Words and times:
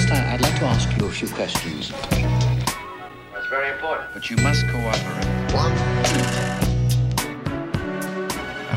First, 0.00 0.12
I- 0.12 0.34
I'd 0.34 0.40
like 0.40 0.58
to 0.60 0.66
ask 0.66 0.88
you 0.98 1.06
a 1.06 1.10
few 1.10 1.28
questions. 1.28 1.92
That's 3.32 3.48
very 3.50 3.70
important. 3.74 4.08
But 4.14 4.30
you 4.30 4.36
must 4.42 4.64
cooperate. 4.68 5.26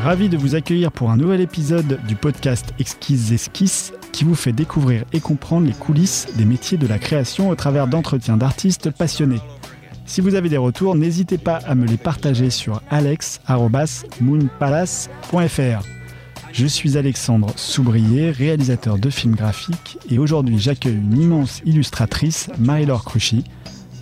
Ravi 0.02 0.28
de 0.28 0.36
vous 0.36 0.54
accueillir 0.54 0.92
pour 0.92 1.10
un 1.10 1.16
nouvel 1.16 1.40
épisode 1.40 1.98
du 2.06 2.14
podcast 2.14 2.74
Exquises 2.78 3.32
Esquisses 3.32 3.94
qui 4.12 4.24
vous 4.24 4.34
fait 4.34 4.52
découvrir 4.52 5.04
et 5.14 5.20
comprendre 5.20 5.66
les 5.66 5.72
coulisses 5.72 6.26
des 6.36 6.44
métiers 6.44 6.76
de 6.76 6.86
la 6.86 6.98
création 6.98 7.48
au 7.48 7.54
travers 7.54 7.86
d'entretiens 7.86 8.36
d'artistes 8.36 8.90
passionnés. 8.90 9.40
Si 10.04 10.20
vous 10.20 10.34
avez 10.34 10.50
des 10.50 10.58
retours, 10.58 10.94
n'hésitez 10.94 11.38
pas 11.38 11.56
à 11.66 11.74
me 11.74 11.86
les 11.86 11.96
partager 11.96 12.50
sur 12.50 12.82
alex.moonpalace.fr. 12.90 15.82
Je 16.54 16.68
suis 16.68 16.96
Alexandre 16.96 17.52
Soubrier, 17.56 18.30
réalisateur 18.30 18.96
de 18.96 19.10
films 19.10 19.34
graphiques, 19.34 19.98
et 20.08 20.20
aujourd'hui 20.20 20.56
j'accueille 20.56 20.94
une 20.94 21.20
immense 21.20 21.60
illustratrice, 21.64 22.48
Marie-Laure 22.60 23.04
Cruchy, 23.04 23.42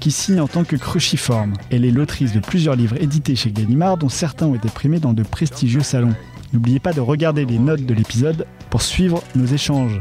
qui 0.00 0.10
signe 0.10 0.38
en 0.38 0.48
tant 0.48 0.62
que 0.62 0.76
cruciforme. 0.76 1.54
Elle 1.70 1.86
est 1.86 1.90
l'autrice 1.90 2.34
de 2.34 2.40
plusieurs 2.40 2.76
livres 2.76 3.00
édités 3.00 3.36
chez 3.36 3.50
Gallimard, 3.50 3.96
dont 3.96 4.10
certains 4.10 4.48
ont 4.48 4.54
été 4.54 4.68
primés 4.68 5.00
dans 5.00 5.14
de 5.14 5.22
prestigieux 5.22 5.80
salons. 5.80 6.14
N'oubliez 6.52 6.78
pas 6.78 6.92
de 6.92 7.00
regarder 7.00 7.46
les 7.46 7.58
notes 7.58 7.86
de 7.86 7.94
l'épisode 7.94 8.46
pour 8.68 8.82
suivre 8.82 9.22
nos 9.34 9.46
échanges. 9.46 9.98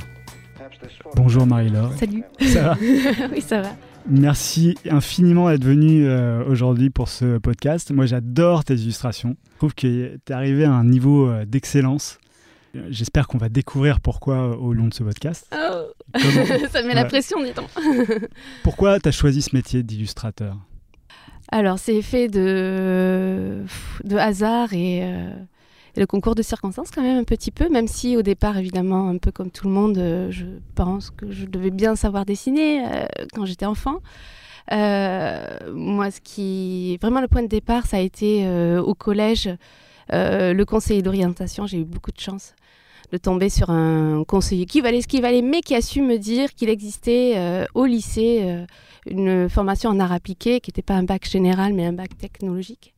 Bonjour 1.15 1.47
Marie-Laure. 1.47 1.93
Salut. 1.97 2.25
Ça 2.41 2.61
va 2.63 2.77
oui, 3.31 3.39
ça 3.39 3.61
va. 3.61 3.69
Merci 4.09 4.75
infiniment 4.89 5.49
d'être 5.49 5.63
venu 5.63 6.05
euh, 6.05 6.43
aujourd'hui 6.49 6.89
pour 6.89 7.07
ce 7.07 7.37
podcast. 7.37 7.91
Moi, 7.91 8.07
j'adore 8.07 8.65
tes 8.65 8.73
illustrations. 8.73 9.37
Je 9.53 9.57
trouve 9.57 9.73
que 9.73 10.17
tu 10.17 10.21
es 10.27 10.33
arrivé 10.33 10.65
à 10.65 10.73
un 10.73 10.83
niveau 10.83 11.29
euh, 11.29 11.45
d'excellence. 11.45 12.17
J'espère 12.89 13.27
qu'on 13.27 13.37
va 13.37 13.49
découvrir 13.49 13.99
pourquoi 13.99 14.57
au 14.57 14.73
long 14.73 14.87
de 14.87 14.93
ce 14.93 15.03
podcast. 15.03 15.45
Oh. 15.53 15.91
Comment- 16.13 16.67
ça 16.71 16.81
met 16.83 16.93
la 16.93 17.05
pression, 17.05 17.43
dis 17.43 17.51
donc. 17.55 17.67
Pourquoi 18.63 18.99
tu 18.99 19.09
as 19.09 19.11
choisi 19.11 19.41
ce 19.41 19.55
métier 19.55 19.83
d'illustrateur? 19.83 20.55
Alors, 21.51 21.79
c'est 21.79 22.01
fait 22.01 22.29
de, 22.29 23.63
de 24.05 24.15
hasard 24.15 24.71
et, 24.73 25.01
euh, 25.03 25.33
et 25.95 25.99
le 25.99 26.05
concours 26.07 26.33
de 26.35 26.41
circonstances 26.41 26.91
quand 26.91 27.01
même 27.01 27.17
un 27.17 27.25
petit 27.25 27.51
peu, 27.51 27.67
même 27.67 27.87
si 27.87 28.15
au 28.15 28.21
départ, 28.21 28.57
évidemment, 28.57 29.09
un 29.09 29.17
peu 29.17 29.31
comme 29.31 29.51
tout 29.51 29.67
le 29.67 29.73
monde, 29.73 29.97
euh, 29.97 30.31
je 30.31 30.45
pense 30.75 31.09
que 31.09 31.29
je 31.29 31.45
devais 31.45 31.71
bien 31.71 31.97
savoir 31.97 32.25
dessiner 32.25 32.85
euh, 32.85 33.05
quand 33.33 33.45
j'étais 33.45 33.65
enfant. 33.65 33.97
Euh, 34.71 35.45
moi, 35.73 36.09
ce 36.09 36.21
qui... 36.21 36.97
Vraiment, 37.01 37.19
le 37.19 37.27
point 37.27 37.43
de 37.43 37.47
départ, 37.47 37.85
ça 37.85 37.97
a 37.97 37.99
été 37.99 38.47
au 38.79 38.93
collège, 38.95 39.49
euh, 40.13 40.53
le 40.53 40.63
conseiller 40.65 41.01
d'orientation. 41.01 41.67
J'ai 41.67 41.79
eu 41.79 41.85
beaucoup 41.85 42.11
de 42.11 42.19
chance 42.19 42.53
de 43.11 43.17
tomber 43.17 43.49
sur 43.49 43.69
un 43.69 44.23
conseiller 44.23 44.65
qui 44.65 44.81
valait 44.81 45.01
ce 45.01 45.07
qu'il 45.07 45.21
valait, 45.21 45.41
mais 45.41 45.61
qui 45.61 45.75
a 45.75 45.81
su 45.81 46.01
me 46.01 46.17
dire 46.17 46.53
qu'il 46.53 46.69
existait 46.69 47.33
euh, 47.35 47.65
au 47.73 47.85
lycée 47.85 48.39
euh, 48.43 48.65
une 49.05 49.49
formation 49.49 49.89
en 49.89 49.99
art 49.99 50.13
appliqué 50.13 50.61
qui 50.61 50.69
n'était 50.69 50.81
pas 50.81 50.93
un 50.93 51.03
bac 51.03 51.27
général, 51.27 51.73
mais 51.73 51.85
un 51.85 51.93
bac 51.93 52.17
technologique. 52.17 52.93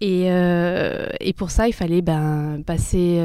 Et, 0.00 0.24
euh, 0.26 1.06
et 1.20 1.32
pour 1.32 1.50
ça, 1.50 1.66
il 1.68 1.72
fallait 1.72 2.02
ben, 2.02 2.62
passer, 2.66 3.18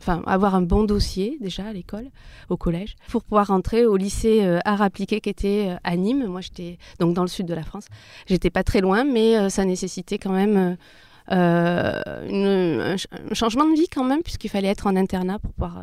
enfin, 0.00 0.22
avoir 0.26 0.54
un 0.54 0.62
bon 0.62 0.82
dossier 0.82 1.36
déjà 1.40 1.66
à 1.66 1.72
l'école, 1.72 2.06
au 2.48 2.56
collège, 2.56 2.96
pour 3.08 3.22
pouvoir 3.22 3.48
rentrer 3.48 3.84
au 3.84 3.96
lycée 3.96 4.42
art 4.64 4.82
appliqué 4.82 5.20
qui 5.20 5.28
était 5.28 5.76
à 5.84 5.96
Nîmes. 5.96 6.26
Moi, 6.26 6.40
j'étais 6.40 6.78
donc 6.98 7.14
dans 7.14 7.22
le 7.22 7.28
sud 7.28 7.46
de 7.46 7.54
la 7.54 7.62
France. 7.62 7.84
J'étais 8.26 8.50
pas 8.50 8.64
très 8.64 8.80
loin, 8.80 9.04
mais 9.04 9.50
ça 9.50 9.64
nécessitait 9.64 10.18
quand 10.18 10.32
même 10.32 10.76
une- 11.30 12.80
un, 12.80 12.96
ch- 12.98 13.06
un 13.30 13.34
changement 13.34 13.66
de 13.68 13.74
vie 13.74 13.88
quand 13.92 14.04
même, 14.04 14.22
puisqu'il 14.22 14.48
fallait 14.48 14.68
être 14.68 14.86
en 14.86 14.96
internat 14.96 15.38
pour 15.38 15.52
pouvoir, 15.52 15.78
euh, 15.78 15.82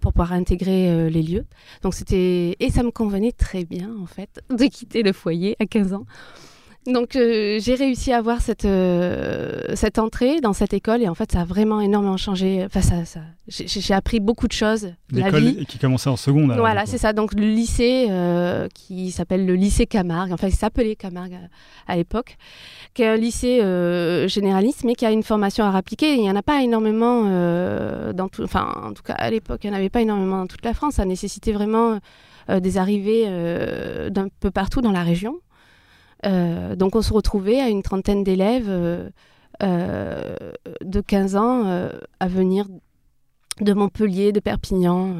pour 0.00 0.12
pouvoir 0.12 0.32
intégrer 0.32 0.88
euh, 0.90 1.08
les 1.10 1.22
lieux. 1.22 1.46
Donc 1.82 1.94
c'était 1.94 2.56
et 2.58 2.70
ça 2.70 2.82
me 2.82 2.90
convenait 2.90 3.32
très 3.32 3.64
bien 3.64 3.90
en 4.02 4.06
fait 4.06 4.40
de 4.50 4.64
quitter 4.66 5.02
le 5.02 5.12
foyer 5.12 5.56
à 5.60 5.66
15 5.66 5.92
ans. 5.92 6.04
Donc 6.86 7.14
euh, 7.14 7.58
j'ai 7.60 7.74
réussi 7.74 8.10
à 8.10 8.16
avoir 8.16 8.40
cette 8.40 8.64
euh, 8.64 9.60
cette 9.76 9.98
entrée 9.98 10.40
dans 10.40 10.54
cette 10.54 10.72
école 10.72 11.02
et 11.02 11.08
en 11.08 11.14
fait 11.14 11.30
ça 11.30 11.42
a 11.42 11.44
vraiment 11.44 11.82
énormément 11.82 12.16
changé. 12.16 12.64
Enfin 12.64 12.80
ça, 12.80 13.04
ça 13.04 13.20
j'ai 13.48 13.92
appris 13.92 14.18
beaucoup 14.18 14.48
de 14.48 14.52
choses. 14.54 14.90
L'école 15.12 15.66
qui 15.66 15.76
commençait 15.78 16.08
en 16.08 16.16
seconde. 16.16 16.52
alors, 16.52 16.64
Voilà, 16.64 16.86
c'est 16.86 16.96
ça. 16.96 17.12
Donc 17.12 17.34
le 17.34 17.46
lycée 17.46 18.06
euh, 18.08 18.66
qui 18.72 19.10
s'appelle 19.10 19.44
le 19.44 19.56
lycée 19.56 19.84
Camargue, 19.86 20.32
enfin 20.32 20.48
il 20.48 20.54
s'appelait 20.54 20.96
Camargue 20.96 21.34
à, 21.34 21.92
à 21.92 21.96
l'époque, 21.96 22.38
qui 22.94 23.02
est 23.02 23.06
un 23.06 23.16
lycée 23.16 23.60
euh, 23.62 24.26
généraliste 24.28 24.84
mais 24.84 24.94
qui 24.94 25.06
a 25.06 25.10
une 25.10 25.22
formation 25.22 25.64
à 25.64 25.76
appliquée. 25.76 26.14
Il 26.14 26.20
n'y 26.20 26.30
en 26.30 26.36
a 26.36 26.42
pas 26.42 26.62
énormément 26.62 27.24
euh, 27.26 28.12
dans 28.12 28.28
tout, 28.28 28.42
enfin 28.42 28.72
en 28.82 28.92
tout 28.92 29.02
cas 29.02 29.14
à 29.14 29.30
l'époque 29.30 29.60
il 29.64 29.70
n'y 29.70 29.76
en 29.76 29.78
avait 29.78 29.90
pas 29.90 30.02
énormément 30.02 30.38
dans 30.38 30.46
toute 30.46 30.64
la 30.64 30.74
France. 30.74 30.94
Ça 30.94 31.04
nécessitait 31.04 31.52
vraiment 31.52 31.98
euh, 32.48 32.60
des 32.60 32.78
arrivées 32.78 33.26
d'un 34.10 34.28
peu 34.40 34.50
partout 34.50 34.80
dans 34.80 34.92
la 34.92 35.02
région. 35.02 35.38
Donc 36.24 36.96
on 36.96 37.02
se 37.02 37.12
retrouvait 37.12 37.60
à 37.60 37.68
une 37.68 37.82
trentaine 37.82 38.24
d'élèves 38.24 38.68
de 39.60 41.00
15 41.00 41.36
ans 41.36 41.88
à 42.18 42.28
venir 42.28 42.66
de 43.60 43.72
Montpellier, 43.72 44.32
de 44.32 44.40
Perpignan, 44.40 45.14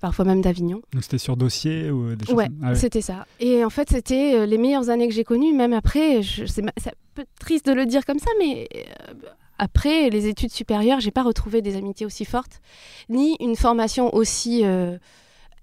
parfois 0.00 0.24
même 0.24 0.40
d'Avignon. 0.40 0.80
Donc 0.92 1.02
c'était 1.02 1.18
sur 1.18 1.36
dossier 1.36 1.90
ou 1.90 2.14
des 2.14 2.24
choses 2.26 2.34
Ouais, 2.34 2.48
Ah 2.62 2.70
ouais. 2.70 2.74
c'était 2.76 3.00
ça. 3.00 3.26
Et 3.40 3.64
en 3.64 3.70
fait, 3.70 3.88
c'était 3.90 4.34
euh, 4.34 4.46
les 4.46 4.58
meilleures 4.58 4.90
années 4.90 5.08
que 5.08 5.14
j'ai 5.14 5.24
connues, 5.24 5.52
même 5.52 5.72
après, 5.72 6.20
c'est 6.46 6.64
un 6.66 6.92
peu 7.14 7.24
triste 7.40 7.66
de 7.66 7.72
le 7.72 7.84
dire 7.86 8.04
comme 8.04 8.18
ça, 8.18 8.30
mais 8.38 8.68
euh, 8.74 9.14
après 9.58 10.08
les 10.10 10.26
études 10.28 10.52
supérieures, 10.52 11.00
j'ai 11.00 11.10
pas 11.10 11.22
retrouvé 11.24 11.62
des 11.62 11.76
amitiés 11.76 12.06
aussi 12.06 12.24
fortes, 12.24 12.60
ni 13.08 13.36
une 13.40 13.56
formation 13.56 14.14
aussi 14.14 14.64
euh, 14.64 14.98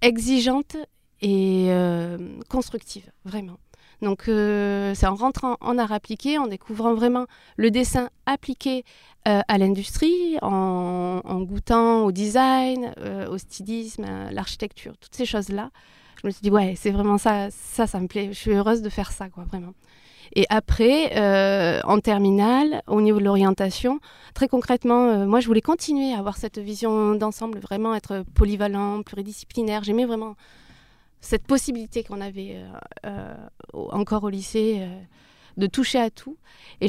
exigeante 0.02 0.76
et 1.22 1.68
euh, 1.70 2.18
constructive, 2.50 3.10
vraiment. 3.24 3.58
Donc 4.02 4.28
euh, 4.28 4.94
c'est 4.96 5.08
en 5.08 5.16
rentrant 5.16 5.58
en 5.62 5.78
art 5.78 5.92
appliqué, 5.92 6.38
en 6.38 6.48
découvrant 6.48 6.94
vraiment 6.94 7.26
le 7.58 7.72
dessin 7.72 8.10
appliqué 8.26 8.84
euh, 9.28 9.42
à 9.48 9.58
l'industrie, 9.58 10.38
en, 10.42 11.42
goûtant 11.42 12.04
au 12.04 12.12
design, 12.12 12.94
euh, 13.00 13.28
au 13.28 13.38
stylisme, 13.38 14.06
l'architecture, 14.32 14.94
toutes 15.00 15.16
ces 15.16 15.26
choses-là. 15.26 15.72
Je 16.22 16.28
me 16.28 16.32
suis 16.32 16.42
dit, 16.42 16.50
ouais, 16.50 16.76
c'est 16.78 16.92
vraiment 16.92 17.18
ça, 17.18 17.50
ça, 17.52 17.88
ça 17.88 18.00
me 18.00 18.08
plaît. 18.08 18.30
Je 18.32 18.38
suis 18.38 18.52
heureuse 18.52 18.82
de 18.82 18.90
faire 18.90 19.12
ça, 19.12 19.30
quoi, 19.30 19.44
vraiment. 19.44 19.74
Et 20.36 20.46
après, 20.50 21.12
en 21.84 22.00
terminale, 22.00 22.82
au 22.88 23.02
niveau 23.02 23.20
de 23.20 23.26
l'orientation, 23.26 24.00
très 24.34 24.48
concrètement, 24.48 25.26
moi, 25.28 25.40
je 25.40 25.48
voulais 25.48 25.62
continuer 25.62 26.14
à 26.14 26.20
avoir 26.20 26.38
cette 26.38 26.58
vision 26.58 27.14
d'ensemble, 27.14 27.60
vraiment 27.60 27.94
être 27.94 28.24
polyvalent, 28.34 29.04
pluridisciplinaire. 29.04 29.84
J'aimais 29.84 30.06
vraiment 30.06 30.36
cette 31.26 31.48
possibilité 31.48 32.04
qu'on 32.04 32.22
avait 32.22 32.56
euh, 32.56 32.70
euh, 33.08 33.36
encore 33.74 34.24
au 34.24 34.30
lycée 34.30 34.78
euh, 34.80 35.00
de 35.58 35.66
toucher 35.66 36.00
à 36.00 36.10
tout. 36.12 36.38
Et 36.82 36.88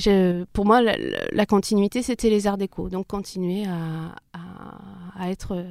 pour 0.52 0.66
moi, 0.66 0.82
la, 0.82 1.46
continuité, 1.46 2.02
c'était 2.02 2.28
les 2.28 2.46
arts 2.46 2.58
déco. 2.58 2.88
Donc, 2.90 3.06
continuer 3.06 3.64
à, 3.66 5.30
être, 5.30 5.64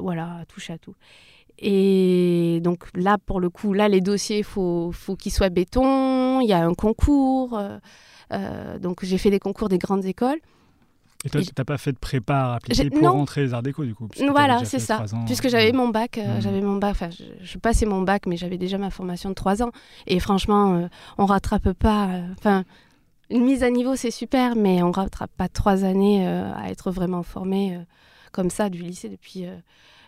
voilà, 0.00 0.38
à 0.40 0.44
toucher 0.44 0.72
à 0.72 0.78
tout. 0.78 0.94
Et 1.58 2.58
donc 2.64 2.88
là, 2.94 3.16
pour 3.16 3.38
le 3.38 3.48
coup, 3.48 3.72
là, 3.72 3.88
les 3.88 4.00
dossiers, 4.00 4.38
il 4.38 4.44
faut, 4.44 4.90
faut 4.92 5.14
qu'ils 5.14 5.32
soient 5.32 5.50
béton. 5.50 6.40
Il 6.40 6.48
y 6.48 6.52
a 6.52 6.66
un 6.66 6.74
concours. 6.74 7.62
donc, 8.80 9.04
j'ai 9.04 9.18
fait 9.18 9.30
des 9.30 9.38
concours 9.38 9.68
des 9.68 9.78
grandes 9.78 10.04
écoles. 10.04 10.40
Et 11.24 11.30
toi, 11.30 11.40
tu 11.40 11.48
n'as 11.56 11.64
pas 11.64 11.78
fait 11.78 11.92
de 11.92 11.98
prépa 11.98 12.34
à 12.36 12.54
appliquer 12.56 12.82
J'ai- 12.84 12.90
pour 12.90 13.02
non. 13.02 13.12
rentrer 13.12 13.42
les 13.42 13.54
arts 13.54 13.62
déco 13.62 13.84
du 13.84 13.94
coup 13.94 14.08
Voilà, 14.30 14.64
c'est 14.64 14.78
ça. 14.78 15.02
ans. 15.12 15.24
Puisque 15.24 15.48
j'avais 15.48 15.66
Ouais. 15.66 15.72
mon 15.72 15.88
bac, 15.88 16.18
euh, 16.18 16.34
Mhm. 16.36 16.40
j'avais 16.42 16.60
mon 16.60 16.76
bac. 16.76 16.90
Enfin, 16.92 17.08
je, 17.10 17.24
je 17.42 17.58
passais 17.58 17.86
mon 17.86 18.02
bac, 18.02 18.26
mais 18.26 18.36
j'avais 18.36 18.58
déjà 18.58 18.76
ma 18.78 18.90
formation 18.90 19.30
de 19.30 19.34
trois 19.34 19.62
ans. 19.62 19.70
Et 20.06 20.20
franchement, 20.20 20.74
euh, 20.74 20.86
on 21.18 21.24
rattrape 21.26 21.72
pas. 21.72 22.08
euh, 22.08 22.22
Enfin, 22.38 22.64
une 23.30 23.44
mise 23.44 23.62
à 23.62 23.70
niveau, 23.70 23.96
c'est 23.96 24.10
super, 24.10 24.54
mais 24.54 24.82
on 24.82 24.90
rattrape 24.90 25.30
pas 25.36 25.48
trois 25.48 25.82
années 25.84 26.28
euh, 26.28 26.52
à 26.54 26.70
être 26.70 26.90
vraiment 26.90 27.22
formé 27.22 27.74
euh, 27.74 27.78
comme 28.32 28.50
ça 28.50 28.68
du 28.68 28.82
lycée 28.82 29.08
depuis. 29.08 29.46
euh, 29.46 29.56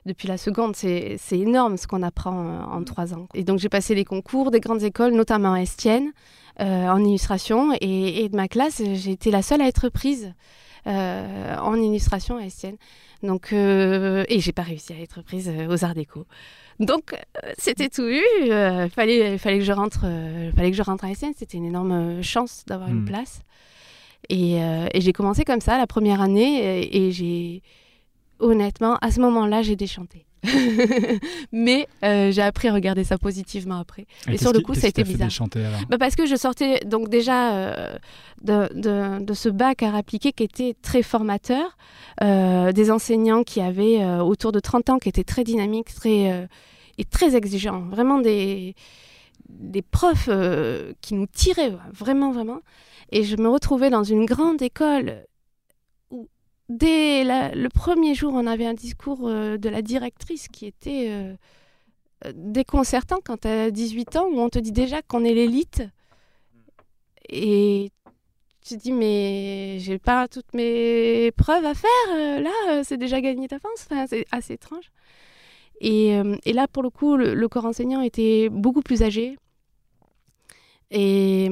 depuis 0.05 0.29
la 0.29 0.37
seconde, 0.39 0.77
c'est 0.77 1.19
énorme 1.33 1.77
ce 1.77 1.89
qu'on 1.89 2.05
apprend 2.05 2.47
euh, 2.47 2.63
en 2.77 2.85
trois 2.85 3.13
ans. 3.13 3.27
Et 3.35 3.43
donc 3.43 3.59
j'ai 3.59 3.69
passé 3.69 3.93
les 3.97 4.05
concours 4.05 4.53
des 4.53 4.61
grandes 4.61 4.85
écoles, 4.85 5.13
notamment 5.15 5.55
à 5.55 5.61
Estienne, 5.63 6.13
euh, 6.61 6.89
en 6.89 7.03
illustration. 7.05 7.73
Et, 7.81 8.23
et 8.23 8.29
de 8.29 8.37
ma 8.37 8.47
classe, 8.47 8.81
j'ai 8.95 9.11
été 9.11 9.33
la 9.33 9.43
seule 9.43 9.61
à 9.63 9.67
être 9.67 9.89
prise 9.89 10.33
euh, 10.87 11.57
en 11.59 11.75
illustration 11.77 12.37
à 12.37 12.43
Estienne. 12.43 12.77
Donc, 13.23 13.53
euh, 13.53 14.25
et 14.29 14.41
j'ai 14.41 14.53
pas 14.53 14.63
réussi 14.63 14.93
à 14.93 15.01
être 15.01 15.23
prise 15.23 15.49
euh, 15.49 15.69
aux 15.69 15.85
Arts 15.85 15.95
Déco. 15.95 16.27
Donc, 16.79 17.15
euh, 17.15 17.53
c'était 17.59 17.89
tout 17.89 18.07
eu. 18.07 18.23
Il 18.43 18.91
fallait, 18.95 19.39
fallait, 19.39 19.59
que 19.59 19.65
je 19.65 19.73
rentre, 19.73 20.07
fallait 20.55 20.71
que 20.71 20.77
je 20.77 20.83
rentre 20.83 21.05
à 21.05 21.11
Estienne. 21.11 21.33
C'était 21.37 21.57
une 21.57 21.65
énorme 21.65 22.23
chance 22.23 22.65
d'avoir 22.67 22.89
une 22.91 23.05
place. 23.05 23.41
Et, 24.29 24.63
euh, 24.63 24.87
et 24.93 25.01
j'ai 25.01 25.13
commencé 25.13 25.45
comme 25.45 25.61
ça 25.61 25.79
la 25.79 25.87
première 25.87 26.21
année. 26.21 26.83
Et, 26.83 27.07
et 27.07 27.13
j'ai, 27.13 27.63
honnêtement, 28.39 28.99
à 29.01 29.11
ce 29.11 29.21
moment-là, 29.21 29.63
j'ai 29.63 29.77
déchanté. 29.77 30.26
Mais 31.53 31.89
euh, 32.05 32.31
j'ai 32.31 32.43
appris 32.43 32.69
à 32.69 32.73
regarder 32.75 33.05
ça 33.05 33.19
positivement 33.19 33.79
après. 33.79 34.07
Et, 34.31 34.39
sur 34.39 34.53
le 34.53 34.61
coup, 34.61 34.75
ça 34.75 34.87
a 34.87 34.89
été 34.89 35.03
bizarre. 35.03 35.29
déchanter, 35.29 35.65
Bah 35.89 35.99
parce 35.99 36.15
que 36.17 36.27
je 36.27 36.37
sortais 36.37 36.81
donc 36.85 37.09
déjà 37.09 37.55
euh, 37.55 37.97
de, 38.43 38.69
de, 38.75 39.25
de 39.25 39.35
ce 39.35 39.49
bac 39.49 39.83
à 39.83 39.95
appliquer 39.97 40.33
qui 40.33 40.45
était 40.45 40.75
très 40.81 41.03
formateur, 41.03 41.77
euh, 42.23 42.73
des 42.73 42.91
enseignants 42.91 43.43
qui 43.43 43.61
avaient 43.61 44.05
autour 44.21 44.53
de 44.53 44.61
30 44.61 44.91
ans, 44.91 44.99
qui 44.99 45.09
étaient 45.09 45.25
très 45.25 45.45
dynamiques, 45.45 45.95
très, 45.95 46.49
et 46.99 47.05
très 47.05 47.37
exigeants, 47.37 47.83
vraiment 47.91 48.21
des, 48.21 48.75
des 49.49 49.83
profs 49.83 50.31
qui 51.01 51.15
nous 51.15 51.27
tiraient, 51.27 51.73
vraiment, 51.93 52.33
vraiment. 52.33 52.61
Et 53.13 53.23
je 53.25 53.37
me 53.37 53.49
retrouvais 53.49 53.91
dans 53.91 54.05
une 54.05 54.27
grande 54.27 54.63
école 54.63 55.25
dès 56.69 57.25
le 57.55 57.69
premier 57.69 58.15
jour, 58.15 58.33
on 58.35 58.47
avait 58.47 58.67
un 58.67 58.75
discours 58.75 59.29
euh, 59.29 59.57
de 59.57 59.69
la 59.69 59.83
directrice 59.83 60.49
qui 60.49 60.67
était 60.67 61.09
euh, 61.11 61.35
euh, 62.25 62.33
déconcertant 62.35 63.19
quand 63.25 63.43
tu 63.43 63.49
as 63.49 63.71
18 63.71 64.17
ans, 64.17 64.27
où 64.27 64.39
on 64.41 64.49
te 64.49 64.59
dit 64.59 64.73
déjà 64.73 65.03
qu'on 65.03 65.25
est 65.25 65.35
l'élite. 65.35 65.83
Et 67.29 67.91
tu 68.63 68.77
te 68.77 68.81
dis, 68.81 68.93
mais 68.93 69.79
j'ai 69.81 69.99
pas 69.99 70.29
toutes 70.29 70.53
mes 70.55 71.33
preuves 71.33 71.65
à 71.65 71.75
faire, 71.75 72.41
là, 72.41 72.85
c'est 72.85 72.97
déjà 72.97 73.21
gagné 73.21 73.49
d'avance. 73.49 73.87
Enfin, 73.91 74.07
c'est 74.09 74.27
assez 74.31 74.55
étrange. 74.55 74.91
Et, 75.81 76.19
et 76.45 76.53
là, 76.53 76.69
pour 76.69 76.83
le 76.83 76.91
coup, 76.91 77.17
le, 77.17 77.49
corps 77.49 77.67
enseignant 77.67 78.01
était 78.01 78.49
beaucoup 78.49 78.83
plus 78.83 79.03
âgé. 79.03 79.37
Et, 80.91 81.51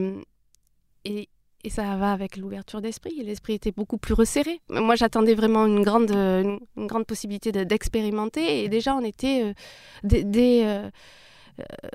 et 1.65 1.71
ça 1.71 1.97
va 1.97 2.13
avec 2.13 2.37
l'ouverture 2.37 2.81
d'esprit. 2.81 3.23
L'esprit 3.25 3.55
était 3.55 3.73
beaucoup 3.73 3.97
plus 3.99 4.15
resserré. 4.15 4.61
Moi, 4.69 4.95
j'attendais 4.97 5.35
vraiment 5.35 5.67
une 5.67 5.83
grande, 5.83 7.07
possibilité 7.07 7.53
de- 7.53 7.65
d'expérimenter. 7.65 8.63
Et 8.65 8.69
déjà, 8.69 8.95
on 8.95 9.03
était, 9.05 9.43
euh, 9.45 9.55
dès, 10.03 10.25
dès, 10.25 10.67
euh, 10.67 10.91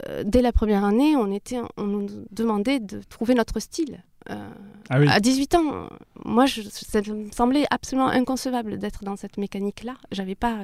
euh, 0.08 0.24
dès 0.26 0.42
la 0.42 0.52
première 0.52 0.84
année, 0.84 1.16
on, 1.16 1.32
était, 1.32 1.60
on 1.78 1.84
nous 1.84 2.08
demandait 2.32 2.80
de 2.80 3.02
trouver 3.04 3.36
notre 3.36 3.60
style. 3.60 4.04
Ah 4.28 4.96
à 5.08 5.20
18 5.20 5.56
ans, 5.56 5.88
moi, 6.26 6.46
ça 6.48 7.02
me 7.02 7.32
semblait 7.32 7.66
absolument 7.70 8.08
inconcevable 8.08 8.78
d'être 8.78 9.04
dans 9.04 9.16
cette 9.16 9.38
mécanique-là. 9.38 9.96
J'avais 10.12 10.36
pas, 10.36 10.58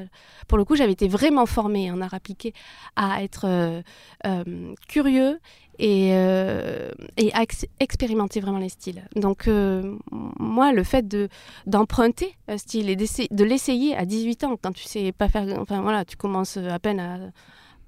pour 0.47 0.57
le 0.57 0.65
coup, 0.65 0.75
j'avais 0.75 0.91
été 0.93 1.07
vraiment 1.07 1.45
formée 1.45 1.91
en 1.91 2.01
art 2.01 2.13
appliqué 2.13 2.53
à 2.95 3.23
être 3.23 3.45
euh, 3.47 3.81
euh, 4.25 4.73
curieux 4.87 5.39
et, 5.77 6.09
euh, 6.13 6.89
et 7.17 7.33
à 7.33 7.43
ex- 7.43 7.65
expérimenter 7.79 8.39
vraiment 8.39 8.57
les 8.59 8.69
styles. 8.69 9.03
Donc, 9.15 9.47
moi, 9.47 10.73
le 10.73 10.83
fait 10.83 11.07
de 11.07 11.29
d'emprunter 11.67 12.35
un 12.47 12.57
style 12.57 12.89
et 12.89 12.95
de 12.95 13.43
l'essayer 13.43 13.95
à 13.95 14.05
18 14.05 14.43
ans, 14.43 14.57
quand 14.61 14.73
tu 14.73 14.83
sais 14.85 15.11
pas 15.11 15.29
faire, 15.29 15.45
enfin 15.59 15.81
voilà, 15.81 16.03
tu 16.05 16.17
commences 16.17 16.57
à 16.57 16.79
peine 16.79 16.99
à, 16.99 17.19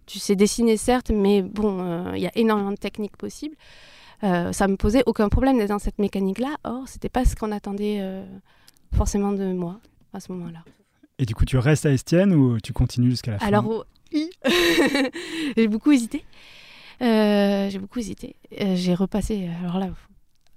tu 0.06 0.20
sais 0.20 0.36
dessiner 0.36 0.78
certes, 0.78 1.12
mais 1.12 1.42
bon, 1.42 2.14
il 2.14 2.22
y 2.22 2.28
a 2.28 2.32
énormément 2.36 2.72
de 2.72 2.78
techniques 2.78 3.18
possibles. 3.18 3.56
Euh, 4.24 4.52
ça 4.52 4.68
me 4.68 4.76
posait 4.76 5.04
aucun 5.06 5.30
problème 5.30 5.58
d'être 5.58 5.70
dans 5.70 5.80
cette 5.80 6.00
mécanique-là. 6.00 6.58
Or, 6.64 6.88
c'était 6.88 7.10
pas 7.10 7.26
ce 7.26 7.36
qu'on 7.36 7.52
attendait 7.52 8.00
euh, 8.02 8.26
forcément 8.94 9.32
de 9.32 9.54
moi 9.54 9.80
à 10.14 10.20
ce 10.20 10.32
moment-là. 10.32 10.64
Et 11.20 11.26
du 11.26 11.36
coup, 11.36 11.46
tu 11.46 11.58
restes 11.58 11.86
à 11.86 11.92
Estienne 11.92 12.34
ou 12.34 12.60
tu 12.60 12.74
continues 12.74 13.12
jusqu'à 13.12 13.32
la 13.32 13.40
fin 13.40 13.48
Alors, 13.48 13.86
j'ai 15.58 15.68
beaucoup 15.68 15.92
hésité. 15.92 16.24
Euh, 17.02 17.70
j'ai 17.70 17.80
beaucoup 17.80 18.00
hésité. 18.00 18.36
Euh, 18.60 18.76
j'ai 18.76 18.94
repassé. 18.94 19.50
Alors 19.62 19.80
là, 19.80 19.90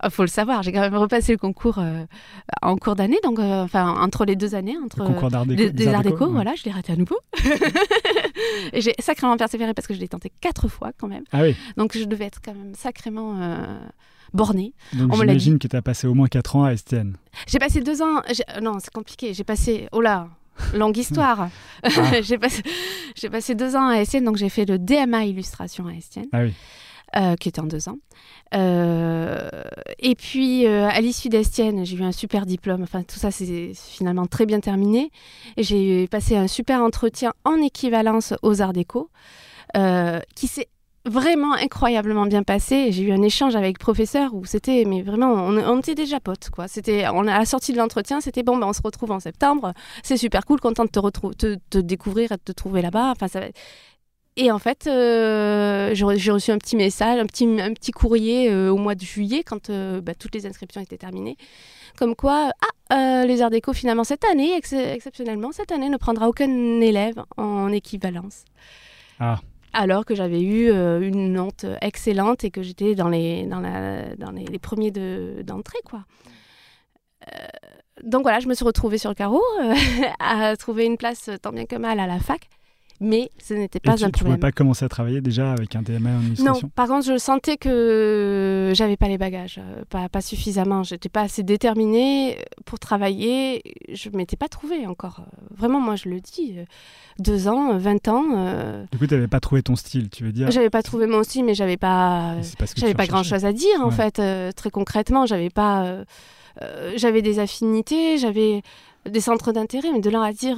il 0.03 0.11
faut 0.11 0.23
le 0.23 0.29
savoir, 0.29 0.63
j'ai 0.63 0.73
quand 0.73 0.81
même 0.81 0.97
repassé 0.97 1.33
le 1.33 1.39
concours 1.39 1.79
euh, 1.79 2.05
en 2.63 2.77
cours 2.77 2.95
d'année, 2.97 3.19
donc 3.23 3.39
euh, 3.39 3.63
enfin 3.65 3.95
entre 4.01 4.25
les 4.25 4.37
deux 4.37 4.55
années, 4.55 4.77
entre 4.83 5.01
Le 5.01 5.07
concours 5.07 5.31
d'art 5.31 5.47
déco, 5.47 5.63
des, 5.63 5.71
des 5.71 5.89
arts 5.89 6.03
déco, 6.03 6.27
ouais. 6.27 6.33
voilà, 6.33 6.55
je 6.55 6.65
l'ai 6.65 6.71
raté 6.71 6.93
à 6.93 6.97
nouveau. 6.97 7.19
Et 8.73 8.81
j'ai 8.81 8.95
sacrément 8.99 9.37
persévéré 9.37 9.75
parce 9.75 9.87
que 9.87 9.95
je 9.95 10.01
l'ai 10.01 10.09
tenté 10.09 10.31
quatre 10.41 10.69
fois 10.69 10.93
quand 10.99 11.09
même. 11.09 11.25
Ah 11.33 11.43
oui, 11.43 11.57
Donc 11.77 11.97
je 11.97 12.05
devais 12.05 12.25
être 12.27 12.41
quand 12.45 12.55
même 12.55 12.75
sacrément 12.75 13.37
euh, 13.41 13.79
bornée. 14.33 14.73
donc 14.95 15.15
j'imagine 15.15 15.59
que 15.59 15.69
tu 15.69 15.77
as 15.77 15.83
passé 15.83 16.07
au 16.07 16.15
moins 16.15 16.29
4 16.29 16.57
ans 16.57 16.65
à 16.65 16.73
Estienne. 16.73 17.17
J'ai 17.47 17.59
passé 17.59 17.81
deux 17.81 18.03
ans. 18.03 18.23
j'ai- 18.33 18.61
Non, 18.61 18.79
c'est 18.81 18.93
compliqué. 18.93 19.35
J'ai 19.35 19.45
passé. 19.45 19.89
Oh 19.93 20.01
là, 20.01 20.29
longue 20.75 20.97
histoire. 21.05 21.49
Ah. 21.83 21.89
j'ai 22.23 22.39
passé, 22.39 22.63
j'ai 23.17 23.29
passé 23.31 23.55
deux 23.55 23.77
ans 23.77 23.89
à 23.89 23.97
Estienne, 23.97 24.25
donc 24.25 24.37
j'ai 24.37 24.49
fait 24.49 24.65
le 24.65 24.79
DMA 24.79 25.25
illustration 25.25 25.87
à 25.87 25.93
Estienne, 25.93 26.27
Ah 26.33 26.43
oui, 26.43 26.55
euh, 27.17 27.35
qui 27.35 27.49
était 27.49 27.61
en 27.61 27.67
deux 27.67 27.89
ans. 27.89 27.99
Euh, 28.55 29.49
et 29.99 30.15
puis 30.15 30.65
euh, 30.65 30.89
à 30.89 31.01
l'issue 31.01 31.29
d'Estienne, 31.29 31.85
j'ai 31.85 31.97
eu 31.97 32.05
un 32.05 32.13
super 32.13 32.47
diplôme. 32.47 32.83
Enfin, 32.85 33.03
tout 33.03 33.19
ça, 33.19 33.33
c'est 33.33 33.73
finalement 33.75 34.27
très 34.27 34.47
bien 34.47 34.61
terminé. 34.61 35.11
J'ai 35.57 36.07
passé 36.07 36.37
un 36.37 36.47
super 36.47 36.81
entretien 36.81 37.33
en 37.45 37.57
équivalence 37.57 38.33
aux 38.43 38.63
Arts 38.63 38.75
Déco, 38.75 39.11
qui 40.37 40.47
s'est 40.47 40.69
vraiment 41.05 41.55
incroyablement 41.55 42.27
bien 42.27 42.45
passé. 42.45 42.93
J'ai 42.93 43.03
eu 43.03 43.13
un 43.13 43.23
échange 43.23 43.57
avec 43.57 43.81
le 43.81 43.83
professeur 43.83 44.33
où 44.33 44.45
c'était, 44.45 44.85
mais 44.87 45.03
vraiment, 45.03 45.33
on, 45.33 45.79
était 45.81 45.97
déjà 45.97 46.21
potes, 46.21 46.51
quoi. 46.51 46.69
C'était, 46.69 47.09
on 47.09 47.27
à 47.27 47.39
la 47.39 47.45
sortie 47.45 47.73
de 47.73 47.79
l'entretien, 47.79 48.21
c'était 48.21 48.45
bon, 48.45 48.57
ben, 48.57 48.69
on 48.69 48.73
se 48.73 48.83
retrouve 48.83 49.11
en 49.11 49.19
septembre. 49.19 49.73
C'est 50.05 50.17
super 50.17 50.45
cool, 50.45 50.61
content 50.61 50.85
de 50.85 50.91
te 50.91 51.33
te, 51.35 51.59
te 51.71 51.79
découvrir 51.79 52.31
et 52.31 52.37
de 52.37 52.43
te 52.43 52.53
trouver 52.53 52.83
là-bas. 52.83 53.11
Enfin, 53.11 53.27
ça 53.27 53.41
Et 54.37 54.51
en 54.53 54.59
fait, 54.59 54.87
euh, 54.87 55.91
j'ai 55.95 56.05
re- 56.05 56.17
j'ai 56.17 56.31
reçu 56.31 56.51
un 56.51 56.59
petit 56.59 56.77
message, 56.77 57.19
un 57.19 57.27
petit, 57.27 57.45
un 57.61 57.73
petit 57.75 57.91
courrier 57.91 58.51
euh, 58.51 58.71
au 58.71 58.77
mois 58.79 58.95
de 58.95 59.03
juillet, 59.03 59.43
quand 59.43 59.69
euh, 59.71 60.01
bah, 60.01 60.15
toutes 60.15 60.35
les 60.35 60.47
inscriptions 60.47 60.81
étaient 60.81 60.97
terminées, 60.97 61.37
comme 61.99 62.15
quoi, 62.15 62.51
ah, 62.91 63.25
les 63.27 63.43
arts 63.43 63.51
déco, 63.51 63.73
finalement, 63.73 64.05
cette 64.05 64.25
année, 64.25 64.55
ex- 64.57 64.73
exceptionnellement, 64.73 65.53
cette 65.53 65.73
année 65.73 65.89
ne 65.91 65.97
prendra 65.97 66.29
aucun 66.29 66.81
élève 66.81 67.23
en 67.37 67.71
équivalence. 67.73 68.45
Ah. 69.19 69.41
Alors 69.73 70.05
que 70.05 70.15
j'avais 70.15 70.41
eu 70.43 70.71
une 70.71 71.33
note 71.35 71.67
excellente 71.83 72.43
et 72.45 72.51
que 72.51 72.63
j'étais 72.63 72.95
dans 72.95 73.09
les, 73.09 73.45
dans 73.45 73.61
la, 73.61 74.17
dans 74.17 74.31
les, 74.31 74.45
les 74.45 74.59
premiers 74.59 74.91
de- 74.91 75.43
d'entrée, 75.45 75.79
quoi. 75.85 76.05
Donc 78.03 78.23
voilà, 78.23 78.41
je 78.41 78.49
me 78.49 78.55
suis 78.55 78.65
retrouvée 78.65 78.97
sur 78.99 79.11
le 79.11 79.15
carreau, 79.15 79.43
euh, 79.63 79.75
à 80.21 80.57
trouver 80.57 80.87
une 80.87 80.97
place 80.97 81.29
tant 81.43 81.53
bien 81.53 81.67
que 81.67 81.77
mal 81.77 82.01
à 82.01 82.07
la 82.07 82.19
fac, 82.19 82.49
mais 83.01 83.31
ce 83.43 83.55
n'était 83.55 83.79
et 83.79 83.81
pas 83.81 83.97
tu, 83.97 84.05
un 84.05 84.07
tu 84.09 84.13
pouvais 84.13 84.25
problème. 84.25 84.41
pas 84.41 84.53
commencer 84.53 84.85
à 84.85 84.89
travailler 84.89 85.21
déjà 85.21 85.53
avec 85.53 85.75
un 85.75 85.83
DMA 85.83 86.11
en 86.11 86.13
Non, 86.15 86.21
illustration 86.21 86.71
par 86.75 86.87
contre, 86.89 87.07
je 87.07 87.17
sentais 87.19 87.57
que 87.57 88.73
j'avais 88.75 88.97
pas 88.97 89.09
les 89.09 89.19
bagages, 89.19 89.59
euh, 89.59 89.83
pas, 89.89 90.09
pas 90.09 90.21
suffisamment. 90.21 90.83
J'étais 90.83 91.09
pas 91.09 91.23
assez 91.23 91.43
déterminée 91.43 92.39
pour 92.67 92.79
travailler. 92.79 93.63
Je 93.93 94.11
m'étais 94.11 94.37
pas 94.37 94.49
trouvée 94.49 94.87
encore. 94.87 95.23
Vraiment, 95.57 95.81
moi, 95.81 95.97
je 95.97 96.09
le 96.09 96.21
dis. 96.21 96.55
euh, 96.59 96.65
Deux 97.19 97.49
ans, 97.49 97.73
euh, 97.75 97.79
20 97.79 98.09
ans, 98.09 98.25
euh, 98.37 98.85
Du 98.93 98.99
coup, 98.99 99.07
tu 99.07 99.15
n'avais 99.15 99.29
pas 99.29 99.41
trouvé 99.41 99.63
ton 99.63 99.77
style, 99.77 100.09
tu 100.11 100.25
veux 100.25 100.33
dire 100.33 100.51
j'avais 100.51 100.71
pas 100.71 100.83
trouvé 100.83 101.07
mon 101.07 101.23
style, 101.23 101.45
mais 101.45 101.55
j'avais 101.55 101.77
pas, 101.77 102.37
j'avais 102.77 102.95
pas 102.95 103.03
recherchais. 103.03 103.07
grand 103.09 103.23
chose 103.23 103.45
à 103.45 103.53
dire 103.53 103.81
en 103.83 103.91
fait. 103.91 104.19
euh, 104.19 104.53
très 104.53 104.71
concrètement, 104.71 105.27
j'avais 105.27 105.51
pas, 105.51 105.85
euh, 105.85 106.93
j'avais 106.97 107.23
des 107.23 107.39
affinités, 107.39 108.19
j'avais 108.19 108.63
des 109.09 109.21
centres 109.21 109.53
d'intérêt, 109.53 109.89
mais 109.93 110.01
de 110.01 110.11
là 110.11 110.23
à 110.23 110.33
dire. 110.33 110.57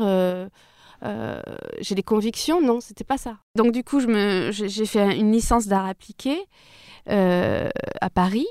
Euh, 1.04 1.40
j'ai 1.80 1.94
des 1.94 2.02
convictions, 2.02 2.60
non, 2.60 2.80
c'était 2.80 3.04
pas 3.04 3.18
ça. 3.18 3.38
Donc 3.56 3.72
du 3.72 3.82
coup, 3.82 4.00
j'ai 4.50 4.86
fait 4.86 5.16
une 5.16 5.32
licence 5.32 5.66
d'art 5.66 5.86
appliqué 5.86 6.38
euh, 7.08 7.68
à 8.00 8.10
Paris, 8.10 8.46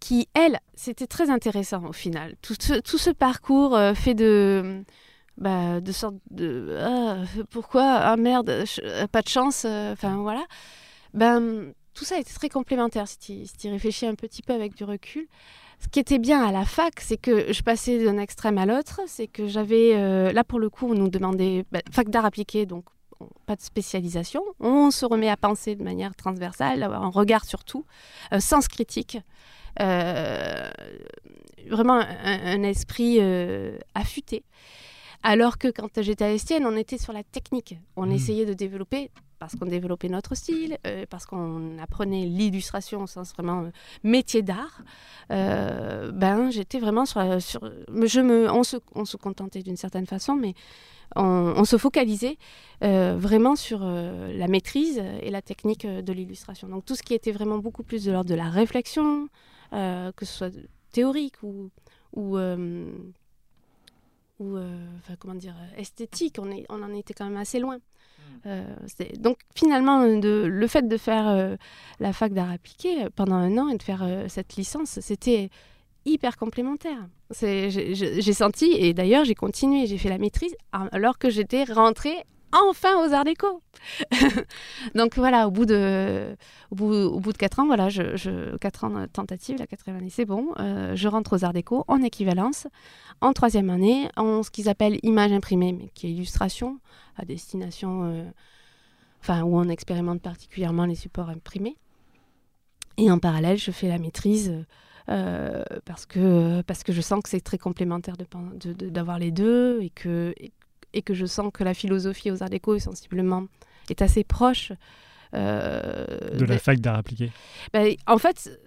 qui, 0.00 0.28
elle, 0.34 0.60
c'était 0.74 1.06
très 1.06 1.30
intéressant 1.30 1.84
au 1.86 1.92
final. 1.92 2.36
Tout 2.42 2.54
ce, 2.54 3.10
parcours 3.10 3.74
euh, 3.74 3.94
fait 3.94 4.14
de, 4.14 4.84
bah, 5.36 5.80
de 5.80 5.92
sorte 5.92 6.16
de, 6.30 6.76
ah, 6.80 7.16
pourquoi, 7.50 7.84
ah 7.84 8.16
merde, 8.16 8.64
pas 9.10 9.22
de 9.22 9.28
chance, 9.28 9.64
enfin 9.64 10.16
voilà. 10.18 10.44
Ben, 11.12 11.72
tout 11.94 12.04
ça 12.04 12.18
était 12.18 12.34
très 12.34 12.48
complémentaire 12.48 13.08
si 13.08 13.18
tu 13.18 13.66
y 13.66 13.70
réfléchis 13.70 14.06
un 14.06 14.14
petit 14.14 14.42
peu 14.42 14.52
avec 14.52 14.74
du 14.74 14.84
recul. 14.84 15.26
Ce 15.84 15.88
qui 15.88 16.00
était 16.00 16.18
bien 16.18 16.42
à 16.42 16.50
la 16.50 16.64
fac, 16.64 16.94
c'est 17.00 17.16
que 17.18 17.52
je 17.52 17.62
passais 17.62 18.02
d'un 18.04 18.18
extrême 18.18 18.58
à 18.58 18.66
l'autre. 18.66 19.00
C'est 19.06 19.26
que 19.28 19.46
j'avais, 19.46 19.92
euh, 19.94 20.32
là 20.32 20.42
pour 20.42 20.58
le 20.58 20.68
coup, 20.70 20.88
on 20.90 20.94
nous 20.94 21.08
demandait, 21.08 21.64
bah, 21.70 21.80
fac 21.92 22.08
d'art 22.08 22.24
appliqué, 22.24 22.66
donc 22.66 22.84
on- 23.20 23.28
pas 23.46 23.54
de 23.54 23.60
spécialisation. 23.60 24.42
On 24.60 24.90
se 24.90 25.04
remet 25.06 25.28
à 25.28 25.36
penser 25.36 25.76
de 25.76 25.84
manière 25.84 26.16
transversale, 26.16 26.82
avoir 26.82 27.04
un 27.04 27.10
regard 27.10 27.44
sur 27.44 27.62
tout, 27.64 27.84
euh, 28.32 28.40
sens 28.40 28.66
critique. 28.66 29.18
Euh, 29.80 30.70
vraiment 31.68 31.94
un, 32.00 32.06
un 32.24 32.62
esprit 32.62 33.18
euh, 33.20 33.76
affûté. 33.94 34.42
Alors 35.26 35.56
que 35.56 35.68
quand 35.68 36.02
j'étais 36.02 36.24
à 36.24 36.32
Estienne, 36.34 36.66
on 36.66 36.76
était 36.76 36.98
sur 36.98 37.14
la 37.14 37.22
technique. 37.22 37.78
On 37.96 38.04
Mhm. 38.06 38.12
essayait 38.12 38.44
de 38.44 38.52
développer, 38.52 39.10
parce 39.38 39.54
qu'on 39.56 39.64
développait 39.64 40.10
notre 40.10 40.34
style, 40.34 40.76
euh, 40.86 41.06
parce 41.08 41.24
qu'on 41.24 41.78
apprenait 41.78 42.26
l'illustration 42.26 43.02
au 43.02 43.06
sens 43.06 43.32
vraiment 43.32 43.62
euh, 43.64 43.70
métier 44.02 44.42
d'art. 44.42 44.82
euh, 45.30 46.12
ben, 46.12 46.50
j'étais 46.50 46.78
vraiment 46.78 47.06
sur, 47.06 47.20
la- 47.20 47.40
sur 47.40 47.60
je 48.04 48.20
me, 48.20 48.50
on 48.50 48.64
se, 48.64 48.76
on 48.94 49.06
se 49.06 49.16
contentait 49.16 49.62
d'une 49.62 49.78
certaine 49.78 50.06
façon, 50.06 50.34
mais 50.36 50.52
on, 51.16 51.54
on 51.56 51.64
se 51.64 51.78
focalisait 51.78 52.36
euh, 52.82 53.16
vraiment 53.18 53.56
sur 53.56 53.80
la 53.80 54.46
maîtrise 54.48 55.02
et 55.22 55.30
la 55.30 55.40
technique 55.40 55.86
de 55.86 56.12
l'illustration. 56.12 56.68
Donc 56.68 56.84
tout 56.84 56.96
ce 56.96 57.02
qui 57.02 57.14
était 57.14 57.32
vraiment 57.32 57.56
beaucoup 57.58 57.82
plus 57.82 58.04
de 58.04 58.12
l'ordre 58.12 58.28
de 58.28 58.34
la 58.34 58.50
réflexion, 58.50 59.28
que 59.72 60.24
ce 60.26 60.32
soit 60.38 60.52
théorique 60.92 61.42
ou, 61.42 61.70
ou, 62.14 62.36
ou 64.40 64.56
euh, 64.56 64.76
enfin, 64.98 65.14
comment 65.18 65.34
dire, 65.34 65.54
esthétique, 65.76 66.36
on, 66.40 66.50
est, 66.50 66.64
on 66.68 66.82
en 66.82 66.92
était 66.94 67.14
quand 67.14 67.24
même 67.26 67.36
assez 67.36 67.58
loin. 67.60 67.78
Euh, 68.46 68.64
c'est- 68.86 69.18
donc 69.20 69.38
finalement, 69.54 70.04
de, 70.18 70.44
le 70.46 70.66
fait 70.66 70.86
de 70.88 70.96
faire 70.96 71.28
euh, 71.28 71.56
la 72.00 72.12
fac 72.12 72.32
d'art 72.32 72.50
appliqué 72.50 73.04
euh, 73.04 73.08
pendant 73.14 73.36
un 73.36 73.56
an 73.58 73.68
et 73.68 73.76
de 73.76 73.82
faire 73.82 74.02
euh, 74.02 74.26
cette 74.28 74.56
licence, 74.56 74.98
c'était 75.00 75.50
hyper 76.04 76.36
complémentaire. 76.36 77.08
J'ai 77.40 78.32
senti, 78.32 78.66
et 78.72 78.92
d'ailleurs 78.92 79.24
j'ai 79.24 79.34
continué, 79.34 79.86
j'ai 79.86 79.98
fait 79.98 80.10
la 80.10 80.18
maîtrise 80.18 80.54
alors 80.72 81.18
que 81.18 81.30
j'étais 81.30 81.64
rentrée 81.64 82.16
enfin 82.54 82.96
aux 83.04 83.12
Arts 83.12 83.24
Déco. 83.24 83.62
Donc 84.94 85.16
voilà, 85.16 85.46
au 85.46 85.50
bout 85.50 85.66
de, 85.66 86.36
au 86.70 86.74
bout, 86.74 86.92
au 86.92 87.20
bout 87.20 87.32
de 87.32 87.38
4 87.38 87.60
ans, 87.60 87.66
voilà, 87.66 87.88
je, 87.88 88.16
je 88.16 88.56
4 88.56 88.84
ans 88.84 88.90
de 88.90 89.06
tentative, 89.06 89.58
la 89.58 89.66
quatrième 89.66 89.98
année, 89.98 90.10
c'est 90.10 90.24
bon. 90.24 90.52
Euh, 90.58 90.94
je 90.94 91.08
rentre 91.08 91.36
aux 91.36 91.44
Arts 91.44 91.52
Déco 91.52 91.84
en 91.88 92.02
équivalence, 92.02 92.66
en 93.20 93.32
troisième 93.32 93.70
année, 93.70 94.08
en 94.16 94.42
ce 94.42 94.50
qu'ils 94.50 94.68
appellent 94.68 94.98
image 95.02 95.32
imprimée, 95.32 95.72
mais 95.72 95.88
qui 95.94 96.06
est 96.06 96.10
illustration 96.10 96.78
à 97.16 97.24
destination, 97.24 98.04
euh, 98.04 98.24
enfin, 99.20 99.42
où 99.42 99.56
on 99.56 99.68
expérimente 99.68 100.22
particulièrement 100.22 100.86
les 100.86 100.94
supports 100.94 101.28
imprimés. 101.28 101.76
Et 102.96 103.10
en 103.10 103.18
parallèle, 103.18 103.58
je 103.58 103.70
fais 103.70 103.88
la 103.88 103.98
maîtrise. 103.98 104.64
Euh, 105.10 105.62
parce, 105.84 106.06
que, 106.06 106.62
je 106.88 107.00
sens 107.02 107.22
que 107.22 107.28
c'est 107.28 107.40
très 107.40 107.58
complémentaire 107.58 108.16
d'avoir 108.16 109.18
les 109.18 109.32
deux 109.32 109.80
et 109.82 109.90
que, 109.90 110.34
et, 110.94 111.02
que 111.02 111.14
je 111.14 111.26
sens 111.26 111.50
que 111.52 111.64
la 111.64 111.74
philosophie 111.74 112.30
aux 112.30 112.42
arts 112.42 112.50
déco 112.50 112.74
est 112.74 112.80
sensiblement 112.80 113.44
est 113.90 114.00
assez 114.00 114.24
proche 114.24 114.72
euh, 115.34 116.06
de 116.38 116.44
la 116.44 116.58
fac 116.58 116.80
d'art 116.80 116.96
appliqué. 116.96 117.30
Ben, 117.72 117.94
en 118.06 118.18
fait, 118.18 118.58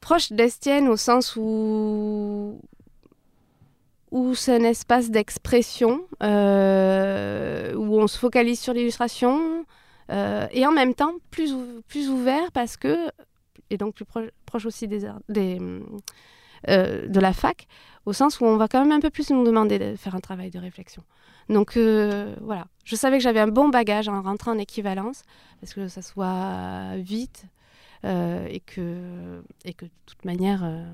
proche 0.00 0.32
d'Estienne 0.32 0.88
au 0.88 0.96
sens 0.96 1.36
où 1.36 2.60
où 4.10 4.34
c'est 4.34 4.56
un 4.56 4.64
espace 4.64 5.10
d'expression, 5.10 6.04
euh, 6.22 7.72
où 7.74 8.00
on 8.00 8.06
se 8.08 8.18
focalise 8.18 8.58
sur 8.58 8.72
l'illustration, 8.72 9.64
euh, 10.10 10.46
et 10.50 10.66
en 10.66 10.72
même 10.72 10.94
temps 10.94 11.14
plus, 11.30 11.54
plus 11.86 12.10
ouvert 12.10 12.50
parce 12.52 12.76
que, 12.76 12.96
et 13.70 13.76
donc 13.76 13.94
plus 13.94 14.04
proche, 14.04 14.28
proche 14.46 14.66
aussi 14.66 14.88
des, 14.88 15.08
des, 15.28 15.58
euh, 16.68 17.06
de 17.06 17.20
la 17.20 17.32
fac, 17.32 17.66
au 18.04 18.12
sens 18.12 18.40
où 18.40 18.44
on 18.44 18.56
va 18.56 18.66
quand 18.66 18.80
même 18.80 18.92
un 18.92 19.00
peu 19.00 19.10
plus 19.10 19.30
nous 19.30 19.44
demander 19.44 19.78
de 19.78 19.94
faire 19.96 20.16
un 20.16 20.20
travail 20.20 20.50
de 20.50 20.58
réflexion. 20.58 21.04
Donc 21.48 21.76
euh, 21.76 22.34
voilà, 22.40 22.66
je 22.84 22.96
savais 22.96 23.18
que 23.18 23.22
j'avais 23.22 23.40
un 23.40 23.48
bon 23.48 23.68
bagage 23.68 24.08
en 24.08 24.22
rentrant 24.22 24.52
en 24.52 24.58
équivalence, 24.58 25.22
parce 25.60 25.74
que 25.74 25.88
ça 25.88 26.02
soit 26.02 26.96
vite 26.96 27.44
euh, 28.04 28.46
et, 28.48 28.60
que, 28.60 29.42
et 29.64 29.74
que 29.74 29.86
de 29.86 29.90
toute 30.06 30.24
manière, 30.24 30.62
euh, 30.64 30.84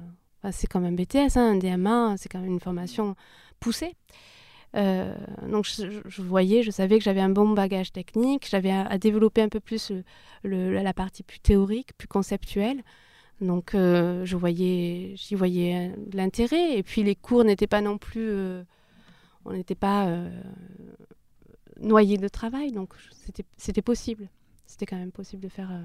c'est 0.52 0.66
comme 0.66 0.84
un 0.84 0.92
BTS, 0.92 1.36
hein, 1.36 1.52
un 1.52 1.56
DMA, 1.56 2.14
c'est 2.16 2.28
quand 2.28 2.40
même 2.40 2.52
une 2.52 2.60
formation 2.60 3.16
poussée. 3.60 3.94
donc 4.74 5.66
je, 5.66 6.22
voyais, 6.22 6.62
je 6.62 6.70
savais 6.70 6.98
que 6.98 7.04
j'avais 7.04 7.20
un 7.20 7.30
bon 7.30 7.50
bagage 7.50 7.92
technique, 7.92 8.46
j'avais 8.48 8.70
à, 8.72 8.98
développer 8.98 9.42
un 9.42 9.48
peu 9.48 9.60
plus 9.60 9.92
le, 10.42 10.72
la 10.72 10.92
partie 10.94 11.22
plus 11.22 11.40
théorique, 11.40 11.96
plus 11.96 12.08
conceptuelle. 12.08 12.82
Donc 13.40 13.70
je 13.72 14.36
voyais, 14.36 15.12
j'y 15.16 15.34
voyais 15.34 15.92
l'intérêt. 16.12 16.78
Et 16.78 16.82
puis 16.82 17.02
les 17.02 17.14
cours 17.14 17.44
n'étaient 17.44 17.66
pas 17.66 17.80
non 17.80 17.98
plus 17.98 18.64
on 19.46 19.52
n'était 19.52 19.74
pas 19.74 20.06
euh, 20.06 20.28
noyé 21.80 22.18
de 22.18 22.28
travail, 22.28 22.72
donc 22.72 22.94
c'était 23.56 23.82
possible. 23.82 24.28
C'était 24.66 24.86
quand 24.86 24.96
même 24.96 25.12
possible 25.12 25.42
de 25.42 25.48
faire. 25.48 25.70
Euh, 25.70 25.82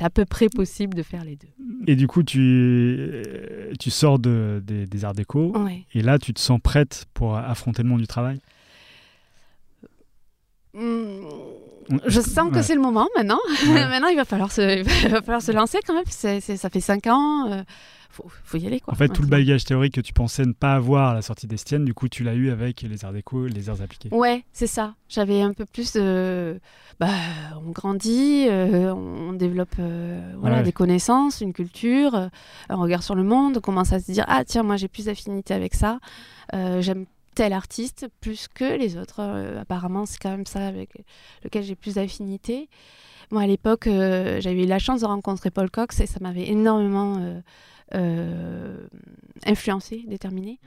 à 0.00 0.10
peu 0.10 0.24
près 0.24 0.48
possible 0.48 0.94
de 0.94 1.04
faire 1.04 1.22
les 1.24 1.36
deux. 1.36 1.46
Et 1.86 1.94
du 1.94 2.08
coup, 2.08 2.24
tu, 2.24 2.40
euh, 2.40 3.72
tu 3.78 3.90
sors 3.90 4.18
de, 4.18 4.60
des 4.66 5.04
arts 5.04 5.14
déco, 5.14 5.54
et 5.94 6.02
là, 6.02 6.18
tu 6.18 6.34
te 6.34 6.40
sens 6.40 6.58
prête 6.60 7.04
pour 7.14 7.36
affronter 7.36 7.84
le 7.84 7.88
monde 7.88 8.00
du 8.00 8.08
travail? 8.08 8.40
Mmh, 10.72 11.28
Je 12.06 12.20
sens 12.20 12.52
que 12.52 12.60
c'est 12.60 12.74
le 12.74 12.80
moment 12.80 13.06
maintenant. 13.16 13.38
maintenant, 13.68 14.08
il 14.08 14.16
va 14.16 14.24
falloir 14.24 14.50
se, 14.50 14.80
il 15.04 15.10
va 15.12 15.22
falloir 15.22 15.42
se 15.42 15.52
lancer 15.52 15.78
quand 15.86 15.94
même. 15.94 16.06
ça 16.06 16.40
fait 16.40 16.80
cinq 16.80 17.06
ans 17.06 17.64
faut, 18.14 18.26
faut 18.44 18.56
y 18.56 18.66
aller. 18.66 18.80
Quoi. 18.80 18.94
En 18.94 18.96
fait, 18.96 19.08
tout 19.08 19.22
le 19.22 19.28
bagage 19.28 19.64
théorique 19.64 19.94
que 19.94 20.00
tu 20.00 20.12
pensais 20.12 20.44
ne 20.44 20.52
pas 20.52 20.74
avoir 20.74 21.10
à 21.10 21.14
la 21.14 21.22
sortie 21.22 21.46
d'Estienne, 21.46 21.84
du 21.84 21.94
coup, 21.94 22.08
tu 22.08 22.22
l'as 22.22 22.34
eu 22.34 22.50
avec 22.50 22.82
les 22.82 23.04
arts 23.04 23.12
déco, 23.12 23.46
les 23.46 23.68
arts 23.68 23.82
appliqués. 23.82 24.08
Ouais, 24.12 24.44
c'est 24.52 24.66
ça. 24.66 24.94
J'avais 25.08 25.40
un 25.42 25.52
peu 25.52 25.64
plus 25.64 25.92
de. 25.92 26.60
Bah, 27.00 27.08
on 27.66 27.70
grandit, 27.70 28.46
euh, 28.48 28.94
on 28.94 29.32
développe 29.32 29.74
euh, 29.80 30.32
voilà, 30.38 30.62
des 30.62 30.72
connaissances, 30.72 31.40
une 31.40 31.52
culture, 31.52 32.14
euh, 32.14 32.28
un 32.68 32.76
regard 32.76 33.02
sur 33.02 33.16
le 33.16 33.24
monde, 33.24 33.56
on 33.56 33.60
commence 33.60 33.92
à 33.92 33.98
se 33.98 34.12
dire 34.12 34.24
Ah, 34.28 34.44
tiens, 34.44 34.62
moi 34.62 34.76
j'ai 34.76 34.86
plus 34.88 35.06
d'affinité 35.06 35.54
avec 35.54 35.74
ça. 35.74 35.98
J'aime 36.52 37.06
tel 37.34 37.52
artiste 37.52 38.06
plus 38.20 38.46
que 38.46 38.78
les 38.78 38.96
autres. 38.96 39.20
apparemment, 39.60 40.06
c'est 40.06 40.18
quand 40.20 40.30
même 40.30 40.46
ça 40.46 40.64
avec 40.64 40.90
lequel 41.42 41.64
j'ai 41.64 41.74
plus 41.74 41.94
d'affinité. 41.94 42.68
Moi, 43.32 43.42
à 43.42 43.46
l'époque, 43.46 43.86
j'avais 43.86 44.62
eu 44.62 44.66
la 44.66 44.78
chance 44.78 45.00
de 45.00 45.06
rencontrer 45.06 45.50
Paul 45.50 45.68
Cox 45.68 45.98
et 45.98 46.06
ça 46.06 46.20
m'avait 46.20 46.48
énormément 46.48 47.42
euh, 47.94 48.86
influencé, 49.46 50.04
déterminé. 50.06 50.58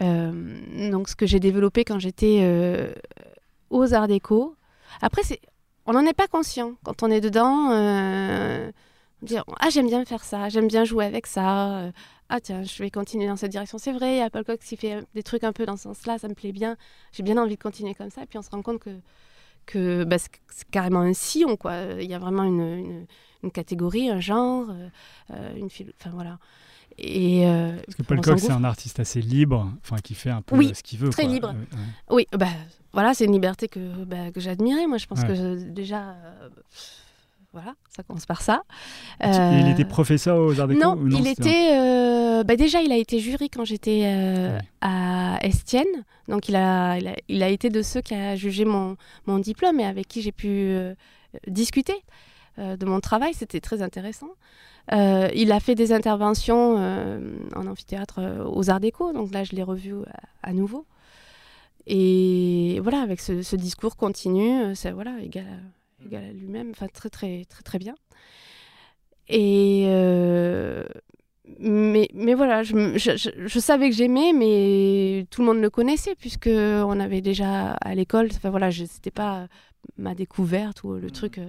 Euh, 0.00 0.90
donc 0.90 1.08
ce 1.08 1.16
que 1.16 1.26
j'ai 1.26 1.40
développé 1.40 1.84
quand 1.84 1.98
j'étais 1.98 2.40
euh, 2.42 2.92
aux 3.70 3.94
Arts 3.94 4.08
Déco. 4.08 4.56
Après, 5.02 5.22
c'est 5.22 5.40
on 5.86 5.92
n'en 5.92 6.04
est 6.04 6.14
pas 6.14 6.26
conscient 6.26 6.74
quand 6.84 7.02
on 7.02 7.10
est 7.10 7.20
dedans. 7.20 7.70
dire 9.22 9.44
ah 9.60 9.70
j'aime 9.70 9.86
bien 9.86 10.04
faire 10.04 10.24
ça, 10.24 10.48
j'aime 10.48 10.68
bien 10.68 10.84
jouer 10.84 11.04
avec 11.06 11.26
ça. 11.26 11.90
ah 12.28 12.40
tiens, 12.40 12.62
je 12.62 12.82
vais 12.82 12.90
continuer 12.90 13.26
dans 13.26 13.36
cette 13.36 13.50
direction. 13.52 13.78
C'est 13.78 13.92
vrai, 13.92 14.16
il 14.16 14.18
y 14.18 14.22
a 14.22 14.30
Paul 14.30 14.44
Cox 14.44 14.66
qui 14.66 14.76
fait 14.76 15.04
des 15.14 15.22
trucs 15.22 15.44
un 15.44 15.52
peu 15.52 15.64
dans 15.64 15.76
ce 15.76 15.84
sens-là, 15.84 16.18
ça 16.18 16.28
me 16.28 16.34
plaît 16.34 16.52
bien. 16.52 16.76
J'ai 17.12 17.22
bien 17.22 17.38
envie 17.38 17.56
de 17.56 17.62
continuer 17.62 17.94
comme 17.94 18.10
ça. 18.10 18.22
Et 18.22 18.26
puis 18.26 18.38
on 18.38 18.42
se 18.42 18.50
rend 18.50 18.62
compte 18.62 18.80
que 18.80 18.90
que 19.66 20.04
bah, 20.04 20.16
c'est 20.18 20.70
carrément 20.70 21.00
un 21.00 21.14
sillon 21.14 21.56
quoi. 21.56 21.74
Il 22.00 22.10
y 22.10 22.14
a 22.14 22.18
vraiment 22.18 22.44
une 22.44 22.60
une 22.60 23.06
catégorie, 23.52 24.10
un 24.10 24.20
genre, 24.20 24.66
euh, 24.70 24.88
euh, 25.32 25.56
une 25.56 25.66
enfin 25.66 26.10
voilà. 26.12 26.38
Et 26.98 27.46
euh, 27.46 27.76
Parce 27.86 27.96
que 27.96 28.02
Paul 28.02 28.20
Cox, 28.20 28.42
c'est 28.42 28.50
un 28.50 28.64
artiste 28.64 28.98
assez 28.98 29.20
libre, 29.20 29.70
enfin 29.84 29.98
qui 30.02 30.14
fait 30.14 30.30
un 30.30 30.42
peu 30.42 30.60
ce 30.74 30.82
qu'il 30.82 30.98
veut. 30.98 31.10
Très 31.10 31.26
libre. 31.26 31.54
Oui, 32.10 32.26
bah, 32.32 32.48
voilà, 32.92 33.14
c'est 33.14 33.24
une 33.24 33.32
liberté 33.32 33.68
que, 33.68 34.04
bah, 34.04 34.32
que 34.32 34.40
j'admirais. 34.40 34.86
Moi, 34.88 34.98
je 34.98 35.06
pense 35.06 35.22
que 35.22 35.70
déjà, 35.70 36.16
voilà, 37.52 37.74
ça 37.88 38.02
commence 38.02 38.26
par 38.26 38.42
ça. 38.42 38.62
il 39.22 39.68
était 39.70 39.84
professeur 39.84 40.38
aux 40.38 40.58
Arts 40.58 40.66
Déco 40.66 40.80
Non, 40.80 40.96
non 40.96 41.18
il 41.18 41.28
était. 41.28 42.42
Bah, 42.44 42.56
déjà, 42.56 42.82
il 42.82 42.90
a 42.90 42.96
été 42.96 43.20
jury 43.20 43.48
quand 43.48 43.64
j'étais 43.64 44.58
à 44.80 45.38
Estienne. 45.42 46.04
Donc, 46.26 46.48
il 46.48 46.56
a, 46.56 46.98
il 46.98 47.06
a, 47.06 47.14
il, 47.28 47.42
a, 47.44 47.48
été 47.48 47.70
de 47.70 47.80
ceux 47.80 48.00
qui 48.00 48.14
a 48.14 48.34
jugé 48.34 48.64
mon, 48.64 48.96
mon 49.26 49.38
diplôme 49.38 49.78
et 49.78 49.84
avec 49.84 50.08
qui 50.08 50.20
j'ai 50.20 50.32
pu 50.32 50.76
discuter. 51.46 51.94
Euh, 52.58 52.76
de 52.76 52.86
mon 52.86 53.00
travail. 53.00 53.34
C'était 53.34 53.60
très 53.60 53.82
intéressant. 53.82 54.30
Euh, 54.92 55.28
il 55.34 55.52
a 55.52 55.60
fait 55.60 55.74
des 55.74 55.92
interventions 55.92 56.76
euh, 56.78 57.38
en 57.54 57.66
amphithéâtre 57.66 58.20
aux 58.46 58.70
Arts 58.70 58.80
Déco, 58.80 59.12
donc 59.12 59.32
là 59.32 59.44
je 59.44 59.54
l'ai 59.54 59.62
revu 59.62 59.94
à, 60.42 60.52
nouveau. 60.52 60.86
Et 61.86 62.80
voilà, 62.82 63.00
avec 63.00 63.20
ce, 63.20 63.54
discours 63.56 63.96
continu, 63.96 64.74
c'est 64.74 64.90
voilà, 64.90 65.20
égal 65.22 65.44
à, 65.46 66.04
égal 66.04 66.24
à 66.24 66.32
lui-même, 66.32 66.70
enfin 66.70 66.86
très 66.88 67.10
très 67.10 67.44
très 67.44 67.62
très 67.62 67.78
bien. 67.78 67.94
Et 69.28 69.86
mais, 71.60 72.08
mais 72.14 72.34
voilà, 72.34 72.62
je, 72.62 72.98
je, 72.98 73.30
je 73.46 73.58
savais 73.58 73.88
que 73.90 73.96
j'aimais, 73.96 74.32
mais 74.34 75.26
tout 75.30 75.40
le 75.42 75.46
monde 75.46 75.60
le 75.60 75.70
connaissait 75.70 76.14
puisque 76.14 76.50
on 76.50 77.00
avait 77.00 77.20
déjà 77.20 77.72
à 77.72 77.94
l'école. 77.94 78.28
Enfin 78.32 78.50
voilà, 78.50 78.70
c'était 78.70 79.10
pas 79.10 79.48
ma 79.96 80.14
découverte 80.14 80.82
ou 80.84 80.94
le 80.94 81.08
mmh. 81.08 81.10
truc. 81.10 81.40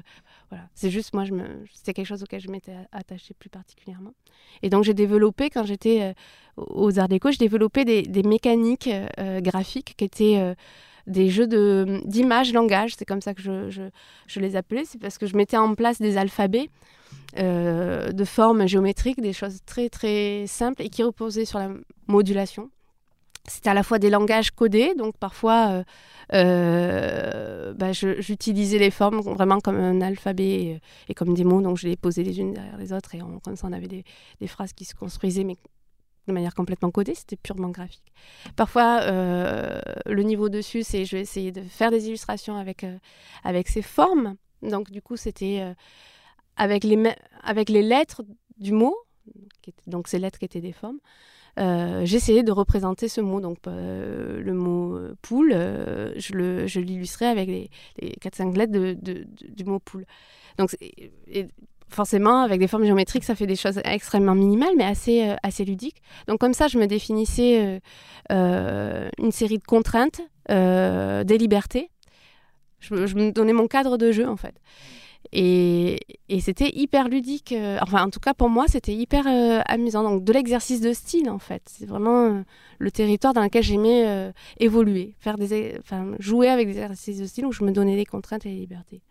Voilà, 0.49 0.65
c'est 0.73 0.89
juste 0.89 1.13
moi, 1.13 1.25
me, 1.25 1.65
c'était 1.73 1.93
quelque 1.93 2.07
chose 2.07 2.23
auquel 2.23 2.39
je 2.39 2.49
m'étais 2.49 2.73
attachée 2.91 3.35
plus 3.37 3.49
particulièrement. 3.49 4.13
Et 4.63 4.69
donc 4.69 4.83
j'ai 4.83 4.95
développé, 4.95 5.49
quand 5.49 5.63
j'étais 5.63 6.01
euh, 6.01 6.13
aux 6.57 6.97
Arts 6.97 7.07
Déco, 7.07 7.29
j'ai 7.31 7.37
développé 7.37 7.85
des, 7.85 8.23
mécaniques 8.23 8.89
euh, 9.19 9.41
graphiques 9.41 9.93
qui 9.95 10.05
étaient 10.05 10.37
euh, 10.39 10.55
des 11.05 11.29
jeux 11.29 11.45
de, 11.45 12.01
d'images, 12.05 12.51
langage, 12.51 12.95
c'est 12.97 13.05
comme 13.05 13.21
ça 13.21 13.35
que 13.35 13.41
je, 13.41 13.69
je, 14.27 14.39
les 14.39 14.55
appelais, 14.55 14.85
c'est 14.85 14.99
parce 14.99 15.19
que 15.19 15.27
je 15.27 15.37
mettais 15.37 15.57
en 15.57 15.75
place 15.75 15.99
des 15.99 16.17
alphabets 16.17 16.69
de 17.35 18.23
formes 18.25 18.67
géométriques, 18.67 19.21
des 19.21 19.33
choses 19.33 19.59
très 19.65 19.89
très 19.89 20.45
simples 20.47 20.81
et 20.81 20.89
qui 20.89 21.03
reposaient 21.03 21.45
sur 21.45 21.59
la 21.59 21.69
modulation. 22.07 22.69
C'était 23.49 23.69
à 23.69 23.73
la 23.73 23.83
fois 23.83 23.99
des 23.99 24.09
langages 24.09 24.51
codés, 24.51 24.93
donc 24.95 25.17
parfois 25.17 25.83
euh, 26.33 27.73
bah, 27.73 27.91
j'utilisais 27.91 28.77
les 28.77 28.91
formes 28.91 29.19
vraiment 29.21 29.59
comme 29.59 29.77
un 29.77 30.01
alphabet 30.01 30.79
et, 31.07 31.13
comme 31.13 31.33
des 31.33 31.43
mots, 31.43 31.61
donc 31.61 31.77
je 31.77 31.87
les 31.87 31.95
posais 31.95 32.23
les 32.23 32.39
unes 32.39 32.53
derrière 32.53 32.77
les 32.77 32.93
autres 32.93 33.15
et 33.15 33.19
comme 33.43 33.55
ça 33.55 33.67
on 33.67 33.73
avait 33.73 33.87
des, 33.87 34.47
phrases 34.47 34.73
qui 34.73 34.85
se 34.85 34.93
construisaient 34.93 35.43
mais 35.43 35.57
de 36.27 36.33
manière 36.33 36.53
complètement 36.53 36.91
codée, 36.91 37.15
c'était 37.15 37.37
purement 37.37 37.69
graphique. 37.69 38.13
Parfois, 38.55 38.99
euh, 39.01 39.81
le 40.05 40.21
niveau 40.21 40.47
dessus, 40.47 40.83
c'est 40.83 41.03
je 41.03 41.15
vais 41.15 41.23
essayer 41.23 41.51
de 41.51 41.61
faire 41.61 41.89
des 41.89 42.07
illustrations 42.07 42.55
avec, 42.55 42.83
euh, 42.83 42.99
avec 43.43 43.67
ces 43.67 43.81
formes. 43.81 44.35
Donc 44.61 44.91
du 44.91 45.01
coup, 45.01 45.17
c'était 45.17 45.73
avec, 46.55 46.83
les 46.83 47.15
avec 47.41 47.69
les 47.69 47.81
lettres 47.81 48.21
du 48.59 48.73
mot, 48.73 48.95
donc 49.87 50.07
ces 50.07 50.19
lettres 50.19 50.37
qui 50.37 50.45
étaient 50.45 50.61
des 50.61 50.73
formes. 50.73 50.99
Euh, 51.59 52.01
j'essayais 52.05 52.43
de 52.43 52.51
représenter 52.51 53.07
ce 53.09 53.21
mot, 53.21 53.41
donc 53.41 53.57
euh, 53.67 54.41
le 54.41 54.53
mot 54.53 54.95
euh, 54.95 55.15
poule, 55.21 55.51
je 55.51 56.79
l'illustrais 56.79 57.27
avec 57.27 57.47
les, 57.47 57.69
les 57.99 58.11
4-5 58.21 58.55
lettres 58.55 58.71
du 58.71 59.65
mot 59.65 59.79
poule. 59.79 60.05
Donc, 60.57 60.75
forcément, 61.89 62.41
avec 62.41 62.59
des 62.59 62.67
formes 62.67 62.85
géométriques, 62.85 63.23
ça 63.23 63.35
fait 63.35 63.47
des 63.47 63.55
choses 63.55 63.81
extrêmement 63.83 64.35
minimales, 64.35 64.73
mais 64.77 64.85
assez, 64.85 65.35
assez 65.43 65.65
ludiques. 65.65 66.01
Donc 66.27 66.39
comme 66.39 66.53
ça, 66.53 66.67
je 66.67 66.77
me 66.77 66.87
définissais 66.87 67.81
une 68.29 69.31
série 69.31 69.57
de 69.57 69.65
contraintes, 69.65 70.21
des 70.47 71.37
libertés, 71.37 71.89
Je, 72.79 73.05
je 73.05 73.15
me 73.15 73.31
donnais 73.31 73.53
mon 73.53 73.67
cadre 73.67 73.97
de 73.97 74.11
jeu, 74.11 74.27
en 74.27 74.37
fait. 74.37 74.55
Et, 75.31 75.99
c'était 76.39 76.71
hyper 76.73 77.07
ludique. 77.07 77.51
euh, 77.51 77.77
enfin, 77.81 78.03
en 78.03 78.09
tout 78.09 78.19
cas, 78.19 78.33
pour 78.33 78.49
moi, 78.49 78.65
c'était 78.67 78.93
hyper 78.93 79.27
euh, 79.27 79.61
amusant. 79.65 80.03
Donc, 80.03 80.23
de 80.23 80.33
l'exercice 80.33 80.81
de 80.81 80.93
style, 80.93 81.29
en 81.29 81.39
fait. 81.39 81.61
C'est 81.67 81.85
vraiment 81.85 82.25
euh, 82.25 82.43
le 82.79 82.91
territoire 82.91 83.33
dans 83.33 83.43
lequel 83.43 83.63
j'aimais 83.63 84.33
évoluer, 84.59 85.15
faire 85.19 85.37
des, 85.37 85.75
enfin, 85.79 86.13
jouer 86.19 86.49
avec 86.49 86.67
des 86.67 86.79
exercices 86.79 87.19
de 87.19 87.25
style 87.25 87.45
où 87.45 87.51
je 87.51 87.63
me 87.63 87.71
donnais 87.71 87.95
des 87.95 88.05
contraintes 88.05 88.45
et 88.45 88.49
des 88.49 88.59
libertés. 88.61 89.01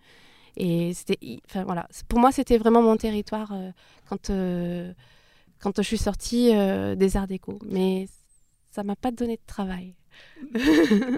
Et 0.57 0.93
c'était, 0.95 1.19
enfin 1.49 1.63
voilà, 1.65 1.87
pour 2.09 2.19
moi, 2.19 2.33
c'était 2.33 2.59
vraiment 2.59 2.83
mon 2.83 2.97
territoire 2.97 3.53
quand 4.09 4.33
quand 5.61 5.77
je 5.77 5.83
suis 5.83 5.99
sortie 5.99 6.53
des 6.97 7.17
arts 7.17 7.29
déco. 7.29 7.59
Mais 7.65 8.09
ça 8.71 8.83
m'a 8.83 8.97
pas 8.97 9.13
donné 9.13 9.37
de 9.37 9.47
travail. 9.47 9.95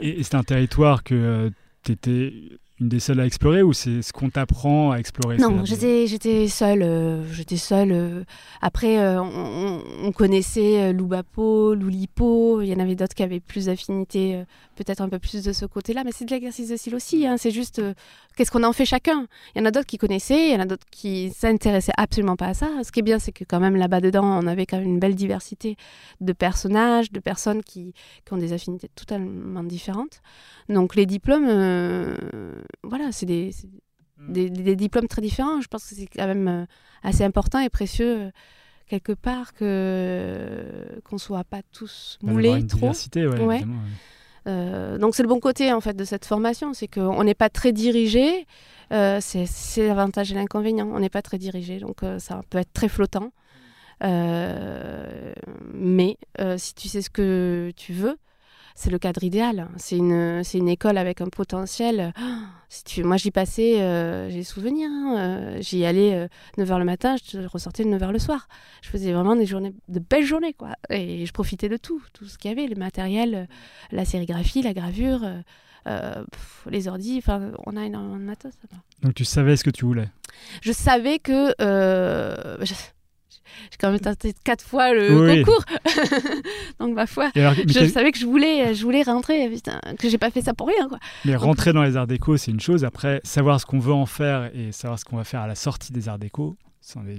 Et 0.03 0.23
c'est 0.23 0.35
un 0.35 0.43
territoire 0.43 1.05
que 1.05 1.51
tu 1.85 1.93
étais 1.93 2.59
une 2.81 2.89
des 2.89 3.01
seules 3.01 3.21
à 3.21 3.27
explorer 3.27 3.63
ou 3.63 3.73
c'est 3.73 4.03
ce 4.03 4.13
qu'on 4.13 4.31
t'apprend 4.31 4.91
à 4.93 4.97
explorer 4.99 5.37
Non, 5.37 5.65
j'étais, 5.65 6.07
j'étais 6.07 6.49
seule. 6.49 6.83
euh, 6.83 7.23
j'étais 7.33 7.57
seule. 7.59 7.93
euh. 7.93 8.25
Après, 8.63 8.99
euh, 8.99 9.21
on, 9.23 9.27
on- 9.27 9.83
on 10.07 10.13
connaissait 10.13 10.93
Loubapo, 10.93 11.75
Loulipo. 11.75 12.63
Il 12.63 12.69
y 12.69 12.75
en 12.75 12.79
avait 12.79 12.95
d'autres 12.95 13.15
qui 13.15 13.23
avaient 13.23 13.41
plus 13.41 13.67
d'affinité, 13.67 14.43
peut-être 14.83 15.01
un 15.03 15.09
peu 15.09 15.19
plus 15.19 15.43
de 15.45 15.53
ce 15.53 15.67
côté-là. 15.67 16.03
Mais 16.05 16.13
c'est 16.13 16.25
de 16.25 16.31
l'exercice 16.31 16.69
de 16.71 16.77
style 16.77 16.95
aussi. 16.95 17.27
hein, 17.27 17.37
C'est 17.37 17.51
juste 17.51 17.79
euh, 17.81 17.93
qu'est-ce 18.37 18.51
qu'on 18.51 18.63
en 18.65 18.73
fait 18.73 18.85
chacun? 18.87 19.27
Il 19.55 19.59
y 19.59 19.63
en 19.63 19.67
a 19.67 19.71
d'autres 19.71 19.87
qui 19.87 19.99
connaissaient, 19.99 20.49
il 20.49 20.53
y 20.53 20.57
en 20.57 20.61
a 20.61 20.67
d'autres 20.67 20.87
qui 20.91 21.31
s'intéressaient 21.31 21.93
absolument 21.97 22.37
pas 22.37 22.47
à 22.47 22.55
ça. 22.55 22.69
Ce 22.85 22.91
qui 22.93 23.01
est 23.01 23.03
bien, 23.03 23.19
c'est 23.19 23.33
que 23.33 23.45
quand 23.45 23.61
même 23.61 23.77
là-bas 23.77 24.01
dedans, 24.01 24.25
on 24.43 24.47
avait 24.47 24.67
quand 24.67 24.79
même 24.79 24.89
une 24.89 24.99
belle 24.99 25.15
diversité 25.15 25.77
de 26.21 26.33
personnages, 26.33 27.13
de 27.13 27.21
personnes 27.21 27.63
qui, 27.63 27.93
qui 28.25 28.33
ont 28.33 28.39
des 28.39 28.53
affinités 28.53 28.89
totalement 28.95 29.63
différentes. 29.65 30.23
Donc 30.69 30.95
les 30.97 31.07
diplômes, 31.07 31.49
euh, 31.49 32.15
voilà, 32.83 33.13
c'est 33.13 33.27
des, 33.27 33.53
c'est 33.53 33.69
des, 34.29 34.51
des 34.51 34.77
diplômes 34.77 35.09
très 35.09 35.23
différents. 35.23 35.61
Je 35.61 35.69
pense 35.69 35.89
que 35.89 35.95
c'est 35.95 36.07
quand 36.07 36.27
même 36.27 36.49
euh, 36.49 36.65
assez 37.03 37.25
important 37.25 37.59
et 37.61 37.69
précieux 37.69 38.31
quelque 38.87 39.13
part 39.13 39.55
que 39.55 41.01
qu'on 41.05 41.19
soit 41.19 41.45
pas 41.45 41.63
tous 41.73 42.19
moulés 42.33 42.51
trop. 42.67 42.87
ouais, 43.29 43.37
Ouais. 43.47 43.61
Euh, 44.47 44.99
donc 44.99 45.15
c'est 45.15 45.23
le 45.23 45.29
bon 45.29 45.41
côté 45.41 45.73
en 45.73 45.81
fait 45.81 45.95
de 45.95 46.05
cette 46.05 46.25
formation, 46.25 46.75
c'est 46.75 46.89
qu'on 46.89 47.25
n'est 47.25 47.35
pas 47.35 47.49
très 47.49 47.73
dirigé. 47.73 48.47
Euh, 48.93 49.19
c'est 49.21 49.87
l'avantage 49.87 50.33
et 50.33 50.35
l'inconvénient. 50.35 50.89
On 50.93 51.01
n'est 51.01 51.11
pas 51.11 51.23
très 51.23 51.39
dirigé, 51.39 51.79
donc 51.79 52.03
euh, 52.03 52.19
ça 52.19 52.41
peut 52.51 52.59
être 52.59 52.73
très 52.73 52.89
flottant. 52.89 53.33
Mais 54.03 56.17
si 56.57 56.75
tu 56.75 56.89
sais 56.89 57.03
ce 57.03 57.11
que 57.11 57.73
tu 57.77 57.93
veux, 57.93 58.17
c'est 58.75 58.91
le 58.91 58.99
cadre 58.99 59.23
idéal. 59.25 59.69
C'est 59.77 59.97
une, 59.97 60.43
c'est 60.45 60.59
une 60.59 60.69
école 60.69 60.99
avec 60.99 61.21
un 61.21 61.29
potentiel. 61.29 62.13
Si 62.73 62.85
tu, 62.85 63.03
moi, 63.03 63.17
j'y 63.17 63.33
passais, 63.33 63.81
euh, 63.81 64.31
j'ai 64.31 64.37
des 64.37 64.45
souvenirs. 64.45 64.89
hein, 64.93 65.17
euh, 65.19 65.59
j'y 65.61 65.85
allais 65.85 66.15
euh, 66.15 66.29
9h 66.57 66.79
le 66.79 66.85
matin, 66.85 67.17
je 67.29 67.41
ressortais 67.41 67.83
de 67.85 67.89
9h 67.91 68.13
le 68.13 68.21
soir. 68.21 68.47
Je 68.81 68.91
faisais 68.91 69.13
vraiment 69.13 69.35
des 69.35 69.45
journées, 69.45 69.75
de 69.89 69.99
belles 69.99 70.23
journées, 70.25 70.53
quoi. 70.53 70.77
Et 70.89 71.27
je 71.27 71.33
profitais 71.33 71.69
de 71.69 71.77
tout, 71.77 72.01
tout 72.13 72.27
ce 72.27 72.39
qu'il 72.39 72.49
y 72.49 72.53
avait, 72.53 72.69
le 72.69 72.77
matériel, 72.77 73.35
euh, 73.35 73.45
la 73.91 74.05
sérigraphie, 74.05 74.63
la 74.63 74.73
gravure, 74.73 75.23
pff, 75.85 76.67
les 76.71 76.87
ordis. 76.87 77.17
Enfin, 77.19 77.51
on 77.67 77.77
a 77.77 77.85
énormément 77.85 78.19
de 78.19 78.23
matos. 78.23 78.53
Donc 79.03 79.15
tu 79.15 79.25
savais 79.25 79.57
ce 79.57 79.65
que 79.65 79.71
tu 79.71 79.85
voulais. 79.85 80.09
Je 80.63 80.71
savais 80.71 81.19
que. 81.19 81.49
je- 81.59 82.75
j'ai 83.71 83.77
quand 83.79 83.91
même 83.91 84.01
tenté 84.01 84.35
quatre 84.45 84.65
fois 84.65 84.93
le 84.93 85.21
Oui. 85.29 85.43
concours. 85.43 85.65
Donc, 86.81 86.95
ma 86.95 87.07
foi. 87.07 87.31
Alors, 87.35 87.55
Je 87.67 87.87
savais 87.87 88.13
que 88.13 88.19
je 88.19 88.27
voulais, 88.27 88.75
je 88.75 88.83
voulais 88.83 89.03
rentrer, 89.03 89.49
putain, 89.49 89.81
que 89.99 90.09
j'ai 90.09 90.19
pas 90.19 90.31
fait 90.31 90.43
ça 90.43 90.55
pour 90.55 90.69
rien, 90.69 90.89
quoi. 90.89 90.99
mais 91.25 91.37
rentrer 91.37 91.73
dans 91.73 91.83
les 91.83 91.97
arts 91.97 92.07
déco, 92.07 92.37
c'est 92.37 92.51
une 92.51 92.61
chose. 92.61 92.85
Après, 92.85 93.21
savoir 93.25 93.61
ce 93.61 93.67
qu'on 93.67 93.79
veut 93.79 93.93
en 93.93 94.07
faire 94.07 94.51
et 94.55 94.73
savoir 94.73 94.99
ce 94.99 95.05
qu'on 95.05 95.17
va 95.17 95.25
faire 95.25 95.41
à 95.41 95.47
la 95.47 95.55
sortie 95.55 95.93
des 95.93 96.09
arts 96.09 96.19
déco, 96.19 96.57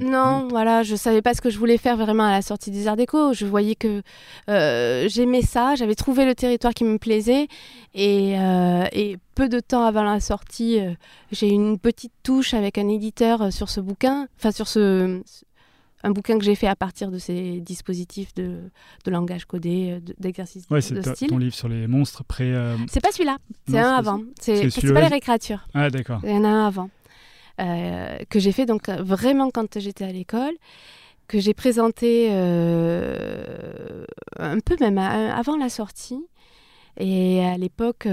Non, 0.01 0.47
voilà, 0.49 0.83
je 0.83 0.95
savais 0.95 1.21
pas 1.21 1.33
ce 1.33 1.41
que 1.41 1.49
je 1.49 1.57
voulais 1.57 1.77
faire 1.77 1.95
vraiment 1.95 2.25
à 2.25 2.31
la 2.31 2.41
sortie 2.41 2.71
des 2.71 2.87
Arts 2.87 2.97
Déco. 2.97 3.33
Je 3.33 3.45
voyais 3.45 3.75
que 3.75 4.01
euh, 4.49 5.07
j'aimais 5.07 5.43
ça, 5.43 5.75
j'avais 5.75 5.95
trouvé 5.95 6.25
le 6.25 6.33
territoire 6.35 6.73
qui 6.73 6.83
me 6.83 6.97
plaisait. 6.97 7.47
Et, 7.93 8.37
euh, 8.39 8.85
et 8.91 9.17
peu 9.35 9.47
de 9.49 9.59
temps 9.59 9.85
avant 9.85 10.03
la 10.03 10.19
sortie, 10.19 10.79
euh, 10.79 10.91
j'ai 11.31 11.47
eu 11.47 11.51
une 11.53 11.77
petite 11.77 12.11
touche 12.23 12.53
avec 12.53 12.77
un 12.79 12.89
éditeur 12.89 13.43
euh, 13.43 13.51
sur 13.51 13.69
ce 13.69 13.79
bouquin, 13.81 14.27
enfin 14.39 14.51
sur 14.51 14.67
ce, 14.67 15.21
un 16.03 16.11
bouquin 16.11 16.37
que 16.37 16.43
j'ai 16.43 16.55
fait 16.55 16.67
à 16.67 16.75
partir 16.75 17.11
de 17.11 17.17
ces 17.17 17.59
dispositifs 17.61 18.33
de, 18.33 18.59
de 19.05 19.11
langage 19.11 19.45
codé, 19.45 19.91
euh, 19.91 19.99
de- 19.99 20.15
d'exercice 20.19 20.65
Ouais, 20.69 20.77
de 20.79 20.81
c'est 20.81 21.01
ta- 21.01 21.13
style. 21.15 21.27
ton 21.29 21.37
livre 21.37 21.53
sur 21.55 21.67
les 21.69 21.87
monstres 21.87 22.23
pré. 22.23 22.53
euh, 22.53 22.75
C'est 22.89 23.01
pas 23.01 23.11
celui-là, 23.11 23.37
c'est 23.67 23.77
un 23.79 23.93
avant. 23.93 24.21
c'est 24.39 24.69
pas 24.93 25.01
les 25.01 25.07
récréatures. 25.07 25.67
Ah, 25.73 25.89
d'accord. 25.89 26.19
Il 26.23 26.29
y 26.31 26.33
en 26.37 26.43
a 26.43 26.47
un 26.49 26.67
avant. 26.67 26.89
euh, 27.59 28.17
que 28.29 28.39
j'ai 28.39 28.51
fait 28.53 28.65
donc 28.65 28.89
vraiment 28.89 29.51
quand 29.51 29.77
j'étais 29.79 30.05
à 30.05 30.11
l'école, 30.11 30.53
que 31.27 31.39
j'ai 31.39 31.53
présenté 31.53 32.29
euh, 32.31 34.05
un 34.37 34.59
peu 34.59 34.75
même 34.79 34.97
à- 34.97 35.35
avant 35.35 35.57
la 35.57 35.69
sortie. 35.69 36.23
Et 36.97 37.43
à 37.45 37.57
l'époque, 37.57 38.07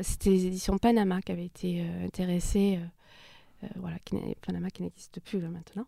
c'était 0.00 0.30
les 0.30 0.46
éditions 0.46 0.78
Panama 0.78 1.20
qui 1.20 1.32
avaient 1.32 1.46
été 1.46 1.82
intéressées, 2.04 2.78
voilà, 3.76 3.96
qui 4.04 4.16
Panama 4.46 4.70
qui 4.70 4.82
n'existe 4.84 5.20
plus 5.20 5.40
là 5.40 5.48
maintenant. 5.48 5.86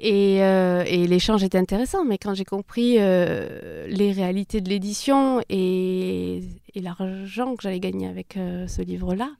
Et, 0.00 0.44
euh, 0.44 0.84
et 0.86 1.06
l'échange 1.08 1.42
était 1.42 1.58
intéressant, 1.58 2.04
mais 2.04 2.18
quand 2.18 2.32
j'ai 2.34 2.44
compris 2.44 2.96
euh, 2.98 3.86
les 3.88 4.12
réalités 4.12 4.60
de 4.60 4.68
l'édition 4.68 5.40
et, 5.48 6.38
et 6.74 6.80
l'argent 6.80 7.56
que 7.56 7.62
j'allais 7.64 7.80
gagner 7.80 8.06
avec 8.06 8.36
euh, 8.36 8.68
ce 8.68 8.80
livre-là, 8.82 9.30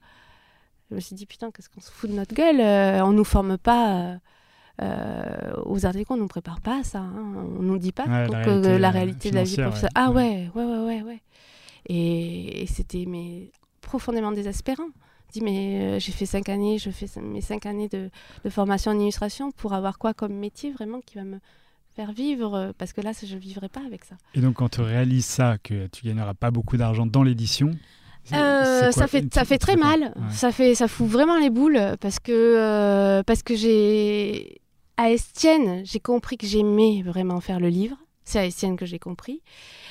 je 0.91 0.97
me 0.97 1.01
suis 1.01 1.15
dit, 1.15 1.27
putain, 1.27 1.51
qu'est-ce 1.53 1.69
qu'on 1.69 1.81
se 1.81 1.91
fout 1.93 2.11
de 2.11 2.17
notre 2.17 2.35
gueule 2.35 2.61
On 3.05 3.13
nous 3.13 3.23
forme 3.25 3.57
pas 3.59 4.19
aux 5.65 5.87
arts 5.87 5.93
déco, 5.93 6.15
on 6.15 6.17
nous 6.17 6.29
prépare 6.29 6.61
pas 6.61 6.81
à 6.81 6.83
ça. 6.85 7.01
hein. 7.01 7.35
On 7.59 7.63
nous 7.63 7.79
dit 7.79 7.93
pas 7.93 8.05
Ouais, 8.07 8.27
la 8.29 8.39
réalité, 8.41 8.79
la 8.79 8.91
réalité 8.91 9.31
de 9.31 9.35
la 9.37 9.43
vie 9.45 9.57
professionnelle. 9.57 9.93
ouais. 9.95 10.03
Ah 10.07 10.11
Ouais. 10.11 10.49
ouais, 10.55 10.65
ouais, 10.65 10.79
ouais, 10.79 10.85
ouais. 10.87 11.03
ouais. 11.03 11.21
Et, 11.87 12.63
et 12.63 12.67
c'était 12.67 13.05
mais, 13.07 13.51
profondément 13.81 14.33
désespérant. 14.33 14.89
Dis, 15.33 15.41
mais 15.43 15.81
euh, 15.81 15.99
j'ai 15.99 16.13
fait 16.13 16.27
cinq 16.27 16.49
années, 16.49 16.79
je 16.79 16.91
fais 16.91 17.07
mes 17.21 17.41
cinq 17.41 17.67
années 17.67 17.89
de, 17.89 18.11
de 18.45 18.51
formation 18.51 18.93
en 18.93 18.99
illustration 18.99 19.51
pour 19.51 19.75
avoir 19.75 19.99
quoi 19.99 20.15
comme 20.15 20.33
métier 20.33 20.73
vraiment 20.73 21.01
qui 21.01 21.17
va 21.17 21.25
me 21.25 21.39
faire 21.95 22.13
vivre 22.13 22.55
euh, 22.55 22.73
Parce 22.79 22.93
que 22.93 23.01
là, 23.01 23.13
je 23.23 23.35
ne 23.35 23.41
vivrai 23.41 23.69
pas 23.69 23.83
avec 23.85 24.05
ça. 24.05 24.17
Et 24.35 24.41
donc, 24.41 24.55
quand 24.55 24.71
tu 24.71 24.81
réalises 24.81 25.27
ça, 25.27 25.59
que 25.63 25.87
tu 25.89 26.07
gagneras 26.07 26.35
pas 26.35 26.51
beaucoup 26.51 26.77
d'argent 26.77 27.07
dans 27.07 27.23
l'édition. 27.23 27.73
Euh, 28.33 28.91
ça 28.91 29.07
fait 29.07 29.33
ça 29.33 29.45
fait 29.45 29.59
très 29.59 29.77
mal. 29.77 30.13
Ouais. 30.17 30.23
Ça 30.33 30.53
fait 30.53 30.75
ça 30.75 30.89
fout 30.89 31.09
vraiment 31.09 31.39
les 31.39 31.51
boules 31.51 31.81
parce 32.01 32.19
que 32.19 32.33
euh, 32.33 33.23
parce 33.23 33.43
que 33.43 33.57
j'ai 33.57 34.61
à 34.97 35.11
Estienne 35.11 35.83
j'ai 35.85 36.01
compris 36.01 36.37
que 36.37 36.47
j'aimais 36.47 37.03
vraiment 37.03 37.41
faire 37.41 37.61
le 37.61 37.69
livre. 37.69 37.97
C'est 38.25 38.39
à 38.39 38.45
Estienne 38.45 38.77
que 38.77 38.85
j'ai 38.85 38.99
compris 38.99 39.43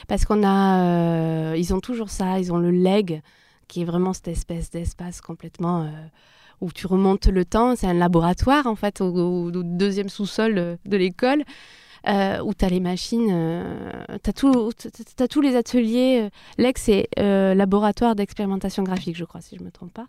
parce 0.08 0.26
qu'on 0.26 0.43
a 0.43 0.84
euh, 0.84 1.56
ils 1.58 1.73
ont 1.73 1.80
toujours 1.80 2.10
ça. 2.10 2.39
Ils 2.39 2.54
ont 2.54 2.58
le 2.58 2.71
leg 2.71 3.21
qui 3.67 3.82
est 3.82 3.86
vraiment 3.86 4.13
cette 4.13 4.27
espèce 4.30 4.69
d'espace 4.71 5.21
complètement 5.21 5.84
euh, 5.84 5.89
où 6.62 6.71
tu 6.71 6.88
remontes 6.88 7.27
le 7.27 7.45
temps. 7.45 7.75
C'est 7.75 7.88
un 7.88 7.93
laboratoire 7.93 8.67
en 8.67 8.75
fait 8.75 9.01
au, 9.01 9.51
deuxième 9.51 10.10
sous-sol 10.10 10.58
euh, 10.58 10.75
de 10.86 10.97
l'école. 10.97 11.43
euh, 12.08 12.39
où 12.41 12.53
tu 12.53 12.63
as 12.65 12.69
les 12.69 12.80
machines, 12.80 13.27
tu 14.23 14.30
as, 14.30 15.27
tous 15.27 15.41
les 15.41 15.56
ateliers. 15.56 16.21
euh, 16.23 16.30
L'ex, 16.58 16.89
euh, 17.19 17.53
laboratoire 17.53 18.15
d'expérimentation 18.15 18.84
graphique, 18.84 19.17
je 19.17 19.25
crois, 19.25 19.41
si 19.41 19.56
je 19.56 19.62
ne 19.62 19.65
me 19.65 19.71
trompe 19.71 19.93
pas. 19.93 20.06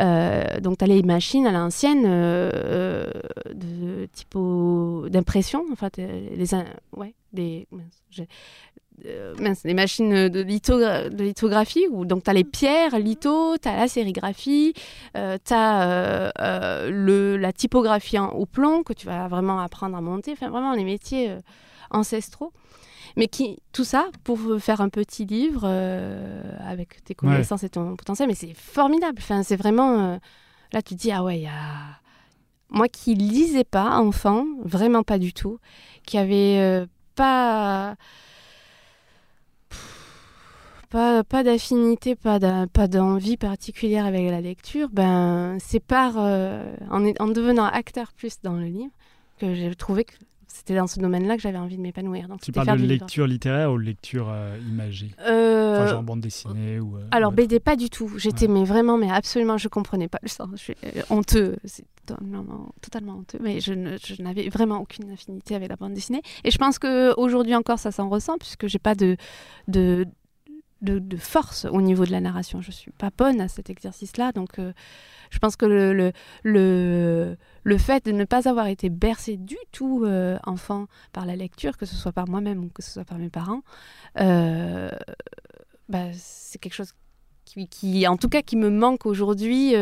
Euh, 0.00 0.60
donc, 0.60 0.78
tu 0.78 0.84
as 0.84 0.88
les 0.88 1.02
machines 1.02 1.46
à 1.46 1.52
l'ancienne 1.52 2.04
euh, 2.06 2.50
euh, 2.54 3.10
de 3.54 4.06
typo 4.12 5.06
d'impression, 5.10 5.64
en 5.70 5.76
fait, 5.76 5.98
euh, 5.98 6.28
les, 6.34 6.54
ouais, 6.96 7.14
des, 7.32 7.66
euh, 9.06 9.34
mince, 9.38 9.64
machines 9.64 10.28
de, 10.28 10.42
lithogra- 10.42 11.08
de 11.08 11.24
lithographie, 11.24 11.86
où 11.90 12.04
donc 12.04 12.24
tu 12.24 12.30
as 12.30 12.32
les 12.32 12.44
pierres, 12.44 12.98
litho, 12.98 13.56
tu 13.58 13.68
as 13.68 13.76
la 13.76 13.88
sérigraphie, 13.88 14.74
tu 15.14 15.20
as 15.54 16.32
le, 16.88 17.36
la 17.36 17.52
typographie 17.52 18.18
en, 18.18 18.28
au 18.30 18.46
plomb 18.46 18.82
que 18.82 18.92
tu 18.92 19.06
vas 19.06 19.28
vraiment 19.28 19.60
apprendre 19.60 19.96
à 19.96 20.00
monter, 20.00 20.32
enfin 20.32 20.50
vraiment 20.50 20.72
les 20.74 20.84
métiers 20.84 21.30
euh, 21.30 21.40
ancestraux. 21.90 22.52
Mais 23.16 23.26
qui, 23.26 23.58
tout 23.72 23.84
ça 23.84 24.06
pour 24.24 24.38
faire 24.58 24.80
un 24.80 24.88
petit 24.88 25.26
livre 25.26 25.64
euh, 25.64 26.42
avec 26.64 27.04
tes 27.04 27.14
connaissances 27.14 27.62
et 27.62 27.68
ton 27.68 27.94
potentiel, 27.94 28.26
mais 28.26 28.34
c'est 28.34 28.54
formidable. 28.54 29.18
Enfin, 29.18 29.42
c'est 29.42 29.56
vraiment. 29.56 29.98
euh, 30.12 30.16
là, 30.72 30.80
tu 30.80 30.94
te 30.94 31.00
dis, 31.00 31.12
ah 31.12 31.22
ouais, 31.22 31.38
il 31.40 31.42
y 31.42 31.46
a. 31.46 31.98
Moi 32.70 32.88
qui 32.88 33.14
lisais 33.14 33.64
pas 33.64 33.98
enfant, 33.98 34.46
vraiment 34.64 35.02
pas 35.02 35.18
du 35.18 35.34
tout, 35.34 35.58
qui 36.06 36.16
avait 36.16 36.56
euh, 36.58 36.86
pas. 37.14 37.96
Pas, 40.92 41.24
pas 41.24 41.42
d'affinité, 41.42 42.14
pas 42.14 42.38
d'envie 42.38 43.38
particulière 43.38 44.04
avec 44.04 44.28
la 44.30 44.42
lecture, 44.42 44.90
ben, 44.92 45.56
c'est 45.58 45.80
par, 45.80 46.16
euh, 46.18 46.70
en, 46.90 47.00
devenant 47.28 47.64
acteur 47.64 48.12
plus 48.12 48.42
dans 48.42 48.52
le 48.52 48.66
livre 48.66 48.92
que 49.38 49.54
j'ai 49.54 49.74
trouvé 49.74 50.04
que 50.04 50.12
c'était 50.46 50.76
dans 50.76 50.86
ce 50.86 51.00
domaine-là 51.00 51.36
que 51.36 51.40
j'avais 51.42 51.56
envie 51.56 51.78
de 51.78 51.80
m'épanouir. 51.80 52.28
Tu 52.42 52.52
parles 52.52 52.66
de 52.68 52.74
livre. 52.74 52.88
lecture 52.88 53.26
littéraire 53.26 53.72
ou 53.72 53.78
lecture 53.78 54.28
euh, 54.30 54.58
imagée? 54.68 55.12
Euh, 55.26 55.78
Enfin, 55.78 55.86
genre 55.86 56.02
bande 56.02 56.20
dessinée 56.20 56.78
ou. 56.78 56.98
euh, 56.98 57.08
Alors 57.10 57.32
ou- 57.32 57.36
BD 57.36 57.58
pas 57.58 57.74
du 57.74 57.88
tout. 57.88 58.12
J'étais 58.18 58.46
mais 58.46 58.64
vraiment 58.64 58.98
mais 58.98 59.10
absolument 59.10 59.56
je 59.56 59.68
comprenais 59.68 60.08
pas 60.08 60.18
le 60.20 60.28
sens. 60.28 60.50
Je 60.52 60.62
suis 60.62 60.76
honteux, 61.08 61.56
c'est 61.64 61.86
totalement, 62.04 62.44
totalement 62.82 63.14
honteux. 63.14 63.38
Mais 63.40 63.60
je, 63.60 63.72
ne- 63.72 63.96
n'avais 64.22 64.50
vraiment 64.50 64.76
aucune 64.78 65.10
affinité 65.10 65.54
avec 65.54 65.70
la 65.70 65.76
bande 65.76 65.94
dessinée. 65.94 66.20
Et 66.44 66.50
je 66.50 66.58
pense 66.58 66.78
que 66.78 67.18
aujourd'hui 67.18 67.54
encore 67.54 67.78
ça 67.78 67.90
s'en 67.92 68.10
ressent 68.10 68.36
puisque 68.36 68.66
j'ai 68.66 68.78
pas 68.78 68.94
de 68.94 69.16
de, 69.68 70.06
de 70.82 70.98
de 70.98 71.16
force 71.16 71.64
au 71.64 71.80
niveau 71.80 72.04
de 72.04 72.10
la 72.10 72.20
narration. 72.20 72.60
Je 72.60 72.70
suis 72.70 72.90
pas 72.92 73.10
bonne 73.16 73.40
à 73.40 73.48
cet 73.48 73.70
exercice-là, 73.70 74.32
donc 74.32 74.58
euh, 74.58 74.72
je 75.30 75.38
pense 75.38 75.56
que 75.56 75.64
le, 75.66 75.92
le 75.94 76.12
le 76.42 77.36
le 77.64 77.78
fait 77.78 78.04
de 78.04 78.12
ne 78.12 78.24
pas 78.24 78.48
avoir 78.48 78.66
été 78.66 78.90
bercé 78.90 79.36
du 79.36 79.56
tout 79.70 80.02
euh, 80.04 80.38
enfant 80.44 80.86
par 81.12 81.24
la 81.26 81.36
lecture, 81.36 81.76
que 81.76 81.86
ce 81.86 81.94
soit 81.96 82.12
par 82.12 82.28
moi-même 82.28 82.64
ou 82.64 82.68
que 82.68 82.82
ce 82.82 82.90
soit 82.90 83.04
par 83.04 83.18
mes 83.18 83.30
parents, 83.30 83.62
euh, 84.18 84.90
bah, 85.88 86.06
c'est 86.12 86.58
quelque 86.58 86.74
chose 86.74 86.92
qui, 87.44 87.68
qui, 87.68 88.06
en 88.06 88.16
tout 88.16 88.28
cas, 88.28 88.42
qui 88.42 88.56
me 88.56 88.70
manque 88.70 89.04
aujourd'hui 89.06 89.74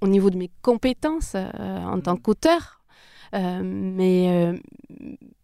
au 0.00 0.06
niveau 0.08 0.30
de 0.30 0.36
mes 0.36 0.50
compétences 0.62 1.34
en 1.34 2.00
tant 2.00 2.16
qu'auteur, 2.16 2.80
euh, 3.34 3.62
mais, 3.64 4.52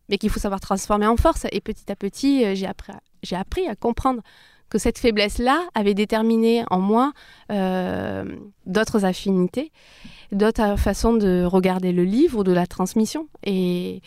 mais 0.09 0.19
qu'il 0.19 0.31
faut 0.31 0.41
savoir 0.41 0.61
transformer 0.61 1.07
en 1.07 1.17
force. 1.17 1.47
Et 1.53 1.61
petit 1.61 1.91
à 1.91 1.97
petit, 1.97 2.55
j'ai 2.57 2.67
appris, 2.67 2.93
à- 2.93 3.01
j'ai 3.23 3.37
appris 3.37 3.67
à 3.69 3.77
comprendre 3.77 4.23
que 4.69 4.79
cette 4.79 4.99
faiblesse-là 4.99 5.67
avait 5.75 5.95
déterminé 5.95 6.65
en 6.71 6.79
moi 6.79 7.13
euh, 7.51 8.37
d'autres 8.67 9.05
affinités, 9.05 9.73
d'autres 10.31 10.77
façons 10.79 11.15
de 11.15 11.45
regarder 11.45 11.93
le 11.93 12.05
livre 12.05 12.41
ou 12.41 12.45
de 12.45 12.53
la 12.53 12.67
transmission. 12.67 13.29
Et, 13.45 14.03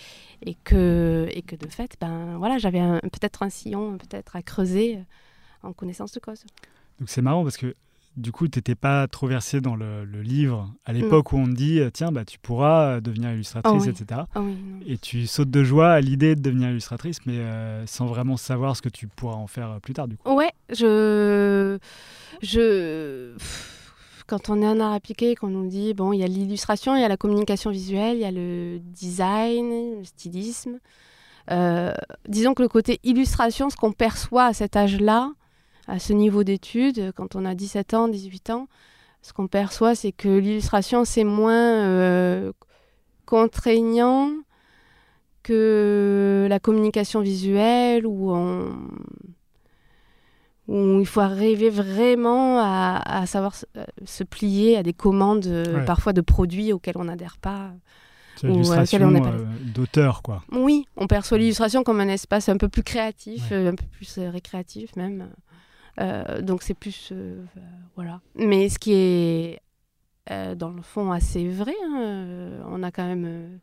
et, 0.45 0.55
que, 0.63 1.27
et 1.31 1.41
que 1.41 1.55
de 1.55 1.67
fait, 1.67 1.95
ben, 1.99 2.37
voilà, 2.37 2.57
j'avais 2.57 2.81
peut-être 3.01 3.43
un 3.43 3.49
sillon 3.49 3.97
peut-être 3.97 4.35
à 4.35 4.41
creuser 4.41 4.97
euh, 4.97 5.67
en 5.67 5.73
connaissance 5.73 6.11
de 6.11 6.19
cause. 6.19 6.43
Donc 6.99 7.09
c'est 7.09 7.21
marrant 7.21 7.43
parce 7.43 7.57
que 7.57 7.75
du 8.17 8.31
coup, 8.31 8.47
tu 8.47 8.57
n'étais 8.59 8.75
pas 8.75 9.07
trop 9.07 9.27
versé 9.27 9.61
dans 9.61 9.75
le, 9.75 10.03
le 10.03 10.21
livre 10.21 10.69
à 10.85 10.91
l'époque 10.93 11.31
où 11.31 11.37
on 11.37 11.45
te 11.45 11.51
dit 11.51 11.79
tiens, 11.93 12.11
bah, 12.11 12.25
tu 12.25 12.39
pourras 12.39 12.97
euh, 12.97 13.01
devenir 13.01 13.31
illustratrice, 13.31 13.83
Oh 13.83 13.85
oui. 13.85 13.89
etc. 13.89 14.21
Ah 14.35 14.41
oui. 14.41 14.57
Et 14.85 14.97
tu 14.97 15.27
sautes 15.27 15.49
de 15.49 15.63
joie 15.63 15.91
à 15.91 16.01
l'idée 16.01 16.35
de 16.35 16.41
devenir 16.41 16.69
illustratrice, 16.69 17.19
mais 17.25 17.37
euh, 17.37 17.85
sans 17.87 18.05
vraiment 18.07 18.35
savoir 18.37 18.75
ce 18.75 18.81
que 18.81 18.89
tu 18.89 19.07
pourras 19.07 19.35
en 19.35 19.47
faire 19.47 19.71
euh, 19.71 19.79
plus 19.79 19.93
tard, 19.93 20.07
du 20.07 20.17
coup. 20.17 20.29
Ouais, 20.35 20.51
je. 20.69 21.77
je... 22.41 23.33
Quand 24.27 24.49
on 24.49 24.61
est 24.61 24.67
en 24.67 24.79
art 24.79 24.93
appliqué, 24.93 25.35
qu'on 25.35 25.47
nous 25.49 25.67
dit, 25.67 25.93
bon, 25.93 26.13
il 26.13 26.19
y 26.19 26.23
a 26.23 26.27
l'illustration, 26.27 26.95
il 26.95 27.01
y 27.01 27.03
a 27.03 27.09
la 27.09 27.17
communication 27.17 27.69
visuelle, 27.69 28.15
il 28.17 28.21
y 28.21 28.25
a 28.25 28.31
le 28.31 28.79
design, 28.79 29.97
le 29.99 30.03
stylisme. 30.05 30.79
Euh, 31.49 31.93
disons 32.29 32.53
que 32.53 32.61
le 32.61 32.69
côté 32.69 32.99
illustration, 33.03 33.69
ce 33.69 33.75
qu'on 33.75 33.91
perçoit 33.91 34.45
à 34.45 34.53
cet 34.53 34.77
âge-là, 34.77 35.31
à 35.87 35.99
ce 35.99 36.13
niveau 36.13 36.43
d'études, 36.43 37.11
quand 37.15 37.35
on 37.35 37.45
a 37.45 37.55
17 37.55 37.93
ans, 37.93 38.07
18 38.07 38.49
ans, 38.51 38.67
ce 39.21 39.33
qu'on 39.33 39.47
perçoit, 39.47 39.93
c'est 39.95 40.11
que 40.11 40.29
l'illustration, 40.29 41.05
c'est 41.05 41.23
moins 41.23 41.53
euh, 41.85 42.51
contraignant 43.25 44.31
que 45.43 46.47
la 46.49 46.59
communication 46.59 47.19
visuelle, 47.21 48.05
où 48.05 48.31
on 48.31 48.75
où 50.67 50.99
il 51.01 51.05
faut 51.05 51.19
arriver 51.19 51.69
vraiment 51.69 52.59
à, 52.59 53.01
à 53.03 53.25
savoir 53.25 53.55
se, 53.55 53.65
euh, 53.75 53.83
se 54.05 54.23
plier 54.23 54.77
à 54.77 54.83
des 54.83 54.93
commandes 54.93 55.45
euh, 55.47 55.79
Ouais. 55.79 55.85
parfois 55.85 56.13
de 56.13 56.21
produits 56.21 56.71
auxquels 56.71 56.97
on 56.97 57.05
n'adhère 57.05 57.37
pas. 57.41 57.71
C'est 58.37 58.47
euh, 58.47 58.51
l'illustration 58.51 58.99
euh, 59.13 59.45
d'auteur, 59.73 60.21
quoi. 60.21 60.43
Oui, 60.53 60.85
on 60.95 61.07
perçoit 61.07 61.39
l'illustration 61.39 61.83
comme 61.83 61.99
un 61.99 62.07
espace 62.07 62.47
un 62.47 62.55
peu 62.57 62.69
plus 62.69 62.83
créatif, 62.83 63.49
Ouais. 63.51 63.57
euh, 63.57 63.71
un 63.71 63.75
peu 63.75 63.85
plus 63.91 64.17
euh, 64.19 64.29
récréatif 64.29 64.95
même. 64.95 65.27
Euh, 65.99 66.41
donc 66.41 66.63
c'est 66.63 66.73
plus 66.73 67.09
euh, 67.11 67.43
voilà. 67.95 68.21
Mais 68.35 68.69
ce 68.69 68.79
qui 68.79 68.93
est 68.93 69.59
euh, 70.31 70.55
dans 70.55 70.69
le 70.69 70.81
fond 70.81 71.11
assez 71.11 71.47
vrai, 71.49 71.73
hein, 71.85 72.61
on 72.67 72.81
a 72.83 72.91
quand 72.91 73.05
même, 73.05 73.59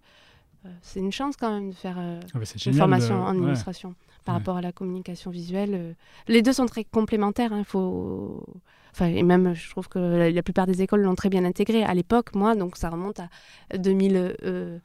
c'est 0.83 1.01
une 1.01 1.12
chance 1.12 1.37
quand 1.37 1.53
même 1.53 1.71
de 1.71 1.75
faire 1.75 1.97
euh, 1.99 2.21
Ah 2.35 2.38
bah, 2.38 2.45
une 2.67 2.75
formation 2.75 3.17
de- 3.17 3.21
en 3.23 3.37
ouais. 3.38 3.47
illustration 3.47 3.95
par 4.25 4.35
Ouais. 4.35 4.41
rapport 4.41 4.57
à 4.59 4.61
la 4.61 4.73
communication 4.73 5.31
visuelle. 5.31 5.71
euh, 5.75 5.93
les 6.27 6.43
deux 6.43 6.53
sont 6.53 6.67
très 6.67 6.85
complémentaires. 6.85 7.53
Il 7.57 7.64
faut, 7.64 8.45
enfin, 8.93 9.07
et 9.07 9.23
même 9.23 9.55
je 9.55 9.71
trouve 9.71 9.88
que 9.88 9.99
la, 9.99 10.31
la 10.31 10.43
plupart 10.43 10.67
des 10.67 10.83
écoles 10.83 11.01
l'ont 11.03 11.14
très 11.14 11.31
bien 11.31 11.45
intégré 11.47 11.83
à 11.85 11.95
l'époque. 11.95 12.35
Moi, 12.35 12.55
donc 12.55 12.77
ça 12.77 12.91
remonte 12.91 13.21
à 13.21 13.29
2002, 13.79 14.81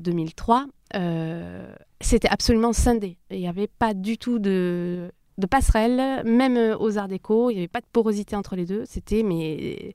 2003. 0.00 0.66
euh, 0.96 1.74
c'était 2.00 2.28
absolument 2.28 2.72
scindé. 2.72 3.16
Il 3.30 3.38
n'y 3.38 3.48
avait 3.48 3.68
pas 3.68 3.94
du 3.94 4.18
tout 4.18 4.38
de 4.38 5.10
de 5.38 5.46
passerelle, 5.46 6.22
même 6.24 6.56
euh, 6.56 6.76
aux 6.78 6.98
arts 6.98 7.08
déco, 7.08 7.50
il 7.50 7.54
n'y 7.54 7.60
avait 7.60 7.68
pas 7.68 7.80
de 7.80 7.86
porosité 7.92 8.36
entre 8.36 8.56
les 8.56 8.66
deux. 8.66 8.84
C'était 8.86 9.22
mais 9.22 9.94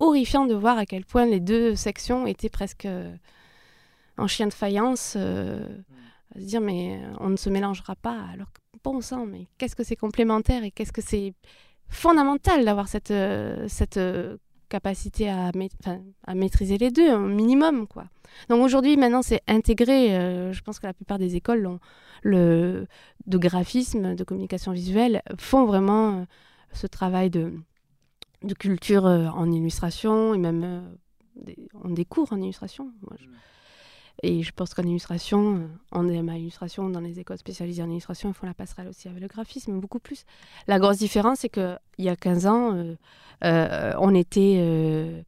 horrifiant 0.00 0.46
de 0.46 0.54
voir 0.54 0.78
à 0.78 0.86
quel 0.86 1.04
point 1.04 1.26
les 1.26 1.40
deux 1.40 1.74
sections 1.74 2.26
étaient 2.26 2.48
presque 2.48 2.86
euh, 2.86 3.14
en 4.18 4.26
chien 4.26 4.46
de 4.46 4.52
faïence. 4.52 5.14
euh, 5.16 5.66
à 6.34 6.40
se 6.40 6.44
dire 6.44 6.60
mais 6.60 7.00
on 7.20 7.28
ne 7.28 7.36
se 7.36 7.48
mélangera 7.48 7.94
pas. 7.96 8.18
Alors 8.32 8.52
que, 8.52 8.60
bon 8.82 9.00
sang, 9.00 9.26
mais 9.26 9.46
qu'est-ce 9.58 9.76
que 9.76 9.84
c'est 9.84 9.96
complémentaire 9.96 10.64
et 10.64 10.70
qu'est-ce 10.70 10.92
que 10.92 11.02
c'est 11.02 11.32
fondamental 11.88 12.64
d'avoir 12.64 12.88
cette, 12.88 13.14
cette 13.68 14.00
capacité 14.68 15.28
à, 15.28 15.50
à 16.26 16.34
maîtriser 16.34 16.78
les 16.78 16.90
deux, 16.90 17.10
un 17.10 17.28
minimum. 17.28 17.86
quoi. 17.86 18.06
Donc 18.48 18.62
aujourd'hui, 18.64 18.96
maintenant, 18.96 19.22
c'est 19.22 19.42
intégré. 19.46 20.16
euh, 20.16 20.52
je 20.52 20.62
pense 20.62 20.78
que 20.78 20.86
la 20.86 20.92
plupart 20.94 21.18
des 21.18 21.36
écoles 21.36 21.78
le, 22.22 22.86
de 23.26 23.38
graphisme, 23.38 24.14
de 24.14 24.24
communication 24.24 24.72
visuelle, 24.72 25.22
font 25.38 25.64
vraiment 25.66 26.18
euh, 26.18 26.24
ce 26.72 26.86
travail 26.86 27.30
de, 27.30 27.52
de 28.42 28.54
culture 28.54 29.06
euh, 29.06 29.28
en 29.28 29.50
illustration 29.52 30.34
et 30.34 30.38
même 30.38 30.82
des, 31.36 31.56
des 31.84 32.04
cours 32.04 32.32
en 32.32 32.40
illustration. 32.40 32.92
Je- 33.18 33.26
et 34.22 34.42
je 34.42 34.52
pense 34.52 34.72
qu'en 34.72 34.82
illustration, 34.82 35.56
euh, 35.56 35.66
en 35.90 36.08
illustration, 36.08 36.88
dans 36.88 37.00
les 37.00 37.20
écoles 37.20 37.38
spécialisées 37.38 37.82
en 37.82 37.90
illustration, 37.90 38.30
ils 38.30 38.34
font 38.34 38.46
la 38.46 38.54
passerelle 38.54 38.88
aussi 38.88 39.08
avec 39.08 39.20
le 39.20 39.28
graphisme, 39.28 39.78
beaucoup 39.78 39.98
plus. 39.98 40.24
La 40.66 40.78
grosse 40.78 40.98
différence, 40.98 41.40
c'est 41.40 41.50
qu'il 41.50 41.78
y 41.98 42.08
a 42.08 42.16
15 42.16 42.46
ans, 42.46 42.74
euh, 42.74 42.94
euh, 43.44 43.92
on 43.98 44.14
était. 44.14 45.24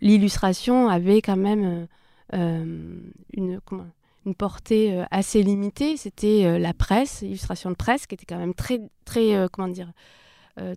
L'illustration 0.00 0.88
avait 0.88 1.20
quand 1.20 1.36
même 1.36 1.88
une, 2.32 3.60
comment, 3.64 3.86
une 4.24 4.34
portée 4.34 5.04
assez 5.10 5.42
limitée. 5.42 5.96
C'était 5.96 6.58
la 6.58 6.72
presse, 6.72 7.22
l'illustration 7.22 7.70
de 7.70 7.76
presse, 7.76 8.06
qui 8.06 8.14
était 8.14 8.24
quand 8.24 8.38
même 8.38 8.54
très, 8.54 8.80
très 9.04 9.46
comment 9.52 9.68
dire, 9.68 9.92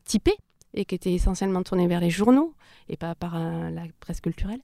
typée 0.03 0.36
et 0.73 0.83
qui 0.83 0.95
était 0.95 1.13
essentiellement 1.13 1.63
tournée 1.63 1.88
vers 1.88 2.01
les 2.01 2.10
journaux 2.10 2.53
et 2.89 2.97
pas 2.97 3.15
par 3.15 3.39
la 3.39 3.83
presse 4.01 4.19
culturelle. 4.19 4.62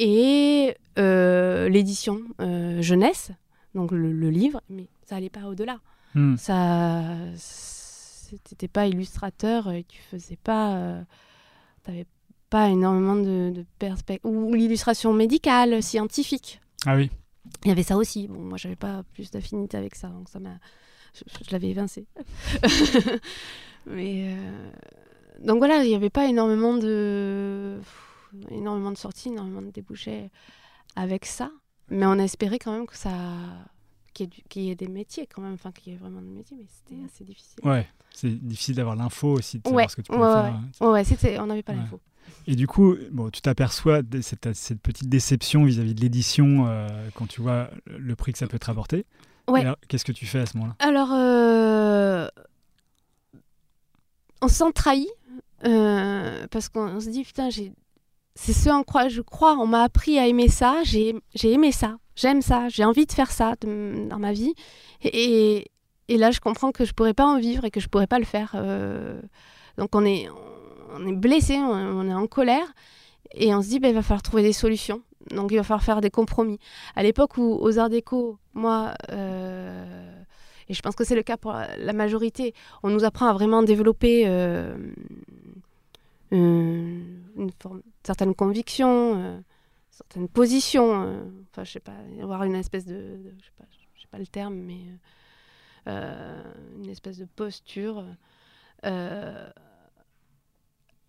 Et 0.00 0.74
euh, 0.98 1.68
l'édition 1.68 2.22
euh, 2.40 2.80
jeunesse, 2.80 3.32
donc 3.74 3.92
le, 3.92 4.12
le 4.12 4.30
livre, 4.30 4.62
mais 4.70 4.88
ça 5.06 5.16
allait 5.16 5.28
pas 5.30 5.44
au-delà. 5.44 5.78
Hmm. 6.14 6.36
Ça, 6.36 7.02
c'était 7.36 8.66
pas 8.66 8.86
illustrateur 8.86 9.70
et 9.70 9.84
tu 9.84 10.00
faisais 10.00 10.38
pas, 10.42 10.74
euh, 10.76 11.02
t'avais 11.84 12.06
pas 12.48 12.70
énormément 12.70 13.14
de, 13.14 13.50
de 13.50 13.64
perspectives 13.78 14.28
ou 14.28 14.54
l'illustration 14.54 15.12
médicale, 15.12 15.82
scientifique. 15.82 16.60
Ah 16.86 16.96
oui. 16.96 17.10
Il 17.64 17.68
y 17.68 17.70
avait 17.70 17.82
ça 17.82 17.96
aussi. 17.96 18.26
Bon, 18.26 18.40
moi, 18.40 18.56
j'avais 18.56 18.76
pas 18.76 19.02
plus 19.12 19.30
d'affinité 19.30 19.76
avec 19.76 19.94
ça, 19.94 20.08
donc 20.08 20.30
ça 20.30 20.40
m'a, 20.40 20.58
je, 21.14 21.24
je 21.46 21.52
l'avais 21.52 21.68
évincé. 21.68 22.06
Mais 23.86 24.34
euh, 24.34 24.70
donc 25.44 25.58
voilà, 25.58 25.84
il 25.84 25.88
n'y 25.88 25.94
avait 25.94 26.10
pas 26.10 26.26
énormément 26.26 26.74
de, 26.74 27.80
énormément 28.50 28.90
de 28.90 28.96
sorties, 28.98 29.28
énormément 29.28 29.62
de 29.62 29.70
débouchés 29.70 30.30
avec 30.96 31.24
ça. 31.26 31.50
Mais 31.88 32.06
on 32.06 32.14
espérait 32.18 32.58
quand 32.58 32.72
même 32.72 32.86
que 32.86 32.96
ça, 32.96 33.10
qu'il 34.14 34.30
y, 34.54 34.68
ait 34.68 34.72
y 34.72 34.76
des 34.76 34.88
métiers 34.88 35.26
quand 35.26 35.42
même, 35.42 35.54
enfin 35.54 35.72
qu'il 35.72 35.92
y 35.92 35.96
ait 35.96 35.98
vraiment 35.98 36.20
des 36.22 36.30
métiers, 36.30 36.56
mais 36.58 36.66
c'était 36.68 37.02
assez 37.04 37.24
difficile. 37.24 37.58
Ouais. 37.64 37.86
C'est 38.12 38.30
difficile 38.30 38.76
d'avoir 38.76 38.96
l'info 38.96 39.28
aussi, 39.34 39.58
de 39.58 39.64
savoir 39.64 39.82
Ouais, 39.84 39.88
ce 39.88 39.96
que 39.96 40.02
tu 40.02 40.12
ouais, 40.12 40.18
peux 40.18 40.24
ouais, 40.24 40.32
faire. 40.32 40.44
hein. 40.44 40.62
ouais, 40.80 40.86
ouais, 40.88 41.04
c'était, 41.04 41.38
on 41.38 41.46
n'avait 41.46 41.62
pas 41.62 41.72
Ouais. 41.72 41.78
l'info. 41.78 42.00
Et 42.46 42.54
du 42.54 42.66
coup, 42.66 42.96
bon, 43.10 43.30
tu 43.30 43.40
t'aperçois 43.40 44.02
de 44.02 44.20
cette, 44.20 44.52
cette 44.54 44.80
petite 44.80 45.08
déception 45.08 45.64
vis-à-vis 45.64 45.94
de 45.94 46.00
l'édition 46.00 46.66
euh, 46.68 47.08
quand 47.14 47.26
tu 47.26 47.40
vois 47.40 47.70
le 47.86 48.14
prix 48.14 48.32
que 48.32 48.38
ça 48.38 48.46
peut 48.46 48.58
te 48.58 48.66
rapporter. 48.66 49.04
Ouais. 49.48 49.64
Qu'est-ce 49.88 50.04
que 50.04 50.12
tu 50.12 50.26
fais 50.26 50.38
à 50.40 50.46
ce 50.46 50.56
moment-là? 50.58 50.76
Alors, 50.78 51.10
euh, 51.12 52.28
on 54.42 54.48
se 54.48 54.54
sent 54.54 54.72
trahi 54.74 55.08
euh, 55.64 56.46
parce 56.50 56.68
qu'on 56.68 56.86
on 56.88 57.00
se 57.00 57.08
dit 57.10 57.24
putain, 57.24 57.50
j'ai... 57.50 57.72
c'est 58.34 58.52
ce 58.52 58.70
en 58.70 58.82
quoi 58.82 59.08
je 59.08 59.20
crois. 59.20 59.56
On 59.58 59.66
m'a 59.66 59.82
appris 59.82 60.18
à 60.18 60.26
aimer 60.26 60.48
ça. 60.48 60.82
J'ai, 60.84 61.14
aimé 61.44 61.72
ça. 61.72 61.96
J'aime 62.16 62.42
ça. 62.42 62.68
J'ai 62.68 62.84
envie 62.84 63.06
de 63.06 63.12
faire 63.12 63.30
ça 63.30 63.54
dans 63.62 64.18
ma 64.18 64.32
vie. 64.32 64.54
Et, 65.02 65.70
et 66.08 66.16
là, 66.16 66.30
je 66.30 66.40
comprends 66.40 66.72
que 66.72 66.84
je 66.84 66.92
pourrais 66.92 67.14
pas 67.14 67.26
en 67.26 67.38
vivre 67.38 67.64
et 67.64 67.70
que 67.70 67.80
je 67.80 67.88
pourrais 67.88 68.06
pas 68.06 68.18
le 68.18 68.24
faire. 68.24 68.52
euh. 68.54 69.20
donc, 69.78 69.94
on 69.94 70.04
est, 70.04 70.28
on 70.92 71.06
est 71.06 71.12
blessé, 71.12 71.56
on, 71.58 72.08
est 72.08 72.14
en 72.14 72.26
colère. 72.26 72.72
Et 73.32 73.54
on 73.54 73.62
se 73.62 73.68
dit, 73.68 73.80
ben, 73.80 73.88
il 73.88 73.94
va 73.94 74.02
falloir 74.02 74.22
trouver 74.22 74.42
des 74.42 74.52
solutions. 74.52 75.02
donc 75.30 75.52
il 75.52 75.56
va 75.56 75.62
falloir 75.62 75.82
faire 75.82 76.00
des 76.00 76.10
compromis. 76.10 76.58
À 76.96 77.02
l'époque 77.02 77.36
où 77.36 77.58
aux 77.60 77.78
Arts 77.78 77.90
Déco, 77.90 78.38
moi, 78.54 78.94
euh, 79.10 80.20
et 80.68 80.74
je 80.74 80.82
pense 80.82 80.94
que 80.94 81.04
c'est 81.04 81.14
le 81.14 81.22
cas 81.22 81.36
pour 81.36 81.52
la 81.52 81.92
majorité, 81.92 82.54
on 82.82 82.90
nous 82.90 83.04
apprend 83.04 83.26
à 83.26 83.32
vraiment 83.32 83.62
développer 83.62 84.24
euh, 84.26 84.74
une, 86.30 87.22
une 87.36 87.50
forme, 87.62 87.82
certaines 88.04 88.34
convictions, 88.34 89.16
euh, 89.18 89.40
certaines 89.90 90.28
positions, 90.28 91.02
euh, 91.04 91.22
enfin 91.50 91.64
je 91.64 91.72
sais 91.72 91.80
pas, 91.80 91.94
avoir 92.22 92.44
une 92.44 92.54
espèce 92.54 92.86
de, 92.86 92.94
de- 92.94 93.34
je 93.40 93.46
sais 93.46 93.52
pas, 93.58 93.64
je 93.94 94.00
sais 94.02 94.08
pas 94.10 94.18
le 94.18 94.26
terme, 94.26 94.54
mais 94.54 94.80
euh, 95.88 96.42
une 96.76 96.88
espèce 96.90 97.18
de 97.18 97.24
posture. 97.24 98.04
euh, 98.86 99.50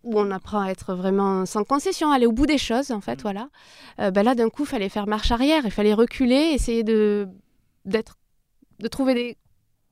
où 0.04 0.18
on 0.18 0.30
apprend 0.32 0.60
à 0.60 0.70
être 0.70 0.94
vraiment 0.94 1.46
sans 1.46 1.62
concession, 1.64 2.10
aller 2.10 2.26
au 2.26 2.32
bout 2.32 2.46
des 2.46 2.58
choses, 2.58 2.90
en 2.90 3.00
fait, 3.00 3.22
voilà. 3.22 3.48
Euh, 4.00 4.10
ben 4.10 4.24
là, 4.24 4.34
d'un 4.34 4.48
coup, 4.50 4.64
il 4.64 4.68
fallait 4.68 4.88
faire 4.88 5.06
marche 5.06 5.30
arrière, 5.30 5.62
il 5.64 5.70
fallait 5.70 5.94
reculer, 5.94 6.50
essayer 6.54 6.82
de, 6.82 7.28
d'être, 7.84 8.18
de 8.80 8.88
trouver 8.88 9.14
des 9.14 9.38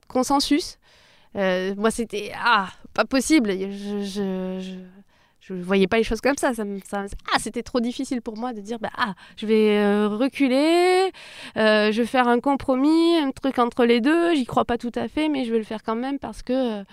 consensus. 0.09 0.79
Euh, 1.37 1.75
moi, 1.77 1.91
c'était, 1.91 2.31
ah, 2.37 2.69
pas 2.93 3.05
possible, 3.05 3.51
je, 3.51 4.03
je, 4.03 4.59
je, 4.61 4.75
je 5.41 5.53
voyais 5.53 5.87
pas 5.87 5.97
les 5.97 6.03
choses 6.03 6.21
comme 6.21 6.37
ça. 6.37 6.53
ça, 6.53 6.63
me- 6.63 6.79
ça- 6.85 7.05
ah, 7.33 7.39
c'était 7.39 7.63
trop 7.63 7.79
difficile 7.81 8.21
pour 8.21 8.37
moi 8.37 8.53
de 8.53 8.61
dire, 8.61 8.79
bah, 8.79 8.91
ah, 8.97 9.15
je 9.37 9.45
vais 9.47 9.77
euh, 9.77 10.07
reculer, 10.07 11.11
euh, 11.57 11.91
je 11.91 12.01
vais 12.01 12.07
faire 12.07 12.27
un 12.29 12.39
compromis, 12.39 13.17
un 13.17 13.31
truc 13.31 13.59
entre 13.59 13.83
les 13.85 13.99
deux, 14.01 14.33
j'y 14.35 14.45
crois 14.45 14.65
pas 14.65 14.77
tout 14.77 14.91
à 14.95 15.07
fait, 15.07 15.27
mais 15.29 15.43
je 15.45 15.51
vais 15.51 15.57
le 15.57 15.63
faire 15.65 15.83
quand 15.83 15.95
même 15.95 16.17
parce 16.19 16.41
que... 16.43 16.83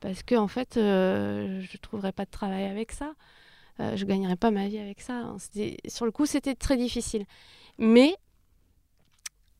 parce 0.00 0.22
que 0.24 0.34
en 0.34 0.48
fait, 0.48 0.76
euh, 0.78 1.60
je 1.60 1.76
trouverais 1.78 2.12
pas 2.12 2.24
de 2.24 2.30
travail 2.30 2.64
avec 2.64 2.90
ça. 2.92 3.12
Euh, 3.80 3.96
je 3.96 4.04
gagnerais 4.04 4.36
pas 4.36 4.50
ma 4.50 4.66
vie 4.68 4.78
avec 4.78 5.00
ça. 5.00 5.32
C'était- 5.38 5.76
Sur 5.88 6.04
le 6.04 6.10
coup, 6.12 6.26
c'était 6.26 6.54
très 6.54 6.76
difficile. 6.76 7.24
Mais 7.78 8.14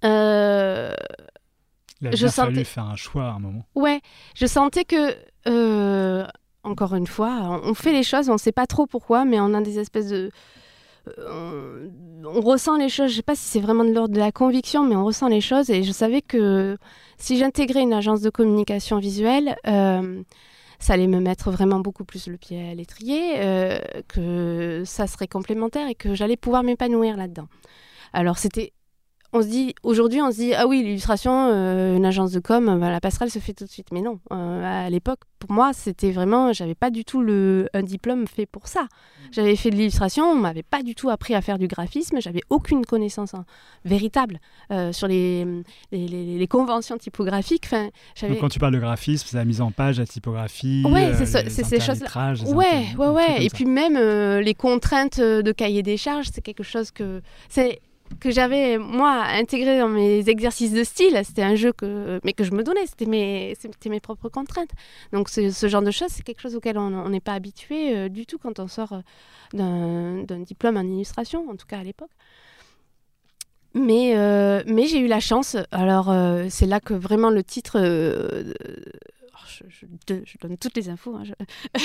Il 0.03 0.09
a 2.09 2.11
Je 2.11 2.17
bien 2.25 2.29
fallu 2.31 2.55
sentais- 2.57 2.65
faire 2.65 2.85
un 2.85 2.97
choix 2.97 3.25
à 3.27 3.33
un 3.33 3.39
moment. 3.39 3.65
ouais, 3.77 4.01
je 4.35 4.47
sentais 4.47 4.85
que 4.85 5.15
euh, 5.47 6.27
encore 6.65 6.95
une 6.95 7.07
fois, 7.07 7.61
on 7.65 7.75
fait 7.75 7.93
les 7.93 8.03
choses, 8.03 8.29
on 8.31 8.39
sait 8.39 8.53
pas 8.53 8.67
trop 8.67 8.87
pourquoi, 8.87 9.25
mais 9.25 9.41
on 9.41 9.53
a 9.55 9.61
des 9.61 9.79
espèces 9.79 10.09
de 10.09 10.31
euh, 11.19 11.89
on, 12.25 12.41
ressent 12.41 12.77
les 12.77 12.89
choses. 12.89 13.11
Je 13.11 13.17
sais 13.17 13.23
pas 13.23 13.35
si 13.35 13.45
c'est 13.45 13.61
vraiment 13.61 13.85
de 13.85 13.93
l'ordre 13.93 14.15
de 14.15 14.19
la 14.19 14.33
conviction, 14.33 14.85
mais 14.85 14.97
on 14.97 15.05
ressent 15.05 15.29
les 15.29 15.41
choses. 15.41 15.71
Et 15.71 15.83
je 15.83 15.93
savais 15.93 16.23
que 16.23 16.79
si 17.19 17.39
j'intégrais 17.39 17.83
une 17.83 17.93
agence 17.93 18.21
de 18.21 18.31
communication 18.31 18.99
visuelle, 18.99 19.57
euh, 19.67 20.23
ça 20.79 20.95
allait 20.95 21.07
me 21.07 21.21
mettre 21.21 21.51
vraiment 21.51 21.81
beaucoup 21.81 22.05
plus 22.05 22.27
le 22.29 22.37
pied 22.37 22.71
à 22.71 22.75
l'étrier, 22.75 23.35
euh, 23.39 23.79
que 24.09 24.83
ça 24.85 25.07
serait 25.07 25.29
complémentaire 25.29 25.89
et 25.89 25.95
que 25.95 26.15
j'allais 26.15 26.37
pouvoir 26.37 26.63
m'épanouir 26.63 27.17
là-dedans. 27.17 27.49
Alors 28.13 28.39
c'était, 28.39 28.73
on 29.35 29.41
se 29.43 29.47
dit 29.47 29.75
aujourd'hui, 29.83 30.21
on 30.21 30.31
se 30.31 30.37
dit 30.37 30.55
ah 30.55 30.67
oui 30.67 30.83
l'illustration, 30.83 31.49
euh, 31.51 31.97
une 31.97 32.05
agence 32.05 32.33
de 32.33 32.41
com, 32.41 32.79
bah, 32.81 32.91
la 32.91 33.01
passerelle 33.01 33.31
se 33.31 33.39
fait 33.39 33.55
tout 33.55 33.65
de 33.65 33.71
suite. 33.71 33.89
Mais 33.93 34.03
non, 34.03 34.19
euh, 34.33 34.87
à 34.87 34.91
l'époque 34.91 35.21
pour 35.39 35.51
moi 35.53 35.73
c'était 35.73 36.11
vraiment, 36.13 36.53
j'avais 36.53 36.75
pas 36.75 36.91
du 36.91 37.05
tout 37.05 37.21
le 37.23 37.69
un 37.75 37.83
diplôme 37.83 38.27
fait 38.27 38.47
pour 38.47 38.69
ça. 38.69 38.87
J'avais 39.33 39.57
fait 39.57 39.71
de 39.71 39.77
l'illustration, 39.77 40.25
on 40.25 40.35
m'avait 40.35 40.63
pas 40.63 40.83
du 40.83 40.95
tout 40.95 41.09
appris 41.09 41.35
à 41.35 41.41
faire 41.41 41.59
du 41.59 41.67
graphisme, 41.67 42.21
j'avais 42.21 42.43
aucune 42.51 42.85
connaissance 42.85 43.33
hein, 43.35 43.45
véritable 43.87 44.39
euh, 44.71 44.93
sur 44.93 45.09
les, 45.09 45.45
les, 45.91 46.07
les- 46.07 46.39
les 46.39 46.47
conventions 46.47 46.99
typographiques. 46.99 47.65
Enfin, 47.67 47.89
Donc, 48.29 48.39
quand 48.41 48.49
tu 48.51 48.59
parles 48.59 48.75
de 48.75 48.79
graphisme, 48.81 49.27
c'est 49.31 49.37
la 49.39 49.45
mise 49.47 49.61
en 49.63 49.71
page, 49.71 49.99
la 49.99 50.07
typographie, 50.07 50.85
Ouais, 50.87 51.13
c'est 51.17 51.27
ces 51.27 51.43
les 51.45 52.53
Ouais, 52.53 52.87
ouais, 52.99 53.09
ouais. 53.09 53.45
Et 53.45 53.49
ça. 53.49 53.55
puis 53.55 53.65
même 53.65 53.97
les 54.41 54.55
contraintes 54.55 55.19
de 55.21 55.53
cahier 55.53 55.83
des 55.83 55.97
charges, 55.97 56.27
c'est 56.33 56.43
quelque 56.43 56.63
chose 56.63 56.91
que 56.91 57.23
c'est 57.49 57.81
que 58.21 58.31
j'avais 58.31 58.79
moi 58.79 59.25
intégré 59.29 59.79
dans 59.79 59.89
mes 59.89 60.29
exercices 60.29 60.73
de 60.73 60.85
style. 60.85 61.21
C'était 61.25 61.43
un 61.43 61.55
jeu 61.55 61.73
que 61.73 62.21
mais 62.25 62.33
que 62.33 62.45
je 62.45 62.53
me 62.53 62.63
donnais. 62.63 62.87
C'était 62.87 63.07
mes 63.07 63.55
c'était 63.59 63.91
mes 63.91 64.01
propres 64.01 64.29
contraintes. 64.29 64.71
Donc 65.13 65.29
ce, 65.29 65.69
genre 65.69 65.83
de 65.83 65.91
choses, 65.91 66.11
c'est 66.11 66.23
quelque 66.23 66.41
chose 66.41 66.57
auquel 66.57 66.79
on 66.79 67.09
n'est 67.09 67.21
pas 67.21 67.35
habitué 67.35 67.97
euh, 67.97 68.09
du 68.09 68.27
tout 68.27 68.39
quand 68.39 68.59
on 68.59 68.69
sort 68.69 68.93
euh, 68.93 70.25
d'un 70.25 70.41
diplôme 70.41 70.77
en 70.77 70.83
illustration, 70.83 71.49
en 71.51 71.57
tout 71.57 71.67
cas 71.67 71.79
à 71.79 71.83
l'époque. 71.83 72.11
Mais, 73.75 74.13
euh, 74.17 74.63
mais 74.67 74.87
j'ai 74.87 74.99
eu 74.99 75.07
la 75.07 75.21
chance. 75.21 75.57
Alors, 75.71 76.15
c'est 76.51 76.67
là 76.67 76.79
que 76.81 76.93
vraiment 76.93 77.31
le 77.31 77.43
titre. 77.43 77.79
Je, 79.69 79.87
je- 79.87 80.15
de- 80.15 80.23
je 80.25 80.39
donne 80.41 80.57
toutes 80.57 80.77
les 80.77 80.89
infos. 80.89 81.17
hein, 81.17 81.23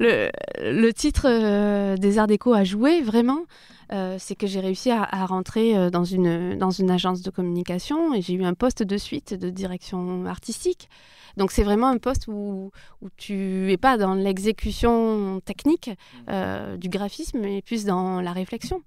le, 0.00 0.30
le 0.60 0.92
titre 0.92 1.26
euh, 1.28 1.96
des 1.96 2.18
Arts 2.18 2.26
Déco 2.26 2.52
à 2.54 2.64
jouer, 2.64 3.00
vraiment, 3.02 3.44
euh, 3.92 4.16
c'est 4.18 4.34
que 4.34 4.46
j'ai 4.46 4.60
réussi 4.60 4.90
à, 4.90 5.02
à 5.02 5.26
rentrer 5.26 5.76
euh, 5.76 5.90
dans 5.90 6.04
une, 6.04 6.56
dans 6.58 6.70
une 6.70 6.90
agence 6.90 7.22
de 7.22 7.30
communication 7.30 8.14
et 8.14 8.22
j'ai 8.22 8.34
eu 8.34 8.44
un 8.44 8.54
poste 8.54 8.82
de 8.82 8.96
suite 8.96 9.34
de 9.34 9.50
direction 9.50 10.26
artistique. 10.26 10.88
Donc, 11.36 11.50
c'est 11.50 11.62
vraiment 11.62 11.86
un 11.88 11.96
poste 11.98 12.28
où, 12.28 12.70
où 13.00 13.08
tu 13.16 13.72
es 13.72 13.76
pas 13.78 13.96
dans 13.96 14.14
l'exécution 14.14 15.40
technique 15.44 15.90
euh, 16.28 16.76
du 16.76 16.88
graphisme, 16.88 17.38
mais 17.40 17.62
plus 17.62 17.84
dans 17.86 18.20
la 18.20 18.32
réflexion. 18.32 18.82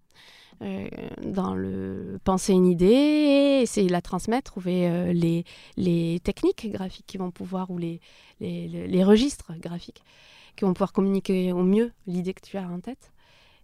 Euh, 0.62 0.88
dans 1.22 1.54
le 1.54 2.20
penser 2.24 2.54
une 2.54 2.66
idée, 2.68 3.60
essayer 3.62 3.88
de 3.88 3.92
la 3.92 4.02
transmettre, 4.02 4.52
trouver 4.52 4.88
euh, 4.88 5.12
les, 5.14 5.44
les 5.76 6.20
techniques 6.24 6.72
graphiques 6.72 7.06
qui 7.08 7.18
vont 7.18 7.32
pouvoir, 7.32 7.72
ou 7.72 7.78
les, 7.78 8.00
les, 8.40 8.68
les- 8.68 8.88
les 8.88 9.04
registres 9.04 9.52
graphiques 9.60 10.02
qui 10.56 10.64
vont 10.64 10.74
pouvoir 10.74 10.94
communiquer 10.94 11.52
au 11.52 11.64
mieux 11.64 11.92
l'idée 12.08 12.34
que 12.34 12.42
tu 12.42 12.58
as 12.58 12.68
en 12.68 12.80
tête. 12.80 13.12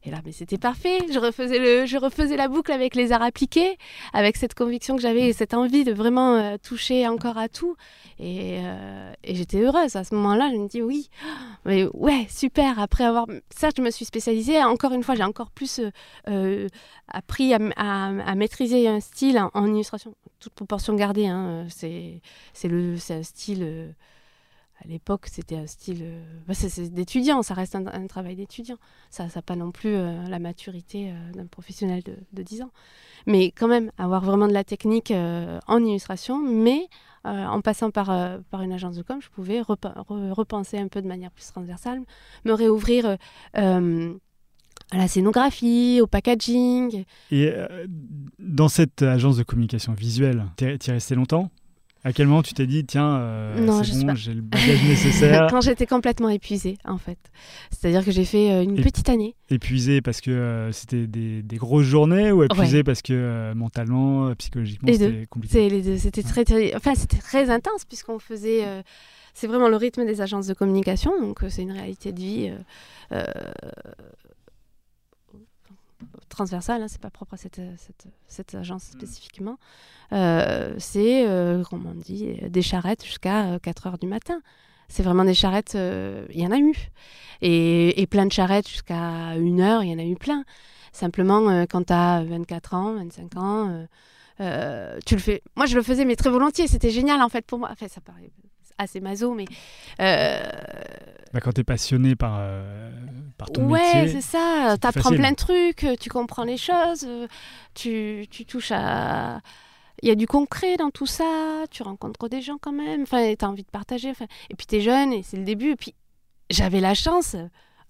Et 0.04 0.10
là, 0.10 0.18
mais 0.26 0.32
c'était 0.32 0.58
parfait. 0.58 0.98
Je 1.14 1.20
refaisais, 1.20 1.60
le, 1.60 1.86
je 1.86 1.96
refaisais 1.98 2.36
la 2.36 2.48
boucle 2.48 2.72
avec 2.72 2.96
les 2.96 3.12
arts 3.12 3.22
appliqués, 3.22 3.78
avec 4.14 4.36
cette 4.36 4.56
conviction 4.56 4.96
que 4.96 5.02
j'avais 5.02 5.28
et 5.30 5.34
cette 5.34 5.54
envie 5.54 5.84
de 5.84 5.94
vraiment 5.94 6.36
euh, 6.36 6.58
toucher 6.58 7.08
encore 7.08 7.38
à 7.38 7.50
tout. 7.50 7.76
Et, 8.20 8.60
euh, 8.64 9.14
et 9.24 9.36
j'étais 9.36 9.60
heureuse. 9.62 9.96
À 9.96 10.04
ce 10.04 10.16
moment-là, 10.16 10.50
je 10.52 10.58
me 10.58 10.68
dis 10.68 10.82
oui, 10.82 11.10
mais 11.66 11.86
ouais, 11.94 12.26
super. 12.30 12.80
Après 12.80 13.04
avoir, 13.04 13.28
certes, 13.56 13.78
je 13.78 13.84
me 13.84 13.92
suis 13.92 14.06
spécialisée. 14.06 14.64
Encore 14.64 14.94
une 14.94 15.04
fois, 15.04 15.14
j'ai 15.14 15.24
encore 15.24 15.52
plus 15.52 15.80
euh, 16.28 16.68
appris 17.08 17.54
à 17.54 18.36
maîtriser 18.36 18.88
un 18.88 19.02
style 19.02 19.38
en, 19.38 19.52
en 19.54 19.68
illustration. 19.68 20.16
Toute 20.40 20.54
proportion 20.54 20.96
gardée. 20.96 21.28
hein. 21.28 21.68
C'est, 21.70 22.22
c'est 22.54 22.68
le, 22.68 22.98
c'est 22.98 23.14
un 23.14 23.24
style. 23.24 23.94
À 24.84 24.88
l'époque, 24.88 25.28
c'était 25.32 25.58
un 25.58 25.68
style 25.68 26.00
euh, 26.02 26.24
bah, 26.48 26.54
d'étudiant, 26.90 27.44
ça 27.44 27.54
reste 27.54 27.76
un, 27.76 28.08
travail 28.08 28.36
d'étudiant. 28.36 28.78
Ça 29.10 29.28
n'a 29.34 29.42
pas 29.42 29.56
non 29.56 29.72
plus 29.72 29.94
euh, 29.94 30.24
la 30.28 30.40
maturité 30.40 31.12
euh, 31.12 31.32
d'un 31.34 31.46
professionnel 31.46 32.02
de, 32.04 32.16
de 32.34 32.44
10 32.44 32.64
ans. 32.64 32.72
Mais 33.28 33.52
quand 33.52 33.68
même, 33.68 33.92
avoir 33.98 34.24
vraiment 34.24 34.48
de 34.48 34.54
la 34.54 34.64
technique 34.64 35.12
en 35.12 35.84
illustration, 35.84 36.42
mais 36.42 36.88
en 37.24 37.62
passant 37.62 37.92
par, 37.92 38.08
par 38.50 38.64
une 38.64 38.74
agence 38.74 38.96
de 38.96 39.04
com, 39.04 39.20
je 39.22 39.30
pouvais 39.30 39.62
repen- 39.62 39.94
re- 39.96 40.32
repenser 40.32 40.80
un 40.80 40.88
peu 40.88 41.04
de 41.04 41.08
manière 41.08 41.30
plus 41.30 41.46
transversale, 41.46 42.02
me 42.46 42.54
réouvrir 42.54 43.18
à 43.54 43.80
la 44.98 45.08
scénographie, 45.08 46.00
au 46.02 46.08
packaging. 46.08 47.04
Et 47.30 47.54
dans 48.40 48.70
cette 48.70 49.04
agence 49.04 49.38
de 49.38 49.44
communication 49.44 49.94
visuelle, 49.94 50.46
t'y 50.56 50.66
es 50.66 50.92
resté 50.92 51.14
longtemps? 51.14 51.52
À 52.04 52.14
quel 52.14 52.28
moment 52.28 52.42
tu 52.42 52.54
t'es 52.56 52.66
dit, 52.66 52.84
tiens, 52.84 53.18
euh, 53.18 53.84
c'est 53.84 54.04
bon, 54.06 54.16
j'ai 54.16 54.34
le 54.34 54.42
bagage 54.42 54.84
nécessaire 54.84 55.48
Quand 55.52 55.62
j'étais 55.62 55.86
complètement 55.86 56.30
épuisée, 56.30 56.78
en 56.84 56.98
fait. 56.98 57.20
C'est-à-dire 57.70 58.04
que 58.04 58.12
j'ai 58.12 58.26
fait 58.26 58.52
euh, 58.52 58.64
une 58.64 58.80
Et- 58.80 58.82
petite 58.82 59.08
année. 59.10 59.36
Épuisé 59.50 60.02
parce 60.02 60.20
que 60.22 60.32
euh, 60.32 60.72
c'était 60.72 61.06
des, 61.06 61.44
des 61.44 61.58
grosses 61.58 61.86
journées 61.86 62.32
ou 62.32 62.44
épuisé 62.44 62.84
parce 62.84 63.02
que 63.02 63.54
mentalement, 63.54 64.34
psychologiquement, 64.36 64.92
c'était 64.92 65.28
compliqué? 65.30 65.70
Les 65.70 65.82
deux. 65.82 65.98
C'était 65.98 66.24
très, 66.24 66.44
très, 66.44 66.76
enfin, 66.76 66.96
c'était 66.96 67.18
très 67.20 67.50
intense 67.50 67.86
puisqu'on 67.86 68.18
faisait. 68.18 68.64
c'est 69.34 69.48
vraiment 69.48 69.70
le 69.70 69.76
rythme 69.76 70.06
des 70.06 70.22
agences 70.22 70.48
de 70.48 70.54
communication, 70.54 71.12
donc 71.22 71.40
c'est 71.50 71.62
une 71.62 71.72
réalité 71.72 72.12
de 72.12 72.20
vie 72.20 72.50
euh, 73.12 73.18
euh, 73.18 73.52
transversale. 76.32 76.82
hein, 76.82 76.88
c'est 76.88 77.02
pas 77.02 77.10
propre 77.10 77.36
à 77.36 77.38
cette, 77.38 77.60
euh, 77.60 77.74
cette, 77.78 78.06
cette 78.28 78.56
agence 78.56 78.84
spécifiquement. 78.84 79.58
Euh, 80.14 80.74
c'est, 80.80 81.28
euh, 81.28 81.64
comment 81.70 81.92
on 81.92 82.00
dit, 82.00 82.38
euh, 82.42 82.50
des 82.50 82.62
charrettes 82.62 83.06
jusqu'à 83.06 83.60
4 83.60 83.88
heures 83.88 83.98
du 83.98 84.08
matin. 84.08 84.42
C'est 84.88 85.04
vraiment 85.04 85.24
des 85.24 85.34
charrettes, 85.34 85.76
euh, 85.76 86.26
il 86.32 86.42
y 86.42 86.46
en 86.46 86.52
a 86.52 86.58
eu. 86.58 86.74
Et, 87.42 88.02
et 88.02 88.08
plein 88.08 88.26
de 88.26 88.32
charrettes 88.32 88.68
jusqu'à 88.68 89.00
1 89.00 89.60
heure, 89.60 89.84
il 89.84 89.92
y 89.92 89.94
en 89.94 90.00
a 90.00 90.04
eu 90.04 90.16
plein. 90.16 90.44
Simplement, 90.92 91.50
euh, 91.50 91.66
quand 91.70 91.86
tu 91.86 91.94
as 91.94 92.24
24 92.24 92.74
ans, 92.74 92.94
25 92.96 93.38
ans, 93.38 93.70
euh, 93.70 93.86
euh, 94.42 95.00
tu 95.06 95.16
le 95.16 95.22
fais. 95.22 95.42
Moi, 95.56 95.66
je 95.66 95.76
le 95.78 95.84
faisais, 95.84 96.04
mais 96.04 96.16
très 96.18 96.30
volontiers. 96.30 96.68
C'était 96.68 96.90
génial, 96.90 97.22
en 97.22 97.30
fait, 97.30 97.46
pour 97.46 97.60
moi. 97.60 97.70
Enfin, 97.72 97.88
ça 97.88 98.02
paraît 98.02 98.32
assez 98.82 99.00
maso, 99.00 99.34
mais. 99.34 99.46
euh, 100.00 100.42
Bah, 101.34 101.40
quand 101.42 101.52
t'es 101.54 101.64
passionné 101.64 102.16
par, 102.16 102.38
euh, 102.40 102.90
par 103.38 103.50
ton 103.52 103.68
ouais, 103.70 104.04
métier, 104.04 104.22
c'est 104.22 104.28
ça. 104.38 104.76
Tu 104.82 104.88
apprends 104.88 105.12
plein 105.12 105.32
de 105.32 105.36
trucs, 105.36 105.86
tu 106.00 106.10
comprends 106.10 106.44
les 106.44 106.58
choses, 106.58 107.08
tu, 107.74 108.26
tu 108.30 108.46
touches 108.46 108.72
à. 108.74 109.42
Il 110.04 110.10
y 110.10 110.12
a 110.12 110.16
du 110.16 110.26
concret 110.26 110.78
dans 110.78 110.90
tout 110.90 111.06
ça, 111.06 111.64
tu 111.70 111.84
rencontres 111.84 112.28
des 112.28 112.42
gens 112.42 112.58
quand 112.60 112.72
même, 112.72 113.04
enfin, 113.04 113.34
tu 113.38 113.46
as 113.46 113.50
envie 113.50 113.64
de 113.64 113.70
partager. 113.70 114.10
Enfin, 114.10 114.26
et 114.50 114.56
puis, 114.56 114.66
tu 114.66 114.78
es 114.78 114.82
jeune 114.82 115.14
et 115.14 115.22
c'est 115.24 115.38
le 115.38 115.44
début. 115.44 115.72
Et 115.72 115.76
puis, 115.76 115.94
j'avais 116.50 116.80
la 116.80 116.96
chance, 116.96 117.36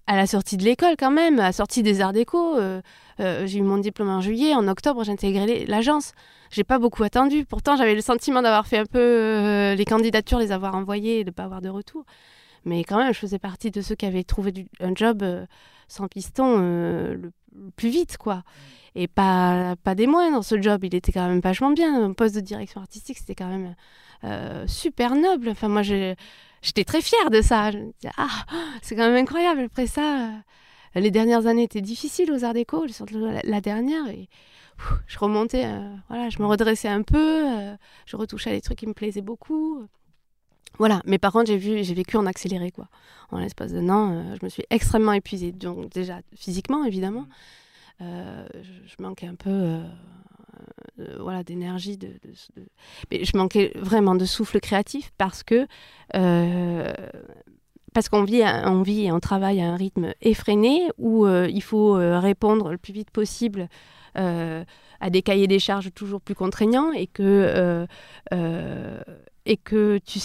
à 0.06 0.16
la 0.16 0.26
sortie 0.26 0.56
de 0.56 0.64
l'école 0.64 0.94
quand 0.98 1.10
même, 1.10 1.38
à 1.38 1.44
la 1.44 1.52
sortie 1.52 1.82
des 1.82 2.00
arts 2.00 2.12
déco. 2.12 2.56
euh, 2.56 2.80
euh, 3.20 3.46
j'ai 3.46 3.58
eu 3.58 3.62
mon 3.62 3.78
diplôme 3.78 4.08
en 4.08 4.20
juillet, 4.20 4.54
en 4.54 4.66
octobre 4.68 5.04
j'ai 5.04 5.12
intégré 5.12 5.64
l'agence. 5.66 6.12
J'ai 6.50 6.64
pas 6.64 6.78
beaucoup 6.78 7.02
attendu. 7.04 7.44
Pourtant 7.44 7.76
j'avais 7.76 7.94
le 7.94 8.00
sentiment 8.00 8.42
d'avoir 8.42 8.66
fait 8.66 8.78
un 8.78 8.86
peu 8.86 8.98
euh, 8.98 9.74
les 9.74 9.84
candidatures, 9.84 10.38
les 10.38 10.52
avoir 10.52 10.74
envoyées 10.74 11.20
et 11.20 11.24
de 11.24 11.30
pas 11.30 11.44
avoir 11.44 11.60
de 11.62 11.68
retour. 11.68 12.04
Mais 12.64 12.84
quand 12.84 12.98
même, 12.98 13.12
je 13.12 13.18
faisais 13.18 13.38
partie 13.40 13.70
de 13.70 13.80
ceux 13.80 13.94
qui 13.96 14.06
avaient 14.06 14.22
trouvé 14.22 14.52
un 14.80 14.94
job 14.94 15.24
sans 15.88 16.06
piston 16.06 16.58
le, 16.58 17.32
plus 17.74 17.88
vite, 17.88 18.18
quoi. 18.18 18.44
Et 18.94 19.08
pas, 19.08 19.74
pas 19.82 19.94
des 19.96 20.06
moindres, 20.06 20.44
ce 20.44 20.60
job, 20.62 20.84
il 20.84 20.94
était 20.94 21.10
quand 21.10 21.26
même 21.26 21.40
vachement 21.40 21.72
bien. 21.72 22.04
Un 22.04 22.12
poste 22.12 22.36
de 22.36 22.40
direction 22.40 22.80
artistique, 22.80 23.18
c'était 23.18 23.34
quand 23.34 23.48
même 23.48 23.74
super 24.68 25.16
noble. 25.16 25.48
Enfin, 25.48 25.66
moi, 25.68 25.82
je- 25.82 26.14
j'étais 26.62 26.84
très 26.84 27.02
fière 27.02 27.30
de 27.30 27.42
ça. 27.42 27.70
Je 27.70 27.78
me 27.78 27.92
disais, 28.00 28.12
ah, 28.16 28.46
c'est 28.80 28.96
quand 28.96 29.08
même 29.08 29.22
incroyable. 29.22 29.60
Après 29.62 29.86
ça, 29.86 30.28
euh, 30.96 31.00
les 31.00 31.10
dernières 31.10 31.46
années 31.46 31.64
étaient 31.64 31.82
difficiles 31.82 32.32
aux 32.32 32.44
Arts 32.44 32.54
Déco, 32.54 32.88
surtout 32.88 33.18
la, 33.18 33.40
la 33.42 33.60
dernière. 33.60 34.08
Et 34.08 34.28
pff, 34.78 34.92
je 35.06 35.18
remontais, 35.18 35.66
euh, 35.66 35.94
voilà, 36.08 36.30
je 36.30 36.38
me 36.40 36.46
redressais 36.46 36.88
un 36.88 37.02
peu, 37.02 37.18
euh, 37.18 37.76
je 38.06 38.16
retouchais 38.16 38.50
à 38.50 38.52
des 38.54 38.60
trucs 38.62 38.78
qui 38.78 38.86
me 38.86 38.94
plaisaient 38.94 39.20
beaucoup. 39.20 39.86
Voilà, 40.78 41.02
mais 41.04 41.18
par 41.18 41.32
contre, 41.32 41.48
j'ai 41.48 41.58
vu, 41.58 41.84
j'ai 41.84 41.94
vécu 41.94 42.16
en 42.16 42.24
accéléré, 42.24 42.70
quoi. 42.70 42.88
En 43.30 43.38
l'espace 43.38 43.72
d'un 43.72 43.90
an, 43.90 44.12
euh, 44.12 44.36
je 44.40 44.44
me 44.44 44.48
suis 44.48 44.64
extrêmement 44.70 45.12
épuisée. 45.12 45.52
Donc, 45.52 45.90
déjà, 45.90 46.20
physiquement, 46.34 46.84
évidemment. 46.84 47.26
Je, 48.00 48.44
je 48.86 49.00
manquais 49.00 49.28
un 49.28 49.36
peu 49.36 49.80
euh, 50.54 51.02
euh, 51.02 51.16
voilà, 51.20 51.42
d'énergie. 51.42 51.96
De, 51.96 52.08
de- 52.08 52.66
Mais 53.10 53.24
je 53.24 53.36
manquais 53.36 53.72
vraiment 53.76 54.14
de 54.14 54.24
souffle 54.24 54.60
créatif 54.60 55.12
parce 55.18 55.42
que. 55.42 55.66
euh, 56.16 56.92
parce 57.94 58.08
qu'on 58.08 58.24
vit, 58.24 58.42
on 58.64 58.80
vit 58.80 59.04
et 59.04 59.12
on 59.12 59.20
travaille 59.20 59.60
à 59.60 59.70
un 59.70 59.76
rythme 59.76 60.14
effréné 60.22 60.88
où 60.96 61.26
il 61.28 61.62
faut 61.62 61.92
répondre 61.92 62.70
le 62.70 62.78
plus 62.78 62.94
vite 62.94 63.10
possible 63.10 63.68
à 64.14 65.10
des 65.10 65.20
cahiers 65.20 65.46
des 65.46 65.58
charges 65.58 65.92
toujours 65.92 66.22
plus 66.22 66.34
contraignants 66.34 66.90
et 66.92 67.06
que, 67.06 67.86
et 69.44 69.56
que 69.58 69.98
tu, 69.98 70.20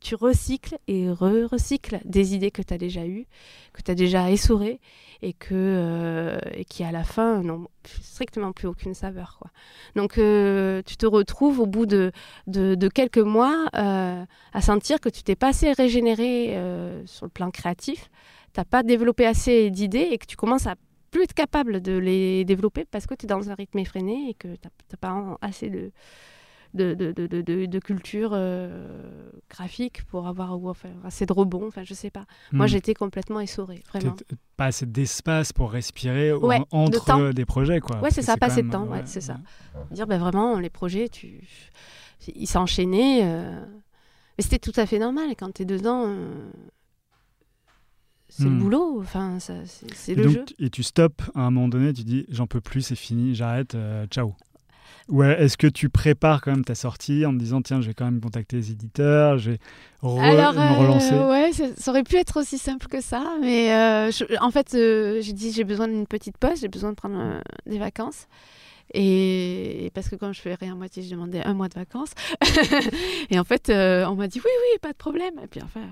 tu 0.00 0.14
recycles 0.14 0.78
et 0.88 1.10
re-recycles 1.10 2.00
des 2.04 2.34
idées 2.34 2.50
que 2.50 2.62
tu 2.62 2.72
as 2.72 2.78
déjà 2.78 3.06
eues, 3.06 3.26
que 3.72 3.82
tu 3.82 3.90
as 3.90 3.94
déjà 3.94 4.30
essorées 4.30 4.80
et, 5.22 5.34
que, 5.34 5.52
euh, 5.52 6.38
et 6.52 6.64
qui 6.64 6.82
à 6.84 6.90
la 6.90 7.04
fin 7.04 7.42
n'ont 7.42 7.68
strictement 7.84 8.52
plus 8.52 8.66
aucune 8.66 8.94
saveur. 8.94 9.36
Quoi. 9.38 9.50
Donc 9.96 10.16
euh, 10.16 10.82
tu 10.86 10.96
te 10.96 11.06
retrouves 11.06 11.60
au 11.60 11.66
bout 11.66 11.86
de, 11.86 12.12
de, 12.46 12.88
quelques 12.88 13.18
mois 13.18 13.66
euh, 13.76 14.24
à 14.52 14.60
sentir 14.62 15.00
que 15.00 15.10
tu 15.10 15.22
t'es 15.22 15.36
pas 15.36 15.48
assez 15.48 15.72
régénéré 15.72 16.58
sur 17.04 17.26
le 17.26 17.30
plan 17.30 17.50
créatif, 17.50 18.10
tu 18.54 18.60
n'as 18.60 18.64
pas 18.64 18.82
développé 18.82 19.26
assez 19.26 19.70
d'idées 19.70 20.08
et 20.10 20.18
que 20.18 20.26
tu 20.26 20.36
commences 20.36 20.66
à 20.66 20.76
plus 21.10 21.24
être 21.24 21.34
capable 21.34 21.82
de 21.82 21.98
les 21.98 22.44
développer 22.44 22.84
parce 22.84 23.06
que 23.06 23.14
tu 23.14 23.26
es 23.26 23.28
dans 23.28 23.50
un 23.50 23.54
rythme 23.54 23.78
effréné 23.78 24.30
et 24.30 24.34
que 24.34 24.48
tu 24.48 24.60
n'as 24.64 24.96
pas 24.98 25.36
assez 25.42 25.68
de, 25.68 25.92
de, 26.74 26.94
de, 26.94 27.12
de, 27.12 27.66
de- 27.66 27.78
culture 27.80 28.30
euh, 28.32 29.30
graphique 29.48 30.04
pour 30.04 30.26
avoir 30.28 30.52
enfin, 30.52 30.90
assez 31.04 31.26
de 31.26 31.32
rebond. 31.32 31.66
Enfin, 31.66 31.82
je 31.84 31.94
sais 31.94 32.10
pas. 32.10 32.26
Moi, 32.52 32.66
Hmm. 32.66 32.68
j'étais 32.68 32.94
complètement 32.94 33.40
essorée, 33.40 33.82
vraiment. 33.88 34.14
Pas 34.56 34.66
assez 34.66 34.86
d'espace 34.86 35.52
pour 35.52 35.72
respirer 35.72 36.32
Ouais, 36.32 36.60
entre 36.70 37.30
des 37.32 37.44
projets, 37.44 37.80
quoi. 37.80 38.00
Ouais, 38.02 38.10
c'est 38.10 38.22
ça, 38.22 38.36
pas 38.36 38.46
assez 38.46 38.62
de 38.62 38.70
temps, 38.70 38.86
ouais, 38.86 39.02
c'est 39.06 39.20
ça. 39.20 39.38
Dire, 39.90 40.06
ben 40.06 40.18
vraiment, 40.18 40.58
les 40.58 40.70
projets, 40.70 41.08
tu... 41.08 41.40
ils 42.34 42.46
s'enchaînaient. 42.46 43.20
euh, 43.24 43.64
Mais 44.38 44.44
c'était 44.44 44.58
tout 44.58 44.78
à 44.78 44.86
fait 44.86 44.98
normal. 44.98 45.30
Quand 45.38 45.52
tu 45.52 45.62
es 45.62 45.64
dedans, 45.64 46.04
euh, 46.06 46.50
c'est 48.28 48.44
le 48.44 48.50
Hmm. 48.50 48.58
boulot. 48.60 49.00
Enfin, 49.00 49.38
c'est 49.40 50.14
le 50.14 50.22
donc, 50.22 50.32
jeu. 50.32 50.44
Et 50.60 50.70
tu 50.70 50.82
stops 50.82 51.24
à 51.34 51.40
un 51.40 51.50
moment 51.50 51.68
donné, 51.68 51.92
tu 51.92 52.04
dis 52.04 52.26
j'en 52.28 52.46
peux 52.46 52.60
plus, 52.60 52.82
c'est 52.82 52.94
fini, 52.96 53.34
j'arrête, 53.34 53.74
euh, 53.74 54.06
ciao. 54.06 54.34
Ou 55.10 55.22
est-ce 55.24 55.56
que 55.56 55.66
tu 55.66 55.88
prépares 55.88 56.40
quand 56.40 56.52
même 56.52 56.64
ta 56.64 56.74
sortie 56.74 57.26
en 57.26 57.32
me 57.32 57.38
disant 57.38 57.60
tiens, 57.62 57.80
je 57.80 57.88
vais 57.88 57.94
quand 57.94 58.04
même 58.04 58.20
contacter 58.20 58.56
les 58.56 58.70
éditeurs, 58.70 59.38
je 59.38 59.50
vais 59.52 59.58
re- 60.02 60.20
Alors, 60.20 60.54
me 60.54 60.60
euh, 60.60 60.78
relancer? 60.78 61.14
ouais, 61.14 61.52
ça, 61.52 61.64
ça 61.76 61.90
aurait 61.90 62.04
pu 62.04 62.16
être 62.16 62.38
aussi 62.40 62.58
simple 62.58 62.86
que 62.86 63.00
ça, 63.00 63.24
mais 63.40 63.72
euh, 63.74 64.10
je- 64.12 64.38
en 64.40 64.50
fait, 64.50 64.74
euh, 64.74 65.20
j'ai 65.20 65.32
dit 65.32 65.50
j'ai 65.52 65.64
besoin 65.64 65.88
d'une 65.88 66.06
petite 66.06 66.38
pause, 66.38 66.60
j'ai 66.60 66.68
besoin 66.68 66.90
de 66.90 66.94
prendre 66.94 67.42
des 67.66 67.78
vacances. 67.78 68.26
Et, 68.92 69.86
et 69.86 69.90
parce 69.90 70.08
que 70.08 70.16
quand 70.16 70.32
je 70.32 70.40
fais 70.40 70.54
rien 70.54 70.72
à 70.72 70.74
moitié, 70.76 71.02
je 71.02 71.10
demandais 71.10 71.42
un 71.44 71.54
mois 71.54 71.68
de 71.68 71.74
vacances. 71.74 72.10
et 73.30 73.38
en 73.38 73.44
fait, 73.44 73.70
on 73.70 74.14
m'a 74.14 74.26
dit 74.28 74.38
oui, 74.38 74.50
oui, 74.50 74.78
pas 74.80 74.92
de 74.92 74.96
problème. 74.96 75.34
Et 75.42 75.46
puis 75.46 75.60
enfin, 75.62 75.82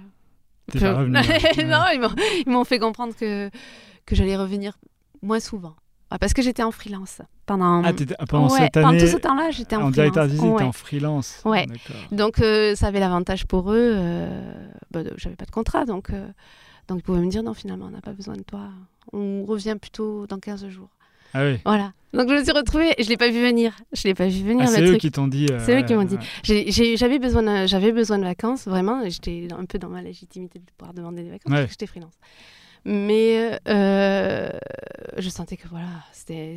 pas 0.78 0.94
revenu, 0.94 1.16
ouais. 1.58 1.64
non, 1.64 1.84
ils 1.94 2.00
m'ont- 2.00 2.14
ils 2.46 2.50
m'ont 2.52 2.64
fait 2.64 2.78
comprendre 2.78 3.14
que, 3.16 3.50
que 4.06 4.14
j'allais 4.16 4.36
revenir 4.36 4.78
moins 5.22 5.40
souvent. 5.40 5.74
Ah, 6.10 6.18
parce 6.18 6.32
que 6.32 6.40
j'étais 6.40 6.62
en 6.62 6.70
freelance 6.70 7.20
pendant. 7.44 7.82
Ah, 7.84 7.92
t'étais- 7.92 8.14
pendant 8.28 8.48
Ouais, 8.50 8.58
cette 8.60 8.72
pendant 8.74 8.88
année, 8.88 9.00
tout 9.00 9.06
ce 9.08 9.16
temps-là, 9.18 9.50
j'étais 9.50 9.76
en, 9.76 9.88
en 9.88 9.92
freelance. 9.92 10.16
artistique, 10.16 10.42
Ouais. 10.44 10.62
en 10.62 10.72
freelance. 10.72 11.42
Ouais. 11.44 11.66
Donc 12.12 12.40
euh, 12.40 12.74
ça 12.74 12.86
avait 12.86 13.00
l'avantage 13.00 13.44
pour 13.46 13.70
eux, 13.72 13.92
euh, 13.94 14.52
bah, 14.90 15.00
j'avais 15.16 15.36
pas 15.36 15.44
de 15.44 15.50
contrat, 15.50 15.84
donc, 15.84 16.10
euh, 16.10 16.26
donc 16.88 17.00
ils 17.00 17.02
pouvaient 17.02 17.20
me 17.20 17.28
dire 17.30 17.42
non 17.42 17.52
finalement 17.52 17.86
on 17.86 17.90
n'a 17.90 18.00
pas 18.00 18.12
besoin 18.14 18.36
de 18.36 18.42
toi, 18.42 18.68
on 19.12 19.44
revient 19.44 19.76
plutôt 19.80 20.26
dans 20.26 20.38
15 20.38 20.66
jours. 20.68 20.88
Ah 21.34 21.44
oui. 21.44 21.58
Voilà. 21.66 21.92
Donc 22.14 22.30
je 22.30 22.36
me 22.36 22.42
suis 22.42 22.52
retrouvée, 22.52 22.94
je 22.98 23.06
l'ai 23.10 23.18
pas 23.18 23.28
vu 23.28 23.42
venir, 23.42 23.76
je 23.92 24.04
l'ai 24.08 24.14
pas 24.14 24.28
vu 24.28 24.42
venir 24.42 24.64
Ah, 24.66 24.70
c'est 24.72 24.80
eux 24.82 24.86
truc. 24.86 25.00
qui 25.02 25.10
t'ont 25.10 25.28
dit. 25.28 25.44
euh, 25.50 25.58
C'est 25.60 25.78
eux 25.78 25.84
qui 25.84 25.92
m'ont 25.92 26.04
dit. 26.04 26.16
J'avais 26.42 27.18
besoin, 27.18 27.42
de, 27.42 27.66
j'avais 27.66 27.92
besoin 27.92 28.16
de 28.16 28.24
vacances, 28.24 28.66
vraiment, 28.66 29.02
j'étais 29.06 29.46
un 29.52 29.66
peu 29.66 29.78
dans 29.78 29.90
ma 29.90 30.00
légitimité 30.00 30.58
de 30.58 30.64
pouvoir 30.78 30.94
demander 30.94 31.22
des 31.22 31.28
vacances 31.32 31.52
parce 31.52 31.64
que 31.66 31.70
j'étais 31.72 31.86
freelance. 31.86 32.14
Mais 32.90 33.58
euh, 33.68 34.48
je 35.18 35.28
sentais 35.28 35.58
que 35.58 35.68
voilà, 35.68 35.84
c'était 36.12 36.56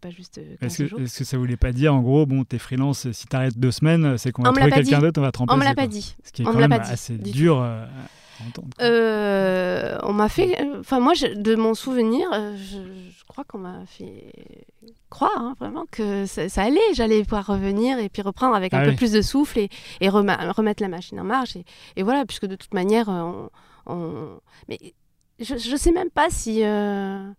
pas 0.00 0.10
juste 0.10 0.36
15 0.36 0.44
Est-ce 0.62 0.78
que, 0.84 0.86
jours. 0.88 1.00
est-ce 1.00 1.18
que 1.18 1.24
ça 1.24 1.36
voulait 1.36 1.56
pas 1.56 1.72
dire 1.72 1.92
en 1.92 2.00
gros, 2.00 2.26
bon, 2.26 2.44
t'es 2.44 2.58
freelance, 2.58 3.10
si 3.10 3.26
t'arrêtes 3.26 3.58
deux 3.58 3.72
semaines, 3.72 4.16
c'est 4.16 4.30
qu'on 4.30 4.42
va 4.42 4.52
trouver 4.52 4.70
quelqu'un 4.70 5.00
d'autre, 5.00 5.18
on 5.20 5.24
va 5.24 5.32
te 5.32 5.38
remplacer. 5.38 5.56
On 5.56 5.60
me 5.60 5.64
l'a 5.68 5.74
pas 5.74 5.88
dit. 5.88 6.14
Ce 6.22 6.30
qui 6.30 6.42
est 6.42 6.46
On 6.46 6.52
quand 6.52 6.58
même 6.58 6.70
dit, 6.70 6.90
assez 6.90 7.18
du 7.18 7.32
dur 7.32 7.60
euh, 7.60 7.84
à 7.84 8.46
entendre. 8.48 8.68
quoi. 8.76 8.84
Euh, 8.86 9.98
on 10.04 10.12
m'a 10.12 10.28
fait. 10.28 10.56
Enfin, 10.78 11.00
moi, 11.00 11.14
je- 11.14 11.34
de 11.34 11.54
mon 11.56 11.74
souvenir, 11.74 12.28
euh, 12.32 12.54
je, 12.56 12.76
je 13.18 13.24
crois 13.26 13.42
qu'on 13.44 13.58
m'a 13.58 13.84
fait 13.86 14.32
croire 15.10 15.32
hein, 15.36 15.56
vraiment 15.58 15.86
que 15.90 16.26
ça, 16.26 16.48
ça 16.48 16.62
allait. 16.62 16.78
J'allais 16.94 17.22
pouvoir 17.24 17.46
revenir 17.46 17.98
et 17.98 18.08
puis 18.08 18.22
reprendre 18.22 18.54
avec 18.54 18.74
un 18.74 18.78
Ah 18.80 18.84
peu 18.84 18.90
oui. 18.90 18.96
plus 18.96 19.10
de 19.12 19.22
souffle 19.22 19.58
et, 19.58 19.68
et 20.00 20.08
remettre 20.08 20.82
la 20.82 20.88
machine 20.88 21.18
en 21.18 21.24
marche. 21.24 21.56
Et, 21.56 21.64
et 21.96 22.02
voilà, 22.04 22.24
puisque 22.26 22.46
de 22.46 22.54
toute 22.54 22.74
manière, 22.74 23.08
euh, 23.08 23.22
on. 23.22 23.50
on- 23.86 24.40
Mais 24.68 24.78
je 25.40 25.70
ne 25.70 25.76
sais 25.76 25.92
même 25.92 26.10
pas 26.10 26.30
si, 26.30 26.64
euh, 26.64 27.30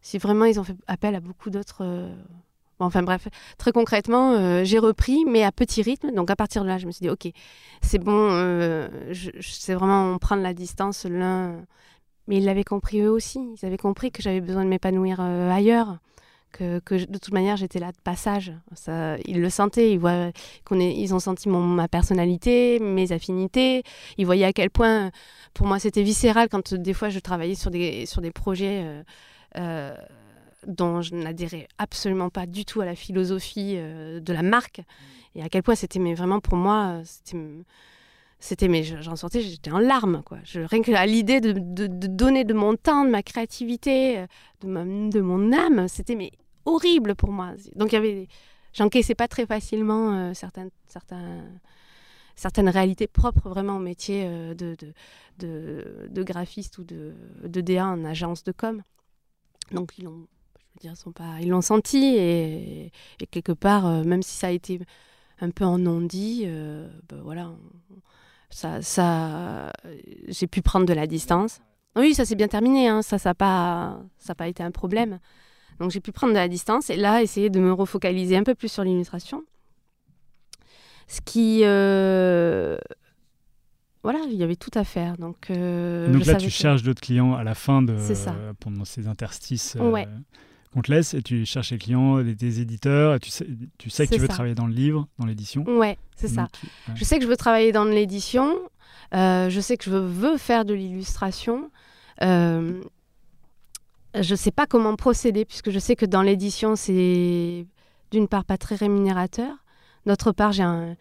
si 0.00 0.18
vraiment 0.18 0.44
ils 0.44 0.60
ont 0.60 0.64
fait 0.64 0.76
appel 0.86 1.14
à 1.14 1.20
beaucoup 1.20 1.50
d'autres. 1.50 1.82
euh, 1.84 2.14
enfin 2.78 3.02
bref, 3.02 3.28
très 3.58 3.72
concrètement, 3.72 4.32
euh, 4.32 4.64
j'ai 4.64 4.78
repris, 4.78 5.24
mais 5.26 5.44
à 5.44 5.52
petit 5.52 5.82
rythme. 5.82 6.12
Donc 6.12 6.30
à 6.30 6.36
partir 6.36 6.62
de 6.62 6.68
là, 6.68 6.78
je 6.78 6.86
me 6.86 6.92
suis 6.92 7.02
dit, 7.02 7.10
ok, 7.10 7.28
c'est 7.80 7.98
bon, 7.98 8.30
sais 9.40 9.74
vraiment 9.74 10.18
prendre 10.18 10.42
la 10.42 10.54
distance 10.54 11.04
l'un. 11.04 11.64
Mais 12.28 12.36
ils 12.36 12.44
l'avaient 12.44 12.64
compris 12.64 13.00
eux 13.00 13.10
aussi. 13.10 13.40
Ils 13.60 13.66
avaient 13.66 13.76
compris 13.78 14.12
que 14.12 14.22
j'avais 14.22 14.40
besoin 14.40 14.64
de 14.64 14.68
m'épanouir 14.68 15.20
ailleurs. 15.20 15.98
Que, 16.52 16.80
de 17.06 17.18
toute 17.18 17.32
manière, 17.32 17.56
j'étais 17.56 17.78
là 17.78 17.92
de 17.92 18.00
passage. 18.04 18.52
Ils 19.26 19.40
le 19.40 19.50
sentaient. 19.50 19.90
Ils, 19.92 19.98
voient 19.98 20.30
qu'on 20.64 20.78
est, 20.78 20.94
ils 20.94 21.14
ont 21.14 21.18
senti 21.18 21.48
ma 21.48 21.88
personnalité, 21.88 22.78
mes 22.78 23.10
affinités. 23.12 23.82
Ils 24.18 24.26
voyaient 24.26 24.44
à 24.44 24.52
quel 24.52 24.70
point, 24.70 25.10
pour 25.54 25.66
moi, 25.66 25.78
c'était 25.78 26.02
viscéral 26.02 26.48
quand 26.50 26.74
des 26.74 26.92
fois 26.92 27.08
je 27.08 27.18
travaillais 27.20 27.54
sur 27.54 27.70
des, 27.70 28.04
sur 28.06 28.20
des 28.20 28.30
projets 28.30 28.82
euh, 28.84 29.02
euh, 29.56 29.96
dont 30.66 31.00
je 31.00 31.14
n'adhérais 31.14 31.68
absolument 31.78 32.28
pas 32.28 32.46
du 32.46 32.64
tout 32.64 32.80
à 32.82 32.84
la 32.84 32.94
philosophie 32.94 33.74
euh, 33.76 34.20
de 34.20 34.32
la 34.32 34.42
marque. 34.42 34.82
Et 35.34 35.42
à 35.42 35.48
quel 35.48 35.62
point 35.62 35.74
c'était 35.74 35.98
mais 35.98 36.14
vraiment 36.14 36.40
pour 36.40 36.56
moi, 36.56 37.00
c'était 37.04 37.38
c'était 38.38 38.66
mais 38.68 38.82
je- 38.82 39.00
j'en 39.00 39.14
sortais 39.14 39.40
j'étais 39.40 39.70
en 39.70 39.78
larmes 39.78 40.22
quoi 40.26 40.38
rien 40.52 40.82
que 40.82 40.90
à 40.92 41.06
l'idée 41.06 41.40
de, 41.40 41.54
donner 41.86 42.42
de 42.44 42.54
mon 42.54 42.74
temps 42.74 43.04
de 43.04 43.10
ma 43.10 43.22
créativité 43.22 44.24
de, 44.62 45.10
de 45.10 45.20
mon 45.20 45.52
âme 45.52 45.86
c'était 45.86 46.16
mais 46.16 46.32
horrible 46.64 47.14
pour 47.14 47.30
moi 47.30 47.52
donc 47.76 47.92
il 47.92 47.94
y 47.94 47.98
avait 47.98 48.28
j'encaissais 48.72 49.14
pas 49.14 49.28
très 49.28 49.46
facilement 49.46 50.14
euh, 50.14 50.34
certaines 50.34 50.70
certains 50.86 51.42
certaines 52.36 52.68
réalités 52.68 53.06
propres 53.06 53.48
vraiment 53.48 53.76
au 53.76 53.80
métier 53.80 54.24
euh, 54.26 54.54
de, 54.54 54.76
de, 55.38 56.08
de, 56.08 56.22
graphiste 56.22 56.78
ou 56.78 56.84
de, 56.84 57.14
de 57.44 57.60
DA 57.60 57.86
en 57.86 58.04
agence 58.04 58.44
de 58.44 58.52
com 58.52 58.82
donc 59.70 59.98
ils 59.98 60.04
l'ont 60.04 60.26
je 60.56 60.88
veux 60.88 60.90
dire, 60.90 60.96
sont 60.96 61.12
pas 61.12 61.40
ils 61.40 61.48
l'ont 61.48 61.60
senti 61.60 62.16
et, 62.16 62.92
quelque 63.30 63.52
part 63.52 63.86
euh, 63.86 64.04
même 64.04 64.22
si 64.22 64.36
ça 64.36 64.48
a 64.48 64.50
été 64.50 64.80
un 65.40 65.50
peu 65.50 65.64
en 65.64 65.78
non-dit 65.78 66.44
euh, 66.46 66.88
ben 67.08 67.20
voilà 67.22 67.52
ça, 68.52 68.82
ça 68.82 69.72
j'ai 70.28 70.46
pu 70.46 70.62
prendre 70.62 70.86
de 70.86 70.92
la 70.92 71.06
distance. 71.06 71.60
Oui, 71.96 72.14
ça 72.14 72.24
s'est 72.24 72.34
bien 72.34 72.48
terminé, 72.48 72.88
hein, 72.88 73.02
ça, 73.02 73.18
ça 73.18 73.30
n'a 73.30 73.34
pas, 73.34 74.02
pas 74.36 74.48
été 74.48 74.62
un 74.62 74.70
problème. 74.70 75.18
Donc 75.82 75.90
j'ai 75.90 76.00
pu 76.00 76.12
prendre 76.12 76.32
de 76.32 76.38
la 76.38 76.46
distance 76.48 76.90
et 76.90 76.96
là, 76.96 77.22
essayer 77.22 77.50
de 77.50 77.58
me 77.58 77.72
refocaliser 77.72 78.36
un 78.36 78.44
peu 78.44 78.54
plus 78.54 78.70
sur 78.70 78.84
l'illustration. 78.84 79.42
Ce 81.08 81.20
qui, 81.20 81.62
euh, 81.64 82.78
voilà, 84.04 84.20
il 84.28 84.34
y 84.36 84.44
avait 84.44 84.54
tout 84.56 84.70
à 84.74 84.84
faire. 84.84 85.16
Donc, 85.18 85.50
euh, 85.50 86.10
Donc 86.12 86.24
là, 86.24 86.36
tu 86.36 86.46
que- 86.46 86.52
cherches 86.52 86.82
d'autres 86.84 87.00
clients 87.00 87.34
à 87.34 87.42
la 87.44 87.54
fin 87.56 87.82
de 87.82 87.96
ça. 87.98 88.34
pendant 88.60 88.84
ces 88.84 89.08
interstices 89.08 89.74
euh, 89.76 89.90
Ouais. 89.90 90.06
qu'on 90.72 90.82
te 90.82 90.90
laisse 90.92 91.14
et 91.14 91.22
tu 91.22 91.44
cherches 91.44 91.72
les 91.72 91.78
clients, 91.78 92.22
des, 92.22 92.60
éditeurs. 92.60 93.16
Et 93.16 93.18
tu 93.20 93.30
sais, 93.30 93.46
tu 93.78 93.90
sais 93.90 94.06
que 94.06 94.14
tu 94.14 94.20
veux 94.20 94.28
ça. 94.28 94.34
travailler 94.34 94.54
dans 94.54 94.66
le 94.68 94.72
livre, 94.74 95.08
dans 95.18 95.26
l'édition. 95.26 95.64
Ouais, 95.66 95.98
c'est 96.16 96.28
ça. 96.28 96.42
Donc, 96.42 96.52
tu- 96.52 96.66
ouais. 96.66 96.94
Je 96.96 97.04
sais 97.04 97.18
que 97.18 97.24
je 97.24 97.28
veux 97.28 97.36
travailler 97.36 97.72
dans 97.72 97.84
l'édition. 97.84 98.56
euh, 99.14 99.50
je 99.50 99.60
sais 99.60 99.76
que 99.76 99.84
je 99.84 99.90
veux, 99.90 100.06
veux 100.06 100.38
faire 100.38 100.64
de 100.64 100.72
l'illustration. 100.74 101.70
Euh, 102.22 102.80
je 104.20 104.34
sais 104.34 104.50
pas 104.50 104.66
comment 104.66 104.94
procéder 104.96 105.44
puisque 105.44 105.70
je 105.70 105.78
sais 105.78 105.96
que 105.96 106.06
dans 106.06 106.22
l'édition 106.22 106.76
c'est 106.76 107.66
d'une 108.10 108.28
part 108.28 108.44
pas 108.44 108.58
très 108.58 108.74
rémunérateur. 108.74 109.54
D'autre 110.06 110.32
part 110.32 110.52
j'ai 110.52 110.62
un 110.64 110.96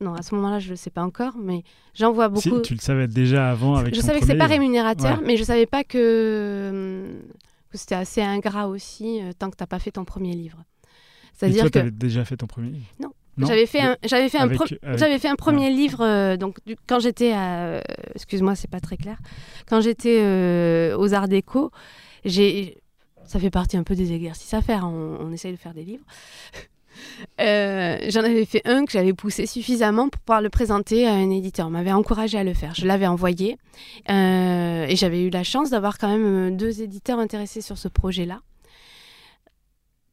non 0.00 0.14
à 0.14 0.22
ce 0.22 0.34
moment-là 0.34 0.58
je 0.58 0.70
le 0.70 0.76
sais 0.76 0.90
pas 0.90 1.02
encore 1.02 1.34
mais 1.38 1.62
j'en 1.94 2.12
vois 2.12 2.30
Si, 2.36 2.50
beaucoup. 2.50 2.62
tu 2.62 2.74
le 2.74 2.80
savais 2.80 3.08
déjà 3.08 3.50
avant 3.50 3.76
avec 3.76 3.94
je 3.94 4.00
savais 4.00 4.20
que 4.20 4.26
c'est 4.26 4.32
premier 4.34 4.38
pas 4.38 4.46
rémunérateur 4.46 5.18
Ouais. 5.18 5.24
mais 5.24 5.36
je 5.36 5.42
savais 5.44 5.66
pas 5.66 5.82
que, 5.84 7.08
que 7.70 7.78
c'était 7.78 7.94
assez 7.96 8.22
ingrat 8.22 8.68
aussi 8.68 9.20
euh, 9.22 9.32
tant 9.38 9.50
que 9.50 9.56
t'as 9.56 9.66
pas 9.66 9.78
fait 9.78 9.90
ton 9.92 10.04
premier 10.04 10.34
livre. 10.34 10.58
C'est-à-dire 11.34 11.64
que 11.64 11.68
t'avais 11.68 11.90
déjà 11.90 12.24
fait 12.24 12.36
ton 12.36 12.46
premier 12.46 12.70
livre? 12.70 12.86
Non. 13.00 13.12
Non 13.36 13.46
j'avais 13.46 13.66
fait 13.66 13.80
un 13.80 13.96
j'avais 14.04 14.28
fait 14.28 14.38
un 14.38 14.42
avec- 14.44 14.56
pro- 14.58 14.66
avec- 14.82 14.98
j'avais 14.98 15.18
fait 15.20 15.28
un 15.28 15.36
premier 15.36 15.70
livre, 15.70 16.00
euh, 16.04 16.36
donc 16.36 16.58
du- 16.66 16.76
quand 16.88 16.98
j'étais 16.98 17.30
à, 17.32 17.66
euh, 17.66 17.80
excuse-moi, 18.16 18.56
c'est 18.56 18.68
pas 18.70 18.80
très 18.80 18.96
clair. 18.96 19.18
Quand 19.68 19.80
j'étais 19.80 20.18
euh, 20.20 20.96
aux 20.98 21.14
Arts 21.14 21.28
Déco, 21.28 21.70
ça 22.28 23.38
fait 23.38 23.50
partie 23.50 23.76
un 23.76 23.82
peu 23.82 23.94
des 23.94 24.12
exercices 24.12 24.54
à 24.54 24.62
faire. 24.62 24.84
On, 24.84 25.18
on 25.20 25.32
essaye 25.32 25.52
de 25.52 25.56
faire 25.58 25.74
des 25.74 25.84
livres. 25.84 26.04
Euh, 27.40 27.98
J'en 28.08 28.24
avais 28.24 28.44
fait 28.44 28.62
un 28.64 28.84
que 28.84 28.92
j'avais 28.92 29.12
poussé 29.12 29.46
suffisamment 29.46 30.08
pour 30.08 30.20
pouvoir 30.20 30.42
le 30.42 30.50
présenter 30.50 31.06
à 31.06 31.12
un 31.12 31.30
éditeur. 31.30 31.68
On 31.68 31.70
m'avait 31.70 31.92
encouragé 31.92 32.38
à 32.38 32.44
le 32.44 32.54
faire. 32.54 32.74
Je 32.74 32.86
l'avais 32.86 33.06
envoyé 33.06 33.56
euh, 34.10 34.84
et 34.86 34.96
j'avais 34.96 35.22
eu 35.22 35.30
la 35.30 35.44
chance 35.44 35.70
d'avoir 35.70 35.98
quand 35.98 36.08
même 36.08 36.24
euh, 36.24 36.50
deux 36.50 36.82
éditeurs 36.82 37.18
intéressés 37.18 37.60
sur 37.60 37.78
ce 37.78 37.88
projet-là. 37.88 38.40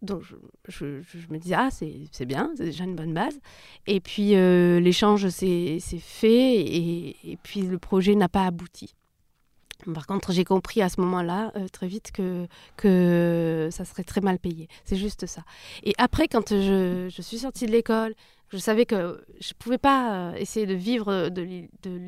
Donc 0.02 0.22
je, 0.68 0.86
me 1.32 1.38
disais, 1.38 1.56
ah, 1.58 1.70
c'est 1.72 2.26
bien, 2.26 2.52
c'est 2.56 2.66
déjà 2.66 2.84
une 2.84 2.96
bonne 2.96 3.14
base. 3.14 3.40
Et 3.88 4.00
puis 4.00 4.36
euh, 4.36 4.80
l'échange 4.80 5.28
s'est 5.30 5.80
fait 6.00 6.60
et 6.60 7.40
puis 7.42 7.62
le 7.62 7.80
projet 7.80 8.14
n'a 8.14 8.30
pas 8.30 8.46
abouti. 8.46 8.94
Par 9.94 10.08
contre, 10.08 10.32
j'ai 10.32 10.44
compris 10.44 10.82
à 10.82 10.90
ce 10.90 11.00
moment-là 11.02 11.52
euh, 11.56 11.68
très 11.68 11.88
vite 11.88 12.12
que, 12.12 12.48
que 12.78 13.70
ça 13.72 13.86
serait 13.86 14.04
très 14.04 14.22
mal 14.22 14.40
payé. 14.40 14.68
C'est 14.84 14.96
juste 14.96 15.26
ça. 15.26 15.44
Et 15.84 15.94
après, 15.98 16.28
quand 16.28 16.50
je, 16.50 17.08
je 17.10 17.22
suis 17.22 17.40
sortie 17.40 17.66
de 17.66 17.72
l'école, 17.72 18.16
je 18.50 18.58
savais 18.58 18.86
que 18.86 19.24
je 19.40 19.50
ne 19.50 19.58
pouvais 19.58 19.78
pas 19.78 20.14
euh, 20.14 20.34
essayer 20.36 20.66
de 20.66 20.74
vivre 20.74 21.30
de 21.30 21.42
l'il- 21.42 21.70
de 21.84 22.00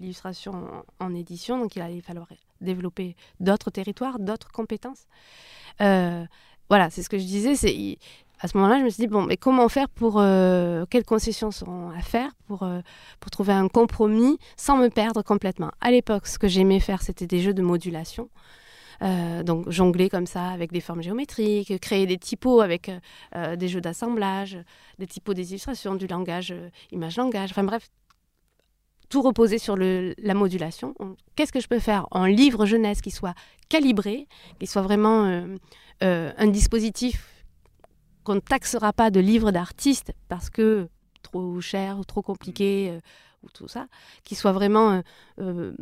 l'illustration 0.00 0.84
en, 1.00 1.14
édition, 1.14 1.58
donc 1.58 1.74
il 1.76 1.82
allait 1.82 2.00
falloir 2.00 2.28
développer 2.60 3.16
d'autres 3.40 3.70
territoires, 3.70 4.18
d'autres 4.18 4.50
compétences. 4.52 5.06
Euh, 5.80 6.24
voilà, 6.68 6.90
c'est 6.90 7.02
ce 7.02 7.08
que 7.08 7.18
je 7.18 7.24
disais. 7.24 7.54
À 8.40 8.48
ce 8.48 8.56
moment-là, 8.58 8.78
je 8.78 8.84
me 8.84 8.90
suis 8.90 9.02
dit 9.02 9.06
bon, 9.06 9.22
mais 9.22 9.36
comment 9.36 9.68
faire 9.68 9.88
pour 9.88 10.20
euh, 10.20 10.84
quelles 10.90 11.04
concessions 11.04 11.50
seront 11.50 11.90
à 11.90 12.00
faire 12.00 12.30
pour 12.46 12.62
euh, 12.64 12.80
pour 13.20 13.30
trouver 13.30 13.54
un 13.54 13.68
compromis 13.68 14.38
sans 14.56 14.76
me 14.76 14.88
perdre 14.88 15.22
complètement? 15.22 15.70
À 15.80 15.90
l'époque, 15.90 16.26
ce 16.26 16.38
que 16.38 16.46
j'aimais 16.48 16.80
faire, 16.80 17.00
c'était 17.02 17.26
des 17.26 17.40
jeux 17.40 17.54
de 17.54 17.62
modulation. 17.62 18.28
Euh, 19.02 19.42
donc 19.42 19.68
jongler 19.70 20.08
comme 20.08 20.26
ça 20.26 20.48
avec 20.48 20.72
des 20.72 20.80
formes 20.80 21.02
géométriques, 21.02 21.78
créer 21.80 22.06
des 22.06 22.18
typos 22.18 22.60
avec 22.60 22.90
des 23.34 23.68
jeux 23.68 23.80
d'assemblage, 23.82 24.58
des 24.98 25.06
typos 25.06 25.34
des 25.34 25.50
illustrations, 25.50 25.94
du 25.94 26.06
langage 26.06 26.54
image-langage, 26.92 27.50
enfin 27.50 27.64
bref, 27.64 27.88
tout 29.10 29.22
reposer 29.22 29.58
sur 29.58 29.76
la 29.76 30.34
modulation. 30.34 30.94
On- 30.98 31.14
Qu'est-ce 31.36 31.52
que 31.52 31.60
je 31.60 31.68
peux 31.68 31.78
faire 31.78 32.06
en 32.10 32.24
livre 32.24 32.64
jeunesse 32.64 33.00
qui 33.02 33.10
soit 33.10 33.34
calibré, 33.68 34.28
qui 34.58 34.66
soit 34.66 34.82
vraiment 34.82 35.46
un 36.00 36.46
dispositif 36.48 37.35
qu'on 38.26 38.34
ne 38.34 38.40
taxera 38.40 38.92
pas 38.92 39.10
de 39.10 39.20
livre 39.20 39.52
d'artiste 39.52 40.12
parce 40.28 40.50
que 40.50 40.88
trop 41.22 41.60
cher 41.60 41.98
ou 41.98 42.04
trop 42.04 42.22
compliqué 42.22 42.90
euh, 42.90 43.00
ou 43.44 43.48
tout 43.50 43.68
ça, 43.68 43.86
qui 44.24 44.34
soit 44.34 44.52
vraiment 44.52 44.90
euh, 44.92 45.00
euh, 45.40 45.72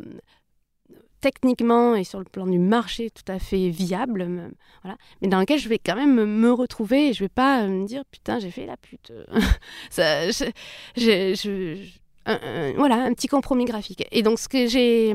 techniquement 1.21 1.95
et 1.95 2.03
sur 2.03 2.19
le 2.19 2.25
plan 2.25 2.45
du 2.45 2.59
marché 2.59 3.09
tout 3.09 3.29
à 3.31 3.39
fait 3.39 3.69
viable, 3.69 4.25
me- 4.27 4.51
voilà, 4.83 4.97
mais 5.21 5.27
dans 5.27 5.39
lequel 5.39 5.59
je 5.59 5.67
vais 5.69 5.79
quand 5.79 5.95
même 5.95 6.13
me- 6.13 6.53
retrouver 6.53 7.09
et 7.09 7.13
je 7.13 7.23
vais 7.23 7.29
pas 7.29 7.65
me 7.67 7.85
dire 7.87 8.03
putain 8.11 8.39
j'ai 8.39 8.51
fait 8.51 8.65
la 8.67 8.77
pute. 8.77 9.11
Ça, 9.89 10.29
je- 10.29 10.51
je- 10.95 11.33
je- 11.35 11.75
je- 11.83 11.99
un- 12.27 12.39
un- 12.43 12.73
voilà, 12.73 12.95
un 13.03 13.13
petit 13.13 13.27
compromis 13.27 13.65
graphique. 13.65 14.05
Et 14.11 14.21
donc 14.23 14.39
ce 14.39 14.47
que 14.47 14.67
j'ai 14.67 15.13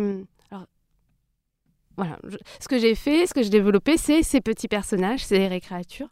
voilà, 1.96 2.18
ce 2.60 2.68
que 2.68 2.78
j'ai 2.78 2.94
fait, 2.94 3.26
ce 3.26 3.34
que 3.34 3.42
j'ai 3.42 3.50
développé, 3.50 3.96
c'est 3.98 4.22
ces 4.22 4.40
petits 4.40 4.68
personnages, 4.68 5.24
ces 5.24 5.48
récréatures. 5.48 6.08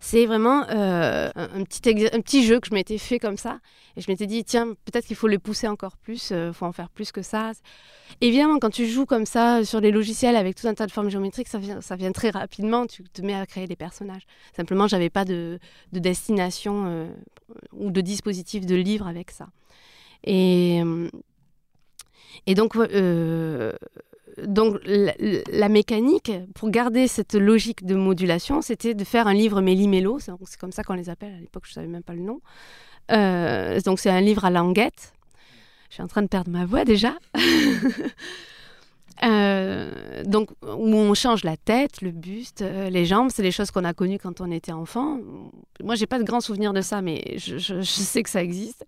C'est 0.00 0.26
vraiment 0.26 0.64
euh, 0.70 1.28
un, 1.34 1.64
petit 1.64 1.82
un 2.12 2.20
petit 2.20 2.44
jeu 2.44 2.60
que 2.60 2.68
je 2.68 2.74
m'étais 2.74 2.98
fait 2.98 3.18
comme 3.18 3.36
ça. 3.36 3.58
Et 3.96 4.00
je 4.00 4.10
m'étais 4.10 4.26
dit, 4.26 4.44
tiens, 4.44 4.74
peut-être 4.84 5.06
qu'il 5.06 5.16
faut 5.16 5.26
les 5.26 5.38
pousser 5.38 5.66
encore 5.66 5.96
plus, 5.96 6.30
il 6.30 6.52
faut 6.52 6.66
en 6.66 6.72
faire 6.72 6.88
plus 6.88 7.10
que 7.10 7.22
ça. 7.22 7.50
Évidemment, 8.20 8.58
quand 8.60 8.70
tu 8.70 8.86
joues 8.86 9.06
comme 9.06 9.26
ça 9.26 9.64
sur 9.64 9.80
les 9.80 9.90
logiciels 9.90 10.36
avec 10.36 10.54
tout 10.54 10.68
un 10.68 10.74
tas 10.74 10.86
de 10.86 10.92
formes 10.92 11.10
géométriques, 11.10 11.48
ça 11.48 11.58
vient, 11.58 11.80
ça 11.80 11.96
vient 11.96 12.12
très 12.12 12.30
rapidement. 12.30 12.86
Tu 12.86 13.02
te 13.02 13.22
mets 13.22 13.34
à 13.34 13.44
créer 13.44 13.66
des 13.66 13.76
personnages. 13.76 14.22
Simplement, 14.56 14.86
j'avais 14.86 15.10
pas 15.10 15.24
de, 15.24 15.58
de 15.92 15.98
destination 15.98 16.84
euh, 16.86 17.08
ou 17.72 17.90
de 17.90 18.00
dispositif 18.00 18.66
de 18.66 18.76
livre 18.76 19.08
avec 19.08 19.32
ça. 19.32 19.48
Et, 20.24 20.80
euh, 20.84 21.08
et 22.46 22.54
donc, 22.54 22.76
euh, 22.76 23.72
donc 24.46 24.78
la, 24.84 25.68
mécanique, 25.68 26.32
pour 26.54 26.70
garder 26.70 27.08
cette 27.08 27.34
logique 27.34 27.84
de 27.84 27.94
modulation, 27.94 28.62
c'était 28.62 28.94
de 28.94 29.04
faire 29.04 29.26
un 29.26 29.34
livre 29.34 29.60
méli-mélo. 29.60 30.18
C'est 30.18 30.58
comme 30.58 30.72
ça 30.72 30.82
qu'on 30.84 30.94
les 30.94 31.10
appelle. 31.10 31.34
À 31.34 31.40
l'époque, 31.40 31.64
je 31.66 31.72
savais 31.72 31.86
même 31.86 32.02
pas 32.02 32.14
le 32.14 32.22
nom. 32.22 32.40
Euh, 33.10 33.80
donc, 33.80 33.98
c'est 33.98 34.10
un 34.10 34.20
livre 34.20 34.44
à 34.44 34.50
languette. 34.50 35.12
Je 35.88 35.94
suis 35.94 36.02
en 36.02 36.08
train 36.08 36.22
de 36.22 36.28
perdre 36.28 36.50
ma 36.50 36.66
voix 36.66 36.84
déjà. 36.84 37.14
Euh, 39.24 40.22
donc, 40.22 40.50
où 40.62 40.94
on 40.94 41.12
change 41.12 41.42
la 41.42 41.56
tête, 41.56 42.02
le 42.02 42.12
buste, 42.12 42.62
euh, 42.62 42.88
les 42.88 43.04
jambes, 43.04 43.30
c'est 43.32 43.42
des 43.42 43.50
choses 43.50 43.72
qu'on 43.72 43.82
a 43.82 43.92
connues 43.92 44.20
quand 44.20 44.40
on 44.40 44.48
était 44.52 44.70
enfant. 44.70 45.18
Moi, 45.82 45.96
j'ai 45.96 46.06
pas 46.06 46.20
de 46.20 46.22
grands 46.22 46.40
souvenirs 46.40 46.72
de 46.72 46.82
ça, 46.82 47.02
mais 47.02 47.34
je, 47.36 47.82
sais 47.82 48.22
que 48.22 48.30
ça 48.30 48.40
existe. 48.40 48.86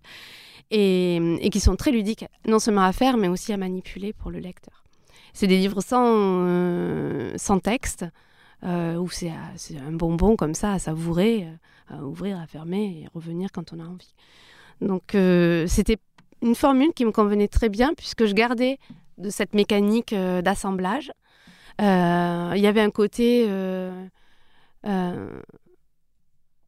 Et 0.69 1.49
qui 1.51 1.59
sont 1.59 1.75
très 1.75 1.91
ludiques, 1.91 2.23
non 2.47 2.59
seulement 2.59 2.83
à 2.83 2.93
faire, 2.93 3.17
mais 3.17 3.27
aussi 3.27 3.51
à 3.51 3.57
manipuler 3.57 4.13
pour 4.13 4.31
le 4.31 4.39
lecteur. 4.39 4.80
C'est 5.33 5.47
des 5.47 5.57
livres 5.57 5.81
sans, 5.81 6.05
euh, 6.07 7.33
sans 7.37 7.59
texte, 7.59 8.05
euh, 8.63 8.95
où 8.97 9.09
c'est 9.09 9.29
à- 9.29 9.51
c'est 9.55 9.77
un 9.77 9.91
bonbon 9.91 10.35
comme 10.35 10.53
ça 10.55 10.73
à 10.73 10.79
savourer, 10.79 11.47
euh, 11.47 11.95
à 11.97 12.03
ouvrir, 12.03 12.39
à 12.39 12.47
fermer 12.47 13.03
et 13.03 13.07
revenir 13.13 13.51
quand 13.51 13.73
on 13.73 13.79
a 13.79 13.83
envie. 13.85 14.13
Donc, 14.81 15.15
euh, 15.15 15.67
c'était 15.67 15.97
une 16.41 16.55
formule 16.55 16.93
qui 16.93 17.05
me 17.05 17.11
convenait 17.11 17.47
très 17.47 17.69
bien, 17.69 17.93
puisque 17.93 18.25
je 18.25 18.33
gardais 18.33 18.77
de 19.17 19.29
cette 19.29 19.53
mécanique 19.53 20.13
euh, 20.13 20.41
d'assemblage. 20.41 21.11
Euh, 21.81 22.53
Il 22.55 22.61
y 22.61 22.67
avait 22.67 22.81
un 22.81 22.89
côté 22.91 23.45
euh, 23.47 24.05
euh, 24.85 25.41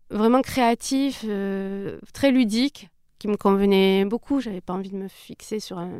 vraiment 0.09 0.41
créatif, 0.41 1.24
euh, 1.28 1.99
très 2.14 2.32
ludique, 2.32 2.89
qui 3.20 3.28
me 3.28 3.38
convenait 3.38 4.05
beaucoup. 4.05 4.39
J'avais 4.41 4.61
pas 4.61 4.74
envie 4.74 4.89
de 4.91 4.97
me 4.97 5.07
fixer 5.07 5.59
sur 5.59 5.78
un 5.80 5.91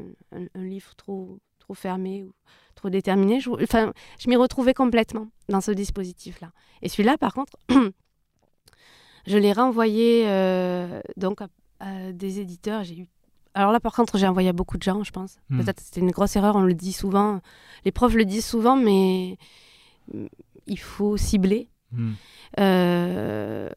livre 0.55 0.95
trop, 0.95 1.39
trop 1.74 1.82
fermé 1.82 2.24
ou 2.24 2.34
trop 2.76 2.89
déterminé. 2.89 3.39
Je, 3.39 3.49
enfin, 3.49 3.93
je 4.19 4.30
m'y 4.30 4.36
retrouvais 4.36 4.74
complètement 4.74 5.28
dans 5.49 5.61
ce 5.61 5.71
dispositif-là. 5.71 6.51
Et 6.82 6.89
celui-là, 6.89 7.17
par 7.17 7.34
contre, 7.34 7.53
je 9.28 9.38
l'ai 9.38 9.53
renvoyé 9.53 10.26
euh, 10.28 11.01
donc 11.17 11.41
à, 11.41 11.47
à 11.80 12.11
des 12.11 12.39
éditeurs. 12.39 12.84
J'ai 12.84 12.99
eu 12.99 13.07
alors 13.55 13.71
là, 13.71 13.80
par 13.80 13.93
contre, 13.93 14.17
j'ai 14.17 14.28
envoyé 14.28 14.49
à 14.49 14.53
beaucoup 14.53 14.78
de 14.78 14.84
gens, 14.84 15.03
je 15.03 15.11
pense. 15.11 15.38
Hmm. 15.49 15.61
Peut-être 15.61 15.78
que 15.78 15.84
c'était 15.84 15.99
une 15.99 16.09
grosse 16.09 16.36
erreur, 16.36 16.55
on 16.55 16.63
le 16.63 16.74
dit 16.74 16.91
souvent. 16.91 17.39
Les 17.86 17.91
profs 17.91 18.15
le 18.15 18.26
disent 18.26 18.47
souvent, 18.47 18.76
mais 18.76 19.38
il 20.65 20.80
faut 20.80 21.17
cibler. 21.17 21.69
Hmm. 21.91 22.13
Euh, 22.59 23.69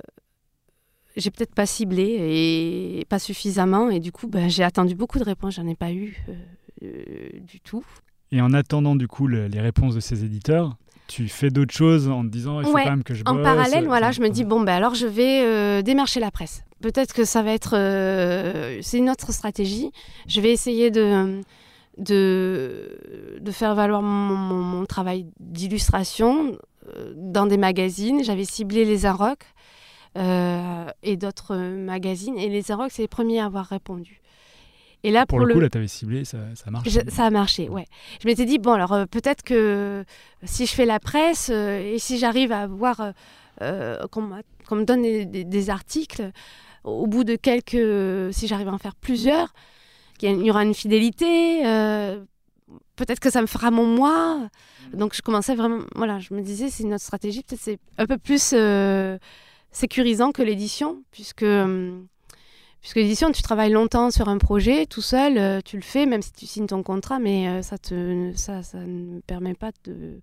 j'ai 1.14 1.30
peut-être 1.30 1.54
pas 1.54 1.66
ciblé 1.66 3.00
et 3.00 3.04
pas 3.10 3.18
suffisamment, 3.18 3.90
et 3.90 4.00
du 4.00 4.12
coup, 4.12 4.28
ben, 4.28 4.48
j'ai 4.48 4.64
attendu 4.64 4.94
beaucoup 4.94 5.18
de 5.18 5.24
réponses, 5.24 5.56
j'en 5.56 5.66
ai 5.66 5.74
pas 5.74 5.92
eu 5.92 6.24
euh, 6.30 6.34
du 6.82 7.60
tout. 7.60 7.84
Et 8.32 8.40
en 8.40 8.52
attendant 8.52 8.96
du 8.96 9.08
coup 9.08 9.26
le- 9.26 9.46
les 9.46 9.60
réponses 9.60 9.94
de 9.94 10.00
ces 10.00 10.24
éditeurs, 10.24 10.76
tu 11.06 11.28
fais 11.28 11.50
d'autres 11.50 11.72
choses 11.74 12.08
en 12.08 12.22
te 12.24 12.28
disant 12.28 12.60
il 12.60 12.66
faut 12.66 12.72
Ouais, 12.74 12.82
quand 12.84 12.90
même 12.90 13.04
que 13.04 13.14
je 13.14 13.22
En 13.26 13.34
bosse, 13.34 13.44
parallèle, 13.44 13.84
euh, 13.84 13.88
voilà, 13.88 14.10
je 14.12 14.20
me 14.20 14.28
dis 14.28 14.42
bon 14.44 14.60
ben 14.60 14.74
alors 14.74 14.94
je 14.96 15.06
vais 15.06 15.42
euh, 15.44 15.82
démarcher 15.82 16.18
la 16.20 16.30
presse. 16.32 16.62
Peut-être 16.82 17.14
que 17.14 17.24
ça 17.24 17.42
va 17.42 17.52
être, 17.52 17.74
euh, 17.76 18.78
c'est 18.82 18.98
une 18.98 19.08
autre 19.08 19.32
stratégie. 19.32 19.90
Je 20.26 20.40
vais 20.40 20.52
essayer 20.52 20.90
de 20.90 21.40
de, 21.98 23.38
de 23.40 23.50
faire 23.52 23.74
valoir 23.74 24.02
mon, 24.02 24.34
mon- 24.36 24.62
mon 24.62 24.84
travail 24.84 25.26
d'illustration 25.40 26.58
euh, 26.96 27.12
dans 27.16 27.46
des 27.46 27.56
magazines. 27.56 28.22
J'avais 28.22 28.44
ciblé 28.44 28.84
les 28.84 29.06
Arocs 29.06 29.44
euh, 30.18 30.86
et 31.02 31.16
d'autres 31.16 31.56
magazines. 31.56 32.36
Et 32.38 32.48
les 32.48 32.70
Arocs, 32.70 32.90
c'est 32.90 33.02
les 33.02 33.08
premiers 33.08 33.40
à 33.40 33.46
avoir 33.46 33.66
répondu. 33.66 34.20
Et 35.04 35.10
là, 35.10 35.26
pour, 35.26 35.38
pour, 35.38 35.46
le 35.46 35.54
coup, 35.54 35.60
le, 35.60 35.66
là, 35.66 35.70
tu 35.70 35.78
avais 35.78 35.88
ciblé, 35.88 36.24
ça, 36.24 36.38
ça 36.54 36.70
marche. 36.70 36.88
je- 36.88 37.08
ça 37.10 37.26
a 37.26 37.30
marché, 37.30 37.68
ouais. 37.68 37.84
Je 38.20 38.26
m'étais 38.26 38.44
dit, 38.44 38.58
bon, 38.58 38.72
alors 38.72 38.92
euh, 38.92 39.06
peut-être 39.06 39.42
que 39.42 40.04
si 40.44 40.66
je 40.66 40.72
fais 40.72 40.86
la 40.86 40.98
presse 40.98 41.50
euh, 41.52 41.78
et 41.94 41.98
si 41.98 42.18
j'arrive 42.18 42.50
à 42.52 42.66
voir 42.66 43.00
euh, 43.00 43.12
euh, 43.62 44.06
qu'on 44.08 44.76
me 44.76 44.84
donne 44.84 45.02
des, 45.02 45.24
des- 45.26 45.44
des 45.44 45.70
articles, 45.70 46.30
au 46.84 47.06
bout 47.06 47.24
de 47.24 47.36
quelques. 47.36 48.32
Si 48.32 48.46
j'arrive 48.46 48.68
à 48.68 48.72
en 48.72 48.78
faire 48.78 48.94
plusieurs, 48.94 49.52
qu'il 50.18 50.30
y, 50.30 50.32
a- 50.32 50.36
il 50.36 50.44
y 50.44 50.50
aura 50.50 50.64
une 50.64 50.74
fidélité, 50.74 51.66
euh, 51.66 52.20
peut-être 52.96 53.20
que 53.20 53.30
ça 53.30 53.42
me 53.42 53.46
fera 53.46 53.70
mon 53.70 53.86
moi. 53.86 54.48
Donc 54.92 55.14
je 55.14 55.22
commençais 55.22 55.54
vraiment. 55.54 55.80
Voilà, 55.94 56.18
je 56.20 56.32
me 56.34 56.40
disais, 56.42 56.70
c'est 56.70 56.84
notre 56.84 57.04
stratégie, 57.04 57.42
peut-être 57.42 57.60
c'est 57.62 57.78
un 57.98 58.06
peu 58.06 58.18
plus 58.18 58.52
euh, 58.54 59.18
sécurisant 59.72 60.32
que 60.32 60.42
l'édition, 60.42 61.02
puisque. 61.12 61.44
Puisque 62.86 62.98
l'édition, 62.98 63.32
tu 63.32 63.42
travailles 63.42 63.72
longtemps 63.72 64.12
sur 64.12 64.28
un 64.28 64.38
projet, 64.38 64.86
tout 64.86 65.02
seul, 65.02 65.38
euh, 65.38 65.60
tu 65.60 65.74
le 65.74 65.82
fais, 65.82 66.06
même 66.06 66.22
si 66.22 66.30
tu 66.30 66.46
signes 66.46 66.68
ton 66.68 66.84
contrat, 66.84 67.18
mais 67.18 67.48
euh, 67.48 67.60
ça, 67.60 67.78
te, 67.78 68.30
ça, 68.36 68.62
ça 68.62 68.78
ne 68.78 69.18
permet 69.22 69.54
pas 69.54 69.72
de. 69.82 70.20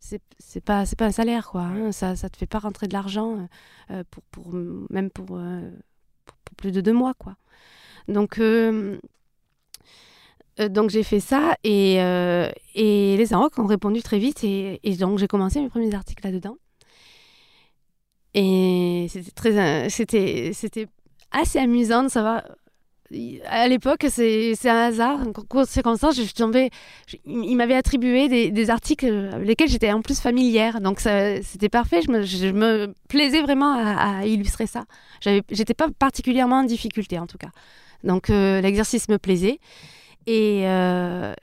C'est 0.00 0.22
c'est 0.38 0.62
pas, 0.62 0.86
c'est 0.86 0.96
pas 0.96 1.04
un 1.04 1.12
salaire, 1.12 1.50
quoi. 1.50 1.60
hein. 1.60 1.92
Ça, 1.92 2.16
ça 2.16 2.30
te 2.30 2.38
fait 2.38 2.46
pas 2.46 2.58
rentrer 2.58 2.88
de 2.88 2.94
l'argent, 2.94 3.46
euh, 3.90 4.02
pour, 4.10 4.22
pour, 4.30 4.54
même 4.88 5.10
pour, 5.10 5.26
pour, 5.26 5.36
pour 5.36 6.56
plus 6.56 6.72
de 6.72 6.80
deux 6.80 6.94
mois, 6.94 7.12
quoi. 7.12 7.36
Donc, 8.08 8.40
donc 10.58 10.88
j'ai 10.88 11.02
fait 11.02 11.20
ça 11.20 11.54
et, 11.64 11.96
et 11.96 13.16
les 13.18 13.32
Arocs 13.34 13.58
ont 13.58 13.66
répondu 13.66 14.02
très 14.02 14.18
vite 14.18 14.42
et, 14.42 14.80
et 14.84 14.96
donc 14.96 15.18
j'ai 15.18 15.28
commencé 15.28 15.60
mes 15.60 15.68
premiers 15.68 15.94
articles 15.94 16.24
là-dedans. 16.24 16.56
Et 18.32 19.06
c'était 19.10 19.32
très, 19.32 19.90
c'était, 19.90 20.52
c'était 20.54 20.88
assez 21.34 21.58
amusant 21.58 22.04
de 22.04 22.08
savoir. 22.08 22.42
À 23.46 23.68
l'époque, 23.68 24.06
c'est, 24.08 24.56
un 24.64 24.76
hasard, 24.76 25.20
de 25.26 25.64
circonstances. 25.66 26.16
Je 26.16 26.22
suis 26.22 26.32
tombée. 26.32 26.70
je- 27.06 27.16
il 27.26 27.54
m'avait 27.56 27.74
attribué 27.74 28.28
des, 28.28 28.50
des 28.50 28.70
articles 28.70 29.30
avec 29.32 29.46
lesquels 29.46 29.68
j'étais 29.68 29.92
en 29.92 30.02
plus 30.02 30.20
familière. 30.20 30.80
Donc 30.80 31.00
c'était 31.00 31.68
parfait. 31.68 32.00
Je 32.02 32.10
me, 32.10 32.22
je 32.22 32.46
me 32.46 32.94
plaisais 33.08 33.42
vraiment 33.42 33.74
à, 33.74 34.26
illustrer 34.26 34.66
ça. 34.66 34.84
J'étais 35.20 35.74
pas 35.74 35.88
particulièrement 35.96 36.60
en 36.60 36.64
difficulté 36.64 37.18
en 37.18 37.26
tout 37.26 37.38
cas. 37.38 37.50
Donc 38.02 38.30
euh, 38.30 38.60
l'exercice 38.60 39.08
me 39.08 39.18
plaisait. 39.18 39.60
Et, 40.26 40.62
euh, 40.64 41.34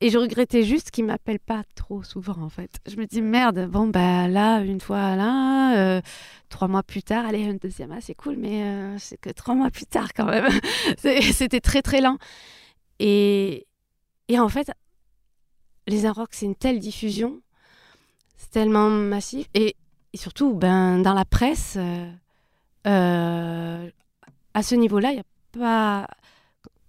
et 0.00 0.10
je 0.10 0.18
regrettais 0.18 0.62
juste 0.62 0.90
qu'il 0.90 1.04
m'appelle 1.04 1.38
pas 1.38 1.62
trop 1.74 2.02
souvent 2.02 2.36
en 2.40 2.48
fait. 2.48 2.70
Je 2.88 2.96
me 2.96 3.06
dis 3.06 3.22
merde, 3.22 3.66
bon 3.68 3.86
bah 3.86 4.28
là, 4.28 4.60
une 4.60 4.80
fois 4.80 5.16
là, 5.16 5.76
euh, 5.76 6.00
trois 6.48 6.68
mois 6.68 6.82
plus 6.82 7.02
tard, 7.02 7.26
allez, 7.26 7.44
un 7.44 7.54
deuxième, 7.54 7.92
ah, 7.92 8.00
c'est 8.00 8.14
cool, 8.14 8.36
mais 8.36 8.64
euh, 8.64 8.98
c'est 8.98 9.20
que 9.20 9.30
trois 9.30 9.54
mois 9.54 9.70
plus 9.70 9.86
tard 9.86 10.12
quand 10.14 10.26
même. 10.26 10.48
C'était 11.32 11.60
très 11.60 11.82
très 11.82 12.00
lent. 12.00 12.16
Et, 12.98 13.66
et 14.28 14.38
en 14.38 14.48
fait, 14.48 14.70
les 15.86 16.06
Inrocks, 16.06 16.32
c'est 16.32 16.46
une 16.46 16.56
telle 16.56 16.78
diffusion, 16.78 17.40
c'est 18.36 18.50
tellement 18.50 18.90
massif. 18.90 19.48
Et, 19.54 19.76
et 20.12 20.16
surtout, 20.16 20.54
ben, 20.54 20.98
dans 20.98 21.14
la 21.14 21.24
presse, 21.24 21.78
euh, 22.86 23.90
à 24.54 24.62
ce 24.62 24.74
niveau-là, 24.74 25.10
il 25.10 25.14
n'y 25.14 25.20
a 25.20 25.24
pas. 25.52 26.06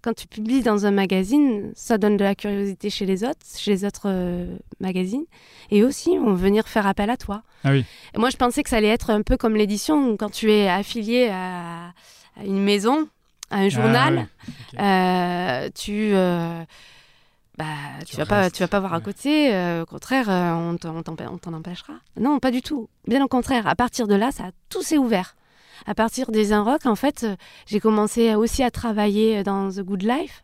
Quand 0.02 0.14
tu 0.14 0.26
publies 0.26 0.62
dans 0.62 0.84
un 0.84 0.90
magazine, 0.90 1.70
ça 1.76 1.96
donne 1.96 2.16
de 2.16 2.24
la 2.24 2.34
curiosité 2.34 2.90
chez 2.90 3.06
les 3.06 3.22
autres, 3.22 3.38
chez 3.56 3.70
les 3.70 3.84
autres 3.84 4.06
euh, 4.06 4.56
magazines. 4.80 5.24
Et 5.70 5.84
aussi, 5.84 6.10
on 6.20 6.26
va 6.30 6.34
venir 6.34 6.66
faire 6.66 6.86
appel 6.88 7.08
à 7.08 7.16
toi. 7.16 7.42
Ah 7.62 7.70
oui. 7.70 7.84
Et 8.14 8.18
moi, 8.18 8.28
je 8.30 8.36
pensais 8.36 8.64
que 8.64 8.68
ça 8.68 8.78
allait 8.78 8.88
être 8.88 9.10
un 9.10 9.22
peu 9.22 9.36
comme 9.36 9.54
l'édition, 9.54 10.16
quand 10.16 10.30
tu 10.30 10.50
es 10.50 10.68
affilié 10.68 11.28
à, 11.32 11.92
à 12.36 12.44
une 12.44 12.62
maison, 12.62 13.08
à 13.50 13.58
un 13.58 13.68
journal, 13.68 14.26
Ah, 14.76 15.62
ok. 15.62 15.66
euh, 15.66 15.70
tu, 15.74 16.10
euh, 16.14 16.64
bah, 17.58 17.64
tu, 18.00 18.06
Tu 18.06 18.16
vas 18.16 18.26
pas, 18.26 18.50
tu 18.50 18.60
vas 18.62 18.68
pas 18.68 18.80
voir 18.80 18.94
à 18.94 19.00
côté. 19.00 19.54
euh, 19.54 19.82
au 19.82 19.86
contraire, 19.86 20.24
on 20.28 20.76
t'en 20.78 21.52
empêchera. 21.52 21.92
Non, 22.18 22.40
pas 22.40 22.50
du 22.50 22.60
tout. 22.62 22.88
Bien 23.06 23.22
au 23.24 23.28
contraire. 23.28 23.66
À 23.68 23.76
partir 23.76 24.08
de 24.08 24.14
là, 24.16 24.32
ça 24.32 24.44
tout 24.68 24.82
s'est 24.82 24.98
ouvert. 24.98 25.36
À 25.86 25.94
partir 25.94 26.30
des 26.30 26.52
Inrocks, 26.52 26.86
en 26.86 26.96
fait, 26.96 27.24
euh, 27.24 27.36
j'ai 27.66 27.80
commencé 27.80 28.34
aussi 28.34 28.62
à 28.62 28.70
travailler 28.70 29.42
dans 29.42 29.70
The 29.70 29.80
Good 29.80 30.02
Life. 30.02 30.42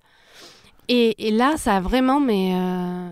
Et, 0.88 1.26
et 1.28 1.30
là, 1.30 1.56
ça 1.56 1.76
a 1.76 1.80
vraiment, 1.80 2.18
mais 2.20 2.52
euh, 2.54 3.10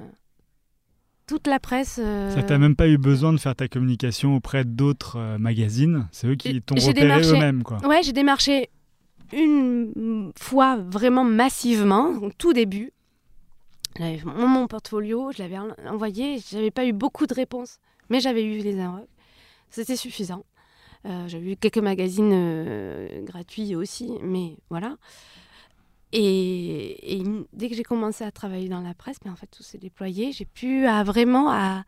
toute 1.27 1.47
la 1.47 1.59
presse. 1.61 1.99
euh, 2.03 2.35
Ça 2.35 2.43
t'a 2.43 2.59
même 2.59 2.77
pas 2.77 2.89
eu 2.89 2.99
besoin 2.99 3.33
de 3.33 3.39
faire 3.39 3.55
ta 3.55 3.69
communication 3.69 4.35
auprès 4.37 4.65
d'autres 4.65 5.17
euh, 5.19 5.39
magazines. 5.39 6.09
C'est 6.13 6.27
eux 6.29 6.37
qui 6.37 6.63
t'ont 6.63 6.75
repéré 6.89 7.09
eux-mêmes, 7.37 7.63
quoi. 7.63 7.79
Ouais, 7.87 8.03
j'ai 8.03 8.13
démarché 8.13 8.71
une 9.33 10.33
fois 10.39 10.77
vraiment 10.77 11.25
massivement, 11.25 12.11
au 12.23 12.31
tout 12.31 12.53
début. 12.53 12.93
J'avais 13.99 14.21
mon, 14.25 14.47
mon 14.47 14.67
portfolio, 14.69 15.33
je 15.33 15.43
l'avais 15.43 15.59
en- 15.59 15.69
envoyé, 15.89 16.39
j'avais 16.51 16.71
pas 16.71 16.85
eu 16.87 16.93
beaucoup 16.93 17.27
de 17.27 17.35
réponses, 17.35 17.79
mais 18.09 18.21
j'avais 18.21 18.45
eu 18.45 18.59
les 18.59 18.79
Inrocks. 18.79 19.09
C'était 19.71 19.97
suffisant. 19.97 20.45
Euh, 21.07 21.29
j'avais 21.29 21.53
eu 21.53 21.57
quelques 21.57 21.79
magazines 21.79 22.33
euh, 22.33 23.23
gratuits 23.23 23.77
aussi, 23.77 24.11
mais 24.23 24.57
voilà. 24.71 24.97
Et, 26.13 27.23
dès 27.53 27.69
que 27.69 27.75
j'ai 27.75 27.83
commencé 27.83 28.25
à 28.25 28.31
travailler 28.31 28.69
dans 28.69 28.81
la 28.81 28.95
presse, 28.95 29.19
mais 29.25 29.31
en 29.31 29.37
fait 29.37 29.49
tout 29.49 29.63
s'est 29.63 29.79
déployé. 29.79 30.33
J'ai 30.33 30.47
pu 30.47 30.87
vraiment 31.05 31.51
à, 31.51 31.85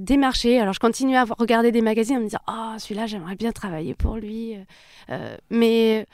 démarcher. 0.00 0.60
Alors 0.60 0.74
je 0.74 0.80
continuais 0.80 1.16
à 1.16 1.24
regarder 1.24 1.72
des 1.72 1.82
magazines, 1.82 2.16
à 2.16 2.20
me 2.20 2.28
dire 2.28 2.42
ah 2.46 2.76
celui-là 2.78 3.06
j'aimerais 3.06 3.36
bien 3.36 3.52
travailler 3.52 3.94
pour 3.94 4.16
lui. 4.16 4.54
Euh, 5.10 5.36
mais 5.50 6.06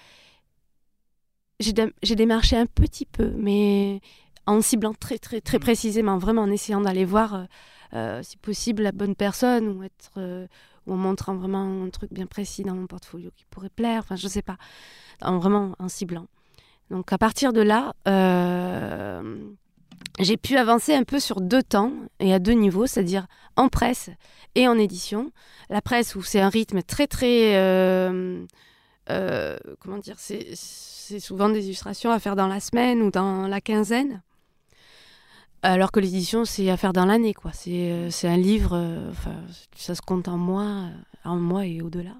j'ai 1.61 1.73
dé- 1.73 1.93
j'ai 2.03 2.17
démarché 2.17 2.57
un 2.57 2.67
petit 2.67 3.07
peu, 3.07 3.33
mais 3.37 4.01
en 4.47 4.61
ciblant 4.61 4.95
très 4.95 5.19
très 5.19 5.41
très 5.41 5.59
précisément, 5.59 6.19
vraiment 6.19 6.43
en 6.43 6.51
essayant 6.51 6.81
d'aller 6.81 7.05
voir 7.05 7.47
si 8.23 8.39
possible 8.39 8.83
la 8.83 8.93
bonne 8.93 9.15
personne 9.15 9.69
ou 9.69 9.83
être 9.83 10.49
ou 10.87 10.95
en 10.95 10.97
montrant 10.97 11.35
vraiment 11.35 11.85
un 11.85 11.91
truc 11.91 12.13
bien 12.13 12.27
précis 12.27 12.63
dans 12.63 12.75
mon 12.75 12.87
portfolio 12.87 13.31
qui 13.37 13.45
pourrait 13.51 13.71
plaire. 13.71 14.01
Enfin 14.01 14.17
je 14.17 14.29
sais 14.29 14.43
pas, 14.43 14.57
en, 15.21 15.39
vraiment 15.39 15.75
en 15.79 15.89
ciblant. 15.89 16.27
Donc 16.91 17.13
à 17.13 17.19
partir 17.19 17.53
de 17.53 17.61
là, 17.61 17.95
euh, 18.09 19.39
j'ai 20.19 20.37
pu 20.37 20.57
avancer 20.57 20.95
un 20.95 21.05
peu 21.05 21.21
sur 21.21 21.41
deux 21.41 21.63
temps 21.63 21.93
et 22.21 22.35
à 22.35 22.39
deux 22.39 22.53
niveaux, 22.53 22.87
c'est-à-dire 22.87 23.27
en 23.57 23.69
presse 23.69 24.11
et 24.55 24.69
en 24.69 24.79
édition. 24.79 25.33
La 25.71 25.81
presse 25.81 26.15
où 26.15 26.23
c'est 26.23 26.41
un 26.41 26.49
rythme 26.49 26.83
très 26.83 27.07
très 27.07 27.57
euh, 27.57 28.45
euh, 29.11 29.59
comment 29.81 29.99
dire, 29.99 30.17
c'est 30.19 30.55
souvent 31.19 31.49
des 31.49 31.65
illustrations 31.65 32.11
à 32.11 32.19
faire 32.19 32.37
dans 32.37 32.47
la 32.47 32.61
semaine 32.61 33.03
ou 33.03 33.11
dans 33.11 33.47
la 33.49 33.61
quinzaine. 33.61 34.23
Alors 35.65 35.93
que 35.93 36.01
l'édition, 36.01 36.45
c'est 36.45 36.69
à 36.71 36.77
faire 36.77 36.93
dans 36.93 37.07
l'année, 37.07 37.35
quoi. 37.35 37.53
C'est 37.53 37.93
euh, 37.93 38.11
un 38.25 38.37
livre, 38.37 38.73
euh, 38.75 39.13
ça 39.77 39.95
se 39.95 40.03
compte 40.03 40.27
en 40.27 40.37
mois, 40.37 40.65
euh, 40.65 40.91
en 41.25 41.37
mois 41.37 41.67
et 41.67 41.81
au-delà. 41.81 42.15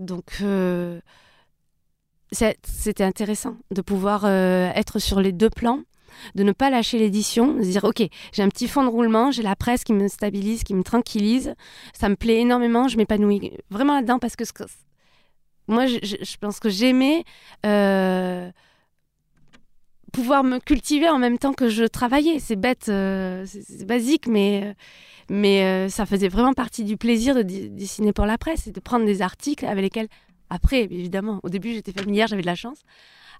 Donc, 0.00 0.42
c'était 2.30 3.04
intéressant 3.04 3.56
de 3.70 3.80
pouvoir 3.80 4.26
être 4.26 4.98
sur 4.98 5.22
les 5.22 5.32
deux 5.32 5.48
plans, 5.48 5.80
de 6.34 6.42
ne 6.42 6.52
pas 6.52 6.68
lâcher 6.68 6.98
l'édition, 6.98 7.54
de 7.54 7.62
se 7.62 7.70
dire, 7.70 7.84
OK, 7.84 8.02
j'ai 8.32 8.42
un 8.42 8.50
petit 8.50 8.68
fond 8.68 8.84
de 8.84 8.90
roulement, 8.90 9.30
j'ai 9.30 9.42
la 9.42 9.56
presse 9.56 9.84
qui 9.84 9.94
me 9.94 10.06
stabilise, 10.08 10.64
qui 10.64 10.74
me 10.74 10.82
tranquillise, 10.82 11.54
ça 11.94 12.10
me 12.10 12.16
plaît 12.16 12.40
énormément, 12.40 12.88
je 12.88 12.98
m'épanouis 12.98 13.52
vraiment 13.70 13.94
là-dedans 13.94 14.18
parce 14.18 14.36
que 14.36 14.44
moi, 15.66 15.86
je, 15.86 16.36
pense 16.38 16.60
que 16.60 16.68
j'aimais 16.68 17.24
pouvoir 20.12 20.44
me 20.44 20.58
cultiver 20.58 21.08
en 21.08 21.18
même 21.18 21.38
temps 21.38 21.52
que 21.52 21.68
je 21.68 21.84
travaillais. 21.84 22.38
C'est 22.38 22.56
bête, 22.56 22.88
euh, 22.88 23.44
c'est 23.46 23.86
basique, 23.86 24.26
mais, 24.26 24.62
euh, 24.64 24.74
mais 25.30 25.64
euh, 25.64 25.88
ça 25.88 26.06
faisait 26.06 26.28
vraiment 26.28 26.54
partie 26.54 26.84
du 26.84 26.96
plaisir 26.96 27.34
de 27.34 27.42
dessiner 27.42 28.12
pour 28.12 28.26
la 28.26 28.38
presse 28.38 28.66
et 28.66 28.72
de 28.72 28.80
prendre 28.80 29.04
des 29.04 29.22
articles 29.22 29.66
avec 29.66 29.82
lesquels, 29.82 30.08
après, 30.50 30.82
évidemment, 30.82 31.40
au 31.42 31.48
début 31.48 31.72
j'étais 31.74 31.92
familière, 31.92 32.26
j'avais 32.26 32.42
de 32.42 32.46
la 32.46 32.54
chance. 32.54 32.78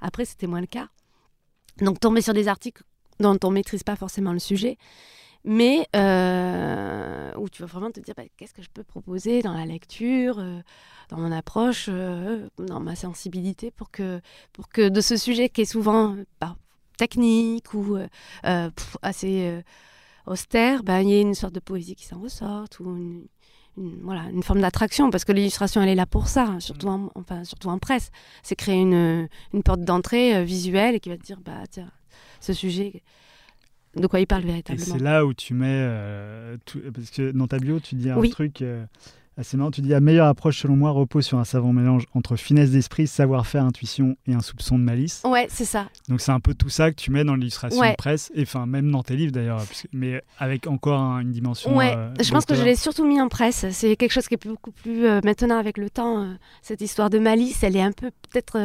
Après, 0.01 0.25
c'était 0.25 0.47
moins 0.47 0.61
le 0.61 0.67
cas. 0.67 0.89
Donc, 1.81 2.01
tomber 2.01 2.21
sur 2.21 2.35
des 2.35 2.49
articles 2.49 2.83
dont 3.21 3.39
on 3.43 3.51
maîtrise 3.51 3.83
pas 3.83 3.97
forcément 3.97 4.33
le 4.33 4.39
sujet, 4.39 4.79
mais 5.49 5.87
euh, 5.97 7.33
où 7.37 7.49
tu 7.49 7.63
vas 7.63 7.67
vraiment 7.67 7.91
te 7.91 8.01
dire 8.01 8.15
bah, 8.17 8.25
qu'est-ce 8.37 8.55
que 8.55 8.63
je 8.63 8.69
peux 8.73 8.85
proposer 8.85 9.43
dans 9.43 9.55
la 9.55 9.67
lecture, 9.67 10.39
euh, 10.39 10.61
dans 11.09 11.17
mon 11.19 11.33
approche, 11.33 11.87
euh, 11.89 12.49
dans 12.59 12.81
ma 12.81 12.95
sensibilité, 12.97 13.71
pour 13.71 13.91
que, 13.91 14.21
pour 14.53 14.69
que 14.69 14.89
de 14.89 15.01
ce 15.01 15.17
sujet 15.17 15.49
qui 15.49 15.63
est 15.63 15.65
souvent 15.65 16.17
bah, 16.41 16.57
technique 16.99 17.75
ou 17.75 17.97
pff, 18.43 18.97
assez 19.03 19.63
austère, 20.27 20.83
ben, 20.83 21.01
il 21.01 21.09
y 21.11 21.15
ait 21.15 21.23
une 21.23 21.35
sorte 21.35 21.55
de 21.55 21.61
poésie 21.61 21.95
qui 21.95 22.05
s'en 22.07 22.21
ressorte 22.21 22.81
ou 22.81 22.97
une, 22.97 23.27
une- 23.79 24.01
voilà, 24.03 24.25
une 24.31 24.43
forme 24.43 24.61
d'attraction, 24.61 25.11
parce 25.11 25.25
que 25.25 25.33
l'illustration, 25.33 25.81
elle 25.83 25.89
est 25.89 25.95
là 25.95 26.07
pour 26.07 26.29
ça, 26.29 26.45
hein, 26.45 26.61
surtout, 26.61 26.89
en, 26.89 27.11
enfin, 27.15 27.45
surtout 27.45 27.69
en 27.69 27.79
presse. 27.79 28.11
C'est 28.43 28.57
créer 28.57 28.81
une, 28.81 29.29
une 29.55 29.63
porte 29.63 29.83
d'entrée 29.83 30.37
euh, 30.37 30.43
visuelle 30.45 31.01
qui 31.01 31.09
va 31.09 31.17
te 31.17 31.23
dire, 31.23 31.41
bah, 31.41 31.63
tiens, 31.71 31.91
ce 32.41 32.53
sujet, 32.53 33.03
de 33.97 34.07
quoi 34.07 34.21
il 34.21 34.27
parle 34.27 34.45
Et 34.45 34.47
véritablement. 34.47 34.87
c'est 34.97 35.03
là 35.03 35.25
où 35.27 35.35
tu 35.35 35.55
mets. 35.55 35.67
euh, 35.69 36.57
tout- 36.65 36.81
Parce 36.95 37.11
que 37.11 37.31
dans 37.33 37.47
ta 37.47 37.59
bio, 37.59 37.81
tu 37.81 37.95
dis 37.95 38.11
un 38.11 38.19
Oui. 38.19 38.31
truc. 38.31 38.63
euh, 38.63 38.85
c'est 39.41 39.57
marrant, 39.57 39.71
tu 39.71 39.83
dis 39.83 39.91
la 39.91 40.01
meilleure 40.01 40.27
approche 40.27 40.61
selon 40.61 40.75
moi 40.75 40.91
repose 40.91 41.25
sur 41.25 41.39
un 41.39 41.45
savant 41.45 41.73
mélange 41.73 42.07
entre 42.13 42.35
finesse 42.35 42.73
d'esprit, 42.73 43.07
savoir-faire, 43.07 43.65
intuition 43.65 44.17
et 44.27 44.35
un 44.35 44.41
soupçon 44.41 44.77
de 44.81 44.83
malice. 44.83 45.23
Ouais, 45.25 45.47
c'est 45.49 45.65
ça. 45.65 45.89
Donc 46.09 46.21
c'est 46.21 46.33
un 46.33 46.41
peu 46.41 46.55
tout 46.55 46.71
ça 46.71 46.91
que 46.91 46.97
tu 46.97 47.13
mets 47.13 47.23
dans 47.23 47.37
l'illustration 47.37 47.79
Ouais. 47.79 47.93
de 47.93 47.97
presse, 47.97 48.33
et 48.35 48.43
enfin 48.43 48.67
même 48.67 48.91
dans 48.91 49.05
tes 49.05 49.15
livres 49.15 49.31
d'ailleurs, 49.31 49.63
mais 49.93 50.21
avec 50.39 50.67
encore 50.67 50.99
un- 51.01 51.21
une 51.21 51.31
dimension. 51.31 51.77
Ouais, 51.77 51.95
euh, 51.97 52.13
je 52.21 52.29
pense 52.33 52.47
que 52.47 52.57
je 52.57 52.65
l'ai 52.65 52.75
surtout 52.75 53.07
mis 53.07 53.21
en 53.21 53.29
presse. 53.29 53.65
C'est 53.71 53.95
quelque 53.95 54.11
chose 54.11 54.27
qui 54.27 54.35
est 54.35 54.45
beaucoup 54.45 54.73
plus 54.73 55.03
maintenant 55.23 55.59
avec 55.59 55.79
le 55.79 55.89
temps. 55.89 56.35
cette 56.63 56.81
histoire 56.81 57.09
de 57.09 57.21
malice, 57.21 57.63
elle 57.63 57.77
est 57.77 57.83
un 57.83 57.93
peu 57.93 58.11
peut-être. 58.29 58.59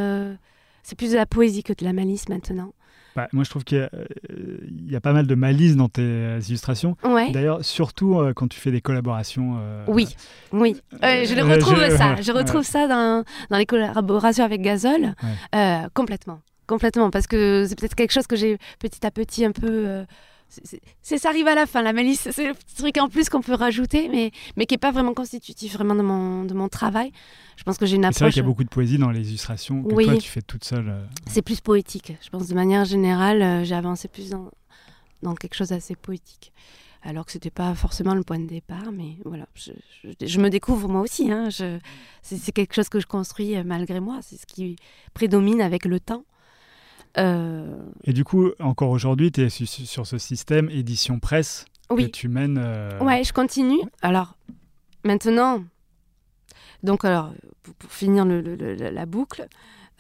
c'est 0.82 0.98
plus 0.98 1.12
de 1.12 1.16
la 1.18 1.26
poésie 1.28 1.62
que 1.64 1.72
de 1.74 1.86
la 1.86 1.94
malice 1.94 2.28
maintenant. 2.30 2.74
Bah, 3.16 3.28
moi 3.32 3.44
je 3.44 3.50
trouve 3.50 3.64
qu'il 3.64 3.78
y, 3.78 3.82
a, 3.82 3.90
euh, 3.94 4.58
y 4.88 4.96
a 4.96 5.02
pas 5.02 5.14
mal 5.14 5.28
de 5.28 5.36
malice 5.36 5.76
dans 5.76 5.90
tes 5.90 6.02
euh, 6.02 6.40
illustrations. 6.48 6.96
Ouais. 7.04 7.32
D'ailleurs, 7.32 7.64
surtout 7.64 8.20
euh, 8.20 8.34
quand 8.34 8.48
tu 8.48 8.60
fais 8.60 8.72
des 8.72 8.82
collaborations. 8.82 9.58
euh, 9.60 9.84
Oui, 9.88 10.08
oui. 10.52 10.76
Euh, 11.04 11.24
je 11.26 11.36
le 11.36 11.44
retrouve 11.44 11.80
je- 11.90 11.96
ça. 11.96 12.16
Je 12.22 12.32
retrouve 12.32 12.64
ça 12.64 12.88
dans, 12.88 13.24
dans 13.50 13.58
les 13.58 13.66
collaborations 13.66 14.44
avec 14.46 14.62
Gazole. 14.62 15.14
Euh, 15.56 15.82
complètement. 15.94 16.40
Complètement. 16.66 17.10
Parce 17.12 17.28
que 17.28 17.66
c'est 17.68 17.78
peut-être 17.78 17.96
quelque 17.96 18.14
chose 18.14 18.26
que 18.28 18.36
j'ai 18.36 18.58
petit 18.80 19.06
à 19.06 19.12
petit 19.12 19.46
un 19.46 19.52
peu. 19.52 20.06
Euh, 20.60 20.78
c'est- 21.02 21.18
ça 21.18 21.30
arrive 21.30 21.48
à 21.48 21.56
la 21.56 21.66
fin, 21.66 21.82
la 21.82 21.94
malice. 21.94 22.28
C'est 22.32 22.48
le 22.48 22.54
petit 22.54 22.76
truc 22.76 22.98
en 22.98 23.10
plus 23.10 23.30
qu'on 23.30 23.42
peut 23.42 23.54
rajouter, 23.56 24.10
mais, 24.10 24.32
mais 24.58 24.66
qui 24.66 24.74
n'est 24.74 24.80
pas 24.80 24.92
vraiment 24.92 25.14
constitutif 25.14 25.74
vraiment 25.74 25.96
de 25.96 26.02
mon, 26.02 26.44
de 26.46 26.54
mon 26.54 26.70
travail. 26.70 27.12
Je 27.58 27.64
pense 27.64 27.78
que 27.78 27.86
j'ai 27.86 27.96
une 27.96 28.04
Et 28.04 28.08
C'est 28.08 28.20
vrai 28.20 28.26
approche. 28.26 28.34
qu'il 28.34 28.42
y 28.42 28.46
a 28.46 28.48
beaucoup 28.48 28.64
de 28.64 28.70
poésie 28.70 28.98
dans 28.98 29.12
les 29.12 29.28
illustrations 29.30 29.84
que 29.84 29.94
Oui. 29.94 30.06
toi 30.06 30.18
tu 30.18 30.30
fais 30.30 30.42
toute 30.42 30.64
seule. 30.64 30.90
euh. 30.90 31.06
C'est 31.28 31.42
plus 31.42 31.62
poétique. 31.62 32.14
Je 32.22 32.30
pense 32.30 32.48
de 32.48 32.56
manière 32.56 32.86
générale, 32.86 33.42
euh, 33.42 33.64
j'ai 33.64 33.76
avancé 33.76 34.08
plus 34.08 34.30
dans, 34.30 34.50
dans 35.22 35.36
quelque 35.36 35.56
chose 35.56 35.70
d'assez 35.70 35.96
poétique. 35.96 36.52
Alors 37.06 37.26
que 37.26 37.34
c'était 37.34 37.50
pas 37.52 37.76
forcément 37.76 38.16
le 38.16 38.24
point 38.24 38.40
de 38.40 38.48
départ, 38.48 38.94
mais 38.94 39.18
voilà, 39.26 39.46
je, 39.56 39.72
je- 40.06 40.26
je 40.26 40.40
me 40.40 40.50
découvre 40.50 40.88
moi 40.88 41.02
aussi. 41.02 41.30
hein. 41.32 41.50
Je- 41.50 41.78
c'est 42.22 42.54
quelque 42.54 42.74
chose 42.74 42.88
que 42.88 43.02
je 43.02 43.06
construis 43.08 43.58
euh, 43.58 43.64
malgré 43.66 44.00
moi. 44.00 44.20
C'est 44.22 44.38
ce 44.40 44.46
qui 44.46 44.78
prédomine 45.14 45.60
avec 45.62 45.84
le 45.84 46.00
temps. 46.00 46.24
Euh, 47.18 47.78
Et 48.06 48.14
du 48.14 48.24
coup, 48.24 48.50
encore 48.60 48.90
aujourd'hui, 48.90 49.32
tu 49.32 49.42
es 49.42 49.50
su- 49.50 49.66
su- 49.68 49.86
sur 49.86 50.08
ce 50.08 50.18
système 50.18 50.70
édition 50.70 51.20
presse 51.20 51.66
que 51.90 51.94
oui, 51.96 52.12
tu 52.12 52.28
mènes. 52.28 52.58
euh, 52.58 53.00
ouais, 53.02 53.24
je 53.24 53.32
continue. 53.34 53.80
Alors 54.02 54.36
maintenant, 55.04 55.64
donc 56.82 57.06
alors 57.06 57.32
pour, 57.62 57.74
pour 57.76 57.92
finir 57.92 58.26
le- 58.26 58.42
le- 58.42 58.56
le- 58.56 58.90
la 58.90 59.06
boucle, 59.06 59.48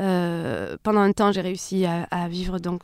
euh, 0.01 0.75
pendant 0.81 1.01
un 1.01 1.11
temps 1.11 1.31
j'ai 1.31 1.41
réussi 1.41 1.85
à, 1.85 2.03
à 2.09 2.27
vivre 2.27 2.57
donc 2.59 2.81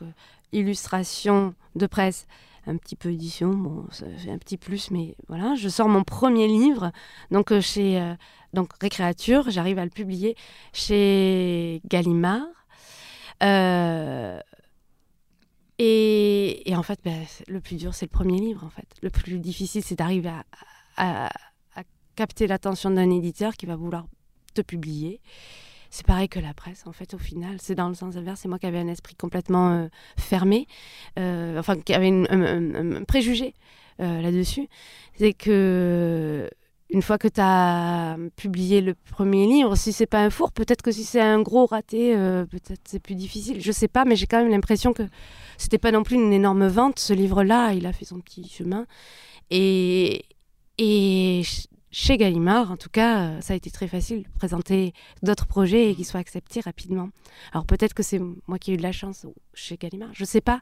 illustration 0.52 1.54
de 1.74 1.86
presse, 1.86 2.26
un 2.66 2.76
petit 2.76 2.94
peu 2.94 3.10
édition, 3.10 3.50
bon 3.50 3.86
ça 3.90 4.06
fait 4.18 4.30
un 4.30 4.38
petit 4.38 4.56
plus, 4.58 4.90
mais 4.92 5.16
voilà, 5.28 5.54
je 5.56 5.68
sors 5.68 5.88
mon 5.88 6.04
premier 6.04 6.46
livre 6.46 6.92
donc 7.32 7.58
chez 7.60 8.00
euh, 8.00 8.14
donc 8.52 8.70
Récréature, 8.80 9.50
j'arrive 9.50 9.78
à 9.78 9.84
le 9.84 9.90
publier 9.90 10.36
chez 10.72 11.80
Gallimard. 11.88 12.46
Euh, 13.42 14.40
et, 15.78 16.74
en 16.76 16.82
fait, 16.82 17.00
c'est- 17.26 17.48
le 17.48 17.60
plus 17.60 17.76
dur, 17.76 17.94
c'est 17.94 18.04
le 18.06 18.10
premier 18.10 18.38
livre, 18.38 18.64
en 18.64 18.70
fait. 18.70 18.86
Le 19.02 19.08
plus 19.10 19.38
difficile, 19.38 19.82
c'est 19.82 19.96
d'arriver 19.96 20.30
à, 20.96 21.30
capter 22.16 22.46
l'attention 22.46 22.90
d'un 22.90 23.10
éditeur 23.10 23.54
qui 23.54 23.64
va 23.64 23.76
vouloir 23.76 24.06
te 24.52 24.60
publier. 24.60 25.20
C'est 25.88 26.04
pareil 26.04 26.28
que 26.28 26.38
la 26.38 26.52
presse, 26.52 26.86
en 26.86 26.92
fait, 26.92 27.14
au 27.14 27.18
final. 27.18 27.56
C'est 27.62 27.74
dans 27.74 27.88
le 27.88 27.94
sens 27.94 28.14
inverse. 28.16 28.40
C'est 28.40 28.48
moi 28.48 28.58
qui 28.58 28.66
avais 28.66 28.78
un 28.78 28.88
esprit 28.88 29.14
complètement 29.14 29.70
euh, 29.70 29.88
fermé, 30.18 30.66
euh, 31.18 31.58
enfin, 31.58 31.80
qui 31.80 31.94
avait 31.94 32.10
un, 32.10 32.98
un- 32.98 33.04
préjugé 33.04 33.54
là-dessus. 33.98 34.68
C'est 35.18 35.32
que 35.32 36.50
une 36.92 37.02
fois 37.02 37.18
que 37.18 37.28
tu 37.28 37.40
as 37.40 38.16
publié 38.36 38.80
le 38.80 38.94
premier 38.94 39.46
livre, 39.46 39.76
si 39.76 39.92
c'est 39.92 40.06
pas 40.06 40.22
un 40.22 40.30
four, 40.30 40.50
peut-être 40.52 40.82
que 40.82 40.90
si 40.90 41.04
c'est 41.04 41.20
un 41.20 41.40
gros 41.40 41.66
raté, 41.66 42.16
euh, 42.16 42.44
peut-être 42.46 42.80
c'est 42.84 43.00
plus 43.00 43.14
difficile. 43.14 43.60
Je 43.60 43.72
sais 43.72 43.88
pas, 43.88 44.04
mais 44.04 44.16
j'ai 44.16 44.26
quand 44.26 44.38
même 44.42 44.50
l'impression 44.50 44.92
que 44.92 45.04
c'était 45.56 45.78
pas 45.78 45.92
non 45.92 46.02
plus 46.02 46.16
une 46.16 46.32
énorme 46.32 46.66
vente. 46.66 46.98
Ce 46.98 47.12
livre-là, 47.12 47.72
il 47.74 47.86
a 47.86 47.92
fait 47.92 48.04
son 48.04 48.20
petit 48.20 48.48
chemin. 48.48 48.86
Et, 49.50 50.24
et 50.78 51.42
ch- 51.44 51.66
chez 51.92 52.16
Gallimard, 52.16 52.70
en 52.70 52.76
tout 52.76 52.88
cas, 52.90 53.20
euh, 53.20 53.40
ça 53.40 53.52
a 53.52 53.56
été 53.56 53.70
très 53.70 53.88
facile 53.88 54.22
de 54.22 54.28
présenter 54.38 54.92
d'autres 55.22 55.46
projets 55.46 55.90
et 55.90 55.94
qu'ils 55.94 56.06
soient 56.06 56.20
acceptés 56.20 56.60
rapidement. 56.60 57.08
Alors 57.52 57.66
peut-être 57.66 57.94
que 57.94 58.02
c'est 58.02 58.20
moi 58.46 58.58
qui 58.58 58.70
ai 58.70 58.74
eu 58.74 58.76
de 58.76 58.82
la 58.82 58.92
chance 58.92 59.26
chez 59.54 59.76
Gallimard, 59.76 60.10
je 60.12 60.24
sais 60.24 60.40
pas. 60.40 60.60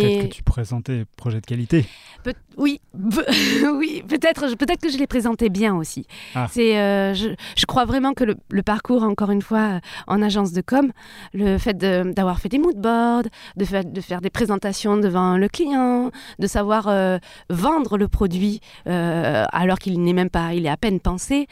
Peut-être 0.00 0.28
que 0.28 0.34
tu 0.34 0.42
présentais 0.42 1.04
projet 1.16 1.40
de 1.40 1.46
qualité. 1.46 1.84
Peut- 2.24 2.32
oui, 2.56 2.80
oui, 3.74 4.02
peut-être, 4.08 4.54
peut-être 4.56 4.80
que 4.80 4.90
je 4.90 4.98
l'ai 4.98 5.06
présenté 5.06 5.48
bien 5.50 5.74
aussi. 5.76 6.06
Ah. 6.34 6.46
C'est, 6.50 6.78
euh, 6.78 7.14
je, 7.14 7.28
je 7.56 7.66
crois 7.66 7.84
vraiment 7.84 8.12
que 8.14 8.24
le, 8.24 8.36
le 8.50 8.62
parcours, 8.62 9.02
encore 9.02 9.30
une 9.30 9.42
fois, 9.42 9.58
euh, 9.76 9.80
en 10.06 10.22
agence 10.22 10.52
de 10.52 10.60
com, 10.62 10.90
le 11.34 11.58
fait 11.58 11.74
de- 11.74 12.12
d'avoir 12.12 12.40
fait 12.40 12.48
des 12.48 12.58
mood 12.58 12.76
boards, 12.76 13.24
de, 13.56 13.64
faire- 13.64 13.84
de 13.84 14.00
faire 14.00 14.20
des 14.20 14.30
présentations 14.30 14.96
devant 14.96 15.36
le 15.36 15.48
client, 15.48 16.10
de 16.38 16.46
savoir 16.46 16.88
euh, 16.88 17.18
vendre 17.50 17.98
le 17.98 18.08
produit 18.08 18.60
euh, 18.86 19.44
alors 19.52 19.78
qu'il 19.78 20.00
n'est 20.02 20.12
même 20.12 20.30
pas, 20.30 20.54
il 20.54 20.66
est 20.66 20.70
à 20.70 20.76
peine 20.76 21.00
pensé, 21.00 21.46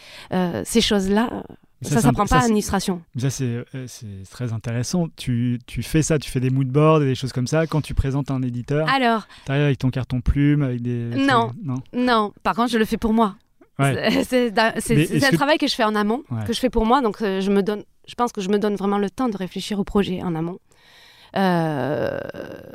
ces 0.65 0.81
choses-là, 0.81 1.29
Mais 1.83 1.89
ça, 1.91 1.97
c'est 1.97 2.03
s'apprend 2.03 2.25
int- 2.25 2.29
pas 2.29 2.41
l'administration. 2.41 3.03
Ça, 3.19 3.29
c'est 3.31 3.45
euh, 3.75 3.85
c'est 3.87 4.07
très 4.31 4.53
intéressant. 4.53 5.09
Tu, 5.17 5.59
tu 5.67 5.83
fais 5.83 6.01
ça, 6.03 6.19
tu 6.19 6.31
fais 6.31 6.41
des 6.41 6.49
mood 6.51 6.69
boards 6.69 7.03
et 7.03 7.07
des 7.07 7.15
choses 7.15 7.33
comme 7.33 7.47
ça. 7.47 7.67
Quand 7.67 7.83
tu 7.83 7.93
présentes 7.93 8.31
un 8.31 8.41
éditeur, 8.43 8.89
Alors, 8.89 9.27
tu 9.45 9.53
arrives 9.53 9.65
avec 9.65 9.79
ton 9.79 9.91
carton 9.91 10.21
plume, 10.23 10.63
avec 10.63 10.81
des. 10.81 11.11
Non. 11.17 11.53
Non. 11.63 11.83
non, 11.93 12.33
par 12.43 12.55
contre, 12.55 12.73
je 12.73 12.79
le 12.79 12.85
fais 12.87 12.97
pour 12.97 13.13
moi. 13.13 13.37
Ouais. 13.79 14.23
C'est- 14.25 14.59
un 14.59 14.71
que- 14.73 15.35
travail 15.37 15.59
que 15.59 15.67
je 15.67 15.75
fais 15.75 15.85
en 15.85 15.95
amont, 15.95 16.23
Ouais. 16.31 16.45
que 16.47 16.55
je 16.55 16.61
fais 16.61 16.71
pour 16.71 16.87
moi. 16.87 17.03
Donc, 17.03 17.21
euh, 17.21 17.43
je 17.43 17.51
me 17.51 17.63
donne, 17.63 17.83
je 18.09 18.15
pense 18.15 18.33
que 18.33 18.41
je 18.41 18.49
me 18.49 18.59
donne 18.59 18.75
vraiment 18.77 18.97
le 18.97 19.11
temps 19.11 19.29
de 19.29 19.37
réfléchir 19.37 19.79
au 19.79 19.85
projet 19.85 20.23
en 20.23 20.35
amont. 20.35 20.59
Euh, 21.37 22.21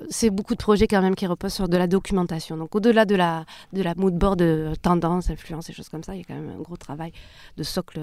c'est 0.10 0.30
beaucoup 0.30 0.54
de 0.54 0.60
projets 0.62 0.88
quand 0.88 1.02
même 1.02 1.16
qui 1.16 1.28
reposent 1.28 1.54
sur 1.54 1.70
de 1.70 1.78
la 1.78 1.88
documentation. 1.88 2.58
Donc, 2.58 2.76
au-delà 2.76 3.06
de 3.06 3.16
la, 3.16 3.46
de 3.74 3.82
la 3.82 3.96
mood 3.96 4.16
board 4.16 4.40
de 4.40 4.74
tendance, 4.82 5.30
influence 5.30 5.70
et 5.70 5.74
choses 5.74 5.90
comme 5.90 6.04
ça, 6.04 6.16
il 6.16 6.20
y 6.20 6.22
a 6.22 6.26
quand 6.26 6.36
même 6.36 6.50
un 6.50 6.62
gros 6.62 6.78
travail 6.78 7.12
de 7.58 7.64
socle, 7.64 8.00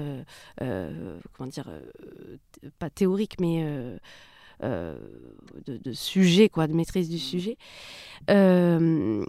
euh, 0.61 1.19
comment 1.33 1.49
dire, 1.49 1.67
euh, 1.69 2.37
pas 2.79 2.89
théorique, 2.89 3.39
mais 3.39 3.63
euh, 4.63 4.97
de, 5.65 5.77
de 5.77 5.91
sujet, 5.93 6.49
quoi, 6.49 6.67
de 6.67 6.73
maîtrise 6.73 7.09
du 7.09 7.19
sujet. 7.19 7.57
Euh, 8.29 9.23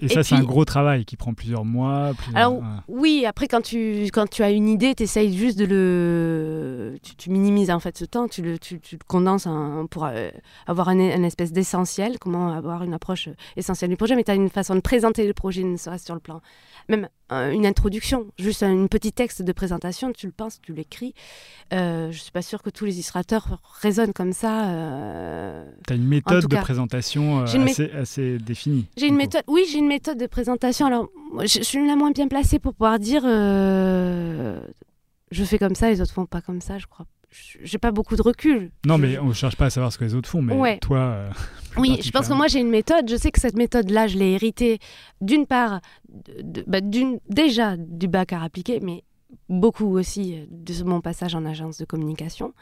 Et 0.00 0.08
ça, 0.08 0.22
c'est 0.22 0.34
un 0.36 0.42
gros 0.44 0.64
travail 0.64 1.04
qui 1.04 1.16
prend 1.16 1.34
plusieurs 1.34 1.64
mois. 1.64 2.12
plusieurs- 2.16 2.36
Alors. 2.36 2.62
Oui, 2.88 3.24
après, 3.26 3.48
quand 3.48 3.60
tu, 3.60 4.06
quand 4.12 4.28
tu 4.28 4.42
as 4.42 4.50
une 4.50 4.68
idée, 4.68 4.94
tu 4.94 5.02
essayes 5.02 5.36
juste 5.36 5.58
de 5.58 5.64
le. 5.64 6.96
Tu, 7.02 7.16
tu 7.16 7.30
minimises 7.30 7.70
en 7.70 7.80
fait 7.80 7.98
ce 7.98 8.04
temps, 8.04 8.28
tu 8.28 8.42
le, 8.42 8.58
tu, 8.58 8.80
tu 8.80 8.94
le 8.96 9.04
condenses 9.06 9.46
en- 9.46 9.86
pour 9.86 10.04
euh, 10.04 10.30
avoir 10.66 10.88
un, 10.88 10.98
un 11.00 11.22
espèce 11.24 11.52
d'essentiel, 11.52 12.18
comment 12.18 12.52
avoir 12.52 12.82
une 12.84 12.94
approche 12.94 13.28
essentielle 13.56 13.90
du 13.90 13.96
projet, 13.96 14.14
mais 14.16 14.24
tu 14.24 14.30
as 14.30 14.34
une 14.36 14.48
façon 14.50 14.74
de 14.76 14.80
présenter 14.80 15.26
le 15.26 15.34
projet, 15.34 15.62
ne 15.64 15.76
serait-ce 15.76 16.04
sur 16.04 16.14
le 16.14 16.20
plan. 16.20 16.40
Même 16.88 17.08
une 17.30 17.64
introduction, 17.66 18.26
juste 18.38 18.62
un 18.62 18.86
petit 18.86 19.12
texte 19.12 19.42
de 19.42 19.52
présentation, 19.52 20.12
tu 20.12 20.26
le 20.26 20.32
penses, 20.32 20.60
tu 20.62 20.72
l'écris. 20.74 21.14
Euh, 21.72 22.12
je 22.12 22.18
suis 22.18 22.30
pas 22.30 22.42
sûre 22.42 22.62
que 22.62 22.70
tous 22.70 22.84
les 22.84 22.94
illustrateurs 22.94 23.60
raisonnent 23.80 24.12
comme 24.12 24.32
ça. 24.32 24.66
euh, 24.68 25.64
Tu 25.86 25.92
as 25.94 25.96
une 25.96 26.06
méthode 26.06 26.46
de 26.46 26.54
cas, 26.54 26.62
présentation 26.62 27.40
euh, 27.40 27.44
mé- 27.46 27.70
assez, 27.70 27.90
assez 27.92 28.38
définie. 28.38 28.86
J'ai 28.96 29.06
une 29.06 29.12
coup. 29.12 29.18
méthode, 29.18 29.42
oui, 29.48 29.64
j'ai 29.70 29.78
une 29.78 29.88
méthode 29.88 30.18
de 30.18 30.26
présentation. 30.26 30.86
Alors, 30.86 31.08
moi, 31.32 31.46
je, 31.46 31.58
je 31.58 31.64
suis 31.64 31.86
la 31.86 31.96
moins 31.96 32.10
bien 32.10 32.28
placée 32.28 32.58
pour 32.58 32.74
pouvoir 32.74 32.98
dire 32.98 33.22
euh, 33.24 34.60
je 35.30 35.44
fais 35.44 35.58
comme 35.58 35.74
ça, 35.74 35.88
les 35.90 36.00
autres 36.00 36.12
font 36.12 36.26
pas 36.26 36.40
comme 36.42 36.60
ça, 36.60 36.78
je 36.78 36.86
crois. 36.86 37.06
Je- 37.36 37.58
J'ai 37.64 37.78
pas 37.78 37.90
beaucoup 37.90 38.14
de 38.14 38.22
recul. 38.22 38.70
Non, 38.86 38.96
mais 38.96 39.18
on 39.18 39.26
ne 39.26 39.32
cherche 39.32 39.56
pas 39.56 39.66
à 39.66 39.70
savoir 39.70 39.92
ce 39.92 39.98
que 39.98 40.04
les 40.04 40.14
autres 40.14 40.28
font, 40.28 40.40
mais 40.40 40.54
Ouais. 40.54 40.78
toi. 40.78 40.98
euh, 40.98 41.30
Oui, 41.76 41.98
je 42.00 42.10
pense 42.12 42.28
que 42.28 42.32
moi 42.34 42.46
j'ai 42.46 42.60
une 42.60 42.70
méthode. 42.70 43.08
Je 43.10 43.16
sais 43.16 43.32
que 43.32 43.40
cette 43.40 43.56
méthode-là, 43.56 44.06
je 44.06 44.16
l'ai 44.18 44.30
héritée 44.32 44.78
d'une 45.20 45.44
part, 45.46 45.80
de- 46.42 46.62
bah, 46.68 46.78
déjà 46.80 47.76
du 47.76 48.06
bac 48.06 48.32
à 48.32 48.40
appliquer, 48.42 48.78
mais 48.80 49.02
beaucoup 49.48 49.98
aussi 49.98 50.36
euh, 50.38 50.44
de 50.48 50.84
mon 50.84 51.00
passage 51.00 51.34
en 51.34 51.44
agence 51.44 51.76
de 51.78 51.84
communication. 51.84 52.52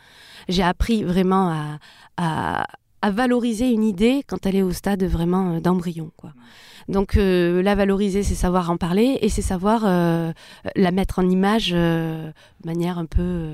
J'ai 0.48 0.62
appris 0.62 1.04
vraiment 1.04 1.50
à, 1.50 1.78
à, 2.16 2.66
à 3.02 3.10
valoriser 3.10 3.70
une 3.70 3.84
idée 3.84 4.22
quand 4.26 4.46
elle 4.46 4.56
est 4.56 4.62
au 4.62 4.72
stade 4.72 5.04
vraiment 5.04 5.56
euh, 5.56 5.60
d'embryon. 5.60 6.10
Quoi. 6.16 6.32
Donc 6.88 7.16
euh, 7.18 7.60
la 7.62 7.74
valoriser, 7.74 8.22
c'est 8.22 8.34
savoir 8.34 8.70
en 8.70 8.78
parler 8.78 9.18
et 9.20 9.28
c'est 9.28 9.42
savoir 9.42 9.82
euh, 9.84 10.32
la 10.76 10.90
mettre 10.92 11.18
en 11.18 11.28
image 11.28 11.72
de 11.72 12.32
manière 12.64 12.96
un 12.98 13.04
peu 13.06 13.50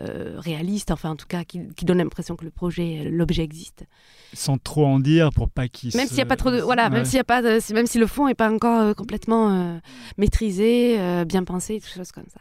euh, 0.00 0.34
euh, 0.36 0.40
réaliste, 0.40 0.90
enfin 0.90 1.10
en 1.10 1.16
tout 1.16 1.26
cas 1.28 1.44
qui, 1.44 1.60
qui 1.76 1.84
donne 1.84 1.98
l'impression 1.98 2.34
que 2.36 2.44
le 2.44 2.50
projet, 2.50 3.08
l'objet 3.10 3.42
existe. 3.44 3.84
Sans 4.32 4.58
trop 4.58 4.84
en 4.86 4.98
dire 4.98 5.30
pour 5.32 5.48
pas 5.48 5.68
qu'ils. 5.68 5.96
Même 5.96 6.06
s'il 6.08 6.16
n'y 6.16 6.22
a 6.22 6.26
pas 6.26 6.36
trop 6.36 6.50
de 6.50 6.60
voilà, 6.60 6.90
même 6.90 7.04
s'il 7.04 7.16
y 7.16 7.20
a 7.20 7.24
pas 7.24 7.42
de- 7.42 7.72
même 7.72 7.86
si 7.86 7.98
le 7.98 8.06
fond 8.08 8.26
est 8.26 8.34
pas 8.34 8.50
encore 8.50 8.80
euh, 8.80 8.92
complètement 8.94 9.50
euh, 9.50 9.78
maîtrisé, 10.18 10.96
euh, 10.98 11.24
bien 11.24 11.44
pensé, 11.44 11.78
des 11.78 11.86
choses 11.86 12.10
comme 12.12 12.26
ça. 12.32 12.40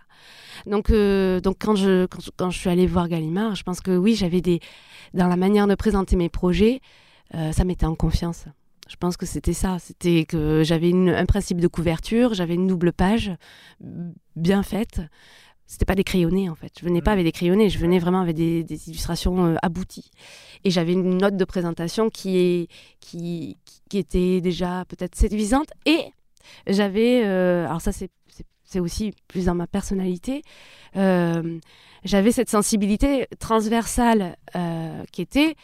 Donc 0.65 0.89
euh, 0.89 1.39
donc 1.41 1.57
quand 1.59 1.75
je 1.75 2.05
quand, 2.07 2.19
quand 2.37 2.49
je 2.49 2.57
suis 2.57 2.69
allée 2.69 2.87
voir 2.87 3.07
Gallimard, 3.07 3.55
je 3.55 3.63
pense 3.63 3.81
que 3.81 3.95
oui, 3.95 4.15
j'avais 4.15 4.41
des 4.41 4.59
dans 5.13 5.27
la 5.27 5.35
manière 5.37 5.67
de 5.67 5.75
présenter 5.75 6.15
mes 6.15 6.29
projets, 6.29 6.79
euh, 7.35 7.51
ça 7.51 7.63
mettait 7.65 7.85
en 7.85 7.95
confiance. 7.95 8.45
Je 8.89 8.95
pense 8.97 9.15
que 9.15 9.25
c'était 9.25 9.53
ça. 9.53 9.77
C'était 9.79 10.25
que 10.25 10.61
j'avais 10.63 10.91
un 10.91 11.25
principe 11.25 11.61
de 11.61 11.67
couverture, 11.67 12.33
j'avais 12.33 12.55
une 12.55 12.67
double 12.67 12.91
page 12.93 13.31
bien 14.35 14.61
faite. 14.63 15.01
C'était 15.65 15.85
pas 15.85 15.95
des 15.95 16.03
crayonnés 16.03 16.49
en 16.49 16.55
fait. 16.55 16.71
Je 16.79 16.85
venais 16.85 17.01
pas 17.01 17.11
avec 17.11 17.25
des 17.25 17.31
crayonnés, 17.31 17.69
je 17.69 17.79
venais 17.79 17.99
vraiment 17.99 18.21
avec 18.21 18.35
des, 18.35 18.65
illustrations 18.87 19.45
euh, 19.45 19.55
abouties. 19.61 20.11
Et 20.63 20.71
j'avais 20.71 20.93
une 20.93 21.17
note 21.17 21.37
de 21.37 21.45
présentation 21.45 22.09
qui, 22.09 22.37
est, 22.37 22.67
qui, 22.99 23.57
qui 23.89 23.97
était 23.97 24.41
déjà 24.41 24.85
peut-être 24.87 25.15
séduisante. 25.15 25.69
Et 25.85 26.05
j'avais, 26.67 27.23
euh, 27.25 27.65
alors 27.65 27.81
ça 27.81 27.91
c'est 27.91 28.79
aussi 28.79 29.13
plus 29.27 29.45
dans 29.45 29.55
ma 29.55 29.67
personnalité, 29.67 30.41
euh, 30.95 31.59
j'avais 32.03 32.31
cette 32.31 32.49
sensibilité 32.49 33.27
transversale 33.39 34.35
qui 35.11 35.21
était 35.21 35.55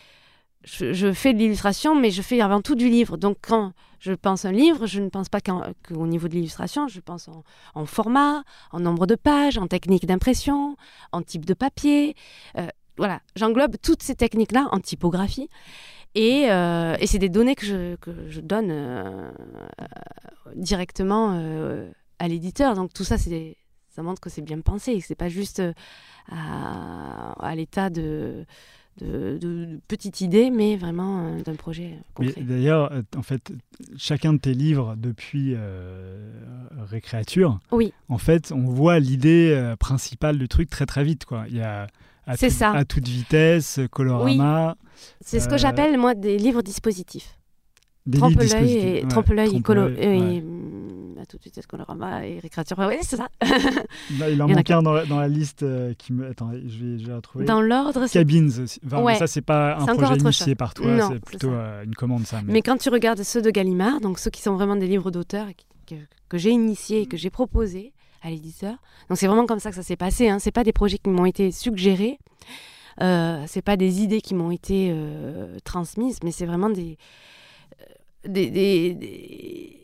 je, 0.64 1.14
fais 1.14 1.34
de 1.34 1.40
l'illustration, 1.40 1.96
mais 1.96 2.12
je 2.12 2.22
fais 2.22 2.42
avant 2.42 2.62
tout 2.62 2.76
du 2.76 2.90
livre. 2.90 3.18
Donc 3.18 3.38
quand 3.42 3.74
je 4.00 4.14
pense 4.14 4.46
un 4.46 4.52
livre, 4.52 4.88
je 4.88 5.02
ne 5.02 5.10
pense 5.10 5.30
pas 5.30 5.40
qu'au 5.42 6.08
niveau 6.08 6.28
de 6.28 6.34
l'illustration, 6.34 6.88
je 6.88 7.00
pense 7.00 7.30
en, 7.76 7.86
format, 7.86 8.44
en 8.72 8.80
nombre 8.80 9.08
de 9.08 9.16
pages, 9.16 9.58
en 9.58 9.68
technique 9.68 10.06
d'impression, 10.06 10.76
en 11.12 11.22
type 11.22 11.46
de 11.46 11.54
papier. 11.54 12.16
Euh, 12.58 12.68
voilà, 12.98 13.22
j'englobe 13.36 13.78
toutes 13.82 14.04
ces 14.04 14.16
techniques-là 14.16 14.68
en 14.72 14.80
typographie. 14.80 15.50
Et, 16.16 16.52
euh, 16.52 16.96
c'est 17.06 17.20
des 17.20 17.30
données 17.30 17.56
que 17.56 17.98
je, 18.28 18.42
donne 18.42 18.70
euh, 18.72 19.32
directement 20.56 21.40
à 22.20 22.28
l'éditeur. 22.28 22.76
Donc 22.76 22.94
tout 22.94 23.06
ça, 23.06 23.18
ça 23.18 24.04
montre 24.04 24.20
que 24.20 24.30
c'est 24.30 24.42
bien 24.42 24.60
pensé, 24.60 25.00
que 25.00 25.06
c'est 25.06 25.16
pas 25.16 25.30
juste 25.30 25.62
à 26.30 27.56
l'état 27.56 27.90
de 27.90 28.46
de, 29.00 29.80
petites 29.88 30.22
idées, 30.22 30.50
mais 30.50 30.76
vraiment 30.76 31.26
euh, 31.26 31.42
d'un 31.42 31.56
projet 31.56 32.00
concret. 32.14 32.42
D'ailleurs, 32.42 32.92
euh, 32.92 33.02
en 33.18 33.24
fait, 33.24 33.52
chacun 33.98 34.34
de 34.34 34.40
tes 34.40 34.54
livres 34.54 34.96
depuis 34.98 35.54
euh, 35.56 36.32
Récréature, 36.88 37.60
oui. 37.72 37.94
en 38.08 38.18
fait, 38.18 38.52
on 38.52 38.64
voit 38.64 39.00
l'idée 39.00 39.74
principale 39.80 40.38
du 40.38 40.48
truc 40.48 40.70
très 40.70 40.86
très 40.86 41.04
vite. 41.04 41.26
Quoi. 41.26 41.46
Il 41.50 41.58
y 41.58 41.62
a 41.62 41.88
à, 42.26 42.38
ça. 42.38 42.72
à 42.72 42.86
toute 42.86 43.08
vitesse, 43.08 43.80
colorama. 43.92 44.76
C'est 45.22 45.40
ce 45.40 45.50
que 45.50 45.58
j'appelle 45.58 45.98
moi 45.98 46.16
des 46.16 46.38
livres 46.38 46.62
dispositifs. 46.62 47.40
Trempe 48.12 48.36
l'œil 48.38 48.74
et, 48.74 49.04
l'œil 49.34 49.56
et, 49.98 50.44
tout 51.26 51.38
de 51.38 51.42
suite 51.42 51.66
Colorama 51.68 52.26
et 52.26 52.40
Récréature. 52.40 52.78
Oui, 52.80 52.96
c'est 53.02 53.18
ça. 53.18 53.30
il 54.30 54.42
en 54.42 54.48
manque 54.48 54.72
un 54.72 54.82
dans 54.82 54.94
la, 54.94 55.06
dans 55.06 55.20
la 55.20 55.28
liste 55.28 55.64
euh, 55.64 55.94
qui 55.94 56.14
me. 56.14 56.30
Attends, 56.30 56.52
je 56.52 56.58
vais, 56.58 57.00
je 57.00 57.08
vais 57.08 57.14
la 57.14 57.22
trouver. 57.22 57.46
Dans 57.46 57.62
l'ordre. 57.62 58.08
Cabines. 58.08 58.52
Enfin, 58.86 59.16
Ça, 59.16 59.28
c'est 59.28 59.42
pas 59.42 59.78
un 59.78 59.96
projet 59.96 60.16
initié 60.16 60.56
par 60.56 60.74
toi, 60.74 61.10
c'est 61.10 61.20
plutôt 61.20 61.52
euh, 61.52 61.84
une 61.84 61.96
commande, 61.96 62.26
ça. 62.26 62.42
Mais... 62.46 62.62
quand 62.62 62.78
tu 62.78 62.90
regardes 62.90 63.24
ceux 63.24 63.42
de 63.42 63.50
Gallimard, 63.50 64.02
donc 64.02 64.20
ceux 64.20 64.30
qui 64.30 64.42
sont 64.42 64.56
vraiment 64.56 64.76
des 64.76 64.88
livres 64.88 65.12
d'auteur 65.12 65.48
que, 65.88 65.96
que 66.28 66.38
j'ai 66.38 66.52
initiés 66.52 67.02
et 67.02 67.06
que 67.06 67.18
j'ai 67.18 67.30
proposés 67.30 67.94
à 68.22 68.30
l'éditeur, 68.30 68.76
donc 69.10 69.18
c'est 69.18 69.28
vraiment 69.28 69.46
comme 69.46 69.60
ça 69.60 69.70
que 69.70 69.76
ça 69.76 69.84
s'est 69.84 69.96
passé. 69.96 70.30
Hein. 70.30 70.40
C'est 70.40 70.52
pas 70.52 70.64
des 70.64 70.74
projets 70.74 70.98
qui 70.98 71.10
m'ont 71.10 71.26
été 71.26 71.52
suggérés. 71.52 72.20
Euh, 73.02 73.44
c'est 73.48 73.62
pas 73.62 73.78
des 73.78 74.02
idées 74.02 74.22
qui 74.22 74.36
m'ont 74.36 74.52
été 74.52 74.90
euh, 74.92 75.58
transmises, 75.64 76.20
mais 76.24 76.32
c'est 76.32 76.46
vraiment 76.46 76.70
des, 76.70 76.98
des, 78.28 78.50
des 78.50 78.94
des, 78.94 79.79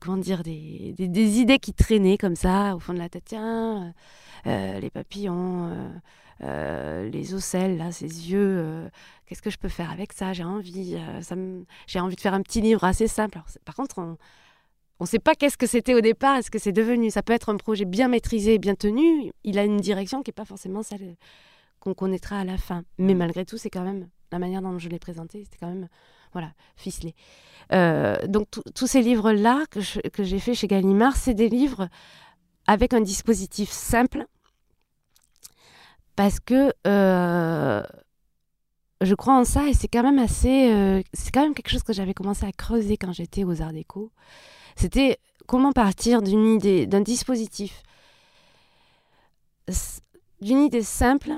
comment 0.00 0.16
dire, 0.16 0.42
des, 0.42 0.94
des, 0.96 1.38
idées 1.38 1.58
qui 1.58 1.72
traînaient 1.72 2.18
comme 2.18 2.36
ça 2.36 2.74
au 2.76 2.78
fond 2.78 2.92
de 2.92 2.98
la 2.98 3.08
tête. 3.08 3.24
Tiens, 3.26 3.94
euh, 4.46 4.80
les 4.80 4.90
papillons, 4.90 5.66
euh, 5.66 5.90
euh, 6.44 7.08
les 7.10 7.34
ocelles, 7.34 7.78
là, 7.78 7.92
ces 7.92 8.30
yeux, 8.30 8.90
qu'est-ce 9.26 9.42
que 9.42 9.50
je 9.50 9.58
peux 9.58 9.68
faire 9.68 9.90
avec 9.90 10.12
ça? 10.12 10.32
J'ai 10.32 10.44
envie, 10.44 10.96
ça 11.20 11.36
j'ai 11.86 12.00
envie 12.00 12.16
de 12.16 12.20
faire 12.20 12.34
un 12.34 12.42
petit 12.42 12.60
livre 12.60 12.84
assez 12.84 13.08
simple. 13.08 13.40
par 13.64 13.74
contre, 13.74 13.98
on 13.98 14.16
ne 15.04 15.06
sait 15.06 15.18
pas 15.18 15.34
qu'est-ce 15.34 15.58
que 15.58 15.66
c'était 15.66 15.94
au 15.94 16.00
départ 16.00 16.36
est 16.36 16.42
ce 16.42 16.50
que 16.50 16.58
c'est 16.58 16.72
devenu. 16.72 17.10
Ça 17.10 17.22
peut 17.22 17.32
être 17.32 17.48
un 17.48 17.56
projet 17.56 17.84
bien 17.84 18.08
maîtrisé, 18.08 18.58
bien 18.58 18.74
tenu. 18.74 19.32
Il 19.42 19.58
a 19.58 19.64
une 19.64 19.78
direction 19.80 20.22
qui 20.22 20.30
n'est 20.30 20.34
pas 20.34 20.44
forcément 20.44 20.82
celle 20.82 21.16
qu'on 21.80 21.94
connaîtra 21.94 22.38
à 22.38 22.44
la 22.44 22.56
fin. 22.56 22.84
Mais 22.98 23.14
malgré 23.14 23.44
tout, 23.44 23.58
c'est 23.58 23.70
quand 23.70 23.82
même 23.82 24.08
la 24.30 24.38
manière 24.38 24.62
dont 24.62 24.78
je 24.78 24.88
l'ai 24.88 25.00
présenté, 25.00 25.44
c'était 25.44 25.58
quand 25.58 25.68
même 25.68 25.88
voilà, 26.32 26.52
ficelé. 26.76 27.14
Euh, 27.72 28.26
donc 28.26 28.48
tous 28.74 28.86
ces 28.86 29.00
livres-là 29.02 29.64
que, 29.70 29.80
j'ai 29.80 30.38
fait 30.38 30.54
chez 30.54 30.66
Gallimard, 30.66 31.16
c'est 31.16 31.34
des 31.34 31.48
livres 31.48 31.88
avec 32.66 32.92
un 32.92 33.00
dispositif 33.00 33.70
simple 33.70 34.26
parce 36.14 36.38
que 36.38 36.72
euh, 36.86 37.82
je 39.00 39.14
crois 39.14 39.34
en 39.34 39.44
ça 39.44 39.68
et 39.68 39.74
c'est 39.74 39.88
quand 39.88 40.02
même 40.02 40.18
assez, 40.18 40.70
euh, 40.72 41.02
quelque 41.32 41.70
chose 41.70 41.82
que 41.82 41.94
j'avais 41.94 42.14
commencé 42.14 42.44
à 42.44 42.52
creuser 42.52 42.96
quand 42.96 43.12
j'étais 43.12 43.44
aux 43.44 43.62
Arts 43.62 43.72
Déco. 43.72 44.12
C'était 44.76 45.18
comment 45.46 45.72
partir 45.72 46.20
d'une 46.22 46.46
idée, 46.46 46.86
d'un 46.86 47.00
dispositif, 47.00 47.82
d'une 50.40 50.60
idée 50.60 50.82
simple 50.82 51.32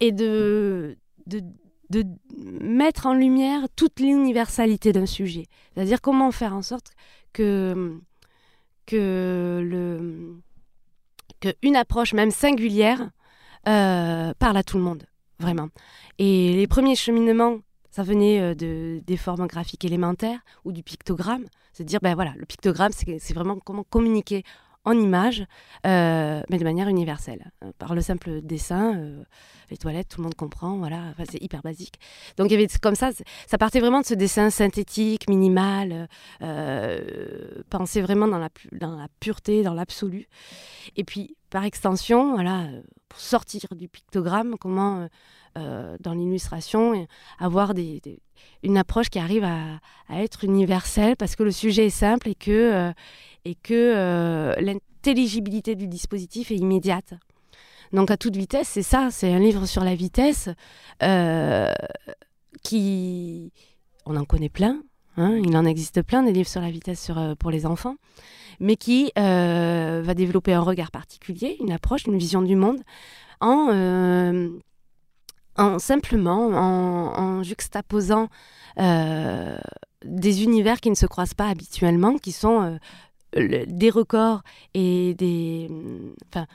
et 0.00 0.12
de 0.12 0.96
de 1.90 2.04
mettre 2.60 3.06
en 3.06 3.14
lumière 3.14 3.66
toute 3.76 4.00
l'universalité 4.00 4.92
d'un 4.92 5.06
sujet. 5.06 5.46
C'est-à-dire 5.74 6.00
comment 6.00 6.30
faire 6.32 6.54
en 6.54 6.62
sorte 6.62 6.92
que, 7.32 7.98
que, 8.86 10.32
une 11.62 11.76
approche 11.76 12.12
même 12.12 12.30
singulière 12.30 13.10
euh, 13.68 14.32
parle 14.38 14.56
à 14.56 14.62
tout 14.62 14.78
le 14.78 14.84
monde, 14.84 15.04
vraiment. 15.38 15.68
Et 16.18 16.54
les 16.54 16.66
premiers 16.66 16.96
cheminements, 16.96 17.58
ça 17.90 18.02
venait 18.02 18.40
euh, 18.40 18.54
de, 18.54 19.00
des 19.06 19.16
formes 19.16 19.46
graphiques 19.46 19.84
élémentaires 19.84 20.40
ou 20.64 20.72
du 20.72 20.82
pictogramme. 20.82 21.44
C'est 21.72 21.82
à 21.82 21.86
dire, 21.86 22.00
ben 22.02 22.14
voilà, 22.14 22.32
le 22.36 22.46
pictogramme, 22.46 22.92
c'est 22.92 23.34
vraiment 23.34 23.58
comment 23.58 23.84
communiquer 23.84 24.44
en 24.86 24.92
images, 24.92 25.44
euh, 25.84 26.40
mais 26.48 26.58
de 26.58 26.64
manière 26.64 26.88
universelle. 26.88 27.50
Euh, 27.62 27.72
par 27.78 27.94
le 27.94 28.00
simple 28.00 28.40
dessin, 28.40 28.96
euh, 28.96 29.22
les 29.68 29.76
toilettes, 29.76 30.08
tout 30.08 30.20
le 30.20 30.22
monde 30.22 30.36
comprend, 30.36 30.78
voilà, 30.78 31.12
c'est 31.28 31.42
hyper 31.42 31.60
basique. 31.60 31.98
Donc 32.38 32.46
il 32.48 32.52
y 32.52 32.56
avait 32.56 32.68
comme 32.80 32.94
ça, 32.94 33.10
ça 33.48 33.58
partait 33.58 33.80
vraiment 33.80 34.00
de 34.00 34.06
ce 34.06 34.14
dessin 34.14 34.48
synthétique, 34.48 35.28
minimal, 35.28 36.08
pensé 37.68 38.00
vraiment 38.00 38.28
dans 38.28 38.38
la, 38.38 38.48
dans 38.72 38.96
la 38.96 39.08
pureté, 39.18 39.64
dans 39.64 39.74
l'absolu. 39.74 40.28
Et 40.96 41.02
puis, 41.02 41.36
par 41.50 41.64
extension, 41.64 42.34
voilà, 42.34 42.68
pour 43.08 43.18
sortir 43.18 43.74
du 43.74 43.88
pictogramme, 43.88 44.54
comment, 44.60 45.08
dans 46.00 46.12
l'illustration, 46.12 47.06
avoir 47.38 47.72
une 48.62 48.76
approche 48.76 49.08
qui 49.08 49.18
arrive 49.18 49.44
à, 49.44 49.80
être 50.10 50.44
universelle, 50.44 51.16
parce 51.16 51.36
que 51.36 51.42
le 51.42 51.50
sujet 51.50 51.86
est 51.86 51.90
simple 51.90 52.28
et 52.28 52.34
que 52.34 52.92
et 53.46 53.54
que 53.54 53.74
euh, 53.74 54.54
l'intelligibilité 54.58 55.76
du 55.76 55.86
dispositif 55.86 56.50
est 56.50 56.56
immédiate. 56.56 57.14
Donc 57.92 58.10
à 58.10 58.16
toute 58.16 58.34
vitesse, 58.34 58.68
c'est 58.68 58.82
ça, 58.82 59.10
c'est 59.12 59.32
un 59.32 59.38
livre 59.38 59.66
sur 59.66 59.84
la 59.84 59.94
vitesse 59.94 60.48
euh, 61.04 61.72
qui... 62.62 63.52
On 64.04 64.16
en 64.16 64.24
connaît 64.24 64.48
plein, 64.48 64.82
hein, 65.16 65.40
il 65.44 65.56
en 65.56 65.64
existe 65.64 66.02
plein 66.02 66.24
des 66.24 66.32
livres 66.32 66.48
sur 66.48 66.60
la 66.60 66.70
vitesse 66.70 67.00
sur, 67.00 67.18
euh, 67.18 67.34
pour 67.36 67.52
les 67.52 67.66
enfants, 67.66 67.94
mais 68.58 68.76
qui 68.76 69.12
va 69.14 70.14
développer 70.14 70.52
un 70.52 70.60
regard 70.60 70.90
particulier, 70.90 71.56
une 71.60 71.70
approche, 71.70 72.06
une 72.06 72.18
vision 72.18 72.42
du 72.42 72.56
monde, 72.56 72.80
en, 73.40 73.68
en 75.58 75.78
simplement, 75.78 76.48
en, 76.48 77.42
juxtaposant 77.42 78.28
des 78.76 80.42
univers 80.42 80.80
qui 80.80 80.90
ne 80.90 80.94
se 80.94 81.06
croisent 81.06 81.34
pas 81.34 81.48
habituellement, 81.48 82.18
qui 82.18 82.32
sont 82.32 82.78
des 83.34 83.90
records 83.90 84.42
et 84.74 85.14
des, 85.14 85.68
enfin, 86.28 86.46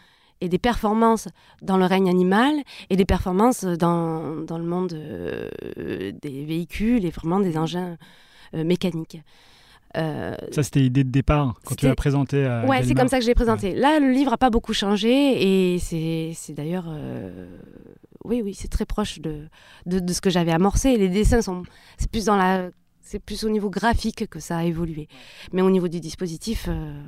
et 0.41 0.49
des 0.49 0.57
performances 0.57 1.27
dans 1.61 1.77
le 1.77 1.85
règne 1.85 2.09
animal 2.09 2.53
et 2.89 2.97
des 2.97 3.05
performances 3.05 3.63
dans, 3.63 4.43
le 4.49 4.63
monde 4.63 4.93
euh, 4.93 6.11
des 6.19 6.43
véhicules 6.43 7.05
et 7.05 7.11
vraiment 7.11 7.39
des 7.39 7.57
engins 7.57 7.97
euh, 8.55 8.63
mécaniques. 8.63 9.21
Euh, 9.97 10.35
ça, 10.51 10.63
c'était 10.63 10.79
l'idée 10.79 11.03
de 11.03 11.09
départ 11.09 11.53
quand 11.65 11.75
tu 11.75 11.85
l'as 11.85 11.95
présenté 11.95 12.45
à 12.45 12.65
Ouais, 12.65 12.83
c'est 12.83 12.93
comme 12.93 13.07
ça 13.07 13.17
que 13.17 13.23
je 13.23 13.29
l'ai 13.29 13.35
présenté. 13.35 13.75
Là, 13.75 13.99
le 13.99 14.11
livre 14.11 14.31
n'a 14.31 14.37
pas 14.37 14.49
beaucoup 14.49 14.73
changé 14.73 15.73
et 15.73 15.79
c'est 15.79 16.53
d'ailleurs. 16.53 16.87
oui, 18.23 18.41
oui, 18.43 18.53
c'est 18.53 18.69
très 18.69 18.85
proche 18.85 19.19
de, 19.19 19.47
de, 19.85 19.99
de 19.99 20.13
ce 20.13 20.21
que 20.21 20.29
j'avais 20.29 20.51
amorcé. 20.51 20.97
Les 20.97 21.09
dessins 21.09 21.41
sont. 21.41 21.63
C'est 21.97 22.09
plus 22.09 22.25
dans 22.25 22.37
la 22.37 22.69
c'est 23.11 23.19
plus 23.19 23.43
au 23.43 23.49
niveau 23.49 23.69
graphique 23.69 24.29
que 24.29 24.39
ça 24.39 24.57
a 24.59 24.63
évolué. 24.63 25.09
Mais 25.51 25.61
au 25.61 25.69
niveau 25.69 25.89
du 25.89 25.99
dispositif, 25.99 26.67
euh, 26.69 27.03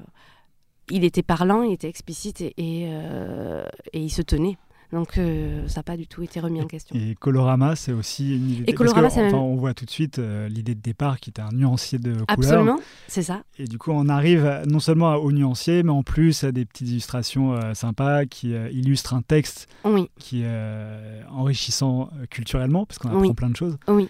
il 0.89 1.05
était 1.05 1.23
parlant, 1.23 1.63
il 1.63 1.71
était 1.71 1.87
explicite 1.87 2.41
et, 2.41 2.53
et, 2.57 2.89
euh, 2.91 3.63
il 3.93 4.11
se 4.11 4.21
tenait. 4.21 4.57
Donc 4.93 5.17
euh, 5.17 5.67
ça 5.67 5.79
n'a 5.79 5.83
pas 5.83 5.97
du 5.97 6.07
tout 6.07 6.21
été 6.23 6.39
remis 6.39 6.61
en 6.61 6.67
question. 6.67 6.95
Et 6.95 7.15
Colorama, 7.15 7.75
c'est 7.75 7.91
aussi 7.91 8.35
une 8.37 8.49
idée. 8.51 8.63
Et 8.67 8.73
Colorama, 8.73 9.09
que, 9.09 9.13
enfin, 9.19 9.37
on 9.37 9.55
voit 9.55 9.73
tout 9.73 9.83
de 9.85 9.89
suite 9.89 10.19
l'idée 10.49 10.75
de 10.75 10.81
départ 10.81 11.19
qui 11.19 11.31
était 11.31 11.41
un 11.41 11.51
nuancier 11.51 11.97
de 11.99 12.11
couleurs. 12.13 12.25
Absolument, 12.29 12.79
c'est 13.07 13.23
ça. 13.23 13.43
Et 13.57 13.65
du 13.65 13.77
coup, 13.77 13.91
on 13.91 14.07
arrive 14.07 14.61
non 14.67 14.79
seulement 14.79 15.15
au 15.15 15.31
nuancier, 15.31 15.83
mais 15.83 15.91
en 15.91 16.03
plus 16.03 16.43
à 16.43 16.51
des 16.51 16.63
petites 16.65 16.87
illustrations 16.89 17.59
sympas 17.73 18.25
qui 18.25 18.51
illustrent 18.51 19.13
un 19.15 19.21
texte 19.23 19.67
oui. 19.83 20.09
qui 20.19 20.43
est 20.43 21.23
enrichissant 21.31 22.09
culturellement, 22.29 22.85
parce 22.85 22.99
qu'on 22.99 23.09
apprend 23.09 23.33
plein 23.33 23.49
de 23.49 23.57
choses. 23.57 23.77
Oui. 23.87 24.07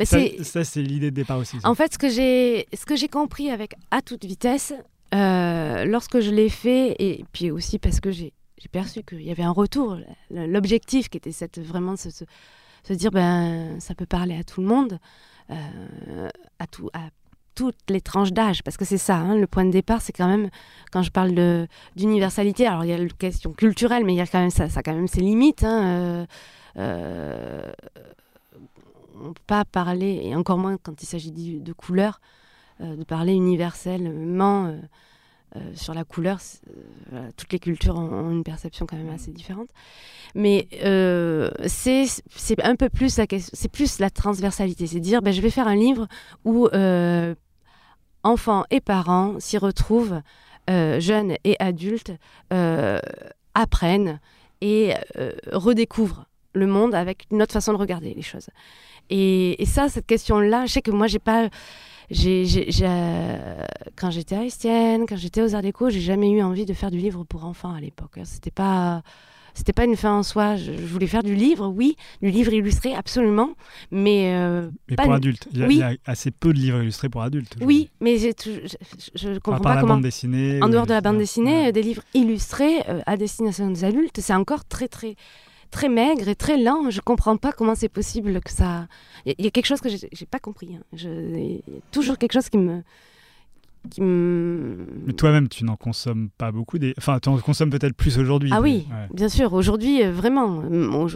Ça, 0.00 0.18
c'est- 0.18 0.42
ça, 0.42 0.64
c'est 0.64 0.82
l'idée 0.82 1.10
de 1.10 1.16
départ 1.16 1.38
aussi. 1.38 1.60
ça. 1.60 1.68
En 1.68 1.74
fait, 1.76 1.92
ce 1.92 1.98
que 1.98 2.08
j'ai, 2.08 2.66
ce 2.74 2.84
que 2.86 2.96
j'ai 2.96 3.08
compris 3.08 3.50
avec 3.50 3.74
à 3.92 4.02
toute 4.02 4.24
vitesse, 4.24 4.72
euh, 5.14 5.84
lorsque 5.84 6.18
je 6.20 6.30
l'ai 6.30 6.48
fait, 6.48 6.96
et 6.98 7.24
puis 7.32 7.50
aussi 7.50 7.78
parce 7.78 8.00
que 8.00 8.10
j'ai, 8.10 8.32
j'ai 8.62 8.68
perçu 8.68 9.02
qu'il 9.02 9.22
y 9.22 9.32
avait 9.32 9.42
un 9.42 9.50
retour, 9.50 9.98
l'objectif 10.30 11.08
qui 11.08 11.16
était 11.18 11.32
cette, 11.32 11.58
vraiment 11.58 11.96
se, 11.96 12.10
se, 12.10 12.92
dire 12.92 13.10
ben 13.10 13.80
ça 13.80 13.96
peut 13.96 14.06
parler 14.06 14.36
à 14.36 14.44
tout 14.44 14.60
le 14.60 14.68
monde, 14.68 15.00
euh, 15.50 16.28
à 16.60 16.68
tout, 16.68 16.88
à 16.92 17.08
toutes 17.56 17.90
les 17.90 18.00
tranches 18.00 18.32
d'âge, 18.32 18.62
parce 18.62 18.76
que 18.76 18.84
c'est 18.84 18.98
ça, 18.98 19.16
hein, 19.16 19.34
le 19.34 19.48
point 19.48 19.64
de 19.64 19.72
départ, 19.72 20.00
c'est 20.00 20.12
quand 20.12 20.28
même 20.28 20.48
quand 20.92 21.02
je 21.02 21.10
parle 21.10 21.34
de, 21.34 21.66
d'universalité. 21.96 22.64
Alors 22.68 22.84
il 22.84 22.90
y 22.90 22.92
a 22.92 22.98
la 22.98 23.08
question 23.08 23.52
culturelle, 23.52 24.04
mais 24.04 24.14
il 24.14 24.18
y 24.18 24.20
a 24.20 24.26
quand 24.28 24.40
même 24.40 24.50
ça, 24.50 24.68
ça 24.68 24.78
a 24.78 24.82
quand 24.84 24.94
même 24.94 25.08
ses 25.08 25.22
limites. 25.22 25.64
hein, 25.64 25.84
euh, 25.84 26.26
euh, 26.78 27.72
on 29.16 29.28
ne 29.28 29.32
peut 29.32 29.42
pas 29.46 29.64
parler, 29.64 30.20
et 30.22 30.36
encore 30.36 30.58
moins 30.58 30.76
quand 30.80 31.02
il 31.02 31.06
s'agit 31.06 31.32
de, 31.32 31.58
de 31.58 31.72
couleur, 31.72 32.20
euh, 32.80 32.94
de 32.94 33.04
parler 33.04 33.34
universellement 33.34 34.72
euh, 35.56 35.60
sur 35.74 35.92
la 35.92 36.04
couleur. 36.04 36.38
euh, 37.12 37.28
toutes 37.36 37.52
les 37.52 37.58
cultures 37.58 37.96
ont, 37.96 38.30
une 38.30 38.42
perception 38.42 38.86
quand 38.86 38.96
même 38.96 39.10
assez 39.10 39.32
différente. 39.32 39.68
Mais 40.34 40.66
euh, 40.82 41.50
c'est 41.66 42.06
un 42.62 42.74
peu 42.74 42.88
plus 42.88 43.18
la 43.18 43.26
plus 43.70 43.98
la 43.98 44.08
transversalité, 44.08 44.86
c'est 44.86 45.00
dire 45.00 45.20
ben, 45.20 45.32
je 45.32 45.42
vais 45.42 45.50
faire 45.50 45.68
un 45.68 45.76
livre 45.76 46.08
où 46.46 46.68
enfants 48.22 48.64
et 48.70 48.80
parents 48.80 49.38
s'y 49.40 49.58
retrouvent, 49.58 50.22
jeunes 50.68 51.34
et 51.44 51.56
adultes, 51.58 52.12
apprennent 53.54 54.20
et 54.62 54.94
redécouvrent 55.52 56.24
le 56.54 56.66
monde 56.66 56.94
avec 56.94 57.24
une 57.30 57.42
autre 57.42 57.52
façon 57.52 57.72
de 57.72 57.78
regarder 57.78 58.14
les 58.14 58.22
choses. 58.22 58.48
Et, 59.10 59.60
et 59.62 59.66
ça, 59.66 59.88
cette 59.88 60.06
question-là, 60.06 60.66
je 60.66 60.72
sais 60.72 60.82
que 60.82 60.90
moi, 60.90 61.06
j'ai 61.06 61.18
pas. 61.18 61.48
J'ai, 62.10 62.44
euh, 62.82 63.64
quand 63.96 64.10
j'étais 64.10 64.34
à 64.36 64.44
Estienne, 64.44 65.06
quand 65.08 65.16
j'étais 65.16 65.40
aux 65.42 65.54
Arts 65.54 65.62
Déco, 65.62 65.88
j'ai 65.90 66.00
jamais 66.00 66.30
eu 66.30 66.42
envie 66.42 66.66
de 66.66 66.74
faire 66.74 66.90
du 66.90 66.98
livre 66.98 67.24
pour 67.24 67.44
enfants 67.44 67.72
à 67.74 67.80
l'époque. 67.80 68.18
hein. 68.18 68.22
C'était 68.24 68.50
pas. 68.50 69.02
C'était 69.54 69.74
pas 69.74 69.84
une 69.84 69.96
fin 69.96 70.12
en 70.16 70.22
soi. 70.22 70.56
Je, 70.56 70.72
je 70.72 70.86
voulais 70.86 71.06
faire 71.06 71.22
du 71.22 71.34
livre, 71.34 71.68
oui, 71.68 71.96
du 72.22 72.30
livre 72.30 72.54
illustré, 72.54 72.94
absolument, 72.94 73.50
mais 73.90 74.32
euh, 74.34 74.70
Mais 74.88 74.96
pas 74.96 75.02
pour 75.04 75.12
adultes. 75.12 75.46
Il 75.52 75.58
y, 75.58 75.62
a, 75.62 75.66
Oui. 75.66 75.76
y 75.76 75.82
a 75.82 75.92
assez 76.06 76.30
peu 76.30 76.54
de 76.54 76.58
livres 76.58 76.80
illustrés 76.80 77.10
pour 77.10 77.20
adultes. 77.20 77.56
oui, 77.60 77.90
mais 78.00 78.16
je, 78.16 78.28
je, 79.14 79.38
comprends 79.40 79.60
pas 79.60 79.74
la 79.74 79.80
comment. 79.82 79.94
bande 79.96 80.04
dessinée. 80.04 80.58
En 80.62 80.70
dehors 80.70 80.86
de 80.86 80.94
la 80.94 81.02
bande 81.02 81.18
dessinée, 81.18 81.64
Ouais. 81.64 81.68
euh, 81.68 81.72
des 81.72 81.82
livres 81.82 82.02
illustrés 82.14 82.80
euh, 82.88 83.02
à 83.04 83.18
destination 83.18 83.70
des 83.70 83.84
adultes, 83.84 84.20
c'est 84.20 84.34
encore 84.34 84.64
très 84.64 84.88
très 84.88 85.16
très 85.72 85.88
maigre 85.88 86.28
et 86.28 86.36
très 86.36 86.56
lent. 86.56 86.88
Je 86.90 87.00
comprends 87.00 87.36
pas 87.36 87.50
comment 87.50 87.74
c'est 87.74 87.88
possible 87.88 88.40
que 88.40 88.50
ça. 88.52 88.86
Il 89.26 89.30
y, 89.30 89.32
a- 89.32 89.34
il 89.38 89.44
y 89.46 89.48
a 89.48 89.50
quelque 89.50 89.66
chose 89.66 89.80
que 89.80 89.88
j'ai 89.88 90.26
pas 90.26 90.38
compris. 90.38 90.76
hein. 90.76 90.82
Je- 90.92 91.08
y 91.08 91.58
a 91.78 91.80
toujours 91.90 92.16
quelque 92.18 92.32
chose 92.34 92.48
qui 92.48 92.58
me 92.58 92.82
qui 93.90 94.00
me. 94.00 94.86
Toi-même, 95.16 95.48
tu 95.48 95.64
n'en 95.64 95.74
consommes 95.74 96.28
pas 96.38 96.52
beaucoup. 96.52 96.78
Des... 96.78 96.94
Enfin, 96.98 97.18
tu 97.18 97.28
en 97.28 97.36
consommes 97.38 97.70
peut-être 97.70 97.96
plus 97.96 98.16
aujourd'hui. 98.16 98.50
Ah 98.52 98.60
mais- 98.60 98.68
oui, 98.70 98.86
ouais. 98.88 99.08
bien 99.12 99.28
sûr. 99.28 99.52
Aujourd'hui, 99.54 100.04
euh, 100.04 100.12
vraiment. 100.12 100.62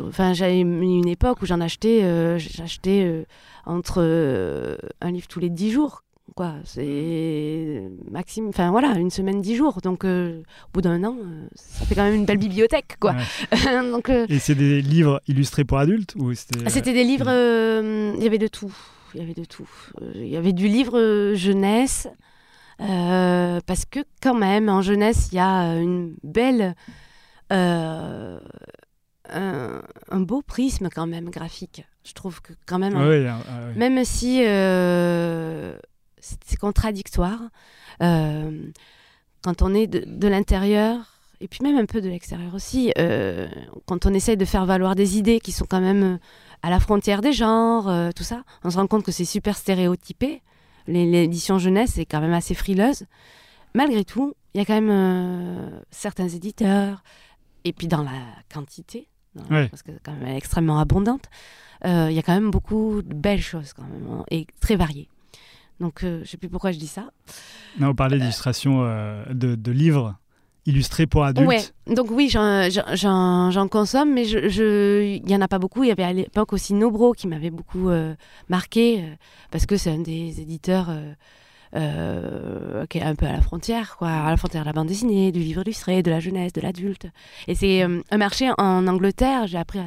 Enfin, 0.09 0.33
j'avais 0.33 0.59
eu 0.59 0.63
une 0.63 1.07
époque 1.07 1.43
où 1.43 1.47
j'en 1.47 1.61
achetais, 1.61 2.03
euh, 2.03 2.39
j'achetais 2.39 3.05
euh, 3.05 3.25
entre 3.67 3.99
euh, 4.03 4.77
un 5.01 5.13
livre 5.13 5.29
tous 5.29 5.39
les 5.39 5.49
dix 5.51 5.71
jours. 5.71 6.03
Quoi, 6.35 6.55
c'est 6.65 7.83
maximum. 8.11 8.49
Enfin 8.51 8.71
voilà, 8.71 8.95
une 8.99 9.11
semaine, 9.11 9.41
dix 9.41 9.55
jours. 9.55 9.81
Donc, 9.81 10.05
euh, 10.05 10.43
au 10.69 10.71
bout 10.75 10.81
d'un 10.83 11.03
an, 11.05 11.17
euh, 11.19 11.47
ça 11.55 11.87
fait 11.87 11.95
quand 11.95 12.03
même 12.03 12.15
une 12.15 12.27
belle 12.27 12.39
bibliothèque, 12.39 12.97
quoi. 13.01 13.15
Ouais. 13.15 13.83
Donc, 13.91 14.11
euh, 14.11 14.27
Et 14.29 14.39
c'est 14.39 14.57
des 14.57 14.83
livres 14.83 15.23
illustrés 15.29 15.65
pour 15.65 15.79
adultes 15.79 16.15
ou 16.17 16.35
c'était 16.35 16.61
ah, 16.67 16.71
c'était 16.71 16.93
des 16.93 17.05
livres. 17.05 17.31
Il 18.17 18.23
y 18.23 18.27
avait 18.27 18.39
de 18.39 18.49
tout. 18.49 18.75
Il 19.15 19.21
y 19.21 19.23
avait 19.23 19.35
de 19.35 19.45
tout. 19.45 19.69
Il 20.15 20.27
y 20.27 20.37
avait 20.37 20.53
du 20.53 20.67
livre 20.69 21.33
jeunesse. 21.35 22.09
parce 22.79 23.85
que 23.85 24.01
quand 24.21 24.35
même, 24.35 24.69
en 24.69 24.83
jeunesse, 24.83 25.29
il 25.33 25.37
y 25.37 25.41
a 25.41 25.79
une 25.79 26.17
belle, 26.25 26.75
un, 27.51 28.41
un 29.31 30.21
beau 30.21 30.43
prisme 30.43 30.89
quand 30.93 31.07
même 31.07 31.31
graphique. 31.31 31.85
Je 32.07 32.13
trouve 32.13 32.41
que 32.41 32.53
quand 32.67 32.79
même, 32.79 32.95
Ah 32.97 33.41
ah 33.49 33.61
même 33.75 34.05
si 34.05 34.45
euh, 34.47 35.77
c'est 36.45 36.57
contradictoire, 36.59 37.41
euh, 38.03 38.71
quand 39.43 39.63
on 39.63 39.75
est 39.75 39.87
de, 39.87 40.05
de 40.07 40.29
l'intérieur, 40.29 41.19
et 41.41 41.49
puis 41.49 41.61
même 41.63 41.77
un 41.77 41.87
peu 41.87 42.01
de 42.01 42.09
l'extérieur 42.09 42.55
aussi, 42.55 42.93
euh, 42.99 43.49
quand 43.87 44.07
on 44.07 44.15
essaye 44.15 44.37
de 44.37 44.45
faire 44.45 44.67
valoir 44.67 44.95
des 44.95 45.19
idées 45.19 45.39
qui 45.41 45.53
sont 45.53 45.67
quand 45.69 45.81
même 45.81 46.03
euh, 46.03 46.19
à 46.63 46.71
la 46.71 46.81
frontière 46.81 47.21
des 47.21 47.33
genres, 47.33 47.89
euh, 47.89 48.11
tout 48.15 48.25
ça, 48.25 48.43
on 48.65 48.71
se 48.71 48.77
rend 48.77 48.87
compte 48.87 49.05
que 49.05 49.13
c'est 49.13 49.25
super 49.27 49.57
stéréotypé. 49.57 50.43
L'édition 50.89 51.59
jeunesse 51.59 51.99
est 51.99 52.05
quand 52.07 52.21
même 52.21 52.33
assez 52.33 52.55
frileuse. 52.55 53.05
Malgré 53.75 54.05
tout, 54.05 54.35
il 54.55 54.59
y 54.59 54.61
a 54.63 54.65
quand 54.65 54.75
même 54.81 54.91
euh, 54.91 55.81
certains 55.91 56.29
éditeurs, 56.29 57.03
et 57.65 57.73
puis 57.73 57.87
dans 57.89 58.03
la 58.03 58.23
quantité, 58.53 59.09
dans- 59.35 59.45
Ouais. 59.55 59.69
parce 59.69 59.83
que 59.83 59.93
c'est 59.93 60.03
quand 60.03 60.15
même 60.15 60.35
extrêmement 60.37 60.79
abondante, 60.79 61.25
il 61.85 62.13
y 62.13 62.19
a 62.19 62.23
quand 62.23 62.35
même 62.35 62.51
beaucoup 62.51 63.03
de 63.03 63.15
belles 63.15 63.43
choses 63.43 63.73
quand 63.75 63.83
même, 63.85 64.25
et 64.31 64.47
très 64.61 64.77
variées. 64.77 65.09
Donc, 65.81 66.05
euh, 66.05 66.21
je 66.25 66.31
sais 66.31 66.37
plus 66.37 66.49
pourquoi 66.49 66.73
je 66.73 66.79
dis 66.79 66.87
ça. 66.87 67.11
Non, 67.79 67.89
on 67.89 67.95
parlait 67.95 68.19
d'illustration 68.19 68.83
euh, 68.85 69.25
de, 69.33 69.55
de 69.55 69.71
livres 69.73 70.17
illustrés 70.65 71.07
pour 71.07 71.25
adultes. 71.25 71.47
Ouais, 71.49 71.95
donc 71.95 72.11
oui, 72.11 72.29
j'en- 72.29 72.69
consomme, 73.69 74.13
mais 74.13 74.25
je- 74.25 74.49
je- 74.49 75.03
il 75.17 75.25
n'y 75.25 75.37
en 75.37 75.41
a 75.41 75.49
pas 75.49 75.59
beaucoup. 75.59 75.85
Il 75.85 75.89
y 75.89 75.93
avait 75.93 76.03
à 76.03 76.13
l'époque 76.13 76.53
aussi 76.53 76.75
Nobro 76.75 77.13
qui 77.13 77.29
m'avait 77.29 77.51
beaucoup 77.51 77.89
euh, 77.89 78.15
marqué, 78.49 79.03
euh, 79.03 79.15
parce 79.51 79.65
que 79.67 79.77
c'est 79.77 79.91
un 79.91 79.99
des 80.01 80.41
éditeurs 80.41 80.89
euh, 81.75 82.87
qui 82.87 82.99
est 82.99 83.03
un 83.03 83.15
peu 83.15 83.27
à 83.27 83.33
la 83.33 83.41
frontière, 83.41 83.97
quoi, 83.97 84.09
à 84.09 84.31
la 84.31 84.37
frontière 84.37 84.63
de 84.63 84.67
la 84.67 84.73
bande 84.73 84.87
dessinée, 84.87 85.33
du 85.33 85.41
livre 85.41 85.63
illustré, 85.63 86.03
de 86.03 86.11
la 86.11 86.21
jeunesse, 86.21 86.53
de 86.53 86.61
l'adulte. 86.61 87.07
Et 87.49 87.55
c'est 87.55 87.83
euh, 87.83 88.03
un 88.11 88.17
marché 88.19 88.51
en 88.59 88.87
Angleterre, 88.87 89.47
j'ai 89.47 89.59
appris 89.59 89.81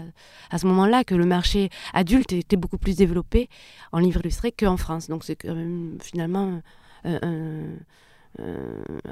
à, 0.51 0.57
ce 0.57 0.67
moment-là 0.67 1.03
que 1.03 1.15
le 1.15 1.25
marché 1.25 1.69
adulte 1.93 2.34
était 2.34 2.57
beaucoup 2.57 2.77
plus 2.77 2.95
développé 2.95 3.49
en 3.91 3.99
livre 3.99 4.19
illustré 4.21 4.51
qu'en 4.51 4.77
France. 4.77 5.07
Donc 5.07 5.23
c'est 5.23 5.36
quand 5.36 5.55
même 5.55 5.97
finalement 6.01 6.61
un, 7.05 7.19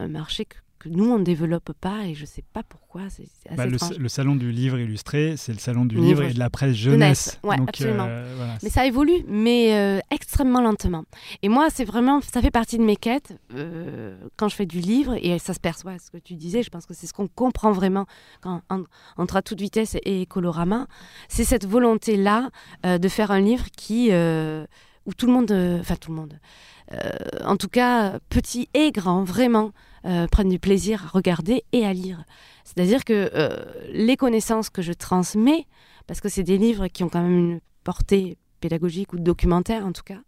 marché 0.08 0.46
que 0.90 0.94
nous, 0.94 1.10
on 1.12 1.20
ne 1.20 1.24
développe 1.24 1.72
pas 1.80 2.06
et 2.06 2.14
je 2.16 2.22
ne 2.22 2.26
sais 2.28 2.44
pas 2.54 2.64
pourquoi. 2.64 3.04
C'est 3.10 3.28
Bah, 3.56 3.66
le, 3.66 3.78
salon 4.10 4.36
du 4.36 4.52
livre 4.52 4.80
illustré, 4.80 5.36
c'est 5.38 5.52
le 5.54 5.60
salon 5.60 5.86
du 5.86 5.96
Livre 5.96 6.08
livre 6.08 6.24
et 6.24 6.34
de 6.34 6.40
la 6.40 6.50
presse 6.50 6.76
jeunesse. 6.76 7.26
jeunesse, 7.26 7.40
ouais, 7.44 7.58
Donc, 7.58 7.70
absolument. 7.70 8.06
euh, 8.08 8.34
voilà, 8.38 8.58
Mais 8.64 8.70
ça 8.70 8.86
évolue, 8.86 9.24
mais 9.28 9.76
euh, 9.76 10.00
extrêmement 10.10 10.62
lentement. 10.62 11.04
Et 11.44 11.50
moi, 11.50 11.68
c'est 11.70 11.86
vraiment, 11.86 12.22
ça 12.22 12.42
fait 12.42 12.50
partie 12.52 12.78
de 12.78 12.84
mes 12.84 12.96
quêtes 12.96 13.38
euh, 13.54 14.18
quand 14.36 14.48
je 14.50 14.56
fais 14.56 14.66
du 14.66 14.80
livre, 14.80 15.16
et 15.22 15.38
ça 15.40 15.54
se 15.54 15.60
perçoit, 15.60 16.00
ce 16.00 16.10
que 16.10 16.18
tu 16.18 16.34
disais, 16.36 16.64
je 16.64 16.70
pense 16.70 16.86
que 16.86 16.94
c'est 16.94 17.08
ce 17.08 17.14
qu'on 17.14 17.28
comprend 17.28 17.72
vraiment 17.72 18.06
quand, 18.42 18.62
en- 18.70 18.84
entre 19.18 19.36
à 19.36 19.42
toute 19.42 19.60
vitesse 19.62 19.96
et 20.04 20.26
Colorama, 20.26 20.88
c'est 21.30 21.44
cette 21.44 21.66
volonté-là 21.68 22.50
de 22.84 23.08
faire 23.08 23.32
un 23.32 23.40
livre 23.42 23.66
qui, 23.76 24.10
où 24.12 25.14
tout 25.14 25.26
le 25.28 25.32
monde, 25.34 25.52
enfin 25.80 25.96
tout 25.96 26.12
le 26.12 26.18
monde, 26.18 26.40
en 27.44 27.58
tout 27.58 27.68
cas 27.68 28.20
petit 28.30 28.70
et 28.74 28.92
grand, 28.92 29.24
vraiment, 29.24 29.72
euh, 30.06 30.28
prennent 30.28 30.50
du 30.50 30.60
plaisir 30.60 31.04
à 31.06 31.08
regarder 31.10 31.64
et 31.74 31.86
à 31.86 31.92
lire. 31.92 32.24
C'est-à-dire 32.64 33.04
que 33.04 33.30
euh, 33.34 33.58
les 33.92 34.16
connaissances 34.16 34.70
que 34.70 34.82
je 34.82 34.94
transmets, 34.94 35.66
parce 36.06 36.22
que 36.22 36.30
c'est 36.30 36.44
des 36.44 36.58
livres 36.58 36.88
qui 36.88 37.04
ont 37.04 37.10
quand 37.10 37.22
même 37.22 37.38
une 37.38 37.60
portée 37.84 38.38
pédagogique 38.68 39.14
ou 39.14 39.18
documentaire 39.20 39.86
en 39.86 39.92
tout 39.92 40.04
cas, 40.04 40.20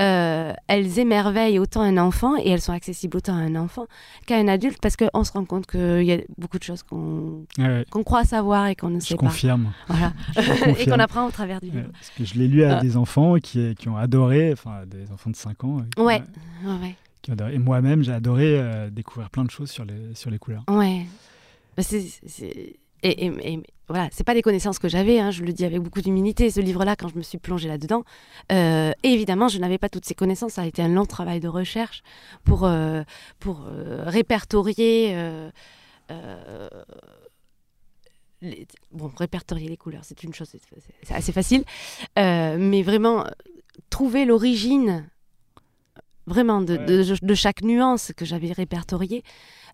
euh, 0.00 0.52
elles 0.68 0.98
émerveillent 0.98 1.58
autant 1.58 1.82
un 1.82 1.98
enfant 1.98 2.36
et 2.36 2.48
elles 2.50 2.60
sont 2.60 2.72
accessibles 2.72 3.16
autant 3.16 3.34
à 3.34 3.40
un 3.40 3.54
enfant 3.56 3.86
qu'à 4.26 4.36
un 4.36 4.48
adulte 4.48 4.78
parce 4.80 4.96
qu'on 4.96 5.24
se 5.24 5.32
rend 5.32 5.44
compte 5.44 5.66
qu'il 5.66 6.02
y 6.04 6.12
a 6.12 6.18
beaucoup 6.38 6.58
de 6.58 6.62
choses 6.62 6.82
qu'on 6.82 7.44
Ouais, 7.58 7.84
qu'on 7.90 8.02
croit 8.04 8.24
savoir 8.24 8.66
et 8.68 8.74
qu'on 8.76 8.90
ne 8.90 9.00
je 9.00 9.06
sait 9.06 9.14
pas. 9.16 9.26
confirme. 9.26 9.72
Voilà. 9.88 10.12
Je 10.36 10.40
et 10.40 10.58
confirme. 10.70 10.90
qu'on 10.96 10.98
apprend 11.00 11.26
au 11.26 11.30
travers 11.30 11.60
du 11.60 11.68
Ouais, 11.70 11.76
livre. 11.76 11.88
parce 11.92 12.10
que 12.10 12.24
je 12.24 12.34
l'ai 12.34 12.48
lu 12.48 12.64
à 12.64 12.78
Ah. 12.78 12.80
des 12.80 12.96
enfants 12.96 13.36
qui, 13.36 13.74
qui 13.74 13.88
ont 13.88 13.96
adoré, 13.96 14.52
enfin 14.52 14.84
des 14.86 15.10
enfants 15.12 15.30
de 15.30 15.36
5 15.36 15.64
ans. 15.64 15.78
euh, 15.98 16.02
Ouais. 16.02 16.22
Ouais, 16.64 16.72
ouais. 16.82 16.94
qui 17.22 17.30
ont 17.30 17.34
adoré. 17.34 17.54
Et 17.54 17.58
moi-même, 17.58 18.02
j'ai 18.02 18.12
adoré 18.12 18.58
euh, 18.58 18.90
découvrir 18.90 19.30
plein 19.30 19.44
de 19.44 19.50
choses 19.50 19.70
sur 19.70 19.84
les, 19.84 20.14
sur 20.14 20.30
les 20.30 20.38
couleurs. 20.38 20.64
Ouais. 20.68 21.06
Bah, 21.76 21.82
c'est- 21.82 22.76
Et, 23.04 23.26
et- 23.26 23.52
et- 23.52 23.62
voilà, 23.86 24.08
c'est 24.12 24.24
pas 24.24 24.32
des 24.32 24.40
connaissances 24.40 24.78
que 24.78 24.88
j'avais, 24.88 25.20
hein, 25.20 25.30
je 25.30 25.42
le 25.44 25.52
dis 25.52 25.64
avec 25.66 25.78
beaucoup 25.80 26.00
d'humilité. 26.00 26.50
Ce 26.50 26.58
livre-là, 26.58 26.96
quand 26.96 27.08
je 27.08 27.16
me 27.16 27.22
suis 27.22 27.36
plongée 27.36 27.68
là-dedans, 27.68 28.02
euh, 28.50 28.92
évidemment, 29.02 29.48
je 29.48 29.58
n'avais 29.58 29.76
pas 29.76 29.90
toutes 29.90 30.06
ces 30.06 30.14
connaissances. 30.14 30.52
Ça 30.54 30.62
a 30.62 30.66
été 30.66 30.80
un 30.80 30.88
long 30.88 31.04
travail 31.04 31.38
de 31.38 31.48
recherche 31.48 32.02
pour, 32.44 32.64
euh, 32.64 33.02
pour 33.40 33.66
euh, 33.68 34.02
répertorier. 34.06 35.10
euh, 35.14 35.50
les- 38.42 38.66
bon, 38.92 39.10
répertorier 39.16 39.68
les 39.68 39.76
couleurs, 39.76 40.02
c'est 40.04 40.22
une 40.22 40.34
chose, 40.34 40.48
c'est 41.02 41.14
assez 41.14 41.32
facile. 41.32 41.64
Mais 42.16 42.82
vraiment, 42.82 43.24
trouver 43.90 44.24
l'origine 44.24 45.08
vraiment 46.26 46.60
de, 46.62 46.76
de- 46.76 47.16
de 47.26 47.34
chaque 47.34 47.60
nuance 47.62 48.12
que 48.16 48.24
j'avais 48.24 48.52
répertoriée, 48.52 49.22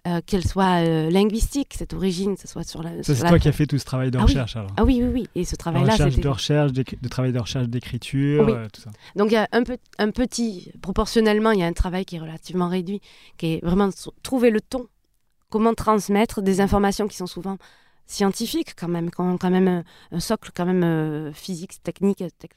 euh, 0.07 0.21
qu'elle 0.25 0.47
soit 0.47 0.83
euh, 0.85 1.11
linguistique, 1.11 1.75
cette 1.77 1.93
origine, 1.95 2.35
que 2.35 2.41
ce 2.43 2.49
soit 2.49 2.63
sur 2.69 2.83
la. 2.83 3.03
Ça, 3.03 3.15
c'est 3.15 3.23
la- 3.23 3.29
toi 3.29 3.39
qui 3.39 3.49
as 3.49 3.53
fait 3.53 3.67
tout 3.67 3.79
ce 3.79 3.85
travail 3.85 4.11
de 4.11 4.19
Ah 4.19 4.23
oui. 4.23 4.27
recherche 4.29 4.57
alors. 4.57 4.71
Ah 4.77 4.85
oui, 4.85 5.01
oui, 5.03 5.11
oui. 5.13 5.29
Et 5.35 5.45
ce 5.45 5.57
travail-là, 5.57 5.93
recherche, 5.93 6.17
de 6.17 6.29
recherche, 6.29 6.73
de 6.73 7.09
travail 7.09 7.33
de 7.33 7.39
recherche 7.39 7.69
d'écriture, 7.69 8.45
Oui. 8.47 8.53
euh, 8.53 8.69
tout 8.73 8.81
ça. 8.81 8.91
Donc 9.17 9.29
il 9.31 9.35
y 9.35 9.37
a 9.37 9.49
un, 9.53 9.63
peu, 9.63 9.77
un 9.99 10.11
petit, 10.11 10.73
proportionnellement, 10.83 11.51
il 11.51 11.61
y 11.61 11.63
a 11.63 11.67
un 11.67 11.73
travail 11.73 12.05
qui 12.05 12.17
est 12.17 12.21
relativement 12.21 12.69
réduit, 12.69 13.01
qui 13.37 13.55
est 13.55 13.65
vraiment 13.65 13.91
trouver 14.23 14.51
le 14.51 14.61
ton, 14.61 14.87
comment 15.51 15.75
transmettre 15.75 16.43
des 16.43 16.61
informations 16.61 17.07
qui 17.09 17.17
sont 17.17 17.27
souvent 17.27 17.57
scientifiques 18.07 18.75
quand 18.77 18.89
même, 18.89 19.11
qui 19.11 19.21
ont 19.21 19.39
quand 19.39 19.51
même 19.51 19.69
un, 19.69 19.85
un 20.13 20.21
socle 20.21 20.51
quand 20.55 20.67
même 20.67 21.33
physique, 21.33 21.83
technique, 21.83 22.19
tec- 22.39 22.53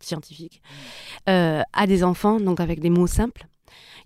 scientifique, 0.00 0.62
euh, 1.28 1.62
à 1.72 1.86
des 1.86 2.04
enfants, 2.04 2.38
donc 2.40 2.60
avec 2.60 2.80
des 2.80 2.90
mots 2.90 3.06
simples. 3.06 3.46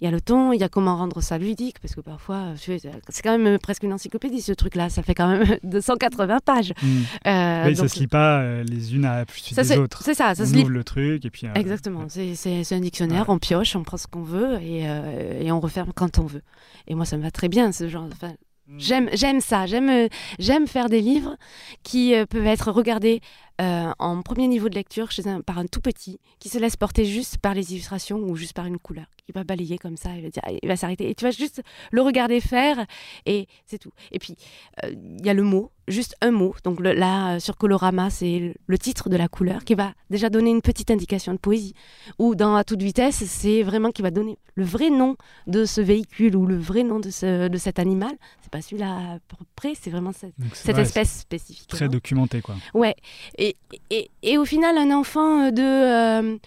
Il 0.01 0.05
y 0.05 0.09
a 0.09 0.11
le 0.11 0.21
ton, 0.21 0.53
il 0.53 0.61
y 0.61 0.65
a 0.65 0.69
comment 0.69 0.97
rendre 0.97 1.21
ça 1.21 1.37
ludique, 1.39 1.79
parce 1.81 1.95
que 1.95 2.01
parfois, 2.01 2.37
euh, 2.37 2.57
sais, 2.79 2.91
c'est 3.09 3.23
quand 3.23 3.37
même 3.39 3.59
presque 3.59 3.83
une 3.83 3.93
encyclopédie 3.93 4.41
ce 4.41 4.53
truc-là, 4.53 4.89
ça 4.89 5.03
fait 5.03 5.15
quand 5.15 5.29
même 5.29 5.45
280 5.63 6.39
pages. 6.45 6.73
Hmm. 6.83 7.03
Euh, 7.27 7.65
Oui, 7.67 7.77
ça 7.77 7.83
donc- 7.83 7.91
se 7.91 7.99
lit 8.01 8.07
pas 8.07 8.41
euh, 8.41 8.65
les 8.65 8.95
unes 8.95 9.05
à 9.05 9.25
suite 9.31 9.55
ça, 9.55 9.63
des 9.63 9.77
autres. 9.79 10.03
c'est 10.03 10.15
ça, 10.15 10.35
ça 10.35 10.43
on 10.43 10.47
se 10.47 10.55
lit 10.55 10.63
ouvre 10.63 10.71
le 10.71 10.85
truc 10.85 11.25
et 11.25 11.31
puis. 11.31 11.47
euh, 11.47 11.53
Exactement, 11.55 12.07
c'est- 12.09 12.35
un 12.75 12.81
dictionnaire, 12.81 13.29
Ouais. 13.29 13.35
on 13.35 13.39
pioche, 13.39 13.77
on 13.77 13.83
prend 13.83 13.97
ce 13.97 14.07
qu'on 14.07 14.23
veut 14.23 14.55
et, 14.63 14.89
euh, 14.89 15.41
et 15.41 15.53
on 15.53 15.61
referme 15.61 15.93
quand 15.95 16.19
on 16.19 16.25
veut. 16.27 16.43
Et 16.87 16.95
moi, 16.95 17.05
ça 17.05 17.17
me 17.17 17.23
va 17.23 17.31
très 17.31 17.49
bien, 17.49 17.73
ce 17.73 17.89
genre. 17.89 18.07
enfin, 18.13 18.33
Mm. 18.69 18.79
J'aime, 18.79 19.09
j'aime 19.15 19.41
ça, 19.41 19.67
j'aime, 19.67 19.89
euh, 19.91 20.07
j'aime 20.39 20.69
faire 20.69 20.89
des 20.89 21.01
livres 21.01 21.35
qui 21.83 22.15
euh, 22.15 22.25
peuvent 22.25 22.47
être 22.47 22.71
regardés 22.71 23.21
euh, 23.61 23.91
en 23.99 24.23
premier 24.23 24.49
niveau 24.49 24.69
de 24.69 24.75
lecture 24.75 25.11
chez 25.11 25.27
un, 25.29 25.41
par 25.41 25.59
un 25.59 25.67
tout 25.67 25.81
petit, 25.81 26.19
qui 26.39 26.49
se 26.49 26.59
laisse 26.59 26.77
porter 26.77 27.05
juste 27.05 27.39
par 27.39 27.55
les 27.55 27.73
illustrations 27.73 28.19
ou 28.19 28.37
juste 28.37 28.55
par 28.55 28.67
une 28.67 28.79
couleur, 28.79 29.07
qui 29.27 29.33
va 29.33 29.45
balayer 29.45 29.79
comme 29.79 29.97
ça, 29.97 30.11
il 30.17 30.23
va, 30.23 30.29
dire, 30.31 30.43
il 30.63 30.69
va 30.69 30.77
s'arrêter. 30.77 31.11
Et 31.11 31.15
tu 31.15 31.25
vas 31.25 31.31
juste 31.31 31.63
le 31.91 32.03
regarder 32.03 32.41
faire 32.41 32.87
et 33.27 33.47
c'est 33.67 33.79
tout. 33.79 33.93
Et 34.13 34.19
puis, 34.19 34.37
euh, 34.85 34.93
il 35.19 35.27
y 35.27 35.31
a 35.31 35.35
le 35.35 35.43
mot, 35.43 35.71
juste 35.89 36.17
un 36.21 36.31
mot. 36.31 36.55
Donc 36.65 36.81
le- 36.81 36.93
là, 36.93 37.35
euh, 37.35 37.39
sur 37.41 37.57
Colorama, 37.57 38.11
c'est 38.11 38.55
le- 38.67 38.79
titre 38.79 39.11
de 39.11 39.17
la 39.17 39.29
couleur 39.29 39.65
qui 39.65 39.75
va 39.75 39.93
déjà 40.09 40.31
donner 40.31 40.51
une 40.51 40.63
petite 40.63 40.91
indication 40.91 41.33
de 41.35 41.39
poésie. 41.39 41.75
Ou 42.19 42.35
dans 42.35 42.55
À 42.55 42.65
toute 42.65 42.83
vitesse, 42.83 43.23
c'est 43.27 43.63
vraiment 43.63 43.91
qui 43.91 44.01
va 44.01 44.11
donner 44.11 44.39
le 44.55 44.65
vrai 44.65 44.91
nom 44.91 45.17
de 45.47 45.65
ce 45.65 45.81
véhicule 45.81 46.35
ou 46.37 46.47
le 46.47 46.57
vrai 46.57 46.83
nom 46.83 46.99
de, 46.99 47.11
ce, 47.11 47.49
de 47.49 47.59
cet 47.59 47.79
animal. 47.79 48.13
C'est 48.41 48.51
pas 48.51 48.63
celui-là 48.63 49.19
près, 49.55 49.75
c'est 49.75 49.91
vraiment 49.91 50.13
cette, 50.13 50.79
espèce 50.79 51.21
spécifique. 51.21 51.69
Très 51.69 51.89
documenté 51.89 52.41
quoi. 52.41 52.57
Ouais. 52.75 52.95
Et, 53.39 53.50
et, 53.91 54.39
au 54.39 54.45
final, 54.45 54.77
un 54.79 54.91
enfant 54.97 55.47
euh, 55.47 55.51
de. 55.51 55.63
euh, 55.63 56.39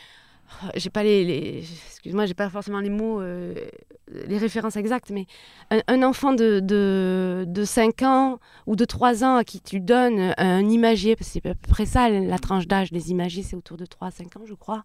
j'ai 0.76 0.89
pas 0.89 1.04
les. 1.04 1.24
les- 1.26 1.60
Excuse-moi, 1.91 2.26
j'ai 2.26 2.34
pas 2.34 2.49
forcément 2.49 2.80
les 2.82 2.89
mots, 2.89 3.22
euh, 3.22 3.54
les 4.28 4.38
références 4.38 4.76
exactes, 4.76 5.09
mais 5.09 5.26
un, 5.72 5.82
un 5.88 6.03
enfant 6.03 6.34
de, 6.34 6.59
de, 6.59 7.45
de 7.47 7.64
5 7.66 8.01
ans 8.03 8.39
ou 8.68 8.76
de 8.76 8.86
3 8.86 9.24
ans 9.24 9.36
à 9.38 9.43
qui 9.43 9.61
tu 9.61 9.80
donnes 9.80 10.34
un 10.38 10.68
imagier, 10.70 11.16
parce 11.16 11.28
que 11.30 11.34
c'est 11.34 11.49
à 11.49 11.55
peu 11.55 11.68
près 11.70 11.86
ça, 11.86 12.09
la 12.09 12.39
tranche 12.39 12.68
d'âge 12.68 12.91
des 12.91 13.11
imagiers, 13.11 13.43
c'est 13.43 13.55
autour 13.55 13.78
de 13.78 13.86
3 13.86 14.07
à 14.09 14.11
5 14.11 14.38
ans, 14.38 14.41
je 14.47 14.53
crois. 14.53 14.84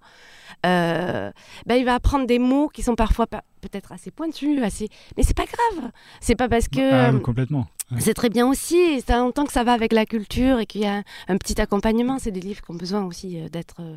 euh, 0.66 1.30
ben, 1.66 1.74
il 1.76 1.84
va 1.84 1.94
apprendre 1.94 2.26
des 2.26 2.38
mots 2.38 2.68
qui 2.68 2.82
sont 2.82 2.94
parfois 2.94 3.26
peut-être 3.26 3.92
assez 3.92 4.10
pointus, 4.10 4.62
assez... 4.62 4.88
mais 5.16 5.22
c'est 5.22 5.36
pas 5.36 5.44
grave. 5.46 5.90
C'est 6.20 6.36
pas 6.36 6.48
parce 6.48 6.68
que. 6.68 6.92
Ah, 6.92 7.12
complètement. 7.20 7.66
C'est 7.98 8.12
très 8.12 8.28
bien 8.28 8.46
aussi, 8.46 9.00
ça 9.00 9.22
entend 9.22 9.46
que 9.46 9.52
ça 9.52 9.64
va 9.64 9.72
avec 9.72 9.94
la 9.94 10.04
culture 10.04 10.58
et 10.58 10.66
qu'il 10.66 10.82
y 10.82 10.86
a 10.86 10.96
un, 10.96 11.02
un 11.28 11.38
petit 11.38 11.58
accompagnement. 11.58 12.18
C'est 12.18 12.30
des 12.30 12.40
livres 12.40 12.60
qui 12.62 12.70
ont 12.70 12.74
besoin 12.74 13.02
aussi 13.04 13.40
euh, 13.40 13.48
d'être. 13.48 13.76
euh, 13.80 13.96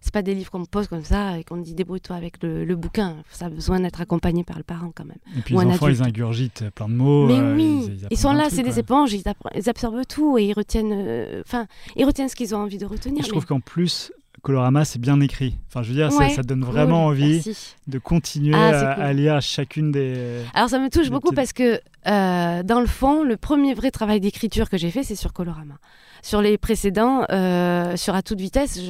c'est 0.00 0.12
pas 0.14 0.22
des 0.22 0.34
livres 0.34 0.50
qu'on 0.50 0.64
pose 0.64 0.88
comme 0.88 1.04
ça 1.04 1.38
et 1.38 1.44
qu'on 1.44 1.56
dit 1.58 1.74
débrouille-toi 1.74 2.16
avec 2.16 2.42
le, 2.42 2.64
le 2.64 2.76
bouquin. 2.76 3.16
Ça 3.30 3.46
a 3.46 3.48
besoin 3.50 3.78
d'être 3.80 4.00
accompagné 4.00 4.42
par 4.44 4.56
le 4.58 4.64
quand 4.94 5.04
même. 5.04 5.18
Et 5.36 5.40
puis 5.40 5.54
ou 5.54 5.60
les 5.60 5.66
enfants, 5.66 5.86
adulte. 5.86 6.00
ils 6.00 6.04
ingurgitent 6.08 6.70
plein 6.74 6.88
de 6.88 6.94
mots. 6.94 7.26
Mais 7.26 7.38
euh, 7.38 7.54
oui, 7.56 7.90
ils, 8.10 8.16
sont 8.16 8.32
là, 8.32 8.48
c'est 8.50 8.62
des 8.62 8.78
éponges, 8.78 9.12
ils, 9.12 9.68
absorbent 9.68 10.04
tout 10.06 10.38
et 10.38 10.44
ils 10.44 10.52
retiennent. 10.52 10.92
euh, 10.92 11.42
ils 11.96 12.04
retiennent 12.04 12.28
ce 12.28 12.36
qu'ils 12.36 12.54
ont 12.54 12.58
envie 12.58 12.78
de 12.78 12.86
retenir. 12.86 13.20
Et 13.20 13.22
je 13.22 13.28
trouve 13.28 13.46
qu'en 13.46 13.60
plus, 13.60 14.12
Colorama, 14.42 14.84
c'est 14.84 14.98
bien 14.98 15.20
écrit. 15.20 15.56
Enfin, 15.68 15.82
je 15.82 15.90
veux 15.90 15.94
dire, 15.94 16.10
ça- 16.10 16.18
Ouais, 16.18 16.30
ça, 16.30 16.42
donne 16.42 16.64
vraiment 16.64 17.04
cool, 17.04 17.12
envie 17.12 17.42
merci. 17.46 17.74
de 17.86 17.98
continuer 17.98 18.54
Ah, 18.56 18.90
à, 18.90 18.94
cool. 18.94 19.04
à 19.04 19.12
lire 19.12 19.40
chacune 19.40 19.92
des. 19.92 20.42
Alors 20.54 20.68
ça 20.68 20.78
me 20.80 20.88
touche 20.90 21.10
beaucoup 21.10 21.28
petites- 21.30 21.36
parce 21.36 21.52
que 21.52 21.80
euh, 22.08 22.62
dans 22.64 22.80
le 22.80 22.86
fond, 22.86 23.22
le 23.22 23.36
premier 23.36 23.74
vrai 23.74 23.90
travail 23.92 24.20
d'écriture 24.20 24.68
que 24.68 24.76
j'ai 24.76 24.90
fait, 24.90 25.04
c'est 25.04 25.14
sur 25.14 25.32
Colorama. 25.32 25.74
Sur 26.22 26.40
les 26.40 26.56
précédents, 26.56 27.24
euh, 27.30 27.96
sur 27.96 28.14
à 28.14 28.22
toute 28.22 28.40
vitesse, 28.40 28.80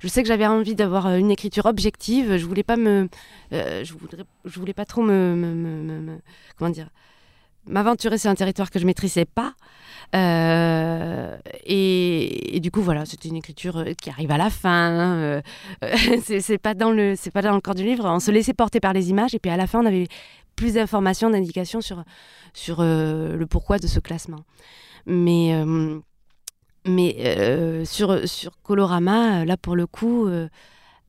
je, 0.00 0.08
sais 0.08 0.22
que 0.22 0.28
j'avais 0.28 0.46
envie 0.46 0.74
d'avoir 0.74 1.06
euh, 1.06 1.16
une 1.16 1.30
écriture 1.30 1.64
objective. 1.66 2.36
Je 2.36 2.44
voulais 2.44 2.62
pas 2.62 2.76
me, 2.76 3.08
euh, 3.54 3.82
je 4.44 4.58
voulais 4.60 4.74
pas 4.74 4.84
trop 4.84 5.02
me, 5.02 5.34
me- 5.34 5.54
me- 5.54 5.82
me- 5.82 6.00
me- 6.00 6.20
comment 6.58 6.70
dire, 6.70 6.88
m'aventurer 7.66 8.18
sur 8.18 8.30
un 8.30 8.34
territoire 8.34 8.70
que 8.70 8.78
je 8.78 8.84
maîtrisais 8.86 9.24
pas. 9.24 9.54
Euh, 10.14 11.36
et, 11.64 12.58
du 12.60 12.70
coup, 12.70 12.82
voilà, 12.82 13.06
c'était 13.06 13.28
une 13.28 13.36
écriture 13.36 13.78
euh, 13.78 13.92
qui 13.94 14.10
arrive 14.10 14.30
à 14.30 14.36
la 14.36 14.50
fin. 14.50 14.70
hein, 14.70 15.16
euh, 15.16 15.42
c'est 16.22 16.40
c'est 16.40 16.58
pas 16.58 16.74
dans 16.74 16.90
le, 16.90 17.14
c'est 17.16 17.30
pas 17.30 17.42
dans 17.42 17.54
le 17.54 17.60
corps 17.60 17.74
du 17.74 17.84
livre. 17.84 18.04
On 18.06 18.20
se 18.20 18.30
laissait 18.30 18.52
porter 18.54 18.80
par 18.80 18.92
les 18.92 19.10
images, 19.10 19.34
et 19.34 19.38
puis 19.38 19.50
à 19.50 19.56
la 19.56 19.66
fin, 19.66 19.80
on 19.82 19.86
avait 19.86 20.08
plus 20.56 20.74
d'informations, 20.74 21.30
d'indications 21.30 21.80
sur 21.80 22.04
sur 22.52 22.80
euh, 22.80 23.36
le 23.36 23.46
pourquoi 23.46 23.78
de 23.78 23.86
ce 23.86 24.00
classement. 24.00 24.44
Mais 25.06 25.54
euh, 25.54 25.98
mais 26.86 27.16
euh, 27.20 27.84
sur 27.84 28.28
sur 28.28 28.52
Colorama, 28.62 29.42
euh, 29.42 29.44
là 29.44 29.56
pour 29.56 29.76
le 29.76 29.86
coup. 29.86 30.26
euh, 30.26 30.48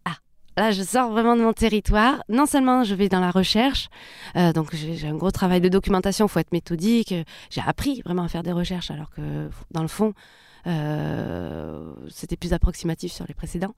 ah, 0.05 0.15
Là, 0.57 0.71
je 0.71 0.84
sors 0.84 1.11
vraiment 1.11 1.36
de 1.36 1.41
mon 1.41 1.53
territoire. 1.53 2.24
Non 2.30 2.45
seulement 2.45 2.84
je 2.84 2.95
vais 2.95 3.09
dans 3.09 3.19
la 3.19 3.32
recherche, 3.32 3.89
donc 4.55 4.76
j'ai 4.76 5.07
un 5.07 5.15
gros 5.15 5.32
travail 5.32 5.61
de 5.61 5.69
documentation, 5.69 6.26
il 6.28 6.30
faut 6.30 6.39
être 6.39 6.51
méthodique. 6.51 7.13
J'ai 7.49 7.61
appris 7.65 8.01
vraiment 8.05 8.24
à 8.24 8.28
faire 8.28 8.43
des 8.43 8.51
recherches, 8.51 8.91
alors 8.91 9.09
que 9.09 9.49
dans 9.71 9.82
le 9.82 9.88
fond, 9.88 10.13
c'était 12.09 12.38
plus 12.38 12.53
approximatif 12.53 13.11
sur 13.11 13.26
les 13.28 13.34
précédents. 13.34 13.76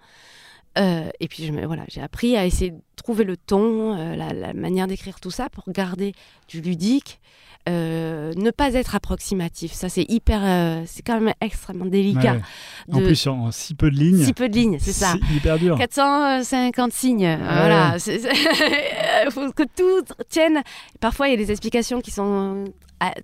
Euh, 0.78 1.10
et 1.20 1.28
puis 1.28 1.46
je 1.46 1.52
me- 1.52 1.66
voilà, 1.66 1.84
j'ai 1.88 2.02
appris 2.02 2.36
à 2.36 2.46
essayer 2.46 2.72
de 2.72 2.78
trouver 2.98 3.24
le 3.24 3.38
ton, 3.38 3.98
euh, 3.98 4.16
la, 4.16 4.34
la 4.34 4.54
manière 4.54 4.88
d'écrire 4.88 5.20
tout 5.20 5.32
ça 5.32 5.50
pour 5.50 5.64
garder 5.72 6.14
du 6.50 6.60
ludique, 6.62 7.20
euh, 7.70 8.34
ne 8.36 8.52
pas 8.52 8.74
être 8.74 8.94
approximatif. 8.94 9.72
Ça 9.72 9.88
c'est 9.90 10.06
hyper, 10.10 10.42
c'est 10.86 11.02
quand 11.02 11.20
même 11.22 11.34
extrêmement 11.42 11.86
délicat. 11.86 12.34
Ouais. 12.34 12.42
En 12.94 13.00
de- 13.00 13.06
plus, 13.06 13.28
en 13.28 13.52
si 13.52 13.74
peu 13.74 13.90
de 13.90 13.96
lignes, 13.96 14.24
si 14.26 14.34
peu 14.34 14.50
de 14.50 14.54
lignes, 14.54 14.78
c'est 14.80 14.92
ça. 14.94 15.16
hyper 15.34 15.58
dur. 15.58 15.78
450 15.78 16.92
signes, 16.94 17.38
voilà. 17.42 17.96
Il 19.26 19.32
faut 19.32 19.52
que 19.52 19.64
tout 19.64 20.14
tienne. 20.30 20.62
Parfois, 21.00 21.28
il 21.28 21.32
y 21.32 21.34
a 21.34 21.38
des 21.38 21.52
explications 21.52 22.02
qui 22.02 22.12
sont 22.12 22.66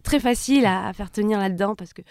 très 0.03 0.19
faciles 0.19 0.65
à, 0.65 0.87
à 0.87 0.93
faire 0.93 1.11
tenir 1.11 1.39
là-dedans 1.39 1.75
parce 1.75 1.93
que 1.93 2.01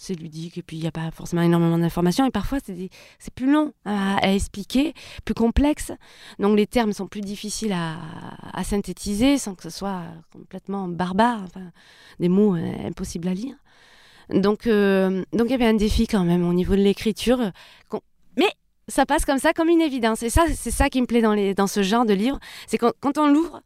c'est 0.00 0.14
ludique 0.14 0.56
et 0.56 0.62
puis 0.62 0.78
il 0.78 0.80
n'y 0.80 0.86
a 0.86 0.92
pas 0.92 1.10
forcément 1.10 1.42
énormément 1.42 1.76
d'informations. 1.76 2.24
Et 2.26 2.30
parfois, 2.30 2.58
c'est 2.64 3.34
plus 3.34 3.52
long 3.52 3.72
à, 3.84 4.16
à 4.16 4.32
expliquer, 4.32 4.94
plus 5.24 5.34
complexe. 5.34 5.92
Donc, 6.38 6.56
les 6.56 6.66
termes 6.66 6.92
sont 6.92 7.06
plus 7.06 7.20
difficiles 7.20 7.72
à, 7.72 7.98
à 8.52 8.64
synthétiser 8.64 9.36
sans 9.36 9.54
que 9.54 9.62
ce 9.62 9.70
soit 9.70 10.04
complètement 10.32 10.88
barbare. 10.88 11.42
Enfin, 11.44 11.70
des 12.18 12.28
mots 12.28 12.56
euh, 12.56 12.86
impossibles 12.86 13.28
à 13.28 13.34
lire. 13.34 13.54
Donc, 14.32 14.66
euh, 14.66 15.22
donc, 15.32 15.48
il 15.48 15.50
y 15.50 15.54
avait 15.54 15.66
un 15.66 15.74
défi 15.74 16.06
quand 16.06 16.24
même 16.24 16.48
au 16.48 16.54
niveau 16.54 16.76
de 16.76 16.82
l'écriture. 16.82 17.52
Mais 18.38 18.50
ça 18.88 19.04
passe 19.04 19.26
comme 19.26 19.38
ça, 19.38 19.52
comme 19.52 19.68
une 19.68 19.82
évidence. 19.82 20.22
Et 20.22 20.30
ça, 20.30 20.44
c'est 20.54 20.70
ça 20.70 20.88
qui 20.88 21.00
me 21.02 21.06
plaît 21.06 21.22
dans, 21.22 21.34
les, 21.34 21.54
dans 21.54 21.66
ce 21.66 21.82
genre 21.82 22.06
de 22.06 22.14
livre. 22.14 22.38
C'est 22.66 22.78
quand, 22.78 22.92
quand 23.00 23.18
on 23.18 23.28
l'ouvre, 23.30 23.60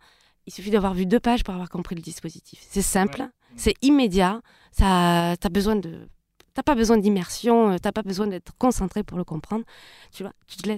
il 0.46 0.52
suffit 0.52 0.70
d'avoir 0.70 0.94
vu 0.94 1.06
deux 1.06 1.20
pages 1.20 1.44
pour 1.44 1.54
avoir 1.54 1.70
compris 1.70 1.94
le 1.94 2.02
dispositif. 2.02 2.60
C'est 2.68 2.82
simple, 2.82 3.28
c'est 3.56 3.74
immédiat. 3.82 4.40
Ça, 4.72 5.36
t'as 5.38 5.48
besoin 5.48 5.76
de, 5.76 6.08
t'as 6.54 6.62
pas 6.62 6.74
besoin 6.74 6.96
d'immersion, 6.98 7.72
euh, 7.72 7.76
t'as 7.80 7.92
pas 7.92 8.02
besoin 8.02 8.26
d'être 8.26 8.52
concentré 8.58 9.02
pour 9.02 9.18
le 9.18 9.24
comprendre. 9.24 9.64
Tu 10.12 10.22
vois, 10.22 10.32
tu 10.46 10.56
te 10.56 10.70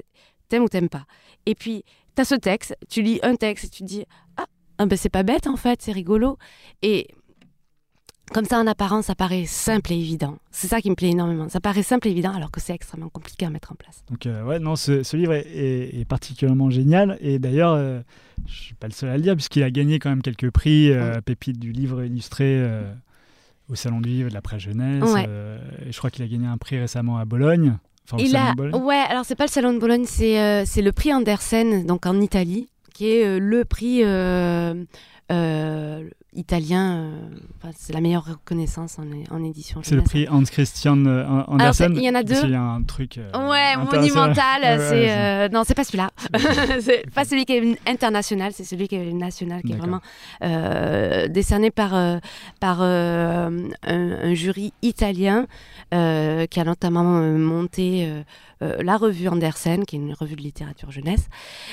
t'aimes 0.49 0.62
ou 0.64 0.68
t'aimes 0.68 0.89
pas. 0.89 1.05
Et 1.45 1.55
puis, 1.55 1.85
t'as 2.14 2.24
ce 2.24 2.35
texte, 2.35 2.77
tu 2.89 3.03
lis 3.03 3.20
un 3.22 3.37
texte 3.37 3.64
et 3.66 3.68
tu 3.68 3.83
te 3.83 3.89
dis 3.89 4.05
ah, 4.37 4.47
ah 4.79 4.87
ben 4.87 4.97
c'est 4.97 5.09
pas 5.11 5.22
bête 5.22 5.47
en 5.47 5.57
fait, 5.57 5.83
c'est 5.83 5.93
rigolo. 5.93 6.39
Et 6.83 7.09
comme 8.33 8.45
ça, 8.45 8.59
en 8.59 8.66
apparence, 8.66 9.07
ça 9.07 9.14
paraît 9.14 9.45
simple 9.47 9.93
et 9.93 9.97
évident. 9.97 10.37
C'est 10.51 10.66
ça 10.66 10.81
qui 10.81 10.91
me 10.91 10.97
plaît 10.97 11.11
énormément. 11.11 11.49
Ça 11.49 11.61
paraît 11.61 11.85
simple 11.85 12.09
et 12.09 12.11
évident 12.11 12.33
alors 12.35 12.51
que 12.51 12.61
c'est 12.61 12.74
extrêmement 12.74 13.09
compliqué 13.09 13.47
à 13.47 13.51
mettre 13.51 13.70
en 13.70 13.77
place. 13.77 14.03
Donc, 14.11 14.27
euh, 14.27 14.43
ouais, 14.43 14.59
non, 14.59 14.74
ce, 14.74 15.05
ce 15.05 15.16
livre 15.16 15.33
est, 15.33 15.47
est- 15.47 16.01
est 16.01 16.05
particulièrement 16.05 16.68
génial. 16.68 17.18
Et 17.20 17.39
d'ailleurs, 17.39 17.74
euh, 17.74 18.01
je 18.49 18.55
suis 18.61 18.74
pas 18.74 18.89
le 18.89 18.93
seul 18.93 19.11
à 19.11 19.16
le 19.16 19.22
dire, 19.22 19.35
puisqu'il 19.37 19.62
a 19.62 19.70
gagné 19.70 20.01
quand 20.01 20.11
même 20.11 20.22
quelques 20.22 20.51
prix, 20.51 20.91
euh, 20.91 21.20
pépite 21.20 21.61
du 21.61 21.70
livre 21.70 22.03
illustré 22.03 22.45
euh, 22.47 22.93
au 23.68 23.74
Salon 23.74 24.00
du 24.00 24.08
livre 24.08 24.28
de 24.28 24.34
la 24.34 24.42
presse 24.42 24.62
jeunesse. 24.62 25.02
Ouais. 25.12 25.26
euh, 25.28 25.58
et 25.86 25.92
je 25.92 25.98
crois 25.98 26.10
qu'il 26.10 26.24
a 26.24 26.28
gagné 26.28 26.46
un 26.46 26.56
prix 26.56 26.78
récemment 26.78 27.18
à 27.18 27.24
Bologne. 27.24 27.76
Enfin, 28.04 28.22
Il 28.22 28.30
Salon 28.30 28.72
a, 28.72 28.76
ouais, 28.76 29.02
alors 29.08 29.24
c'est 29.24 29.34
pas 29.34 29.46
le 29.46 29.50
salon 29.50 29.72
de 29.72 29.78
Bologne, 29.78 30.04
c'est 30.06 30.40
euh, 30.40 30.64
le 30.76 30.90
prix 30.92 31.12
Andersen, 31.12 31.84
donc 31.86 32.06
en 32.06 32.20
Italie, 32.20 32.68
qui 32.94 33.10
est 33.10 33.24
euh, 33.26 33.38
le 33.40 33.64
prix 33.64 34.04
euh, 34.04 34.84
euh, 35.33 36.09
italien. 36.35 36.97
euh, 37.64 37.70
c'est 37.77 37.93
la 37.93 38.01
meilleure 38.01 38.24
reconnaissance 38.24 38.99
en, 38.99 39.05
en 39.35 39.43
édition. 39.45 39.81
C'est 39.83 39.95
le 39.97 40.03
prix 40.03 40.29
Hans 40.29 40.43
Christian 40.45 41.05
euh, 41.07 41.24
Andersen. 41.49 41.93
il 41.97 42.03
y 42.03 42.11
en 42.11 42.14
a 42.14 42.22
deux. 42.22 42.41
Qu'il 42.41 42.51
y 42.51 42.55
a 42.55 42.61
un 42.62 42.83
truc. 42.83 43.18
euh, 43.18 43.49
Ouais, 43.51 43.77
monumental. 43.77 44.62
C'est 44.89 45.49
non, 45.51 45.62
c'est 45.64 45.74
pas 45.74 45.85
celui-là. 45.85 46.11
c'est 46.81 47.09
pas 47.14 47.24
celui 47.24 47.45
qui 47.45 47.53
est 47.55 47.79
international, 47.89 48.53
c'est 48.53 48.64
celui 48.64 48.89
qui 48.89 48.97
est 48.97 49.12
national, 49.12 49.62
qui 49.62 49.72
est 49.72 49.77
vraiment 49.77 50.01
décerné 51.29 51.70
par 51.70 52.20
par 52.61 52.83
un, 52.83 53.53
un 53.83 54.35
jury 54.35 54.72
italien 54.83 55.47
qui 55.91 55.97
a 56.61 56.64
notamment 56.64 57.05
monté 57.05 58.11
la 58.61 58.97
revue 58.97 59.29
Andersen, 59.29 59.85
qui 59.85 59.97
est 59.97 59.99
une 59.99 60.14
revue 60.14 60.37
de 60.37 60.43
littérature 60.43 60.91
jeunesse. 60.91 61.29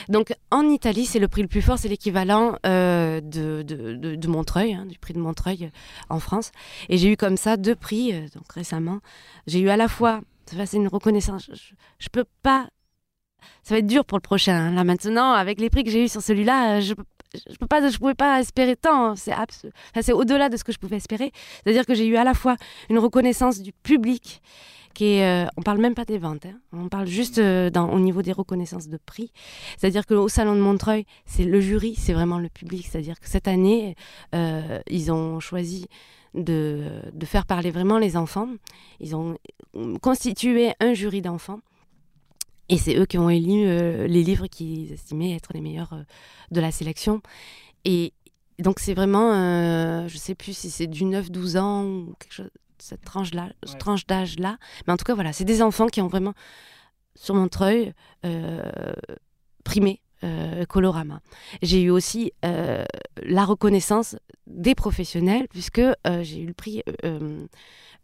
Donc 0.09 0.33
en 0.51 0.63
Italie, 0.69 1.05
c'est 1.05 1.19
le 1.19 1.27
prix 1.27 1.41
le 1.41 1.47
plus 1.47 1.61
fort, 1.61 1.77
c'est 1.77 1.87
l'équivalent 1.89 2.55
euh, 2.65 3.21
de, 3.63 4.27
Montreuil, 4.27 4.73
hein, 4.73 4.85
du 4.85 4.97
prix 4.97 5.13
de 5.13 5.19
Montreuil 5.19 5.65
euh, 5.65 5.69
en 6.09 6.19
France. 6.19 6.51
Et 6.89 6.97
j'ai 6.97 7.11
eu 7.11 7.17
comme 7.17 7.37
ça 7.37 7.57
deux 7.57 7.75
prix, 7.75 8.13
euh, 8.13 8.27
donc 8.35 8.51
récemment. 8.53 8.99
J'ai 9.47 9.59
eu 9.59 9.69
à 9.69 9.77
la 9.77 9.87
fois, 9.87 10.21
c'est 10.47 10.77
une 10.77 10.87
reconnaissance, 10.87 11.49
je, 11.51 11.55
je- 11.99 12.09
peux 12.09 12.25
pas, 12.41 12.67
ça 13.63 13.75
va 13.75 13.79
être 13.79 13.87
dur 13.87 14.05
pour 14.05 14.17
le 14.17 14.21
prochain. 14.21 14.55
hein. 14.55 14.71
Là 14.71 14.83
maintenant, 14.83 15.31
avec 15.33 15.59
les 15.59 15.69
prix 15.69 15.83
que 15.83 15.91
j'ai 15.91 16.03
eu 16.05 16.07
sur 16.07 16.21
celui-là, 16.21 16.77
euh, 16.77 16.81
je 16.81 16.93
je 17.49 17.55
peux 17.57 17.65
pas, 17.65 17.89
je 17.89 17.97
pouvais 17.97 18.13
pas 18.13 18.39
espérer 18.39 18.75
tant. 18.75 19.05
hein. 19.07 19.15
C'est 19.15 19.33
c'est 20.01 20.13
au-delà 20.13 20.49
de 20.49 20.57
ce 20.57 20.63
que 20.63 20.71
je 20.71 20.77
pouvais 20.77 20.97
espérer. 20.97 21.31
C'est-à-dire 21.63 21.85
que 21.87 21.95
j'ai 21.95 22.05
eu 22.05 22.15
à 22.15 22.23
la 22.23 22.35
fois 22.35 22.57
une 22.91 22.99
reconnaissance 22.99 23.59
du 23.59 23.71
public, 23.73 24.39
qui 24.93 25.15
est, 25.15 25.45
euh, 25.45 25.49
on 25.57 25.61
parle 25.61 25.79
même 25.79 25.95
pas 25.95 26.05
des 26.05 26.17
ventes, 26.17 26.45
hein. 26.45 26.59
on 26.71 26.87
parle 26.89 27.07
juste 27.07 27.39
euh, 27.39 27.69
au 27.71 27.99
niveau 27.99 28.21
des 28.21 28.31
reconnaissances 28.31 28.87
de 28.87 28.97
prix. 28.97 29.31
C'est-à-dire 29.77 30.05
que 30.05 30.13
au 30.13 30.29
salon 30.29 30.55
de 30.55 30.61
Montreuil, 30.61 31.05
c'est 31.25 31.45
le 31.45 31.59
jury, 31.59 31.95
c'est 31.95 32.13
vraiment 32.13 32.39
le 32.39 32.49
public. 32.49 32.87
C'est-à-dire 32.89 33.19
que 33.19 33.27
cette 33.27 33.47
année, 33.47 33.95
euh, 34.35 34.79
ils 34.89 35.11
ont 35.11 35.39
choisi 35.39 35.87
de, 36.33 37.01
faire 37.25 37.45
parler 37.45 37.71
vraiment 37.71 37.97
les 37.97 38.17
enfants. 38.17 38.49
Ils 38.99 39.15
ont 39.15 39.37
constitué 40.01 40.73
un 40.79 40.93
jury 40.93 41.21
d'enfants. 41.21 41.59
Et 42.69 42.77
c'est 42.77 42.95
eux 42.97 43.05
qui 43.05 43.17
ont 43.17 43.29
élu 43.29 43.65
euh, 43.65 44.07
les 44.07 44.23
livres 44.23 44.47
qu'ils 44.47 44.93
estimaient 44.93 45.35
être 45.35 45.51
les 45.53 45.61
meilleurs 45.61 45.95
de 46.51 46.61
la 46.61 46.71
sélection. 46.71 47.21
Et 47.85 48.13
donc 48.59 48.79
c'est 48.79 48.93
vraiment, 48.93 50.07
je 50.07 50.17
sais 50.17 50.35
plus 50.35 50.55
si 50.55 50.69
c'est 50.69 50.87
du 50.87 51.03
9-12 51.03 51.57
ans 51.57 51.85
ou 51.85 52.13
quelque 52.19 52.33
chose, 52.33 52.49
cette 52.83 53.03
tranche-là, 53.03 53.49
Ouais. 53.65 53.77
tranche 53.79 54.05
d'âge-là. 54.05 54.57
Mais 54.85 54.93
en 54.93 54.97
tout 54.97 55.05
cas, 55.05 55.13
voilà, 55.15 55.33
c'est 55.33 55.45
des 55.45 55.61
enfants 55.61 55.87
qui 55.87 56.01
ont 56.01 56.07
vraiment, 56.07 56.33
sur 57.15 57.33
Montreuil, 57.35 57.93
euh, 58.25 58.61
primé 59.63 60.01
euh, 60.23 60.65
Colorama. 60.65 61.21
J'ai 61.61 61.81
eu 61.81 61.89
aussi 61.89 62.31
euh, 62.45 62.83
la 63.23 63.45
reconnaissance 63.45 64.15
des 64.47 64.75
professionnels, 64.75 65.47
puisque 65.49 65.79
euh, 65.79 65.93
j'ai 66.21 66.41
eu 66.41 66.45
le 66.45 66.53
prix 66.53 66.81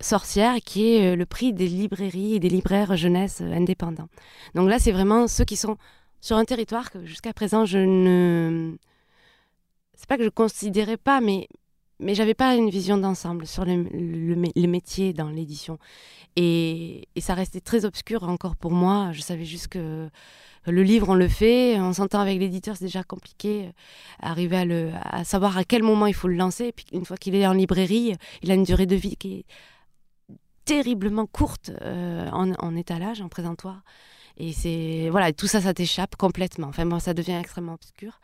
Sorcière, 0.02 0.56
qui 0.64 0.96
est 0.96 1.16
le 1.18 1.26
prix 1.26 1.52
des 1.52 1.68
librairies 1.68 2.36
et 2.36 2.40
des 2.40 2.48
libraires 2.50 2.96
jeunesse 2.96 3.42
indépendants. 3.42 4.08
Donc 4.56 4.70
là, 4.70 4.80
c'est 4.80 4.94
vraiment 4.94 5.28
ceux 5.28 5.44
qui 5.44 5.58
sont 5.58 5.76
sur 6.22 6.38
un 6.38 6.46
territoire 6.46 6.90
que 6.90 7.06
jusqu'à 7.06 7.34
présent, 7.34 7.66
je 7.66 7.80
ne... 7.80 8.78
C'est 9.96 10.08
pas 10.08 10.18
que 10.18 10.24
je 10.24 10.30
considérais 10.30 10.96
pas, 10.96 11.20
mais, 11.20 11.50
mais 12.00 12.16
j'avais 12.16 12.34
pas 12.34 12.56
une 12.56 12.70
vision 12.70 12.98
d'ensemble 12.98 13.46
sur 13.46 13.66
le, 13.66 13.84
le, 13.84 14.36
mé- 14.36 14.52
le 14.56 14.68
métier 14.68 15.14
dans 15.14 15.30
l'édition. 15.30 15.78
Et, 16.36 17.08
ça 17.20 17.34
restait 17.34 17.60
très 17.62 17.86
obscur 17.86 18.24
encore 18.24 18.56
pour 18.56 18.72
moi. 18.72 19.12
Je 19.12 19.22
savais 19.22 19.46
juste 19.46 19.68
que 19.68 20.10
le 20.66 20.84
livre, 20.84 21.10
on 21.10 21.16
le 21.16 21.28
fait, 21.28 21.80
on 21.80 21.94
s'entend 21.94 22.20
avec 22.20 22.40
l'éditeur, 22.40 22.78
c'est 22.78 22.86
déjà 22.86 23.04
compliqué. 23.04 23.66
euh, 23.66 23.72
Arriver 24.22 24.92
à, 25.04 25.24
savoir 25.24 25.58
à 25.58 25.64
quel 25.64 25.84
moment 25.84 26.06
il 26.06 26.14
faut 26.14 26.28
le 26.28 26.36
lancer. 26.36 26.72
Puis 26.72 26.86
une 26.94 27.06
fois 27.06 27.18
qu'il 27.18 27.36
est 27.36 27.48
en 27.48 27.54
librairie, 27.54 28.16
il 28.42 28.52
a 28.52 28.54
une 28.54 28.64
durée 28.64 28.86
de 28.86 28.96
vie 28.96 29.16
qui 29.18 29.40
est 29.40 29.46
terriblement 30.66 31.26
courte 31.26 31.72
euh, 31.82 32.30
en 32.32 32.76
étalage, 32.76 33.22
en 33.22 33.30
présentoir. 33.30 33.82
Et 34.40 34.54
c'est 34.54 35.10
voilà, 35.12 35.34
tout 35.34 35.48
ça, 35.48 35.60
ça 35.60 35.74
t'échappe 35.74 36.16
complètement. 36.16 36.68
Enfin, 36.68 36.86
moi, 36.86 37.02
ça 37.02 37.14
devient 37.14 37.34
extrêmement 37.34 37.74
obscur. 37.74 38.22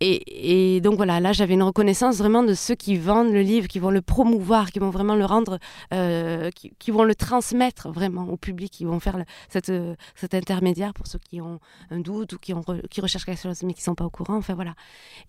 Et, 0.00 0.76
et 0.76 0.80
donc 0.80 0.96
voilà, 0.96 1.20
là, 1.20 1.32
j'avais 1.32 1.54
une 1.54 1.62
reconnaissance 1.62 2.16
vraiment 2.16 2.42
de 2.42 2.52
ceux 2.52 2.74
qui 2.74 2.96
vendent 2.96 3.32
le 3.32 3.42
livre, 3.42 3.68
qui 3.68 3.78
vont 3.78 3.90
le 3.90 4.02
promouvoir, 4.02 4.72
qui 4.72 4.80
vont 4.80 4.90
vraiment 4.90 5.14
le 5.14 5.24
rendre, 5.24 5.58
euh, 5.94 6.50
qui, 6.50 6.72
qui 6.78 6.90
vont 6.90 7.04
le 7.04 7.14
transmettre 7.14 7.90
vraiment 7.90 8.24
au 8.28 8.36
public, 8.36 8.72
qui 8.72 8.84
vont 8.84 8.98
faire 9.00 9.24
cette, 9.48 9.72
cet 10.16 10.34
intermédiaire 10.34 10.92
pour 10.92 11.06
ceux 11.06 11.20
qui 11.20 11.40
ont 11.40 11.60
un 11.90 12.00
doute 12.00 12.34
ou 12.34 12.38
qui, 12.38 12.52
ont 12.52 12.64
qui 12.90 13.00
recherchent 13.00 13.24
quelque 13.24 13.40
chose 13.40 13.62
mais 13.62 13.72
qui 13.72 13.82
sont 13.82 13.94
pas 13.94 14.04
au 14.04 14.10
courant. 14.10 14.36
Enfin 14.36 14.54
voilà. 14.54 14.74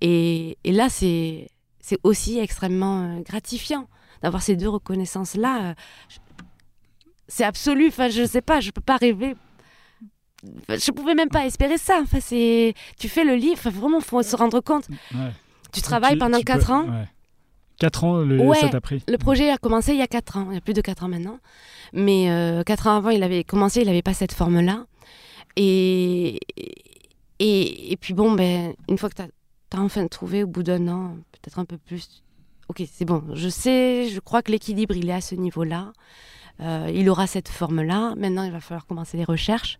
Et, 0.01 0.57
et 0.63 0.71
là, 0.71 0.89
c'est 0.89 1.47
c'est 1.79 1.99
aussi 2.03 2.39
extrêmement 2.39 3.03
euh, 3.03 3.21
gratifiant 3.21 3.87
d'avoir 4.21 4.41
ces 4.41 4.55
deux 4.55 4.67
reconnaissances 4.67 5.35
là. 5.35 5.75
C'est 7.29 7.43
absolu. 7.43 7.87
Enfin, 7.87 8.09
je 8.09 8.25
sais 8.25 8.41
pas, 8.41 8.59
je 8.59 8.71
peux 8.71 8.81
pas 8.81 8.97
rêver. 8.97 9.35
Je 10.69 10.91
pouvais 10.91 11.15
même 11.15 11.29
pas 11.29 11.45
espérer 11.45 11.77
ça. 11.77 11.99
Enfin, 12.01 12.19
c'est 12.21 12.73
tu 12.99 13.09
fais 13.09 13.23
le 13.23 13.35
livre. 13.35 13.53
Enfin, 13.57 13.69
vraiment, 13.71 14.01
faut 14.01 14.21
se 14.23 14.35
rendre 14.35 14.59
compte. 14.61 14.87
Ouais. 15.13 15.31
Tu 15.73 15.81
travailles 15.81 16.13
Tu- 16.13 16.19
pendant 16.19 16.37
tu 16.37 16.43
4 16.45 16.67
peux- 16.67 16.73
ans. 16.73 16.83
ouais. 16.89 17.07
4 17.79 18.03
ans, 18.03 18.17
le, 18.17 18.39
Ouais. 18.39 18.57
ça 18.57 18.69
t'a 18.69 18.81
pris 18.81 19.03
Le 19.07 19.17
projet 19.17 19.49
a 19.51 19.57
commencé 19.57 19.91
il 19.93 19.99
y 19.99 20.01
a 20.01 20.07
4 20.07 20.37
ans, 20.37 20.47
il 20.49 20.55
y 20.55 20.57
a 20.57 20.61
plus 20.61 20.73
de 20.73 20.81
4 20.81 21.03
ans 21.03 21.07
maintenant. 21.09 21.37
Mais 21.93 22.29
euh, 22.31 22.63
4 22.63 22.87
ans 22.87 22.97
avant, 22.97 23.09
il 23.11 23.21
avait 23.23 23.43
commencé, 23.43 23.81
il 23.81 23.85
n'avait 23.87 24.01
pas 24.01 24.13
cette 24.15 24.33
forme-là. 24.33 24.85
Et, 25.55 26.39
et, 27.39 27.91
et 27.91 27.97
puis 27.97 28.13
bon, 28.13 28.31
ben, 28.31 28.73
une 28.89 28.97
fois 28.97 29.09
que 29.09 29.15
tu 29.15 29.21
as, 29.21 29.81
enfin 29.81 30.07
trouvé, 30.07 30.43
au 30.43 30.47
bout 30.47 30.63
d'un 30.63 30.87
an, 30.87 31.17
peut-être 31.33 31.59
un 31.59 31.65
peu 31.65 31.77
plus, 31.77 32.23
ok, 32.69 32.83
c'est 32.91 33.05
bon, 33.05 33.23
je 33.33 33.49
sais, 33.49 34.09
je 34.09 34.19
crois 34.19 34.41
que 34.41 34.51
l'équilibre, 34.51 34.95
il 34.95 35.09
est 35.09 35.13
à 35.13 35.21
ce 35.21 35.35
niveau-là. 35.35 35.93
Euh, 36.61 36.91
il 36.93 37.07
aura 37.09 37.27
cette 37.27 37.49
forme-là. 37.49 38.15
Maintenant, 38.17 38.41
il 38.43 38.51
va 38.51 38.59
falloir 38.59 38.87
commencer 38.87 39.17
les 39.17 39.23
recherches. 39.23 39.77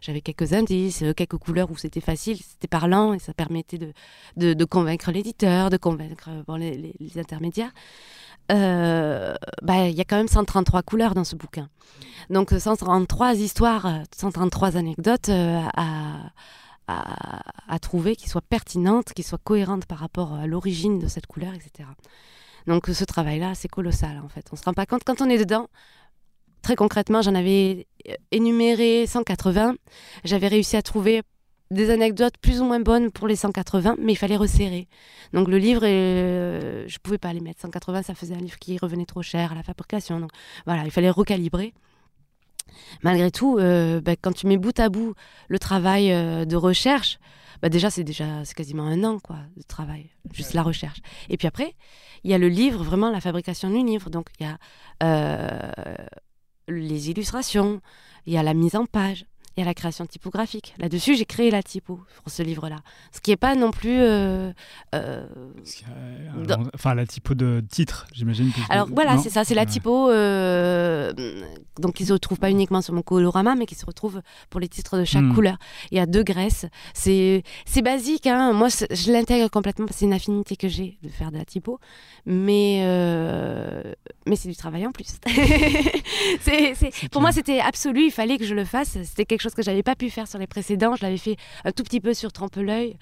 J'avais 0.00 0.20
quelques 0.20 0.52
indices, 0.52 1.02
euh, 1.02 1.12
quelques 1.12 1.36
couleurs 1.38 1.70
où 1.70 1.76
c'était 1.76 2.00
facile, 2.00 2.38
c'était 2.38 2.68
parlant 2.68 3.12
et 3.14 3.18
ça 3.18 3.32
permettait 3.34 3.78
de, 3.78 3.92
de, 4.36 4.64
convaincre 4.64 5.10
l'éditeur, 5.10 5.70
de 5.70 5.76
convaincre 5.76 6.28
euh, 6.48 6.58
les, 6.58 6.76
les- 6.76 6.94
les 6.98 7.18
intermédiaires. 7.18 7.72
Euh, 8.52 9.34
bah, 9.62 9.88
il 9.88 9.94
y 9.96 10.00
a 10.00 10.04
quand 10.04 10.16
même 10.16 10.28
133 10.28 10.82
couleurs 10.82 11.14
dans 11.14 11.24
ce 11.24 11.34
bouquin. 11.34 11.68
Donc 12.30 12.52
euh, 12.52 12.58
133 12.60 13.34
histoires, 13.34 13.86
euh, 13.86 13.98
133 14.16 14.76
anecdotes 14.76 15.28
à, 15.28 15.70
à, 16.88 17.42
à 17.68 17.78
trouver 17.80 18.14
qui 18.14 18.28
soient 18.28 18.42
pertinentes, 18.42 19.12
qui 19.14 19.22
soient 19.24 19.40
cohérentes 19.42 19.86
par 19.86 19.98
rapport 19.98 20.34
à 20.34 20.46
l'origine 20.46 20.98
de 21.00 21.08
cette 21.08 21.26
couleur, 21.26 21.52
etc. 21.54 21.88
Donc 22.68 22.86
ce 22.86 23.04
travail-là, 23.04 23.54
c'est 23.54 23.68
colossal 23.68 24.20
en 24.24 24.28
fait. 24.28 24.46
On 24.52 24.56
se 24.56 24.62
rend 24.64 24.74
pas 24.74 24.86
compte 24.86 25.02
quand 25.04 25.20
on 25.20 25.28
est 25.28 25.38
dedans. 25.38 25.68
Très 26.66 26.74
concrètement, 26.74 27.22
j'en 27.22 27.36
avais 27.36 27.86
euh, 28.08 28.14
énuméré 28.32 29.06
180. 29.06 29.76
J'avais 30.24 30.48
réussi 30.48 30.76
à 30.76 30.82
trouver 30.82 31.22
des 31.70 31.90
anecdotes 31.90 32.34
plus 32.42 32.60
ou 32.60 32.64
moins 32.64 32.80
bonnes 32.80 33.12
pour 33.12 33.28
les 33.28 33.36
180, 33.36 33.94
mais 34.00 34.14
il 34.14 34.16
fallait 34.16 34.34
resserrer. 34.34 34.88
Donc 35.32 35.46
le 35.46 35.58
livre, 35.58 35.82
euh, 35.84 36.82
je 36.88 36.98
pouvais 36.98 37.18
pas 37.18 37.32
les 37.32 37.40
mettre. 37.40 37.60
180, 37.60 38.02
ça 38.02 38.16
faisait 38.16 38.34
un 38.34 38.40
livre 38.40 38.58
qui 38.58 38.78
revenait 38.78 39.06
trop 39.06 39.22
cher 39.22 39.52
à 39.52 39.54
la 39.54 39.62
fabrication. 39.62 40.18
Donc 40.18 40.32
voilà, 40.64 40.82
il 40.84 40.90
fallait 40.90 41.08
recalibrer. 41.08 41.72
Malgré 43.04 43.30
tout, 43.30 43.58
euh, 43.60 44.00
bah, 44.00 44.16
quand 44.20 44.32
tu 44.32 44.48
mets 44.48 44.58
bout 44.58 44.76
à 44.80 44.88
bout 44.88 45.14
le 45.46 45.60
travail 45.60 46.08
de 46.08 46.56
recherche, 46.56 47.20
bah, 47.62 47.68
déjà 47.68 47.90
c'est 47.90 48.02
déjà 48.02 48.44
c'est 48.44 48.56
quasiment 48.56 48.86
un 48.86 49.04
an 49.04 49.20
quoi 49.20 49.36
de 49.56 49.62
travail, 49.62 50.10
juste 50.32 50.52
la 50.52 50.64
recherche. 50.64 50.98
Et 51.28 51.36
puis 51.36 51.46
après, 51.46 51.76
il 52.24 52.32
y 52.32 52.34
a 52.34 52.38
le 52.38 52.48
livre, 52.48 52.82
vraiment 52.82 53.12
la 53.12 53.20
fabrication 53.20 53.70
du 53.70 53.86
livre. 53.86 54.10
Donc 54.10 54.30
il 54.40 54.48
y 54.48 54.50
a 54.50 54.58
les 56.68 57.10
illustrations, 57.10 57.80
il 58.26 58.32
y 58.32 58.36
a 58.36 58.42
la 58.42 58.54
mise 58.54 58.76
en 58.76 58.86
page, 58.86 59.26
il 59.56 59.60
y 59.60 59.62
a 59.62 59.66
la 59.66 59.74
création 59.74 60.04
typographique. 60.06 60.74
Là-dessus, 60.78 61.16
j'ai 61.16 61.24
créé 61.24 61.50
la 61.50 61.62
typo 61.62 62.00
pour 62.22 62.30
ce 62.32 62.42
livre-là. 62.42 62.76
Ce 63.12 63.20
qui 63.20 63.30
n'est 63.30 63.36
pas 63.36 63.54
non 63.54 63.70
plus. 63.70 63.98
euh, 64.00 64.52
euh, 64.94 65.26
Enfin, 66.74 66.94
la 66.94 67.06
typo 67.06 67.34
de 67.34 67.62
titre, 67.68 68.06
j'imagine. 68.12 68.50
Alors 68.68 68.88
voilà, 68.92 69.18
c'est 69.18 69.30
ça, 69.30 69.44
c'est 69.44 69.54
la 69.54 69.66
typo, 69.66 70.10
euh, 70.10 71.12
donc 71.80 71.94
qui 71.94 72.04
se 72.04 72.12
retrouve 72.12 72.38
pas 72.38 72.50
uniquement 72.50 72.82
sur 72.82 72.94
mon 72.94 73.02
colorama, 73.02 73.54
mais 73.54 73.66
qui 73.66 73.74
se 73.74 73.86
retrouve 73.86 74.20
pour 74.50 74.60
les 74.60 74.68
titres 74.68 74.98
de 74.98 75.04
chaque 75.04 75.22
Hmm. 75.22 75.34
couleur. 75.34 75.56
Il 75.90 75.96
y 75.96 76.00
a 76.00 76.06
deux 76.06 76.22
graisses. 76.22 76.66
C'est 76.94 77.42
c'est 77.64 77.82
basique, 77.82 78.26
hein. 78.26 78.52
moi 78.52 78.68
je 78.68 79.10
l'intègre 79.12 79.48
complètement 79.50 79.86
c'est 79.90 80.04
une 80.04 80.12
affinité 80.12 80.56
que 80.56 80.68
j'ai 80.68 80.98
de 81.02 81.08
faire 81.08 81.30
de 81.32 81.38
la 81.38 81.44
typo, 81.44 81.80
mais 82.26 82.82
euh, 82.84 83.82
mais 84.26 84.36
c'est 84.36 84.48
du 84.48 84.56
travail 84.56 84.86
en 84.86 84.92
plus. 84.92 85.16
C'est 86.40 86.74
pour 87.10 87.20
moi 87.22 87.32
c'était 87.32 87.60
absolu, 87.60 88.06
il 88.06 88.10
fallait 88.10 88.38
que 88.38 88.44
je 88.44 88.54
le 88.54 88.64
fasse. 88.64 88.98
C'était 89.04 89.24
quelque 89.24 89.40
chose 89.46 89.54
que 89.54 89.62
j'avais 89.62 89.82
pas 89.82 89.94
pu 89.94 90.10
faire 90.10 90.28
sur 90.28 90.38
les 90.38 90.46
précédents. 90.46 90.94
Je 90.96 91.02
l'avais 91.04 91.16
fait 91.16 91.36
un 91.64 91.72
tout 91.72 91.82
petit 91.82 92.00
peu 92.00 92.14
sur 92.14 92.32
Trempe-l'œil 92.32 92.96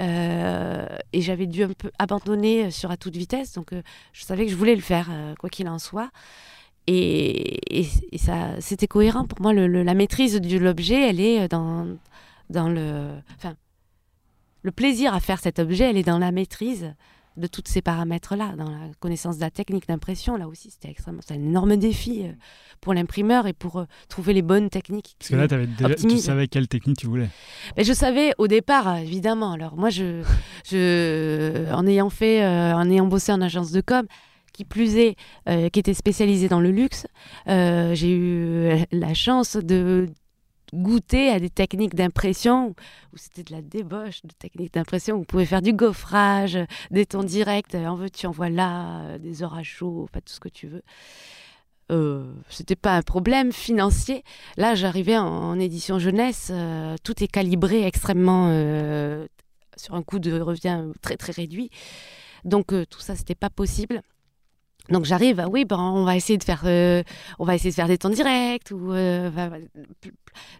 euh, 0.00 0.86
et 1.12 1.20
j'avais 1.20 1.46
dû 1.46 1.62
un 1.62 1.72
peu 1.72 1.90
abandonner 1.98 2.70
sur 2.70 2.90
à 2.90 2.96
toute 2.96 3.16
vitesse. 3.16 3.52
Donc 3.52 3.72
euh, 3.72 3.82
je 4.12 4.24
savais 4.24 4.44
que 4.46 4.50
je 4.50 4.56
voulais 4.56 4.74
le 4.74 4.80
faire, 4.80 5.08
euh, 5.10 5.34
quoi 5.38 5.48
qu'il 5.50 5.68
en 5.68 5.78
soit. 5.78 6.10
Et, 6.86 7.80
et- 7.80 8.18
ça, 8.18 8.60
c'était 8.60 8.88
cohérent 8.88 9.26
pour 9.26 9.40
moi. 9.40 9.52
la 9.52 9.94
maîtrise 9.94 10.40
de 10.40 10.58
l'objet, 10.58 11.08
elle 11.08 11.20
est 11.20 11.48
dans, 11.48 11.86
dans 12.48 12.68
le. 12.68 13.10
Enfin, 13.36 13.54
le 14.62 14.72
plaisir 14.72 15.14
à 15.14 15.20
faire 15.20 15.40
cet 15.40 15.58
objet, 15.58 15.84
elle 15.90 15.96
est 15.96 16.02
dans 16.02 16.18
la 16.18 16.32
maîtrise 16.32 16.94
de 17.36 17.46
tous 17.46 17.62
ces 17.66 17.82
paramètres-là, 17.82 18.54
dans 18.56 18.68
la 18.68 18.88
connaissance 18.98 19.36
de 19.36 19.40
la 19.40 19.50
technique 19.50 19.86
d'impression. 19.88 20.36
Là 20.36 20.48
aussi, 20.48 20.70
c'était 20.70 20.90
extrêmement, 20.90 21.20
c'est 21.26 21.34
un 21.34 21.42
énorme 21.42 21.76
défi 21.76 22.22
euh, 22.24 22.32
pour 22.80 22.94
l'imprimeur 22.94 23.46
et 23.46 23.52
pour 23.52 23.78
euh, 23.78 23.84
trouver 24.08 24.32
les 24.32 24.42
bonnes 24.42 24.70
techniques. 24.70 25.16
Parce 25.18 25.30
que 25.30 25.36
là, 25.36 25.46
avais 25.50 25.66
déjà, 25.66 25.94
tu 25.94 26.18
savais 26.18 26.48
quelle 26.48 26.68
technique 26.68 26.98
tu 26.98 27.06
voulais. 27.06 27.28
Mais 27.76 27.84
je 27.84 27.92
savais 27.92 28.32
au 28.38 28.48
départ, 28.48 28.96
évidemment. 28.96 29.52
Alors 29.52 29.76
moi, 29.76 29.90
je, 29.90 30.22
je, 30.64 31.72
en 31.72 31.86
ayant 31.86 32.10
fait, 32.10 32.44
en 32.44 32.90
ayant 32.90 33.06
bossé 33.06 33.32
en 33.32 33.40
agence 33.40 33.70
de 33.70 33.80
com, 33.80 34.06
qui 34.52 34.64
plus 34.64 34.96
est, 34.96 35.16
qui 35.46 35.78
était 35.78 35.94
spécialisée 35.94 36.48
dans 36.48 36.60
le 36.60 36.70
luxe, 36.70 37.06
j'ai 37.46 38.10
eu 38.10 38.86
la 38.92 39.14
chance 39.14 39.56
de 39.56 40.06
goûter 40.72 41.30
à 41.30 41.40
des 41.40 41.50
techniques 41.50 41.94
d'impression 41.94 42.74
où 43.12 43.16
c'était 43.16 43.42
de 43.42 43.52
la 43.52 43.62
débauche 43.62 44.22
de 44.22 44.32
techniques 44.38 44.74
d'impression. 44.74 45.18
Vous 45.18 45.24
pouvez 45.24 45.46
faire 45.46 45.62
du 45.62 45.72
gaufrage, 45.72 46.58
des 46.90 47.06
tons 47.06 47.22
directs, 47.22 47.74
en 47.74 47.94
veux-tu, 47.94 48.26
en 48.26 48.30
voilà, 48.30 49.18
des 49.18 49.42
orages 49.42 49.68
chauds, 49.68 50.08
pas 50.12 50.20
tout 50.20 50.32
ce 50.32 50.40
que 50.40 50.48
tu 50.48 50.66
veux. 50.66 50.82
Euh, 51.90 52.32
c'était 52.48 52.76
pas 52.76 52.96
un 52.96 53.02
problème 53.02 53.52
financier. 53.52 54.22
Là, 54.56 54.74
j'arrivais 54.74 55.18
en, 55.18 55.58
édition 55.58 55.98
jeunesse, 55.98 56.50
euh, 56.52 56.96
tout 57.02 57.22
est 57.22 57.28
calibré 57.28 57.84
extrêmement 57.84 58.48
euh, 58.50 59.26
sur 59.76 59.94
un 59.94 60.02
coût 60.02 60.20
de 60.20 60.40
revient 60.40 60.84
très 61.02 61.16
très 61.16 61.32
réduit. 61.32 61.70
Donc 62.44 62.72
euh, 62.72 62.84
tout 62.86 63.00
ça, 63.00 63.16
c'était 63.16 63.34
pas 63.34 63.50
possible. 63.50 64.02
Donc 64.90 65.04
j'arrive, 65.04 65.44
oui, 65.50 65.64
ben, 65.64 65.78
on 65.78 66.04
va 66.04 66.16
essayer 66.16 66.38
de 66.38 66.44
faire, 66.44 66.62
euh, 66.64 67.02
on 67.38 67.44
va 67.44 67.54
essayer 67.54 67.70
de 67.70 67.74
faire 67.74 67.88
des 67.88 67.98
temps 67.98 68.10
directs 68.10 68.70
ou 68.72 68.92
euh, 68.92 69.30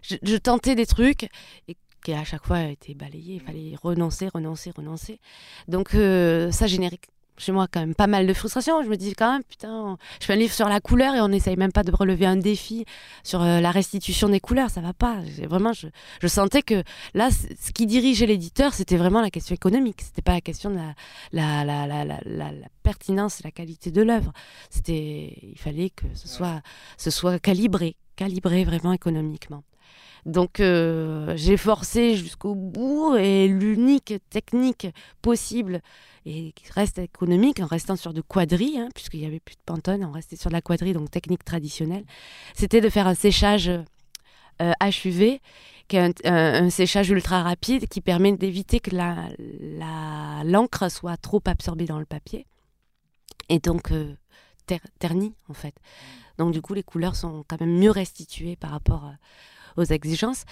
je, 0.03 0.37
tentais 0.37 0.75
des 0.75 0.85
trucs 0.85 1.29
et 1.67 1.75
qui 2.03 2.13
à 2.13 2.23
chaque 2.23 2.45
fois 2.45 2.63
étaient 2.63 2.93
balayés. 2.93 3.35
Il 3.35 3.41
fallait 3.41 3.75
renoncer, 3.81 4.29
renoncer, 4.33 4.71
renoncer. 4.75 5.19
Donc 5.67 5.93
euh, 5.93 6.51
ça 6.51 6.67
générique 6.67 7.07
chez 7.37 7.51
moi 7.51 7.67
quand 7.71 7.79
même 7.79 7.95
pas 7.95 8.07
mal 8.07 8.27
de 8.27 8.33
frustration. 8.33 8.83
Je 8.83 8.89
me 8.89 8.97
dis 8.97 9.13
quand 9.13 9.31
même, 9.33 9.43
putain, 9.43 9.97
je 10.19 10.25
fais 10.25 10.33
un 10.33 10.37
livre 10.37 10.53
sur 10.53 10.67
la 10.67 10.79
couleur 10.79 11.15
et 11.15 11.21
on 11.21 11.29
n'essaye 11.29 11.57
même 11.57 11.71
pas 11.71 11.83
de 11.83 11.91
relever 11.91 12.25
un 12.25 12.35
défi 12.35 12.85
sur 13.23 13.41
euh, 13.41 13.59
la 13.59 13.71
restitution 13.71 14.29
des 14.29 14.39
couleurs. 14.39 14.69
Ça 14.69 14.81
va 14.81 14.93
pas. 14.93 15.17
Vraiment, 15.47 15.73
je, 15.73 15.87
je, 16.21 16.27
sentais 16.27 16.61
que 16.61 16.83
là, 17.13 17.29
ce 17.31 17.71
qui 17.71 17.85
dirigeait 17.85 18.25
l'éditeur, 18.25 18.73
c'était 18.73 18.97
vraiment 18.97 19.21
la 19.21 19.29
question 19.29 19.55
économique. 19.55 20.01
C'était 20.01 20.21
pas 20.21 20.33
la 20.33 20.41
question 20.41 20.69
de 20.69 20.75
la, 20.75 20.93
la, 21.65 21.87
la, 21.87 22.05
la, 22.05 22.19
la 22.25 22.67
pertinence 22.83 23.39
et 23.39 23.43
la 23.43 23.51
qualité 23.51 23.91
de 23.91 24.01
l'œuvre. 24.01 24.31
C'était, 24.69 25.37
il 25.41 25.57
fallait 25.57 25.89
que 25.89 26.05
ce 26.13 26.27
soit, 26.27 26.61
ce 26.97 27.09
soit 27.09 27.39
calibré, 27.39 27.95
calibré 28.15 28.63
vraiment 28.63 28.93
économiquement. 28.93 29.63
Donc 30.25 30.59
euh, 30.59 31.33
j'ai 31.35 31.57
forcé 31.57 32.15
jusqu'au 32.15 32.55
bout 32.55 33.15
et 33.15 33.47
l'unique 33.47 34.13
technique 34.29 34.87
possible 35.21 35.81
et 36.25 36.51
qui 36.51 36.71
reste 36.71 36.99
économique 36.99 37.59
en 37.59 37.65
restant 37.65 37.95
sur 37.95 38.13
de 38.13 38.21
quadrilles, 38.21 38.77
hein, 38.77 38.89
puisqu'il 38.93 39.21
n'y 39.21 39.25
avait 39.25 39.39
plus 39.39 39.55
de 39.55 39.61
pantone, 39.65 40.05
on 40.05 40.11
restait 40.11 40.35
sur 40.35 40.49
de 40.49 40.53
la 40.53 40.61
quadrille, 40.61 40.93
donc 40.93 41.09
technique 41.09 41.43
traditionnelle, 41.43 42.03
c'était 42.53 42.81
de 42.81 42.89
faire 42.89 43.07
un 43.07 43.15
séchage 43.15 43.69
euh, 44.61 44.73
HUV, 44.81 45.39
qui 45.87 45.97
est 45.97 46.25
un, 46.27 46.69
séchage 46.69 47.09
ultra 47.09 47.41
rapide 47.41 47.87
qui 47.87 47.99
permet 47.99 48.31
d'éviter 48.31 48.79
que 48.79 48.95
la, 48.95 49.29
l'encre 50.45 50.89
soit 50.89 51.17
trop 51.17 51.41
absorbée 51.45 51.85
dans 51.85 51.99
le 51.99 52.05
papier 52.05 52.45
et 53.49 53.59
donc 53.59 53.91
euh, 53.91 54.15
ternie 54.99 55.33
en 55.49 55.53
fait. 55.53 55.75
Donc 56.37 56.53
du 56.53 56.61
coup 56.61 56.73
les 56.73 56.83
couleurs 56.83 57.15
sont 57.15 57.43
quand 57.47 57.59
même 57.59 57.77
mieux 57.77 57.91
restituées 57.91 58.55
par 58.55 58.71
rapport 58.71 59.05
euh, 59.05 59.13
aux 59.77 59.83
exigences. 59.83 60.43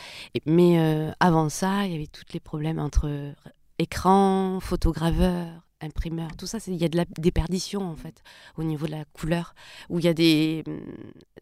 mais 0.45 0.79
euh, 0.79 1.11
avant 1.19 1.49
ça, 1.49 1.85
il 1.85 1.91
y 1.91 1.95
avait 1.95 2.07
tous 2.07 2.25
les 2.33 2.39
problèmes 2.39 2.79
entre 2.79 3.33
écran, 3.77 4.59
photograveur, 4.59 5.47
imprimeur, 5.81 6.35
tout 6.37 6.47
ça, 6.47 6.57
il 6.67 6.75
y 6.75 6.85
a 6.85 6.89
de 6.89 6.97
la 6.97 7.05
déperdition 7.17 7.81
en 7.81 7.95
fait 7.95 8.21
au 8.57 8.63
niveau 8.63 8.85
de 8.85 8.91
la 8.91 9.05
couleur, 9.13 9.55
où 9.89 9.99
il 9.99 10.05
y 10.05 10.07
a 10.07 10.13
des, 10.13 10.63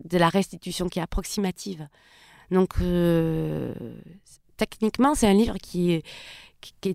de 0.04 0.18
la 0.18 0.30
restitution 0.30 0.90
qui 0.90 1.00
est 1.00 1.02
approximative. 1.02 1.88
Donc 2.52 2.76
euh, 2.82 3.74
techniquement, 4.58 5.16
c'est 5.16 5.28
un 5.28 5.34
livre 5.34 5.58
qui 5.58 5.94
est, 5.94 6.04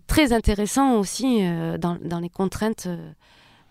très 0.06 0.32
intéressant 0.32 0.98
aussi 0.98 1.38
euh, 1.42 1.78
dans, 1.78 2.20
les 2.20 2.30
contraintes. 2.30 2.88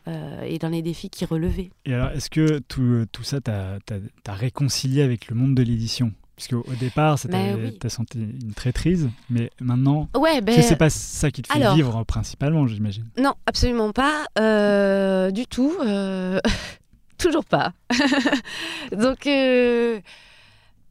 et 0.07 0.57
dans 0.57 0.69
les 0.69 0.81
défis 0.81 1.09
qui 1.09 1.25
relevaient. 1.25 1.69
Et 1.85 1.93
alors, 1.93 2.09
est-ce 2.09 2.29
que 2.29 2.59
tout, 2.59 3.05
tout 3.11 3.23
ça, 3.23 3.39
tu 3.39 3.51
as, 3.51 4.33
réconcilié 4.33 5.03
avec 5.03 5.27
le 5.27 5.35
monde 5.35 5.53
de 5.53 5.61
l'édition? 5.61 6.11
Parce 6.35 6.47
qu'au 6.47 6.73
départ, 6.79 7.19
tu 7.19 7.27
as 7.27 7.89
senti 7.89 8.19
une 8.19 8.53
traîtrise, 8.53 9.09
mais 9.29 9.51
maintenant, 9.59 10.09
ouais, 10.17 10.41
ben, 10.41 10.59
c'est 10.61 10.75
pas 10.75 10.89
ça 10.89 11.29
qui 11.29 11.41
te 11.41 11.51
fait 11.51 11.73
vivre 11.75 12.03
principalement, 12.03 12.65
j'imagine. 12.67 13.05
Non, 13.17 13.33
absolument 13.45 13.91
pas, 13.91 14.25
euh, 14.39 15.29
du 15.31 15.45
tout, 15.45 15.73
euh, 15.85 16.39
toujours 17.17 17.45
pas. 17.45 17.73
Donc, 18.91 19.27
euh, 19.27 19.99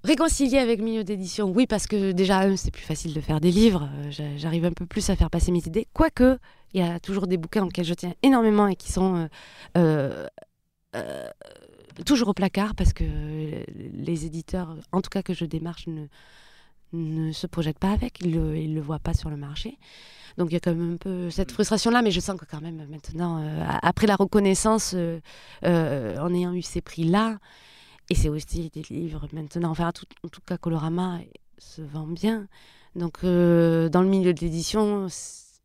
réconcilier 0.04 0.58
avec 0.58 0.80
milieu 0.80 1.02
d'édition, 1.02 1.50
oui, 1.50 1.66
parce 1.66 1.86
que 1.86 2.12
déjà, 2.12 2.56
c'est 2.56 2.70
plus 2.70 2.84
facile 2.84 3.12
de 3.12 3.20
faire 3.20 3.40
des 3.40 3.50
livres, 3.50 3.88
j'arrive 4.36 4.66
un 4.66 4.72
peu 4.72 4.86
plus 4.86 5.10
à 5.10 5.16
faire 5.16 5.30
passer 5.30 5.50
mes 5.50 5.66
idées, 5.66 5.88
quoique, 5.92 6.38
il 6.74 6.80
y 6.80 6.84
a 6.84 7.00
toujours 7.00 7.26
des 7.26 7.38
bouquins 7.38 7.64
auxquels 7.64 7.84
je 7.84 7.94
tiens 7.94 8.14
énormément 8.22 8.68
et 8.68 8.76
qui 8.76 8.92
sont 8.92 9.28
toujours 12.04 12.28
au 12.28 12.34
placard 12.34 12.74
parce 12.74 12.92
que 12.92 13.04
les 13.76 14.26
éditeurs, 14.26 14.76
en 14.92 15.00
tout 15.00 15.10
cas 15.10 15.22
que 15.22 15.34
je 15.34 15.44
démarche, 15.44 15.86
ne, 15.86 16.06
ne 16.92 17.32
se 17.32 17.46
projettent 17.46 17.78
pas 17.78 17.92
avec, 17.92 18.20
ils 18.20 18.30
ne 18.30 18.74
le, 18.74 18.80
voient 18.80 18.98
pas 18.98 19.14
sur 19.14 19.30
le 19.30 19.36
marché. 19.36 19.78
Donc 20.38 20.50
il 20.50 20.54
y 20.54 20.56
a 20.56 20.60
quand 20.60 20.74
même 20.74 20.94
un 20.94 20.96
peu 20.96 21.30
cette 21.30 21.52
frustration-là, 21.52 22.02
mais 22.02 22.10
je 22.10 22.20
sens 22.20 22.38
que 22.38 22.44
quand 22.44 22.60
même 22.60 22.86
maintenant, 22.88 23.42
euh, 23.42 23.64
après 23.82 24.06
la 24.06 24.16
reconnaissance, 24.16 24.92
euh, 24.94 25.20
euh, 25.64 26.18
en 26.18 26.32
ayant 26.34 26.54
eu 26.54 26.62
ces 26.62 26.80
prix-là, 26.80 27.38
et 28.08 28.14
c'est 28.14 28.28
aussi 28.28 28.70
des 28.70 28.82
livres 28.90 29.28
maintenant, 29.32 29.70
enfin 29.70 29.88
en 29.88 30.28
tout 30.28 30.40
cas 30.44 30.56
Colorama 30.56 31.20
se 31.58 31.82
vend 31.82 32.06
bien. 32.06 32.46
Donc 32.96 33.22
dans 33.22 34.02
le 34.02 34.08
milieu 34.08 34.34
de 34.34 34.40
l'édition, 34.40 35.06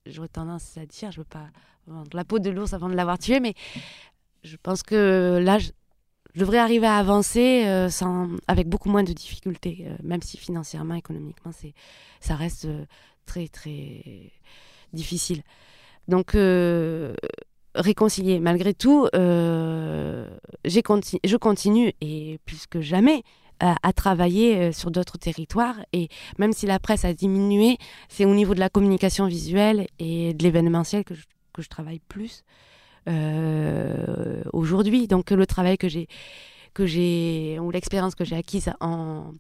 j'aurais 0.05 0.27
tendance 0.27 0.77
à 0.77 0.85
dire, 0.85 1.11
je 1.11 1.17
veux 1.17 1.23
pas 1.23 1.47
vendre 1.87 2.09
la 2.13 2.23
peau 2.23 2.37
de 2.37 2.51
l'ours 2.51 2.73
avant 2.73 2.89
de 2.89 2.93
l'avoir 2.93 3.17
tué, 3.17 3.39
mais 3.39 3.55
je 4.43 4.57
pense 4.61 4.83
que 4.83 5.39
là, 5.41 5.57
je 6.35 6.41
devrais 6.41 6.57
arriver 6.57 6.85
à 6.85 6.97
avancer 6.97 7.63
euh, 7.65 7.89
avec 8.47 8.67
beaucoup 8.67 8.89
moins 8.89 9.03
de 9.03 9.13
difficultés, 9.13 9.85
euh, 9.87 9.95
même 10.03 10.21
si 10.21 10.37
financièrement, 10.37 10.95
économiquement, 10.95 11.51
c'est, 11.53 11.73
ça 12.19 12.35
reste 12.35 12.65
euh, 12.65 12.83
très, 13.25 13.47
très 13.47 14.03
difficile. 14.91 15.43
Donc, 16.09 16.37
réconcilier. 17.73 18.39
Malgré 18.39 18.73
tout, 18.73 19.07
j'ai 19.13 20.83
je 21.23 21.35
continue, 21.37 21.93
et 22.01 22.39
plus 22.45 22.67
que 22.67 22.79
jamais, 22.79 23.23
à, 23.59 23.93
travailler 23.93 24.71
sur 24.71 24.91
d'autres 24.91 25.17
territoires. 25.17 25.77
Et 25.93 26.09
même 26.37 26.53
si 26.53 26.67
la 26.67 26.77
presse 26.77 27.05
a 27.05 27.13
diminué, 27.15 27.77
c'est 28.07 28.25
au 28.25 28.35
niveau 28.35 28.53
de 28.53 28.59
la 28.59 28.69
communication 28.69 29.25
visuelle 29.25 29.87
et 29.97 30.35
de 30.35 30.43
l'événementiel 30.43 31.03
que 31.03 31.15
que 31.55 31.61
je 31.61 31.69
travaille 31.69 32.01
plus. 32.07 32.43
Euh, 33.07 34.41
aujourd'hui. 34.51 35.07
Donc 35.07 35.29
le 35.29 35.45
travail 35.45 35.77
que 35.77 35.87
j'ai, 35.87 36.07
que 36.73 36.85
j'ai 36.85 37.59
ou 37.59 37.69
l'expérience 37.69 38.15
que 38.15 38.25
j'ai 38.25 38.35
acquise 38.35 38.71
en, 38.79 39.31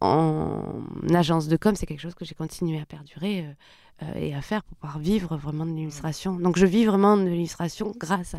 en 0.00 0.82
agence 1.12 1.48
de 1.48 1.56
com, 1.56 1.74
c'est 1.76 1.86
quelque 1.86 2.00
chose 2.00 2.14
que 2.14 2.24
j'ai 2.24 2.34
continué 2.34 2.80
à 2.80 2.86
perdurer 2.86 3.40
euh, 3.40 4.04
euh, 4.04 4.14
et 4.14 4.34
à 4.34 4.40
faire 4.40 4.64
pour 4.64 4.78
pouvoir 4.78 4.98
vivre 4.98 5.36
vraiment 5.36 5.66
de 5.66 5.72
l'illustration. 5.72 6.36
Donc 6.36 6.56
je 6.56 6.64
vis 6.64 6.86
vraiment 6.86 7.18
de 7.18 7.24
l'illustration 7.24 7.92
grâce 7.98 8.36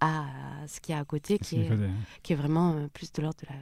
à, 0.00 0.24
ce 0.66 0.80
qu'il 0.80 0.94
y 0.94 0.98
a 0.98 1.00
à 1.00 1.04
côté, 1.04 1.38
qui 1.38 1.60
est, 1.60 1.70
qui 2.24 2.32
est 2.32 2.36
vraiment 2.36 2.74
plus 2.92 3.12
de 3.12 3.22
l'ordre 3.22 3.38
de 3.42 3.46
la, 3.48 3.58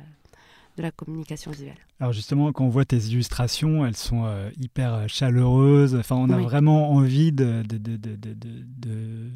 de 0.79 0.83
la 0.83 0.91
communication 0.91 1.51
visuelle. 1.51 1.79
Alors 2.01 2.15
justement, 2.15 2.51
quand 2.53 2.65
on 2.65 2.71
voit 2.71 2.87
tes 2.87 2.99
illustrations, 2.99 3.85
elles 3.87 3.97
sont 3.97 4.27
hyper 4.59 5.07
chaleureuses. 5.09 5.95
Enfin, 5.95 6.17
on 6.17 6.31
a 6.31 6.39
vraiment 6.39 6.93
envie 6.93 7.33
de, 7.33 7.63
de, 7.63 7.77
de, 7.77 7.97
de 8.07 9.31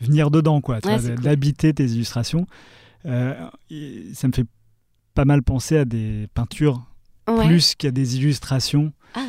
venir 0.00 0.30
dedans, 0.30 0.60
quoi, 0.60 0.80
d'habiter 0.80 1.72
tes 1.72 1.84
illustrations. 1.84 2.46
Euh, 3.06 3.34
ça 4.14 4.28
me 4.28 4.32
fait 4.32 4.46
pas 5.14 5.24
mal 5.24 5.42
penser 5.42 5.78
à 5.78 5.84
des 5.84 6.28
peintures 6.34 6.82
plus 7.26 7.74
qu'à 7.74 7.90
des 7.90 8.16
illustrations. 8.16 8.92
Ah. 9.14 9.20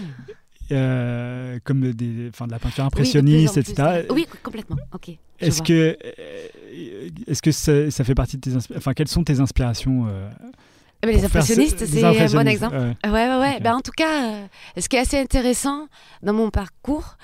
Euh, 0.74 1.60
comme 1.64 1.94
des, 1.94 2.30
de 2.30 2.52
la 2.52 2.60
peinture 2.60 2.84
impressionniste, 2.84 3.56
etc. 3.56 4.06
Oui, 4.10 4.28
complètement. 4.44 4.76
Ok. 4.94 5.12
Est-ce 5.40 5.62
que, 5.62 5.98
euh, 6.04 7.10
est-ce 7.26 7.42
que 7.42 7.52
ça, 7.52 7.90
ça, 7.90 8.04
fait 8.04 8.16
partie 8.16 8.38
de 8.38 8.42
tes 8.42 8.76
Enfin, 8.76 8.94
quelles 8.94 9.08
sont 9.08 9.24
tes 9.24 9.40
inspirations 9.40 10.08
eh 11.04 11.06
ben, 11.06 11.16
les 11.16 11.24
impressionnistes, 11.24 11.86
c'est 11.86 12.04
un 12.04 12.12
bon 12.12 12.48
exemple. 12.48 12.76
Ouais, 12.76 13.12
ouais, 13.12 13.38
ouais. 13.38 13.60
Ben, 13.62 13.76
en 13.76 13.82
tout 13.82 13.92
cas, 13.96 14.48
ce 14.78 14.90
qui 14.90 14.98
est 14.98 15.00
assez 15.00 15.20
intéressant 15.20 15.88
dans 16.22 16.34
mon 16.34 16.50
parcours, 16.50 17.18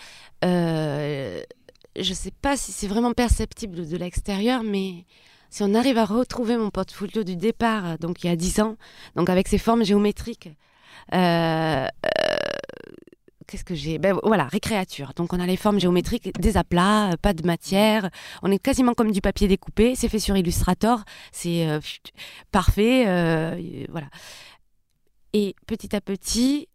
je 1.95 2.09
ne 2.09 2.15
sais 2.15 2.31
pas 2.31 2.57
si 2.57 2.71
c'est 2.71 2.87
vraiment 2.87 3.13
perceptible 3.13 3.87
de 3.87 3.97
l'extérieur, 3.97 4.63
mais 4.63 5.05
si 5.49 5.61
on 5.63 5.75
arrive 5.75 5.97
à 5.97 6.05
retrouver 6.05 6.57
mon 6.57 6.69
portfolio 6.71 7.23
du 7.23 7.35
départ, 7.35 7.97
donc 7.99 8.23
il 8.23 8.27
y 8.27 8.29
a 8.29 8.35
10 8.35 8.59
ans, 8.61 8.77
donc 9.15 9.29
avec 9.29 9.47
ses 9.47 9.57
formes 9.59 9.83
géométriques, 9.83 10.49
euh, 11.13 11.17
euh, 11.87 11.87
qu'est-ce 13.47 13.63
que 13.63 13.75
j'ai? 13.75 13.99
Ben, 13.99 14.17
Voilà, 14.23 14.45
récréature. 14.45 15.13
Donc 15.15 15.33
on 15.33 15.39
a 15.39 15.45
les 15.45 15.57
formes 15.57 15.79
géométriques, 15.79 16.39
des 16.39 16.57
aplats, 16.57 17.11
euh, 17.11 17.17
pas 17.21 17.33
de 17.33 17.45
matière. 17.45 18.09
On 18.41 18.51
est 18.51 18.59
quasiment 18.59 18.93
comme 18.93 19.11
du 19.11 19.21
papier 19.21 19.47
découpé. 19.47 19.95
C'est 19.95 20.09
fait 20.09 20.19
sur 20.19 20.35
Illustrator. 20.37 21.03
C'est 21.31 21.67
parfait. 22.51 23.03
voilà. 23.89 24.07
Et 25.33 25.55
petit 25.67 25.95
à 25.95 26.01
petit, 26.01 26.67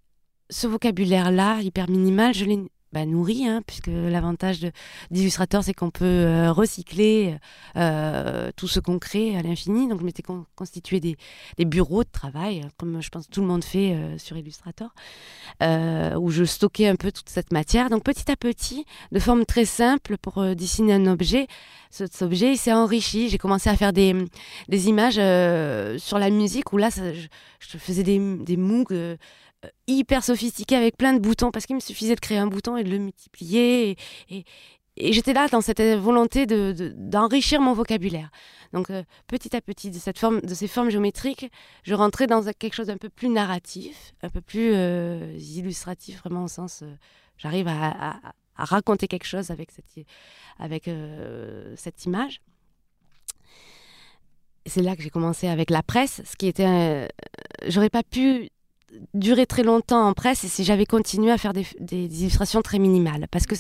ce 0.51 0.67
vocabulaire-là, 0.67 1.61
hyper 1.63 1.89
minimal, 1.89 2.35
je 2.35 2.45
l'ai 2.45 2.59
bah, 2.93 3.05
nourri, 3.07 3.47
hein, 3.47 3.63
puisque 3.67 3.89
l'avantage 3.89 4.67
d'Illustrator, 5.11 5.63
c'est 5.63 5.75
qu'on 5.75 5.91
peut 5.91 6.05
euh, 6.05 6.53
recycler 6.53 7.37
euh, 7.77 8.51
tout 8.57 8.69
ce 8.69 8.81
qu'on 8.81 8.99
crée 8.99 9.37
à 9.37 9.43
l'infini. 9.43 9.89
Donc 9.89 10.01
je 10.01 10.05
m'étais 10.05 10.23
con- 10.23 10.47
constitué 10.57 11.01
des, 11.01 11.17
des 11.57 11.65
bureaux 11.65 12.05
de 12.05 12.11
travail, 12.11 12.63
euh, 12.65 12.69
comme 12.77 13.01
je 13.03 13.09
pense 13.09 13.29
tout 13.29 13.41
le 13.41 13.47
monde 13.47 13.65
fait 13.65 13.95
euh, 13.95 14.19
sur 14.19 14.37
Illustrator, 14.37 14.91
où 15.61 16.31
je 16.31 16.45
stockais 16.45 16.89
un 16.89 16.97
peu 16.97 17.13
toute 17.13 17.29
cette 17.29 17.53
matière. 17.53 17.91
Donc 17.91 18.05
petit 18.05 18.31
à 18.31 18.37
petit, 18.37 18.85
de 19.13 19.19
forme 19.19 19.45
très 19.45 19.65
simple 19.65 20.17
pour 20.19 20.43
dessiner 20.55 20.95
un 20.95 21.07
objet, 21.07 21.47
cet 21.91 22.23
objet 22.23 22.57
s'est 22.57 22.73
enrichi. 22.73 23.29
J'ai 23.29 23.39
commencé 23.39 23.69
à 23.71 23.77
faire 23.77 23.93
des, 23.93 24.15
des 24.69 24.89
images 24.89 25.21
sur 26.01 26.19
la 26.19 26.31
musique, 26.31 26.73
où 26.73 26.77
là, 26.77 26.91
je, 26.91 27.79
faisais 27.79 28.03
des, 28.03 28.19
des 28.19 28.57
Moog 28.57 28.93
euh, 28.93 29.17
hyper 29.87 30.23
sophistiqués 30.25 30.77
avec 30.77 30.97
plein 30.97 31.13
de 31.15 31.19
boutons, 31.19 31.51
parce 31.51 31.67
qu'il 31.67 31.77
me 31.77 31.81
suffisait 31.81 32.15
de 32.15 32.21
créer 32.21 32.39
un 32.39 32.47
bouton 32.47 32.77
et 32.77 32.85
de 32.85 32.91
le 32.91 32.99
multiplier. 32.99 33.97
Et, 34.31 34.45
j'étais 35.13 35.33
là 35.33 35.47
dans 35.49 35.61
cette 35.61 35.81
volonté 35.81 36.45
de- 36.47 36.73
de- 36.73 36.93
d'enrichir 36.97 37.61
mon 37.61 37.73
vocabulaire. 37.73 38.31
Donc 38.73 38.91
euh, 38.91 39.05
petit 39.29 39.55
à 39.55 39.61
petit, 39.61 39.91
de, 39.91 39.99
cette 39.99 40.19
forme, 40.19 40.41
de 40.41 40.55
ces 40.55 40.67
formes 40.69 40.91
géométriques, 40.91 41.51
je 41.85 41.95
rentrais 41.95 42.27
dans 42.27 42.43
quelque 42.53 42.75
chose 42.75 42.89
d'un 42.89 42.97
peu 42.97 43.09
plus 43.09 43.29
narratif, 43.29 44.13
un 44.23 44.29
peu 44.29 44.41
plus 44.41 44.73
euh, 44.75 45.35
illustratif, 45.39 46.19
vraiment 46.19 46.45
au 46.45 46.49
sens, 46.49 46.83
euh, 46.83 46.93
j'arrive 47.37 47.69
à, 47.69 48.11
à- 48.11 48.33
raconter 48.57 49.07
quelque 49.07 49.25
chose 49.27 49.53
avec 49.53 49.71
cette, 49.71 50.05
avec, 50.59 50.89
euh, 50.89 51.73
cette 51.77 52.05
image. 52.05 52.41
C'est 54.67 54.83
là 54.83 54.97
que 54.97 55.03
j'ai 55.03 55.11
commencé 55.11 55.47
avec 55.47 55.71
la 55.71 55.85
presse, 55.85 56.23
ce 56.25 56.35
qui 56.37 56.49
était, 56.49 56.67
euh, 56.67 57.07
j'aurais 57.69 57.89
pas 57.89 58.03
pu 58.03 58.51
durer 59.15 59.47
très 59.47 59.63
longtemps 59.63 60.07
en 60.07 60.15
presse 60.15 60.47
si 60.47 60.65
j'avais 60.65 60.87
continué 60.87 61.31
à 61.31 61.39
faire 61.39 61.53
des, 61.53 61.67
illustrations 62.23 62.63
très 62.63 62.79
minimales, 62.79 63.27
parce 63.31 63.47
que 63.47 63.55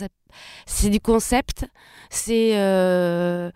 c'est 0.67 0.91
du 0.91 1.01
concept, 1.01 1.67
c'est 2.11 2.59
euh, 2.59 3.51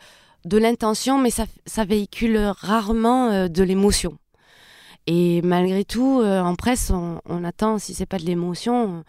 de 0.45 0.59
l'intention, 0.59 1.19
mais 1.19 1.31
ça, 1.31 1.47
véhicule 1.85 2.39
rarement 2.39 3.31
euh, 3.31 3.49
de 3.49 3.63
l'émotion. 3.63 4.19
Et 5.07 5.43
malgré 5.43 5.85
tout, 5.85 6.21
euh, 6.21 6.41
en 6.41 6.55
presse, 6.55 6.91
on, 6.91 7.45
attend, 7.45 7.79
si 7.79 7.95
c'est 7.95 8.07
pas 8.07 8.19
de 8.19 8.25
l'émotion, 8.25 9.05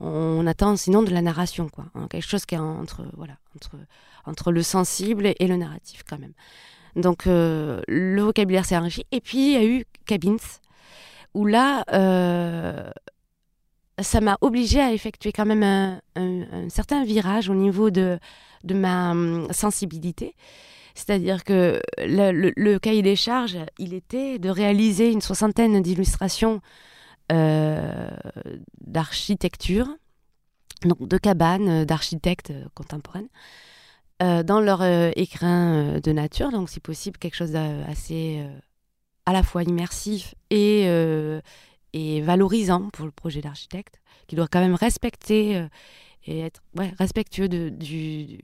on, 0.00 0.46
attend 0.46 0.76
sinon 0.76 1.02
de 1.02 1.10
la 1.10 1.22
narration, 1.22 1.68
quoi. 1.68 1.86
hein, 1.94 2.06
quelque 2.10 2.28
chose 2.28 2.44
qui 2.44 2.54
est 2.54 2.58
entre, 2.58 3.04
voilà, 3.16 3.34
entre, 3.56 3.76
entre 4.26 4.52
le 4.52 4.62
sensible 4.62 5.32
et, 5.38 5.46
le 5.46 5.56
narratif, 5.56 6.02
quand 6.08 6.18
même. 6.18 6.34
Donc, 6.96 7.22
le 7.26 8.20
vocabulaire 8.20 8.66
s'est 8.66 8.76
enrichi. 8.76 9.06
Et 9.12 9.20
puis, 9.20 9.38
il 9.38 9.52
y 9.52 9.56
a 9.56 9.64
eu 9.64 9.86
Cabins, 10.04 10.36
où 11.34 11.46
là, 11.46 11.84
euh, 11.92 12.90
ça 14.00 14.20
m'a 14.20 14.38
obligée 14.40 14.80
à 14.80 14.92
effectuer 14.92 15.32
quand 15.32 15.46
même 15.46 16.00
un, 16.16 16.68
certain 16.68 17.04
virage 17.04 17.48
au 17.48 17.54
niveau 17.54 17.90
de, 17.90 18.18
de 18.64 18.74
ma 18.74 19.12
hum, 19.12 19.48
sensibilité. 19.50 20.34
C'est-à-dire 20.94 21.44
que 21.44 21.80
le, 21.98 22.78
cahier 22.78 23.02
des 23.02 23.16
charges, 23.16 23.58
il 23.78 23.94
était 23.94 24.38
de 24.38 24.50
réaliser 24.50 25.12
une 25.12 25.20
soixantaine 25.20 25.80
d'illustrations 25.80 26.60
euh, 27.30 28.10
d'architecture, 28.80 29.86
donc 30.82 31.06
de 31.06 31.18
cabanes 31.18 31.68
euh, 31.68 31.84
d'architectes 31.84 32.52
contemporaines, 32.74 33.28
dans 34.20 34.60
leur 34.60 34.82
écrin 35.16 36.00
de 36.00 36.10
nature, 36.10 36.50
donc 36.50 36.68
si 36.68 36.80
possible 36.80 37.18
quelque 37.18 37.36
chose 37.36 37.52
d'assez 37.52 38.44
à 39.28 39.32
la 39.34 39.42
fois 39.42 39.62
immersif 39.62 40.34
et, 40.48 40.84
euh, 40.86 41.42
et 41.92 42.22
valorisant 42.22 42.88
pour 42.88 43.04
le 43.04 43.10
projet 43.10 43.42
d'architecte, 43.42 44.00
qui 44.26 44.36
doit 44.36 44.48
quand 44.50 44.60
même 44.60 44.74
respecter 44.74 45.54
euh, 45.54 45.68
et 46.24 46.40
être 46.40 46.62
respectueux 46.98 47.46
du, 47.46 48.38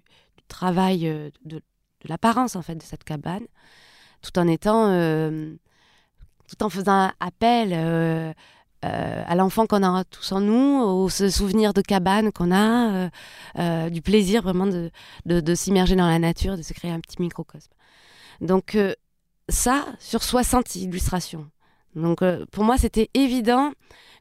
travail, 0.47 1.09
euh, 1.09 1.31
de, 1.47 1.57
de 1.57 1.63
l'apparence 2.05 2.55
en 2.55 2.61
fait 2.61 2.75
de 2.75 2.83
cette 2.83 3.03
cabane, 3.03 3.47
tout 4.21 4.39
en 4.39 4.47
étant, 4.47 4.89
tout 6.49 6.63
en 6.63 6.69
faisant 6.69 7.11
appel 7.19 8.35
à 8.83 9.35
l'enfant 9.35 9.67
qu'on 9.67 9.83
a 9.83 10.05
tous 10.05 10.33
en 10.33 10.41
nous, 10.41 10.83
au 10.83 11.09
souvenir 11.09 11.73
de 11.73 11.81
cabane 11.81 12.31
qu'on 12.31 12.53
a, 12.55 13.11
du 13.91 14.03
plaisir 14.03 14.43
vraiment 14.43 14.67
de, 14.67 14.91
de, 15.25 15.55
s'immerger 15.55 15.97
dans 15.97 16.09
la 16.09 16.19
nature, 16.19 16.57
de 16.59 16.63
se 16.63 16.73
créer 16.75 16.91
un 16.91 17.01
petit 17.01 17.21
microcosme. 17.21 17.73
Donc 18.41 18.77
ça, 19.49 19.85
sur 19.99 20.23
60 20.23 20.77
illustrations. 20.77 21.47
Donc 21.95 22.23
euh, 22.23 22.45
pour 22.51 22.65
moi, 22.65 22.77
c'était 22.79 23.11
évident 23.15 23.73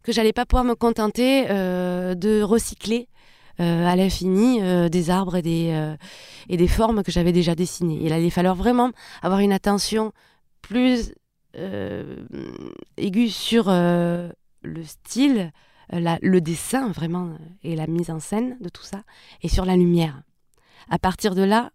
que 0.04 0.12
j'allais 0.12 0.34
pas 0.34 0.46
pouvoir 0.46 0.66
me 0.66 0.76
contenter 0.76 1.46
euh, 1.50 2.14
de 2.14 2.42
recycler 2.42 3.08
euh, 3.60 3.86
à 3.88 3.96
l'infini 3.96 4.60
des 4.90 5.10
arbres 5.10 5.36
et 5.38 5.42
des, 5.42 5.96
et 6.50 6.58
des 6.58 6.68
formes 6.68 7.04
que 7.04 7.12
j'avais 7.12 7.32
déjà 7.32 7.56
dessinées. 7.56 8.00
Il 8.02 8.12
allait 8.14 8.30
falloir 8.30 8.56
vraiment 8.56 8.92
avoir 9.22 9.40
une 9.40 9.54
attention 9.54 10.12
plus 10.62 11.14
aiguë 12.98 13.30
sur 13.30 13.66
le 13.70 14.84
style, 14.84 15.52
la- 15.92 16.18
le 16.22 16.42
dessin 16.42 16.90
vraiment 16.90 17.38
et 17.64 17.76
la 17.76 17.86
mise 17.88 18.10
en 18.10 18.20
scène 18.20 18.58
de 18.60 18.70
tout 18.70 18.84
ça, 18.84 19.04
et 19.44 19.50
sur 19.50 19.66
la 19.66 19.76
lumière. 19.76 20.22
À 20.90 20.98
partir 21.00 21.36
de 21.36 21.44
là, 21.44 21.70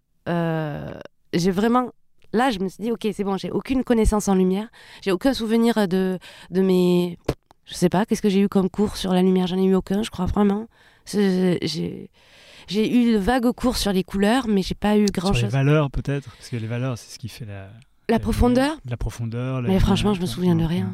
j'ai 1.33 1.51
vraiment 1.51 1.91
là, 2.33 2.49
je 2.51 2.59
me 2.59 2.67
suis 2.69 2.83
dit, 2.83 2.91
ok, 2.91 3.07
c'est 3.13 3.23
bon, 3.23 3.37
j'ai 3.37 3.51
aucune 3.51 3.83
connaissance 3.83 4.27
en 4.27 4.35
lumière, 4.35 4.67
j'ai 5.01 5.11
aucun 5.11 5.33
souvenir 5.33 5.87
de, 5.87 6.19
de 6.51 6.61
mes. 6.61 7.17
Je 7.65 7.73
sais 7.75 7.89
pas, 7.89 8.05
qu'est-ce 8.05 8.21
que 8.21 8.29
j'ai 8.29 8.41
eu 8.41 8.47
comme 8.49 8.69
cours 8.69 8.97
sur 8.97 9.13
la 9.13 9.21
lumière 9.21 9.45
J'en 9.47 9.57
ai 9.57 9.63
eu 9.65 9.75
aucun, 9.75 10.01
je 10.03 10.09
crois 10.09 10.25
vraiment. 10.25 10.67
J'ai 11.11 12.09
eu 12.77 13.13
de 13.13 13.17
vagues 13.17 13.51
cours 13.51 13.77
sur 13.77 13.91
les 13.91 14.03
couleurs, 14.03 14.47
mais 14.47 14.61
j'ai 14.61 14.75
pas 14.75 14.95
eu 14.97 15.05
Sur 15.07 15.13
les 15.15 15.21
grand-chose. 15.21 15.49
valeurs 15.51 15.89
peut-être, 15.91 16.29
parce 16.35 16.49
que 16.49 16.55
les 16.57 16.67
valeurs 16.67 16.97
c'est 16.97 17.13
ce 17.13 17.19
qui 17.19 17.29
fait 17.29 17.45
la, 17.45 17.69
La 18.09 18.19
profondeur 18.19 18.77
la 18.87 18.97
profondeur. 18.97 19.61
la 19.61 19.69
Mais 19.69 19.79
franchement, 19.79 20.13
je 20.13 20.21
me 20.21 20.25
souviens 20.25 20.55
de 20.55 20.63
rien. 20.63 20.91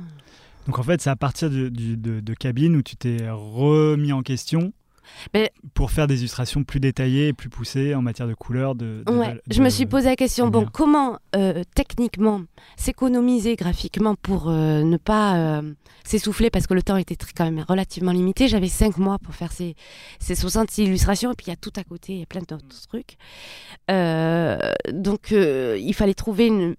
Donc 0.67 0.79
en 0.79 0.83
fait, 0.83 0.99
c'est 1.01 1.09
à 1.09 1.15
partir 1.15 1.49
de, 1.49 1.69
de 1.69 2.33
cabine 2.33 2.75
où 2.75 2.81
tu 2.81 2.95
t'es 2.95 3.29
remis 3.29 4.11
en 4.13 4.21
question 4.23 4.73
Mais- 5.33 5.51
pour 5.73 5.91
faire 5.91 6.07
des 6.07 6.19
illustrations 6.19 6.63
plus 6.63 6.79
détaillées 6.79 7.29
et 7.29 7.33
plus 7.33 7.49
poussées 7.49 7.95
en 7.95 8.01
matière 8.01 8.27
de 8.27 8.33
couleurs. 8.33 8.75
De, 8.75 9.03
de 9.05 9.11
Ouais, 9.11 9.39
je 9.49 9.61
me 9.61 9.69
suis 9.69 9.85
posé 9.85 10.07
la 10.09 10.15
question, 10.15 10.47
bon, 10.49 10.65
comment 10.71 11.19
euh, 11.35 11.63
techniquement 11.75 12.41
s'économiser 12.77 13.55
graphiquement 13.55 14.15
pour 14.15 14.49
euh, 14.49 14.83
ne 14.83 14.97
pas 14.97 15.37
euh, 15.37 15.73
s'essouffler? 16.03 16.49
Parce 16.49 16.67
que 16.67 16.73
le 16.73 16.81
temps 16.81 16.97
était 16.97 17.15
très- 17.15 17.33
quand 17.35 17.45
même 17.45 17.63
relativement 17.67 18.11
limité. 18.11 18.47
J'avais 18.47 18.67
cinq 18.67 18.97
mois 18.97 19.17
pour 19.19 19.33
faire 19.35 19.51
ces, 19.51 19.75
ces 20.19 20.35
60 20.35 20.77
illustrations 20.77 21.31
et 21.31 21.35
puis 21.35 21.45
il 21.47 21.49
y 21.49 21.53
a 21.53 21.57
tout 21.57 21.73
à 21.75 21.83
côté, 21.83 22.13
il 22.13 22.19
y 22.19 22.23
a 22.23 22.27
plein 22.27 22.41
d'autres 22.41 22.87
trucs. 22.87 23.17
Euh, 23.91 24.57
donc 24.91 25.31
il 25.31 25.93
fallait 25.93 26.13
trouver 26.13 26.47
une, 26.47 26.75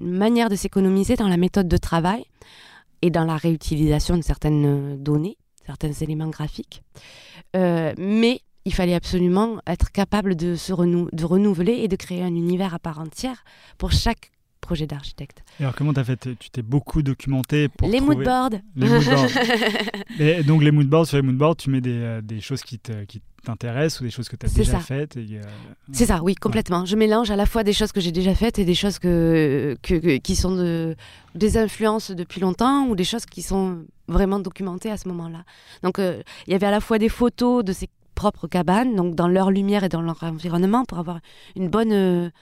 une 0.00 0.12
manière 0.16 0.48
de 0.48 0.56
s'économiser 0.56 1.16
dans 1.16 1.28
la 1.28 1.36
méthode 1.36 1.68
de 1.68 1.76
travail 1.76 2.24
et 3.02 3.10
dans 3.10 3.24
la 3.24 3.36
réutilisation 3.36 4.16
de 4.16 4.22
certaines 4.22 4.96
données, 5.02 5.36
certains 5.68 5.92
éléments 5.92 6.30
graphiques. 6.30 6.82
Euh, 7.54 7.92
mais 7.98 8.40
il 8.64 8.72
fallait 8.72 8.94
absolument 8.94 9.58
être 9.66 9.92
capable 9.92 10.34
de 10.34 10.54
se 10.56 10.72
renou- 10.72 11.08
de 11.12 11.24
renouveler 11.26 11.74
et 11.74 11.88
de 11.88 11.96
créer 11.96 12.22
un 12.22 12.34
univers 12.34 12.72
à 12.72 12.78
part 12.78 12.98
entière 13.00 13.44
pour 13.76 13.92
chaque 13.92 14.30
projet 14.62 14.86
d'architecte. 14.86 15.42
Alors 15.60 15.74
comment 15.74 15.92
t'as 15.92 16.04
fait 16.04 16.28
Tu 16.38 16.48
t'es 16.50 16.62
beaucoup 16.62 17.02
documenté 17.02 17.68
pour 17.68 17.88
Les 17.88 17.98
trouver... 17.98 18.16
moodboards. 18.16 18.50
Les 18.76 18.88
moodboards. 18.88 19.30
Et 20.18 20.42
donc 20.42 20.62
les 20.62 20.70
moodboards, 20.70 21.06
sur 21.06 21.16
les 21.18 21.22
moodboards, 21.22 21.56
tu 21.56 21.68
mets 21.70 21.80
des, 21.82 21.92
euh, 21.92 22.20
des 22.22 22.40
choses 22.40 22.62
qui 22.62 22.78
te- 22.78 23.04
qui 23.04 23.20
t'intéressent 23.44 24.00
ou 24.00 24.04
des 24.04 24.10
choses 24.10 24.28
que 24.28 24.36
tu 24.36 24.46
as 24.46 24.48
déjà 24.48 24.72
ça. 24.72 24.80
faites. 24.80 25.16
euh, 25.16 25.40
C'est 25.92 26.06
ça, 26.06 26.20
oui, 26.22 26.34
complètement. 26.34 26.84
Je 26.84 26.96
mélange 26.96 27.30
à 27.30 27.36
la 27.36 27.46
fois 27.46 27.64
des 27.64 27.72
choses 27.72 27.92
que 27.92 28.00
j'ai 28.00 28.12
déjà 28.12 28.34
faites 28.34 28.58
et 28.58 28.64
des 28.64 28.74
choses 28.74 28.98
que, 28.98 29.76
que- 29.82 29.94
que- 29.94 30.16
qui 30.18 30.36
sont 30.36 30.54
de, 30.54 30.96
des 31.34 31.56
influences 31.56 32.10
depuis 32.10 32.40
longtemps 32.40 32.86
ou 32.88 32.94
des 32.96 33.04
choses 33.04 33.26
qui 33.26 33.42
sont 33.42 33.84
vraiment 34.08 34.40
documentées 34.40 34.90
à 34.90 34.96
ce 34.96 35.08
moment-là. 35.08 35.44
Donc, 35.82 35.98
euh, 35.98 36.22
il 36.46 36.52
y 36.52 36.56
avait 36.56 36.66
à 36.66 36.70
la 36.70 36.80
fois 36.80 36.98
des 36.98 37.08
photos 37.08 37.64
de 37.64 37.72
ces 37.72 37.88
propres 38.14 38.48
cabanes, 38.48 38.96
donc 38.96 39.14
dans 39.14 39.28
leur 39.28 39.50
lumière 39.50 39.84
et 39.84 39.88
dans 39.88 40.02
leur 40.02 40.22
environnement, 40.22 40.84
pour 40.84 40.98
avoir 40.98 41.20
une 41.56 41.68
bonne 41.68 42.32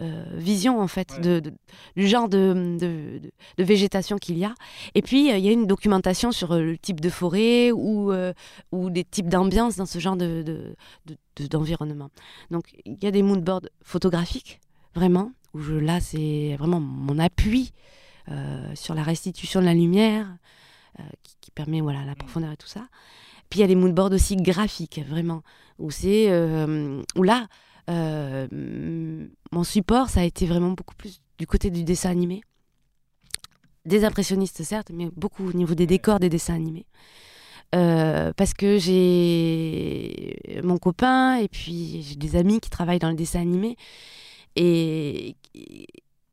euh, 0.00 0.24
vision, 0.34 0.80
en 0.80 0.88
fait, 0.88 1.12
Ouais. 1.12 1.20
de, 1.20 1.40
de- 1.40 1.52
du 1.96 2.08
genre 2.08 2.28
de, 2.28 2.76
de- 2.80 3.18
de- 3.18 3.30
de 3.58 3.64
végétation 3.64 4.16
qu'il 4.16 4.38
y 4.38 4.44
a. 4.44 4.54
Et 4.94 5.02
puis, 5.02 5.30
euh, 5.30 5.36
il 5.36 5.44
y 5.44 5.48
a 5.48 5.52
une 5.52 5.66
documentation 5.66 6.32
sur 6.32 6.52
euh, 6.52 6.62
le 6.62 6.78
type 6.78 7.00
de 7.00 7.10
forêt 7.10 7.72
ou, 7.72 8.10
euh, 8.10 8.32
ou 8.72 8.88
des 8.90 9.04
types 9.04 9.28
d'ambiance 9.28 9.76
dans 9.76 9.86
ce 9.86 9.98
genre 9.98 10.16
de- 10.16 10.42
de- 10.42 10.74
de- 11.06 11.16
de- 11.36 11.46
d'environnement. 11.46 12.08
Donc, 12.50 12.72
il 12.86 12.96
y 13.02 13.06
a 13.06 13.10
des 13.10 13.22
moodboards 13.22 13.68
photographiques, 13.82 14.60
vraiment, 14.94 15.32
où 15.54 15.60
je, 15.60 15.74
là, 15.74 16.00
c'est 16.00 16.56
vraiment 16.58 16.80
mon 16.80 17.18
appui 17.18 17.72
sur 18.74 18.94
la 18.94 19.02
restitution 19.02 19.60
de 19.60 19.66
la 19.66 19.74
lumière, 19.74 20.26
qui, 21.22 21.36
qui 21.40 21.50
permet 21.50 21.80
voilà, 21.80 22.04
la 22.04 22.14
profondeur 22.14 22.52
et 22.52 22.56
tout 22.56 22.68
ça. 22.68 22.86
Puis 23.50 23.58
il 23.58 23.62
y 23.62 23.64
a 23.64 23.66
les 23.66 23.74
moodboards 23.74 24.12
aussi 24.12 24.36
graphiques, 24.36 25.00
vraiment, 25.06 25.42
où 25.78 25.90
c'est 25.90 26.30
où 27.16 27.22
là, 27.22 27.48
mon 27.88 29.64
support, 29.64 30.08
ça 30.08 30.20
a 30.20 30.24
été 30.24 30.46
vraiment 30.46 30.70
beaucoup 30.70 30.94
plus 30.94 31.20
du 31.38 31.46
côté 31.46 31.70
du 31.70 31.84
dessin 31.84 32.10
animé, 32.10 32.42
des 33.84 34.04
impressionnistes 34.04 34.62
certes, 34.62 34.90
mais 34.92 35.08
beaucoup 35.16 35.48
au 35.48 35.52
niveau 35.52 35.74
des 35.74 35.86
décors 35.86 36.20
des 36.20 36.28
dessins 36.28 36.54
animés. 36.54 36.86
Euh, 37.74 38.32
parce 38.36 38.52
que 38.52 38.78
j'ai 38.78 40.38
mon 40.62 40.76
copain 40.76 41.36
et 41.36 41.48
puis 41.48 42.02
j'ai 42.02 42.16
des 42.16 42.36
amis 42.36 42.60
qui 42.60 42.68
travaillent 42.68 42.98
dans 42.98 43.08
le 43.08 43.16
dessin 43.16 43.40
animé 43.40 43.76
et, 44.56 45.36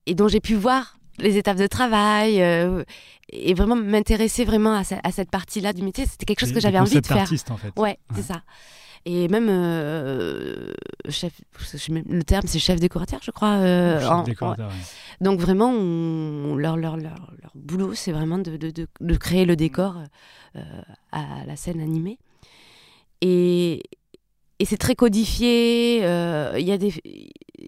et 0.05 0.15
dont 0.15 0.27
j'ai 0.27 0.41
pu 0.41 0.55
voir 0.55 0.99
les 1.19 1.37
étapes 1.37 1.57
de 1.57 1.67
travail 1.67 2.41
euh, 2.41 2.83
et 3.31 3.53
vraiment 3.53 3.75
m'intéresser 3.75 4.45
vraiment 4.45 4.73
à, 4.73 5.11
cette 5.11 5.29
partie-là 5.29 5.73
du 5.73 5.81
métier. 5.83 6.05
C'était 6.05 6.25
quelque 6.25 6.39
chose 6.39 6.53
que 6.53 6.59
j'avais 6.59 6.79
envie 6.79 6.99
de 6.99 7.05
faire. 7.05 7.17
Artiste, 7.17 7.51
en 7.51 7.57
fait. 7.57 7.71
Ouais, 7.77 7.99
c'est 8.15 8.23
ça. 8.23 8.41
Et 9.05 9.27
même 9.27 9.47
euh, 9.49 10.73
chef, 11.09 11.33
le 11.81 12.21
terme 12.23 12.47
c'est 12.47 12.59
chef 12.59 12.79
décorateur, 12.79 13.19
je 13.23 13.31
crois. 13.31 13.55
Euh, 13.55 13.99
chef 13.99 14.23
décorateur, 14.25 14.71
Donc 15.21 15.39
vraiment, 15.39 15.73
leur, 16.55 16.77
leur, 16.77 16.97
leur, 16.97 17.31
leur, 17.41 17.51
boulot, 17.55 17.93
c'est 17.93 18.11
vraiment 18.11 18.37
de, 18.37 18.57
de, 18.57 18.71
de, 18.99 19.15
créer 19.15 19.45
le 19.45 19.55
décor 19.55 19.95
à 21.11 21.45
la 21.45 21.55
scène 21.55 21.79
animée. 21.79 22.17
Et, 23.21 23.83
et 24.59 24.65
c'est 24.65 24.77
très 24.77 24.95
codifié. 24.95 25.97
Il 25.97 26.65
y 26.65 26.71
a 26.71 26.77
des 26.77 26.93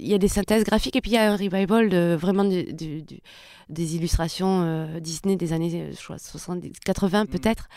il 0.01 0.07
y 0.07 0.13
a 0.13 0.17
des 0.17 0.27
synthèses 0.27 0.63
graphiques 0.63 0.95
et 0.95 1.01
puis 1.01 1.11
il 1.11 1.13
y 1.13 1.17
a 1.17 1.31
un 1.31 1.35
revival 1.35 1.89
de, 1.89 2.17
vraiment 2.19 2.43
des 2.43 3.95
illustrations 3.95 4.63
euh, 4.63 4.99
Disney 4.99 5.35
des 5.35 5.53
années 5.53 5.91
70, 5.93 6.79
80 6.83 7.23
mm. 7.23 7.27
peut-être. 7.27 7.67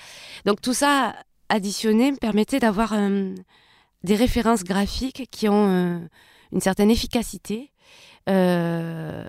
Donc 0.45 0.61
tout 0.61 0.75
ça 0.75 1.15
additionné 1.49 2.13
me 2.13 2.17
permettait 2.17 2.61
d'avoir 2.61 2.93
euh, 2.93 3.35
des 4.03 4.15
références 4.17 4.65
graphiques 4.65 5.29
qui 5.31 5.49
ont 5.49 5.69
euh, 5.69 5.99
une 6.53 6.61
certaine 6.61 6.91
efficacité, 6.91 7.71
mais 8.27 9.25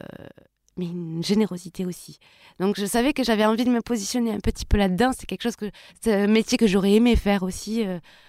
une 0.78 1.24
générosité 1.24 1.86
aussi. 1.86 2.20
Donc 2.60 2.78
je 2.78 2.86
savais 2.86 3.14
que 3.14 3.24
j'avais 3.24 3.46
envie 3.46 3.66
de 3.66 3.70
me 3.70 3.82
positionner 3.82 4.32
un 4.32 4.40
petit 4.40 4.66
peu 4.66 4.78
là-dedans. 4.78 5.12
C'est 5.18 5.26
quelque 5.26 5.44
chose 5.44 5.56
que, 5.56 5.70
c'est 6.02 6.14
un 6.14 6.28
métier 6.28 6.58
que 6.58 6.68
j'aurais 6.68 6.94
aimé 6.94 7.16
faire 7.16 7.44
aussi 7.44 7.86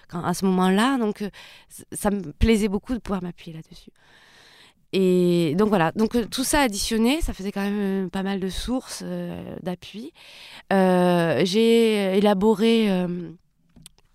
quand, 0.09 0.23
à 0.23 0.33
ce 0.33 0.45
moment-là. 0.45 0.97
Donc 0.97 1.23
ça 1.91 2.09
me 2.09 2.31
plaisait 2.33 2.67
beaucoup 2.69 2.93
de 2.93 2.99
pouvoir 2.99 3.21
m'appuyer 3.21 3.53
là-dessus. 3.53 3.91
Et 4.93 5.53
donc 5.57 5.67
voilà, 5.67 5.91
donc 5.91 6.15
euh, 6.15 6.25
tout 6.25 6.45
ça 6.45 6.61
additionné, 6.61 7.19
ça 7.21 7.33
faisait 7.33 7.51
quand 7.51 7.61
même 7.61 8.05
euh, 8.05 8.09
pas 8.09 8.23
mal 8.23 8.39
de 8.39 8.47
sources 8.47 9.03
euh, 9.05 9.55
d'appui. 9.61 10.13
j'ai 10.71 12.17
élaboré 12.17 12.89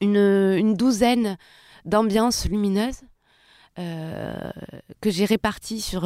une, 0.03 0.17
une, 0.17 0.75
douzaine 0.75 1.37
d'ambiances 1.85 2.47
lumineuses 2.47 3.01
que 3.77 5.11
j'ai 5.11 5.25
réparties 5.25 5.81
sur, 5.81 6.03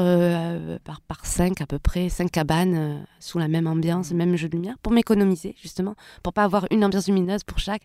par, 0.85 1.01
par 1.01 1.27
cinq 1.27 1.61
à 1.61 1.67
peu 1.67 1.81
près, 1.81 2.09
cinq 2.09 2.31
cabanes 2.31 3.05
sous 3.19 3.39
la 3.41 3.49
même 3.49 3.67
ambiance, 3.67 4.13
même 4.13 4.37
jeu 4.37 4.49
de 4.49 4.55
lumière, 4.55 4.77
pour 4.83 4.93
m'économiser 4.93 5.57
justement, 5.61 5.97
pour 6.23 6.33
pas 6.33 6.45
avoir 6.45 6.67
une 6.71 6.85
ambiance 6.85 7.09
lumineuse 7.09 7.43
pour 7.43 7.59
chaque. 7.59 7.83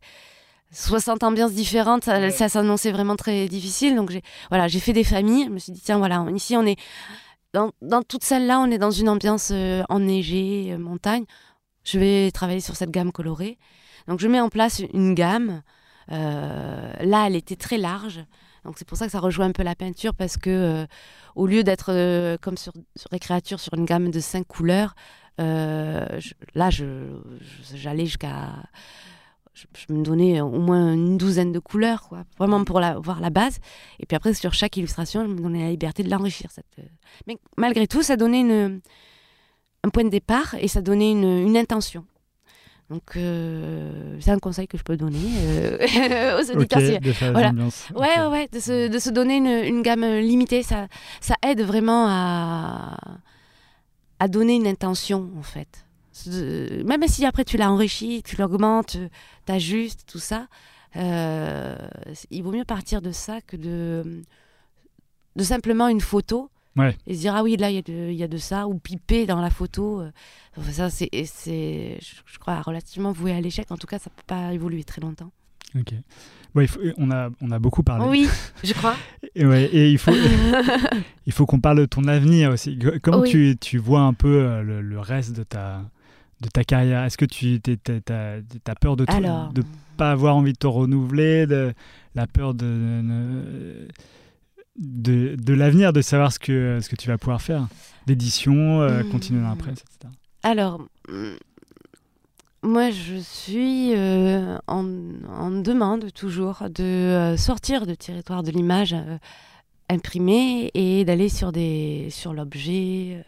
60 0.73 1.23
ambiances 1.23 1.53
différentes, 1.53 2.05
ça, 2.05 2.49
s'annonçait 2.49 2.91
vraiment 2.91 3.15
très 3.15 3.47
difficile. 3.47 3.95
Donc 3.95 4.11
j'ai 4.11 4.21
voilà, 4.49 4.67
j'ai 4.67 4.79
fait 4.79 4.93
des 4.93 5.03
familles. 5.03 5.45
Je 5.45 5.49
me 5.49 5.59
suis 5.59 5.71
dit 5.71 5.81
tiens 5.81 5.97
voilà, 5.97 6.25
ici 6.33 6.55
on 6.55 6.65
est 6.65 6.77
dans, 7.53 7.71
dans 7.81 8.01
toute 8.01 8.23
celle-là, 8.23 8.59
on 8.59 8.71
est 8.71 8.77
dans 8.77 8.91
une 8.91 9.09
ambiance 9.09 9.49
euh, 9.51 9.83
enneigée, 9.89 10.69
euh, 10.71 10.77
montagne. 10.77 11.25
Je 11.83 11.99
vais 11.99 12.31
travailler 12.31 12.61
sur 12.61 12.75
cette 12.75 12.91
gamme 12.91 13.11
colorée. 13.11 13.57
Donc 14.07 14.19
je 14.19 14.27
mets 14.27 14.39
en 14.39 14.49
place 14.49 14.81
une 14.93 15.13
gamme. 15.13 15.61
Euh, 16.11 16.93
là, 16.99 17.27
elle 17.27 17.35
était 17.35 17.55
très 17.55 17.77
large. 17.77 18.23
Donc 18.63 18.75
c'est 18.77 18.88
pour 18.88 18.97
ça 18.97 19.05
que 19.05 19.11
ça 19.11 19.19
rejoint 19.19 19.47
un 19.47 19.51
peu 19.51 19.63
la 19.63 19.75
peinture 19.75 20.13
parce 20.13 20.38
que 20.38 20.85
au 21.35 21.47
lieu 21.47 21.63
d'être 21.63 22.38
comme 22.38 22.57
sur, 22.57 22.73
sur 22.95 23.09
les 23.11 23.17
créatures 23.17 23.59
sur 23.59 23.73
une 23.73 23.85
gamme 23.85 24.11
de 24.11 24.19
cinq 24.19 24.45
couleurs, 24.47 24.93
là 25.39 26.69
j'allais 26.69 28.05
jusqu'à 28.05 28.49
je, 29.53 29.93
me 29.93 30.03
donnais 30.03 30.41
au 30.41 30.59
moins 30.59 30.93
une 30.93 31.17
douzaine 31.17 31.51
de 31.51 31.59
couleurs, 31.59 32.07
quoi, 32.07 32.23
vraiment 32.38 32.63
pour 32.63 32.81
voir 33.01 33.19
la 33.19 33.29
base. 33.29 33.59
Et 33.99 34.05
puis 34.05 34.15
après, 34.15 34.33
sur 34.33 34.53
chaque 34.53 34.77
illustration, 34.77 35.23
je 35.23 35.27
me 35.27 35.39
donnais 35.39 35.63
la 35.63 35.71
liberté 35.71 36.03
de 36.03 36.09
l'enrichir. 36.09 36.49
Euh. 36.79 36.83
Mais 37.27 37.38
malgré 37.57 37.88
tout, 37.88 38.01
ça 38.01 38.15
donnait 38.15 38.43
un 39.83 39.89
point 39.89 40.03
de 40.03 40.09
départ 40.09 40.55
et 40.59 40.67
ça 40.67 40.81
donnait 40.81 41.11
une 41.11 41.57
intention. 41.57 42.05
Donc, 42.91 43.15
euh, 43.15 44.18
c'est 44.19 44.31
un 44.31 44.39
conseil 44.39 44.68
que 44.68 44.77
je 44.77 44.84
peux 44.84 44.97
donner 44.97 45.18
euh, 45.38 46.39
aux 46.39 46.51
auditeurs. 46.51 46.99
voilà. 47.31 47.51
Ouais, 47.95 48.27
ouais, 48.27 48.49
de 48.51 48.59
se, 48.59 48.89
de 48.89 48.99
se 48.99 49.09
donner 49.09 49.38
une, 49.38 49.47
une, 49.47 49.81
gamme 49.81 50.05
limitée, 50.19 50.61
ça, 50.61 50.88
ça 51.22 51.35
aide 51.41 51.61
vraiment 51.61 52.05
à, 52.07 52.97
à 54.19 54.27
donner 54.27 54.55
une 54.55 54.68
intention, 54.68 55.31
en 55.39 55.43
fait 55.43 55.85
même 56.27 57.07
si 57.07 57.26
après 57.26 57.45
tu 57.45 57.57
l'as 57.57 57.72
enrichi, 57.72 58.22
tu 58.23 58.35
l'augmentes, 58.35 58.97
tu 59.45 59.51
ajustes, 59.51 60.05
tout 60.07 60.19
ça, 60.19 60.47
euh, 60.95 61.76
il 62.30 62.43
vaut 62.43 62.51
mieux 62.51 62.65
partir 62.65 63.01
de 63.01 63.11
ça 63.11 63.41
que 63.41 63.55
de, 63.55 64.23
de 65.35 65.43
simplement 65.43 65.88
une 65.88 66.01
photo. 66.01 66.49
Et 67.06 67.15
se 67.15 67.19
dire, 67.19 67.35
ah 67.35 67.43
oui, 67.43 67.57
là, 67.57 67.69
il 67.69 67.84
y, 67.88 68.15
y, 68.15 68.23
a 68.23 68.27
de 68.27 68.38
ça, 68.38 68.68
ou 68.68 68.76
piper 68.76 69.26
dans 69.26 69.41
la 69.41 69.49
photo. 69.49 70.02
Euh, 70.02 70.11
ça, 70.72 70.89
c'est, 70.89 71.10
je, 71.11 72.39
crois, 72.39 72.61
relativement 72.61 73.11
voué 73.11 73.34
à 73.34 73.41
l'échec. 73.41 73.72
En 73.72 73.77
tout 73.77 73.88
cas, 73.88 73.99
ça 73.99 74.10
ne 74.10 74.15
peut 74.15 74.26
pas 74.27 74.53
évoluer 74.53 74.84
très 74.84 75.02
longtemps. 75.02 75.31
Ok. 75.77 75.93
Il 76.56 76.68
faut, 76.68 76.80
on, 76.98 77.11
a, 77.11 77.30
on 77.41 77.52
a 77.52 77.60
beaucoup 77.60 77.84
parlé. 77.84 78.06
Oui, 78.07 78.27
je 78.64 78.73
crois. 78.73 78.95
et, 79.35 79.45
ouais, 79.45 79.65
et 79.65 79.89
il 79.91 79.98
faut, 79.98 80.11
il 81.26 81.31
faut 81.31 81.45
qu'on 81.45 81.61
parle 81.61 81.80
de 81.80 81.85
ton 81.85 82.06
avenir 82.06 82.52
aussi. 82.52 82.77
Comment 83.02 83.23
tu, 83.23 83.56
tu, 83.60 83.77
vois 83.77 84.02
un 84.02 84.14
peu 84.14 84.27
euh, 84.27 84.61
le, 84.61 84.81
le, 84.81 84.99
reste 84.99 85.35
de 85.35 85.43
ta, 85.43 85.81
de 86.41 86.49
ta 86.49 86.64
carrière? 86.65 87.03
Est-ce 87.03 87.18
que 87.18 87.26
tu 87.26 87.61
as, 87.69 88.76
peur 88.76 88.98
de 88.98 89.06
ne 89.06 89.61
pas 89.95 90.11
avoir 90.11 90.35
envie 90.35 90.52
de 90.52 90.57
te 90.57 90.68
renouveler, 90.68 91.48
de, 91.48 91.73
la 92.15 92.27
peur 92.27 92.53
de, 92.53 92.65
de, 92.65 93.88
de 94.77 95.53
l'avenir, 95.53 95.93
de 95.93 96.02
savoir 96.02 96.31
ce 96.31 96.39
que, 96.39 96.80
ce 96.81 96.89
que 96.89 96.95
tu 96.95 97.07
vas 97.07 97.18
pouvoir 97.18 97.41
faire 97.41 97.68
D'édition, 98.07 98.81
euh, 98.81 99.03
hmm. 99.03 99.10
continuer 99.10 99.41
dans 99.41 99.49
la 99.49 99.56
presse, 99.56 99.80
etc. 99.80 100.11
Alors, 100.43 100.81
hmm, 101.07 101.35
moi, 102.64 102.89
je 102.89 103.15
suis 103.15 103.93
euh, 103.93 104.57
en, 104.68 104.85
en, 105.30 105.52
demande 105.52 106.11
toujours 106.14 106.64
de 106.69 106.84
euh, 106.84 107.38
sortir 107.38 107.85
du 107.85 107.95
territoire 107.95 108.41
de 108.41 108.52
l'image 108.52 108.95
imprimée 109.89 110.72
et 110.73 111.06
d'aller 111.06 111.30
sur, 111.30 111.52
sur 112.10 112.34
l'objet, 112.34 113.23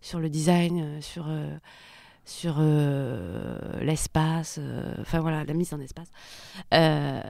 sur 0.00 0.20
le 0.20 0.28
design, 0.28 1.00
sur 1.00 1.26
sur 2.24 2.56
euh, 2.58 3.58
l'espace, 3.82 4.58
euh, 4.58 4.94
enfin 5.00 5.20
voilà, 5.20 5.44
la 5.44 5.54
mise 5.54 5.74
en 5.74 5.80
espace. 5.80 6.08
Euh, 6.72 7.22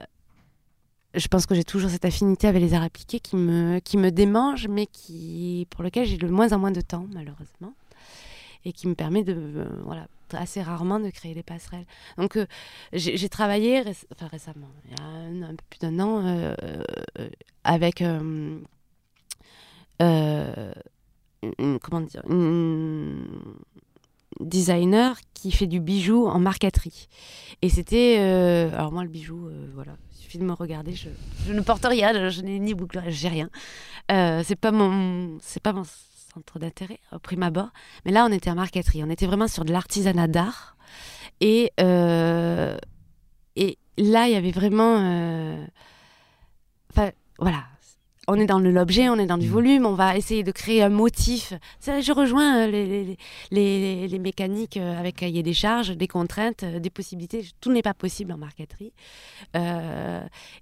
je 1.15 1.27
pense 1.27 1.45
que 1.45 1.55
j'ai 1.55 1.63
toujours 1.63 1.89
cette 1.89 2.05
affinité 2.05 2.47
avec 2.47 2.61
les 2.61 2.73
arts 2.73 2.83
appliqués 2.83 3.19
qui 3.19 3.35
me, 3.35 3.79
qui 3.79 3.97
me 3.97 4.11
démange, 4.11 4.67
mais 4.67 4.85
qui, 4.87 5.67
pour 5.69 5.83
lequel 5.83 6.05
j'ai 6.05 6.17
de 6.17 6.27
moins 6.27 6.51
en 6.53 6.59
moins 6.59 6.71
de 6.71 6.81
temps, 6.81 7.07
malheureusement, 7.13 7.73
et 8.65 8.73
qui 8.73 8.87
me 8.87 8.95
permet 8.95 9.23
de, 9.23 9.67
voilà, 9.83 10.07
assez 10.33 10.61
rarement 10.61 10.99
de 10.99 11.09
créer 11.09 11.33
des 11.33 11.43
passerelles. 11.43 11.85
Donc 12.17 12.37
j'ai 12.93 13.29
travaillé 13.29 13.83
enfin, 14.11 14.27
récemment, 14.27 14.69
il 14.85 14.91
y 14.91 15.43
a 15.43 15.47
un, 15.47 15.55
peu 15.55 15.63
plus 15.69 15.79
d'un 15.79 15.99
an, 15.99 16.55
avec 17.63 18.01
une, 18.01 18.63
comment 21.81 22.01
dire, 22.01 22.23
une, 22.29 23.27
designer 24.39 25.17
qui 25.33 25.51
fait 25.51 25.67
du 25.67 25.79
bijou 25.79 26.27
en 26.27 26.39
marqueterie. 26.39 27.07
Et 27.61 27.69
c'était. 27.69 28.17
Euh, 28.19 28.71
alors, 28.73 28.91
moi, 28.91 29.03
le 29.03 29.09
bijou, 29.09 29.47
euh, 29.47 29.67
voilà, 29.73 29.93
il 30.13 30.17
suffit 30.17 30.37
de 30.37 30.43
me 30.43 30.53
regarder, 30.53 30.93
je, 30.93 31.53
ne 31.53 31.61
porte 31.61 31.85
rien, 31.85 32.29
je, 32.29 32.41
n'ai 32.41 32.59
ni 32.59 32.73
boucle, 32.73 33.01
j'ai 33.07 33.27
rien. 33.27 33.49
Euh, 34.11 34.43
c'est 34.45 34.55
pas 34.55 34.71
mon. 34.71 35.37
Pas 35.63 35.73
mon 35.73 35.83
centre 36.33 36.59
d'intérêt 36.59 36.99
au 37.13 37.19
prime 37.19 37.43
abord. 37.43 37.69
Mais 38.03 38.11
là, 38.11 38.25
on 38.29 38.31
était 38.31 38.49
en 38.49 38.55
marqueterie. 38.55 39.03
On 39.03 39.09
était 39.09 39.25
vraiment 39.25 39.47
sur 39.47 39.63
de 39.63 39.71
l'artisanat 39.71 40.27
d'art. 40.27 40.75
Et, 41.41 41.71
et 41.77 43.77
là, 43.97 44.27
il 44.27 44.31
y 44.31 44.35
avait 44.35 44.51
vraiment. 44.51 44.95
Enfin, 46.91 47.11
voilà, 47.39 47.65
on 48.27 48.39
est 48.39 48.45
dans 48.45 48.59
l'objet, 48.59 49.09
on 49.09 49.17
est 49.17 49.25
dans 49.25 49.37
du 49.37 49.47
mm. 49.47 49.51
volume, 49.51 49.85
on 49.85 49.93
va 49.93 50.17
essayer 50.17 50.43
de 50.43 50.51
créer 50.51 50.81
un 50.83 50.89
motif. 50.89 51.53
Ça, 51.79 52.01
je 52.01 52.11
rejoins 52.11 52.67
euh, 52.67 53.15
les, 53.51 54.19
mécaniques 54.19 54.77
euh, 54.77 54.99
avec 54.99 55.17
cahier 55.17 55.43
des 55.43 55.53
charges, 55.53 55.91
des 55.95 56.07
contraintes, 56.07 56.63
euh, 56.63 56.79
des 56.79 56.89
possibilités. 56.89 57.45
Tout 57.61 57.71
n'est 57.71 57.81
pas 57.81 57.93
possible 57.93 58.31
en 58.31 58.37
marqueterie. 58.37 58.93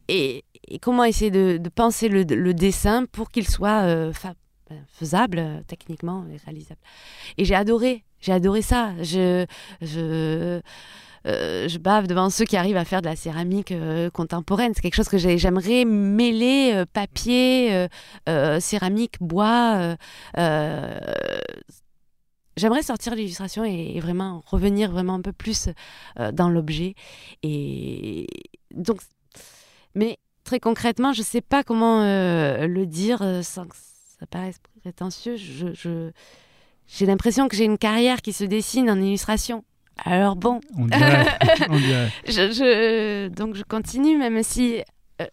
et, 0.10 0.44
comment 0.82 1.04
essayer 1.04 1.32
de, 1.32 1.60
penser 1.70 2.10
le, 2.10 2.54
dessin 2.54 3.06
pour 3.06 3.30
qu'il 3.30 3.48
soit 3.48 4.12
faisable 4.88 5.64
techniquement 5.68 6.26
et 6.32 6.38
réalisable. 6.38 6.80
Et 7.38 7.46
j'ai 7.46 7.56
adoré, 7.56 8.04
j'ai 8.22 8.32
adoré 8.32 8.62
ça. 8.62 8.92
Je, 9.02 9.46
je 9.82 10.62
euh, 11.26 11.68
je 11.68 11.78
bave 11.78 12.08
devant 12.08 12.30
ceux 12.30 12.46
qui 12.46 12.58
arrivent 12.58 12.78
à 12.78 12.86
faire 12.86 13.02
de 13.02 13.08
la 13.08 13.16
céramique 13.16 13.72
euh, 13.72 14.10
contemporaine. 14.10 14.74
C'est 14.76 14.82
quelque 14.82 14.96
chose 14.96 15.10
que 15.10 15.18
j'ai- 15.18 15.38
j'aimerais 15.38 15.86
mêler 15.86 16.72
euh, 16.74 16.86
papier, 16.92 17.88
céramique, 18.60 19.16
bois. 19.22 19.96
J'aimerais 22.56 22.84
sortir 22.84 23.16
l'illustration 23.16 23.64
et, 23.66 24.00
vraiment 24.00 24.44
revenir 24.46 24.92
vraiment 24.92 25.16
un 25.16 25.22
peu 25.22 25.32
plus 25.32 25.70
dans 26.34 26.50
l'objet. 26.50 26.94
Et 27.42 28.28
donc, 28.76 29.00
mais 29.96 30.20
très 30.44 30.60
concrètement, 30.60 31.14
je 31.14 31.22
ne 31.22 31.26
sais 31.26 31.42
pas 31.42 31.64
comment 31.64 32.02
le 32.04 32.86
dire 32.86 33.24
sans 33.44 33.66
que 33.66 33.76
ça 33.76 34.28
paraisse 34.28 34.60
prétentieux. 34.82 35.36
J'ai 35.36 37.06
l'impression 37.06 37.48
que 37.48 37.56
j'ai 37.56 37.66
une 37.66 37.80
carrière 37.80 38.22
qui 38.22 38.34
se 38.34 38.44
dessine 38.44 38.90
en 38.90 39.02
illustration. 39.02 39.64
Alors 39.98 40.36
bon, 40.36 40.60
On 40.78 40.86
dirait. 40.88 41.26
on 41.70 41.78
dirait. 41.80 42.10
je, 42.28 42.32
je- 42.52 43.28
donc 43.30 43.56
je 43.56 43.64
continue, 43.64 44.18
même 44.18 44.42
si 44.44 44.82
euh, 45.22 45.26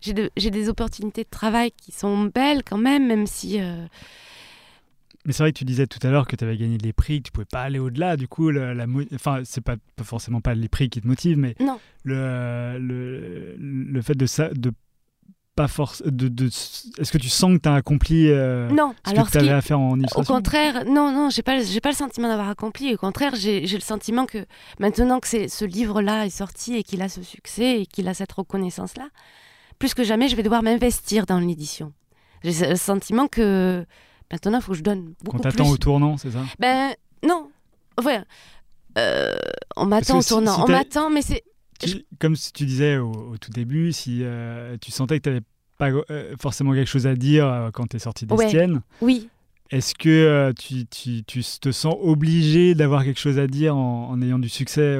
j'ai 0.00 0.12
de- 0.12 0.30
j'ai 0.36 0.50
des 0.50 0.68
opportunités 0.68 1.22
de 1.24 1.28
travail 1.30 1.70
qui 1.72 1.92
sont 1.92 2.24
belles 2.34 2.62
quand 2.64 2.78
même, 2.78 3.06
même 3.06 3.26
si... 3.26 3.60
euh, 3.60 3.86
Mais 5.24 5.32
c'est 5.32 5.42
vrai 5.42 5.52
que 5.52 5.58
tu 5.58 5.64
disais 5.64 5.86
tout 5.86 6.04
à 6.06 6.10
l'heure 6.10 6.26
que 6.26 6.34
tu 6.34 6.44
avais 6.44 6.56
gagné 6.56 6.76
des 6.78 6.92
prix, 6.92 7.18
que 7.22 7.26
tu 7.28 7.32
pouvais 7.32 7.44
pas 7.50 7.62
aller 7.62 7.78
au-delà. 7.78 8.16
Du 8.16 8.26
coup, 8.26 8.50
le, 8.50 8.72
la, 8.74 8.86
enfin, 9.14 9.42
c'est 9.44 9.60
pas, 9.60 9.76
pas 9.96 10.04
forcément 10.04 10.40
pas 10.40 10.54
les 10.54 10.68
prix 10.68 10.88
qui 10.90 11.00
te 11.00 11.06
motivent, 11.06 11.38
mais 11.38 11.54
Non. 11.60 11.78
le, 12.02 12.78
le, 12.78 13.54
le 13.58 14.02
fait 14.02 14.14
de 14.16 14.26
ça, 14.26 14.48
de 14.48 14.72
pas 15.62 15.68
force, 15.68 16.02
de, 16.04 16.28
de, 16.28 16.46
est-ce 16.46 17.12
que 17.12 17.18
tu 17.18 17.28
sens 17.28 17.52
que 17.56 17.58
tu 17.62 17.68
as 17.68 17.74
accompli 17.74 18.28
euh, 18.28 18.68
non, 18.70 18.94
ce 19.06 19.10
alors 19.12 19.26
que 19.26 19.32
tu 19.32 19.38
avais 19.38 19.50
à 19.50 19.60
faire 19.60 19.78
en 19.80 19.92
Au 19.92 19.96
illustration 19.96 20.34
contraire, 20.34 20.84
non, 20.86 21.12
non, 21.12 21.28
j'ai 21.30 21.42
pas, 21.42 21.56
le- 21.58 21.64
j'ai 21.64 21.80
pas 21.80 21.90
le 21.90 21.94
sentiment 21.96 22.28
d'avoir 22.28 22.48
accompli. 22.48 22.94
Au 22.94 22.96
contraire, 22.96 23.34
j'ai 23.34 23.60
le 23.66 23.80
sentiment 23.80 24.26
que 24.26 24.46
maintenant 24.78 25.20
que 25.20 25.28
c'est- 25.28 25.48
ce 25.48 25.64
livre-là 25.64 26.26
est 26.26 26.30
sorti 26.30 26.76
et 26.76 26.82
qu'il 26.82 27.02
a 27.02 27.08
ce 27.08 27.22
succès 27.22 27.82
et 27.82 27.86
qu'il 27.86 28.08
a 28.08 28.14
cette 28.14 28.32
reconnaissance-là, 28.32 29.08
plus 29.78 29.94
que 29.94 30.04
jamais, 30.04 30.28
je 30.28 30.36
vais 30.36 30.42
devoir 30.42 30.62
m'investir 30.62 31.26
dans 31.26 31.38
l'édition. 31.40 31.92
J'ai 32.42 32.68
le 32.70 32.76
sentiment 32.76 33.28
que 33.28 33.84
maintenant, 34.32 34.58
il 34.58 34.62
faut 34.62 34.72
que 34.72 34.78
je 34.78 34.82
donne 34.82 35.14
beaucoup 35.24 35.38
t'attend 35.40 35.64
plus. 35.64 35.72
au 35.72 35.76
tournant, 35.76 36.16
c'est 36.16 36.30
ça? 36.30 36.42
Ben 36.58 36.94
non, 37.26 37.50
ouais. 38.04 38.20
Euh, 38.98 39.34
on 39.76 39.86
m'attend 39.86 40.18
au 40.18 40.22
tournant, 40.22 40.54
si 40.56 40.60
on 40.62 40.66
m'attend, 40.68 41.10
mais 41.10 41.22
c'est 41.22 41.44
Tu- 41.78 42.04
Comme 42.18 42.36
tu 42.36 42.66
disais 42.66 42.98
au, 42.98 43.10
au 43.10 43.38
tout 43.38 43.50
début, 43.50 43.90
si 43.92 44.18
euh, 44.22 44.76
tu 44.82 44.90
sentais 44.90 45.18
que 45.18 45.22
tu 45.24 45.28
n'avais 45.30 45.40
pas 45.80 45.90
euh, 46.10 46.34
forcément 46.40 46.72
quelque 46.72 46.86
chose 46.88 47.06
à 47.08 47.16
dire 47.16 47.46
euh, 47.46 47.70
quand 47.72 47.88
tu 47.88 47.96
es 47.96 47.98
sorti 47.98 48.26
Ouais. 48.30 48.36
d'Estienne, 48.44 48.82
oui. 49.00 49.28
est-ce 49.70 49.94
que 49.94 50.08
euh, 50.08 50.52
tu, 50.52 50.86
tu- 50.86 51.24
tu 51.24 51.42
te 51.60 51.72
sens 51.72 51.96
obligé 52.00 52.74
d'avoir 52.76 53.02
quelque 53.04 53.18
chose 53.20 53.38
à 53.40 53.46
dire 53.48 53.74
en, 53.76 54.10
en 54.10 54.22
ayant 54.22 54.38
du 54.38 54.48
succès 54.48 54.98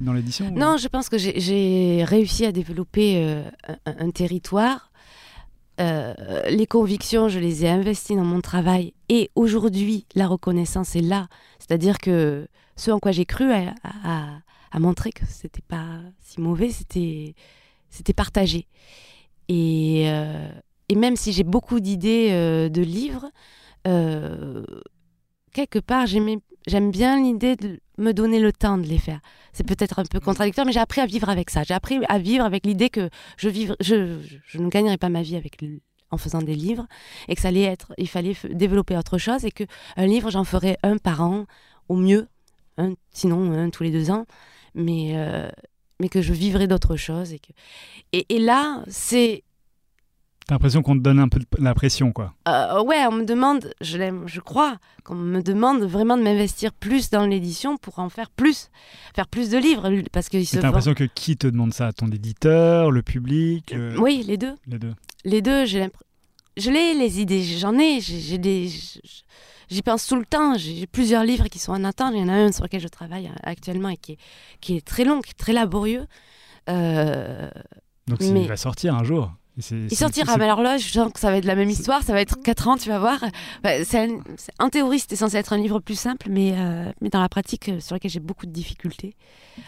dans 0.00 0.12
l'édition 0.14 0.46
ou- 0.48 0.58
Non, 0.58 0.76
je 0.78 0.88
pense 0.88 1.08
que 1.08 1.18
j'ai- 1.18 2.04
réussi 2.04 2.46
à 2.46 2.52
développer 2.52 3.22
euh, 3.24 3.42
un, 3.86 4.06
un 4.06 4.10
territoire. 4.10 4.86
Les 5.78 6.66
convictions, 6.68 7.28
je 7.28 7.38
les 7.38 7.64
ai 7.64 7.70
investies 7.70 8.14
dans 8.14 8.24
mon 8.24 8.42
travail. 8.42 8.92
Et 9.08 9.30
aujourd'hui, 9.34 10.04
la 10.14 10.26
reconnaissance 10.26 10.94
est 10.94 11.00
là. 11.00 11.28
C'est-à-dire 11.58 11.96
que 11.98 12.46
ce 12.76 12.90
en 12.90 12.98
quoi 12.98 13.12
j'ai 13.12 13.24
cru 13.24 13.50
a, 13.50 13.74
a- 14.04 14.38
a 14.72 14.78
montré 14.78 15.10
que 15.10 15.24
c'était 15.26 15.62
pas 15.66 15.86
si 16.22 16.40
mauvais, 16.40 16.68
c'était 16.70 17.34
c'était 17.88 18.12
partagé. 18.12 18.66
Et, 19.52 20.04
euh, 20.08 20.48
et 20.88 20.94
même 20.94 21.16
si 21.16 21.32
j'ai 21.32 21.42
beaucoup 21.42 21.80
d'idées 21.80 22.28
euh, 22.30 22.68
de 22.68 22.82
livres, 22.82 23.30
euh, 23.88 24.64
quelque 25.52 25.80
part, 25.80 26.06
j'aime 26.06 26.90
bien 26.92 27.20
l'idée 27.20 27.56
de 27.56 27.80
me 27.98 28.12
donner 28.12 28.38
le 28.38 28.52
temps 28.52 28.78
de 28.78 28.86
les 28.86 28.98
faire. 28.98 29.20
C'est 29.52 29.66
peut-être 29.66 29.98
un 29.98 30.04
peu 30.04 30.20
contradictoire, 30.20 30.66
mais 30.66 30.72
j'ai 30.72 30.78
appris 30.78 31.00
à 31.00 31.06
vivre 31.06 31.28
avec 31.28 31.50
ça. 31.50 31.64
J'ai 31.64 31.74
appris 31.74 31.98
à 32.08 32.18
vivre 32.20 32.44
avec 32.44 32.64
l'idée 32.64 32.90
que 32.90 33.10
je, 33.36 33.48
vivre, 33.48 33.74
je, 33.80 34.20
je, 34.22 34.36
je 34.46 34.58
ne 34.58 34.68
gagnerai 34.68 34.98
pas 34.98 35.08
ma 35.08 35.22
vie 35.22 35.34
avec 35.34 35.60
le- 35.60 35.80
en 36.12 36.16
faisant 36.16 36.42
des 36.42 36.54
livres 36.54 36.86
et 37.26 37.34
que 37.34 37.40
ça 37.40 37.48
allait 37.48 37.62
être, 37.62 37.92
il 37.98 38.08
fallait 38.08 38.36
développer 38.52 38.96
autre 38.96 39.18
chose 39.18 39.44
et 39.44 39.50
que 39.50 39.64
un 39.96 40.06
livre, 40.06 40.30
j'en 40.30 40.44
ferais 40.44 40.78
un 40.84 40.96
par 40.96 41.22
an 41.22 41.46
au 41.88 41.96
mieux, 41.96 42.28
un, 42.78 42.94
sinon 43.12 43.52
un 43.52 43.70
tous 43.70 43.82
les 43.82 43.90
deux 43.90 44.10
ans, 44.12 44.26
mais, 44.74 45.12
euh, 45.16 45.48
mais 46.00 46.08
que 46.08 46.22
je 46.22 46.32
vivrais 46.32 46.66
d'autres 46.66 46.96
choses. 46.96 47.32
Et, 47.32 47.38
que... 47.38 47.52
et, 48.12 48.26
et 48.34 48.38
là, 48.40 48.82
c'est 48.88 49.44
T'as 50.46 50.56
l'impression 50.56 50.82
qu'on 50.82 50.96
te 50.96 51.02
donne 51.02 51.20
un 51.20 51.28
peu 51.28 51.38
la 51.58 51.74
pression, 51.74 52.10
quoi. 52.10 52.34
euh, 52.48 52.82
ouais, 52.82 53.06
on 53.06 53.12
me 53.12 53.24
demande, 53.24 53.72
je 53.80 53.96
je 54.26 54.40
crois, 54.40 54.78
qu'on 55.04 55.14
me 55.14 55.42
demande 55.42 55.82
vraiment 55.84 56.16
de 56.16 56.24
m'investir 56.24 56.72
plus 56.72 57.08
dans 57.10 57.24
l'édition 57.24 57.76
pour 57.76 58.00
en 58.00 58.08
faire 58.08 58.30
plus, 58.30 58.68
faire 59.14 59.28
plus 59.28 59.48
de 59.50 59.58
livres, 59.58 59.88
parce 60.10 60.28
se 60.44 60.56
t'as 60.56 60.62
l'impression 60.62 60.94
que 60.94 61.04
qui 61.04 61.36
te 61.36 61.46
demande 61.46 61.72
ça? 61.72 61.92
Ton 61.92 62.08
éditeur, 62.08 62.90
le 62.90 63.02
public 63.02 63.70
le- 63.70 64.00
Oui, 64.00 64.24
les 64.26 64.38
deux. 64.38 64.56
Les 64.66 64.80
deux. 64.80 64.94
Les 65.24 65.40
deux, 65.40 65.66
j'ai 65.66 65.80
l'impression. 65.80 66.06
Je 66.56 66.70
l'ai, 66.72 66.94
les 66.94 67.20
idées, 67.20 67.44
j'en 67.44 67.78
ai, 67.78 68.00
j'ai 68.00 68.38
des. 68.38 68.68
J'y 69.70 69.82
pense 69.82 70.06
tout 70.06 70.16
le 70.16 70.24
temps. 70.26 70.56
J'ai 70.58 70.86
plusieurs 70.86 71.22
livres 71.24 71.46
qui 71.48 71.58
sont 71.58 71.72
en 71.72 71.84
attente. 71.84 72.12
Il 72.14 72.20
y 72.20 72.22
en 72.24 72.28
a 72.28 72.32
un 72.34 72.52
sur 72.52 72.64
lequel 72.64 72.80
je 72.80 72.88
travaille 72.88 73.26
euh, 73.28 73.34
actuellement 73.42 73.88
et 73.88 73.96
qui 73.96 74.12
est, 74.12 74.18
qui 74.60 74.76
est 74.76 74.84
très 74.86 75.04
long, 75.04 75.20
qui 75.20 75.30
est 75.30 75.38
très 75.38 75.52
laborieux. 75.52 76.06
Euh, 76.68 77.50
Donc 78.06 78.20
Mais- 78.20 78.42
il 78.42 78.48
va 78.48 78.56
sortir 78.56 78.94
un 78.94 79.04
jour. 79.04 79.32
Il 79.58 79.94
sortira, 79.96 80.36
mais 80.38 80.44
alors 80.44 80.62
là, 80.62 80.78
je 80.78 80.88
sens 80.88 81.12
que 81.12 81.20
ça 81.20 81.30
va 81.30 81.36
être 81.36 81.44
la 81.44 81.54
même 81.54 81.68
histoire. 81.68 82.02
Ça 82.02 82.12
va 82.12 82.20
être 82.20 82.40
4 82.42 82.68
ans, 82.68 82.76
tu 82.76 82.88
vas 82.88 82.98
voir. 82.98 83.18
Bah, 83.62 83.84
c'est 83.84 84.08
un- 84.58 84.68
théorie, 84.70 85.00
c'était 85.00 85.16
censé 85.16 85.36
être 85.36 85.52
un 85.52 85.58
livre 85.58 85.80
plus 85.80 85.98
simple, 85.98 86.28
mais, 86.30 86.54
euh, 86.56 86.90
mais 87.00 87.08
dans 87.10 87.20
la 87.20 87.28
pratique, 87.28 87.68
euh, 87.68 87.80
sur 87.80 87.94
lequel 87.94 88.10
j'ai 88.10 88.20
beaucoup 88.20 88.46
de 88.46 88.52
difficultés. 88.52 89.16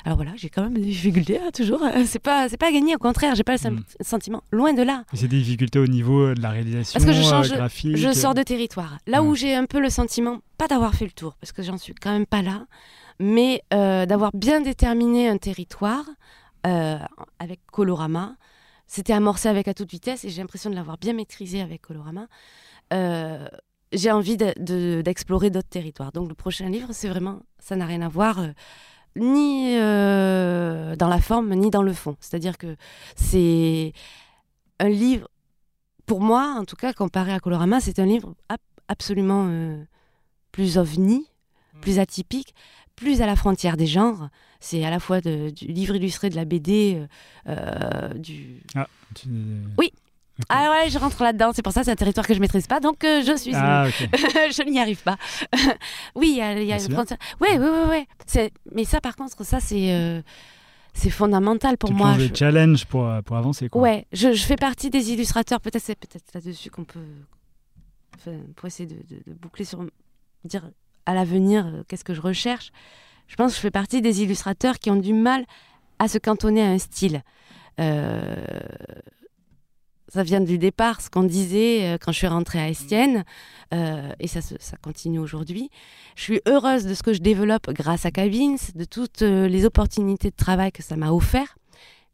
Alors 0.04 0.16
voilà, 0.16 0.32
j'ai 0.36 0.48
quand 0.48 0.62
même 0.62 0.74
des 0.74 0.80
difficultés, 0.80 1.38
hein, 1.38 1.50
toujours. 1.52 1.82
Euh, 1.82 2.04
C'est 2.06 2.20
pas, 2.20 2.48
c'est 2.48 2.56
pas 2.56 2.72
gagné, 2.72 2.94
au 2.94 2.98
contraire, 2.98 3.34
j'ai 3.34 3.42
pas 3.44 3.52
le 3.52 3.58
sem- 3.58 3.74
Mm. 3.74 3.84
sentiment. 4.04 4.42
Loin 4.50 4.72
de 4.72 4.82
là. 4.82 5.04
C'est 5.12 5.28
des 5.28 5.38
difficultés 5.40 5.78
au 5.78 5.86
niveau 5.86 6.32
de 6.34 6.40
la 6.40 6.50
réalisation 6.50 6.98
Parce 6.98 7.04
que 7.04 7.12
je 7.12 7.22
change- 7.28 7.52
euh, 7.52 7.56
graphique. 7.56 7.96
Je 7.96 8.12
sors 8.12 8.34
de 8.34 8.42
territoire. 8.42 8.98
Là 9.06 9.22
où 9.22 9.34
j'ai 9.34 9.54
un 9.54 9.66
peu 9.66 9.80
le 9.80 9.90
sentiment, 9.90 10.38
pas 10.58 10.68
d'avoir 10.68 10.94
fait 10.94 11.04
le 11.04 11.10
tour, 11.12 11.34
parce 11.40 11.52
que 11.52 11.62
j'en 11.62 11.76
suis 11.76 11.94
quand 11.94 12.12
même 12.12 12.26
pas 12.26 12.40
là, 12.42 12.66
mais 13.18 13.62
euh, 13.74 14.06
d'avoir 14.06 14.30
bien 14.32 14.60
déterminé 14.62 15.28
un 15.28 15.36
territoire 15.38 16.04
euh, 16.66 16.96
avec 17.40 17.60
Colorama. 17.72 18.36
C'était 18.94 19.14
amorcé 19.14 19.48
avec 19.48 19.68
à 19.68 19.72
toute 19.72 19.90
vitesse 19.90 20.22
et 20.26 20.28
j'ai 20.28 20.42
l'impression 20.42 20.68
de 20.68 20.74
l'avoir 20.74 20.98
bien 20.98 21.14
maîtrisé 21.14 21.62
avec 21.62 21.80
Colorama. 21.80 22.26
Euh, 22.92 23.48
j'ai 23.90 24.10
envie 24.10 24.36
de- 24.36 24.52
de- 24.58 25.00
d'explorer 25.00 25.48
d'autres 25.48 25.70
territoires. 25.70 26.12
Donc 26.12 26.28
le 26.28 26.34
prochain 26.34 26.68
livre, 26.68 26.88
c'est 26.92 27.08
vraiment, 27.08 27.40
ça 27.58 27.74
n'a 27.74 27.86
rien 27.86 28.02
à 28.02 28.10
voir 28.10 28.40
euh, 28.40 28.48
ni 29.16 29.78
euh, 29.78 30.94
dans 30.96 31.08
la 31.08 31.22
forme 31.22 31.54
ni 31.54 31.70
dans 31.70 31.82
le 31.82 31.94
fond. 31.94 32.16
C'est-à-dire 32.20 32.58
que 32.58 32.76
c'est 33.16 33.94
un 34.78 34.90
livre, 34.90 35.26
pour 36.04 36.20
moi 36.20 36.54
en 36.58 36.66
tout 36.66 36.76
cas, 36.76 36.92
comparé 36.92 37.32
à 37.32 37.40
Colorama, 37.40 37.80
c'est 37.80 37.98
un 37.98 38.04
livre 38.04 38.34
ab- 38.50 38.58
absolument 38.88 39.48
plus 40.50 40.76
ovni, 40.76 41.26
plus 41.80 41.98
atypique, 41.98 42.54
plus 43.02 43.20
à 43.20 43.26
la 43.26 43.36
frontière 43.36 43.76
des 43.76 43.86
genres. 43.86 44.28
C'est 44.60 44.84
à 44.84 44.90
la 44.90 45.00
fois 45.00 45.20
de- 45.20 45.50
du 45.50 45.66
livre 45.66 45.96
illustré 45.96 46.30
de 46.30 46.36
la 46.36 46.44
BD, 46.44 46.96
euh, 47.48 47.52
euh, 47.52 48.14
du... 48.14 48.62
Tu- 49.14 49.28
Oui. 49.78 49.92
Ah 50.48 50.70
ouais, 50.70 50.88
je 50.88 50.98
rentre 50.98 51.22
là-dedans, 51.22 51.50
c'est 51.54 51.62
pour 51.62 51.72
ça, 51.72 51.84
c'est 51.84 51.90
un 51.90 51.96
territoire 51.96 52.26
que 52.26 52.32
je 52.34 52.40
maîtrise 52.40 52.66
pas, 52.66 52.80
donc 52.80 53.04
euh, 53.04 53.22
je 53.24 53.36
suis... 53.36 53.52
Ah, 53.54 53.86
je 53.90 54.62
n'y 54.70 54.78
arrive 54.80 55.02
pas. 55.02 55.16
oui, 56.14 56.28
il 56.30 56.36
y 56.38 56.40
a, 56.40 56.60
y 56.62 56.72
a 56.72 56.76
Ah, 56.76 56.82
une 56.82 56.92
frontière. 56.92 57.18
Oui, 57.40 57.48
oui, 57.52 57.66
oui, 57.70 57.84
oui. 57.90 58.06
C'est- 58.26 58.52
Mais 58.74 58.84
ça, 58.84 59.00
par 59.00 59.14
contre, 59.16 59.44
ça, 59.44 59.60
c'est 59.60 59.92
euh, 59.92 60.22
c'est 60.94 61.10
fondamental 61.10 61.76
pour 61.76 61.90
tu 61.90 61.96
moi. 61.96 62.14
Je- 62.18 62.26
des 62.28 62.34
challenges 62.34 62.86
pour, 62.86 63.10
pour 63.24 63.36
avancer, 63.36 63.68
quoi. 63.68 63.82
Ouais, 63.82 64.06
je, 64.12 64.32
je 64.32 64.44
fais 64.44 64.56
partie 64.56 64.90
des 64.90 65.10
illustrateurs. 65.12 65.60
Peut-être 65.60 65.82
c'est 65.84 65.98
peut-être 65.98 66.32
là-dessus 66.34 66.70
qu'on 66.70 66.84
peut, 66.84 67.00
enfin, 68.16 68.36
pour 68.56 68.66
essayer 68.66 68.88
de, 68.88 68.96
de- 69.14 69.22
de 69.26 69.34
boucler 69.34 69.64
sur 69.64 69.84
dire 70.44 70.62
à 71.06 71.14
l'avenir 71.14 71.66
euh, 71.66 71.82
qu'est-ce 71.88 72.04
que 72.04 72.14
je 72.14 72.20
recherche. 72.20 72.72
Je 73.26 73.36
pense 73.36 73.52
que 73.52 73.56
je 73.56 73.60
fais 73.60 73.70
partie 73.70 74.02
des 74.02 74.22
illustrateurs 74.22 74.78
qui 74.78 74.90
ont 74.90 74.96
du 74.96 75.12
mal 75.12 75.44
à 75.98 76.08
se 76.08 76.18
cantonner 76.18 76.62
à 76.62 76.68
un 76.68 76.78
style. 76.78 77.22
Euh, 77.80 78.44
ça 80.08 80.22
vient 80.22 80.40
du 80.40 80.58
départ, 80.58 81.00
ce 81.00 81.08
qu'on 81.08 81.22
disait 81.22 81.84
euh, 81.84 81.98
quand 81.98 82.12
je 82.12 82.18
suis 82.18 82.26
rentrée 82.26 82.60
à 82.60 82.68
Estienne, 82.68 83.24
et 84.20 84.26
ça, 84.26 84.40
continue 84.82 85.18
aujourd'hui. 85.18 85.70
Je 86.14 86.22
suis 86.24 86.40
heureuse 86.46 86.84
de 86.84 86.92
ce 86.92 87.02
que 87.02 87.14
je 87.14 87.20
développe 87.20 87.72
grâce 87.72 88.04
à 88.04 88.10
Cabins, 88.10 88.56
de 88.74 88.84
toutes 88.84 89.22
les 89.22 89.64
opportunités 89.64 90.28
de 90.28 90.36
travail 90.36 90.72
que 90.72 90.82
ça 90.82 90.94
m'a 90.94 91.10
offert, 91.10 91.56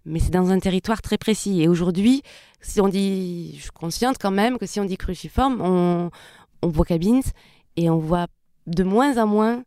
mais 0.05 0.21
c'est 0.21 0.31
dans 0.31 0.51
un 0.51 0.61
territoire 0.61 1.03
très 1.03 1.19
précis. 1.19 1.61
Et 1.61 1.67
aujourd'hui, 1.67 2.23
si 2.61 2.81
on 2.81 2.87
dit, 2.87 3.57
je 3.57 3.63
suis 3.63 3.71
consciente 3.73 4.19
quand 4.21 4.31
même 4.31 4.57
que 4.57 4.67
si 4.67 4.79
on 4.79 4.85
dit 4.85 4.97
cruciforme, 4.97 5.61
on 5.61 6.11
voit 6.69 6.85
Cabins 6.85 7.23
et 7.75 7.91
on 7.91 7.99
voit 7.99 8.29
de 8.69 8.85
moins 8.85 9.17
en 9.19 9.27
moins 9.27 9.65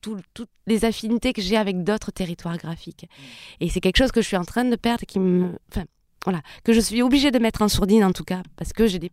tout- 0.00 0.20
toutes 0.34 0.50
les 0.66 0.84
affinités 0.84 1.32
que 1.32 1.42
j'ai 1.42 1.56
avec 1.56 1.82
d'autres 1.82 2.10
territoires 2.12 2.56
graphiques. 2.56 3.08
Et 3.60 3.68
c'est 3.68 3.80
quelque 3.80 3.96
chose 3.98 4.12
que 4.12 4.22
je 4.22 4.26
suis 4.26 4.36
en 4.36 4.44
train 4.44 4.64
de 4.64 4.76
perdre, 4.76 5.04
qui 5.06 5.18
me, 5.18 5.58
enfin, 5.70 5.84
voilà, 6.24 6.40
que 6.64 6.72
je 6.72 6.80
suis 6.80 7.02
obligée 7.02 7.30
de 7.30 7.38
mettre 7.38 7.62
en 7.62 7.68
sourdine 7.68 8.04
en 8.04 8.12
tout 8.12 8.24
cas, 8.24 8.42
parce 8.56 8.72
que 8.72 8.86
j'ai 8.86 8.98
des 8.98 9.10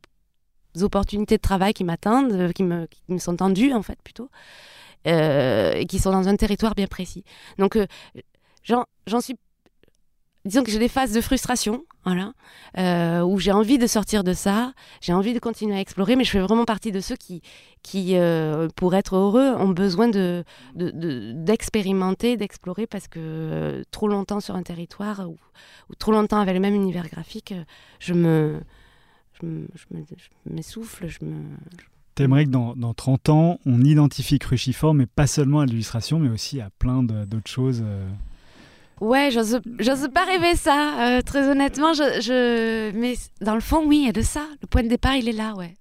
opportunités 0.82 1.38
de 1.38 1.42
travail 1.42 1.74
qui 1.74 1.84
m'attendent, 1.84 2.34
euh, 2.34 2.52
qui 2.52 2.64
me, 2.64 2.88
qui 2.88 3.02
me 3.08 3.18
sont 3.20 3.36
tendues 3.36 3.74
en 3.74 3.82
fait 3.84 4.00
plutôt. 4.04 4.30
euh, 5.06 5.74
et 5.74 5.86
qui 5.86 6.00
sont 6.00 6.12
dans 6.12 6.28
un 6.30 6.36
territoire 6.38 6.76
bien 6.76 6.88
précis. 6.88 7.26
Donc, 7.58 7.76
euh, 7.76 7.86
j'en 8.64 8.86
suis. 9.22 9.36
Disons 10.46 10.64
que 10.64 10.72
j'ai 10.72 10.80
des 10.80 10.90
phases 10.90 11.14
de 11.14 11.22
frustration, 11.22 11.86
voilà, 12.04 12.34
euh, 12.78 13.22
où 13.22 13.40
j'ai 13.40 13.54
envie 13.54 13.78
de 13.78 13.88
sortir 13.88 14.26
de 14.26 14.34
ça, 14.34 14.74
j'ai 15.00 15.14
envie 15.14 15.34
de 15.34 15.40
continuer 15.40 15.74
à 15.76 15.80
explorer, 15.80 16.18
mais 16.18 16.26
je 16.26 16.32
fais 16.32 16.42
vraiment 16.42 16.66
partie 16.66 16.92
de 16.92 17.00
ceux 17.00 17.16
qui, 17.16 17.42
euh, 18.18 18.68
pour 18.76 18.94
être 18.94 19.16
heureux, 19.16 19.54
ont 19.58 19.70
besoin 19.70 20.10
de, 20.10 20.44
de- 20.76 20.92
de- 20.92 21.32
d'expérimenter, 21.34 22.36
d'explorer, 22.36 22.88
parce 22.88 23.08
que 23.08 23.20
euh, 23.22 23.84
trop 23.92 24.10
longtemps 24.10 24.42
sur 24.42 24.56
un 24.56 24.64
territoire 24.64 25.30
ou, 25.30 25.38
trop 25.98 26.12
longtemps 26.12 26.40
avec 26.42 26.54
le 26.56 26.60
même 26.60 26.76
univers 26.76 27.08
graphique, 27.08 27.54
je 28.00 28.14
me, 28.14 28.60
je 29.40 29.46
me- 29.46 29.68
je 29.76 29.96
me- 29.98 30.04
je 30.18 30.54
m'essouffle, 30.54 31.08
je 31.08 31.20
me, 31.26 31.36
T'aimerais 32.16 32.46
que 32.46 32.50
dans, 32.52 32.76
dans 32.76 32.94
30 32.94 33.30
ans, 33.30 33.60
on 33.66 33.82
identifie 33.82 34.38
Cruciforme, 34.40 34.98
mais 34.98 35.06
pas 35.08 35.26
seulement 35.26 35.62
à 35.62 35.66
l'illustration, 35.66 36.20
mais 36.20 36.30
aussi 36.30 36.60
à 36.62 36.70
plein 36.78 37.02
d'autres 37.02 37.50
choses. 37.50 37.84
Ouais, 39.02 39.30
j'ose 39.32 39.60
pas 40.14 40.24
rêver 40.26 40.56
ça, 40.56 41.18
euh, 41.18 41.22
très 41.22 41.48
honnêtement. 41.50 41.94
Je, 41.94 42.22
je... 42.22 42.92
Mais 42.98 43.16
dans 43.42 43.56
le 43.56 43.62
fond, 43.62 43.84
oui, 43.86 44.00
il 44.04 44.06
y 44.06 44.10
a 44.10 44.14
de 44.14 44.22
ça. 44.22 44.46
Le 44.62 44.68
point 44.68 44.84
de 44.84 44.88
départ, 44.88 45.16
il 45.16 45.28
est 45.28 45.34
là, 45.34 45.54
ouais. 45.56 45.76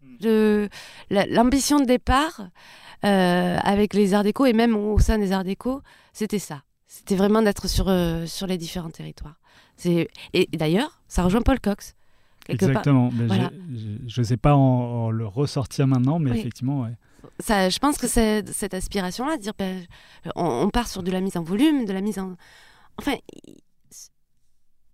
La- 1.11 1.27
L'ambition 1.27 1.81
de 1.81 1.85
départ 1.85 2.41
euh, 3.05 3.59
avec 3.63 3.95
les 3.95 4.15
arts 4.15 4.23
déco 4.23 4.47
et 4.47 4.53
même 4.53 4.77
au 4.77 4.99
sein 4.99 5.19
des 5.19 5.33
arts 5.33 5.45
déco, 5.45 5.83
c'était 6.13 6.39
ça. 6.39 6.63
C'était 6.87 7.17
vraiment 7.17 7.43
d'être 7.43 7.69
sur, 7.69 7.89
euh, 7.89 8.27
sur 8.27 8.47
les 8.47 8.59
différents 8.59 8.91
territoires. 8.91 9.37
Et, 9.85 10.09
et 10.35 10.49
d'ailleurs, 10.53 11.01
ça 11.09 11.23
rejoint 11.25 11.43
Paul 11.43 11.59
Cox. 11.59 11.95
Exactement. 12.49 13.11
Mais 13.17 13.27
Voilà. 13.27 13.51
j'ai- 13.73 13.79
j'ai- 13.79 13.99
je 14.07 14.21
ne 14.21 14.25
sais 14.27 14.37
pas 14.37 14.55
en, 14.55 14.59
en 14.61 15.11
le 15.11 15.27
ressortir 15.27 15.87
maintenant, 15.87 16.19
mais 16.19 16.31
Oui. 16.33 16.39
effectivement, 16.39 16.83
ouais. 16.83 16.93
Ça, 17.41 17.69
je 17.71 17.79
pense 17.79 17.99
que 17.99 18.07
cette 18.07 18.75
aspiration-là, 18.75 19.37
dire 19.39 19.53
ben, 19.59 19.85
on, 20.37 20.45
on 20.45 20.71
part 20.71 20.89
sur 20.89 21.03
de 21.03 21.11
la 21.11 21.21
mise 21.21 21.37
en 21.37 21.43
volume, 21.43 21.85
de 21.85 21.93
la 21.93 22.01
mise 22.01 22.19
en. 22.19 22.37
Enfin. 22.99 23.17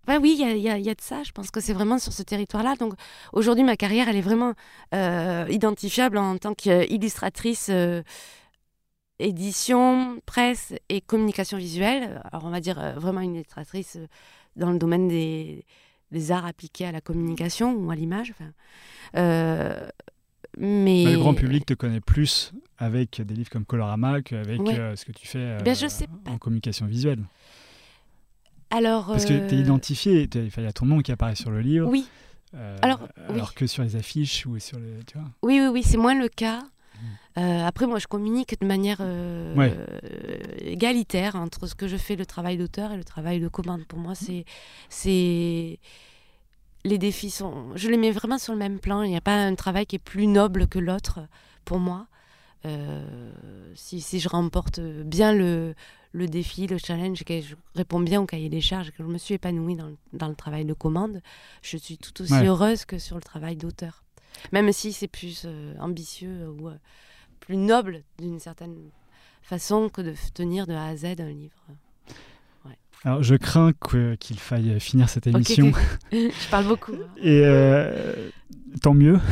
Ben 0.07 0.17
oui, 0.19 0.35
il 0.39 0.59
y 0.61 0.67
a, 0.69 0.77
y 0.77 0.81
y 0.81 0.85
de 0.95 1.01
ça. 1.01 1.21
Je 1.21 1.31
pense 1.31 1.51
que 1.51 1.59
c'est 1.61 1.73
vraiment 1.73 1.99
sur 1.99 2.13
ce 2.13 2.23
territoire-là. 2.23 2.75
Donc 2.77 2.93
aujourd'hui, 3.31 3.63
ma 3.63 3.75
carrière, 3.77 4.09
elle 4.09 4.15
est 4.15 4.21
vraiment 4.21 4.53
euh, 4.95 5.45
identifiable 5.49 6.17
en 6.17 6.35
tant 6.37 6.55
qu'illustratrice, 6.55 7.67
euh, 7.69 8.01
édition, 9.19 10.19
presse 10.25 10.73
et 10.89 11.01
communication 11.01 11.57
visuelle. 11.59 12.21
Alors 12.31 12.45
on 12.45 12.49
va 12.49 12.59
dire 12.59 12.79
euh, 12.79 12.93
vraiment 12.93 13.21
une 13.21 13.35
illustratrice 13.35 13.97
dans 14.55 14.71
le 14.71 14.79
domaine 14.79 15.07
des, 15.07 15.63
des 16.11 16.31
arts 16.31 16.45
appliqués 16.45 16.85
à 16.87 16.91
la 16.91 17.01
communication 17.01 17.73
ou 17.75 17.91
à 17.91 17.95
l'image. 17.95 18.31
Enfin, 18.31 18.51
mais 20.57 21.03
Bah, 21.05 21.11
le 21.11 21.19
grand 21.19 21.33
public 21.35 21.65
te 21.67 21.73
connaît 21.75 22.01
plus 22.01 22.51
avec 22.79 23.21
des 23.21 23.35
livres 23.35 23.49
comme 23.49 23.65
Colorama 23.65 24.21
qu'avec 24.21 24.59
ce 24.59 25.05
que 25.05 25.11
tu 25.11 25.27
fais 25.27 25.57
Ben, 25.63 25.75
je 25.75 25.87
sais 25.87 26.07
pas. 26.07 26.31
en 26.31 26.37
communication 26.39 26.87
visuelle. 26.87 27.23
Alors, 28.71 29.07
Parce 29.07 29.25
que 29.25 29.47
tu 29.47 29.55
es 29.55 29.57
euh, 29.57 29.61
identifié, 29.61 30.29
il 30.33 30.63
y 30.63 30.65
a 30.67 30.73
ton 30.73 30.85
nom 30.85 30.99
qui 30.99 31.11
apparaît 31.11 31.35
sur 31.35 31.49
le 31.51 31.59
livre, 31.61 31.87
Oui, 31.89 32.07
euh, 32.55 32.77
alors, 32.81 32.99
oui. 33.01 33.35
alors 33.35 33.53
que 33.53 33.65
sur 33.67 33.83
les 33.83 33.95
affiches 33.95 34.45
ou 34.45 34.59
sur 34.59 34.79
les... 34.79 35.03
Tu 35.05 35.17
vois 35.17 35.27
oui, 35.41 35.59
oui, 35.61 35.67
oui, 35.67 35.83
c'est 35.83 35.97
moins 35.97 36.15
le 36.15 36.27
cas. 36.29 36.61
Euh, 37.37 37.65
après, 37.65 37.87
moi, 37.87 37.99
je 37.99 38.07
communique 38.07 38.59
de 38.59 38.65
manière 38.67 38.97
euh, 38.99 39.55
Ouais. 39.55 39.73
égalitaire 40.59 41.35
entre 41.35 41.67
ce 41.67 41.73
que 41.75 41.87
je 41.87 41.95
fais, 41.95 42.15
le 42.15 42.25
travail 42.25 42.57
d'auteur 42.57 42.91
et 42.91 42.97
le 42.97 43.03
travail 43.05 43.39
de 43.39 43.47
commande. 43.47 43.85
Pour 43.85 43.99
moi, 43.99 44.13
c'est, 44.15 44.43
c'est 44.89 45.79
les 46.83 46.97
défis 46.97 47.29
sont, 47.29 47.67
je 47.75 47.87
les 47.89 47.97
mets 47.97 48.11
vraiment 48.11 48.37
sur 48.37 48.53
le 48.53 48.59
même 48.59 48.79
plan. 48.79 49.01
Il 49.03 49.09
n'y 49.09 49.17
a 49.17 49.21
pas 49.21 49.35
un 49.35 49.55
travail 49.55 49.85
qui 49.85 49.95
est 49.95 49.99
plus 50.03 50.27
noble 50.27 50.67
que 50.67 50.79
l'autre 50.79 51.19
pour 51.65 51.79
moi. 51.79 52.07
Euh, 52.65 53.31
si, 53.75 54.01
si 54.01 54.19
je 54.19 54.27
remporte 54.27 54.79
bien 54.81 55.33
le, 55.33 55.75
le 56.11 56.27
défi, 56.27 56.67
le 56.67 56.77
challenge, 56.77 57.23
que 57.23 57.39
je 57.41 57.55
réponds 57.75 58.01
bien 58.01 58.21
au 58.21 58.25
cahier 58.25 58.49
des 58.49 58.59
charges, 58.61 58.91
que 58.91 59.01
je 59.03 59.07
me 59.07 59.17
suis 59.17 59.35
épanouie 59.35 59.75
dans, 59.75 59.87
le- 59.87 59.97
dans 60.13 60.27
le 60.27 60.35
travail 60.35 60.65
de 60.65 60.73
commande, 60.73 61.21
je 61.61 61.77
suis 61.77 61.97
tout 61.97 62.21
aussi 62.21 62.33
Ouais. 62.33 62.47
heureuse 62.47 62.83
que 62.85 62.97
sur 62.97 63.15
le 63.15 63.21
travail 63.21 63.55
d'auteur. 63.55 64.03
Même 64.51 64.71
si 64.73 64.91
c'est 64.93 65.07
plus 65.07 65.43
euh, 65.45 65.73
ambitieux 65.79 66.49
ou 66.49 66.67
euh, 66.69 66.75
plus 67.39 67.55
noble 67.57 68.03
d'une 68.17 68.39
certaine 68.39 68.75
façon 69.41 69.87
que 69.89 70.01
de 70.01 70.13
tenir 70.33 70.67
de 70.67 70.73
A 70.73 70.85
à 70.87 70.95
Z 70.97 71.05
un 71.19 71.29
livre. 71.29 71.65
Alors 73.05 73.23
je 73.23 73.35
crains 73.35 73.71
qu'il 74.19 74.37
faille 74.39 74.77
finir 74.81 75.07
cette 75.07 75.25
émission. 75.25 75.71
je 76.11 76.49
parle 76.51 76.67
beaucoup. 76.67 76.91
hein. 76.91 77.07
Et 77.21 77.43
euh, 77.45 78.29
tant 78.81 78.93
mieux. 78.93 79.17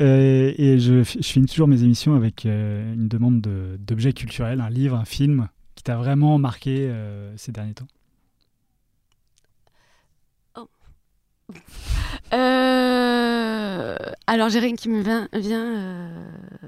Euh, 0.00 0.52
et 0.58 0.78
je, 0.78 1.02
je 1.04 1.20
finis 1.22 1.46
toujours 1.46 1.68
mes 1.68 1.82
émissions 1.82 2.14
avec 2.14 2.44
euh, 2.44 2.92
une 2.94 3.08
demande 3.08 3.40
de- 3.40 3.76
d'objet 3.80 4.12
culturel, 4.12 4.60
un 4.60 4.68
livre, 4.70 4.96
un 4.96 5.04
film 5.06 5.48
qui 5.74 5.82
t'a 5.84 5.96
vraiment 5.96 6.38
marqué 6.38 6.88
euh, 6.90 7.34
ces 7.36 7.50
derniers 7.52 7.74
temps. 7.74 7.86
Euh, 12.32 13.96
alors, 14.26 14.48
j'ai 14.48 14.58
rien 14.58 14.74
qui 14.74 14.88
me 14.88 15.00
vient. 15.02 15.28
vient 15.32 16.10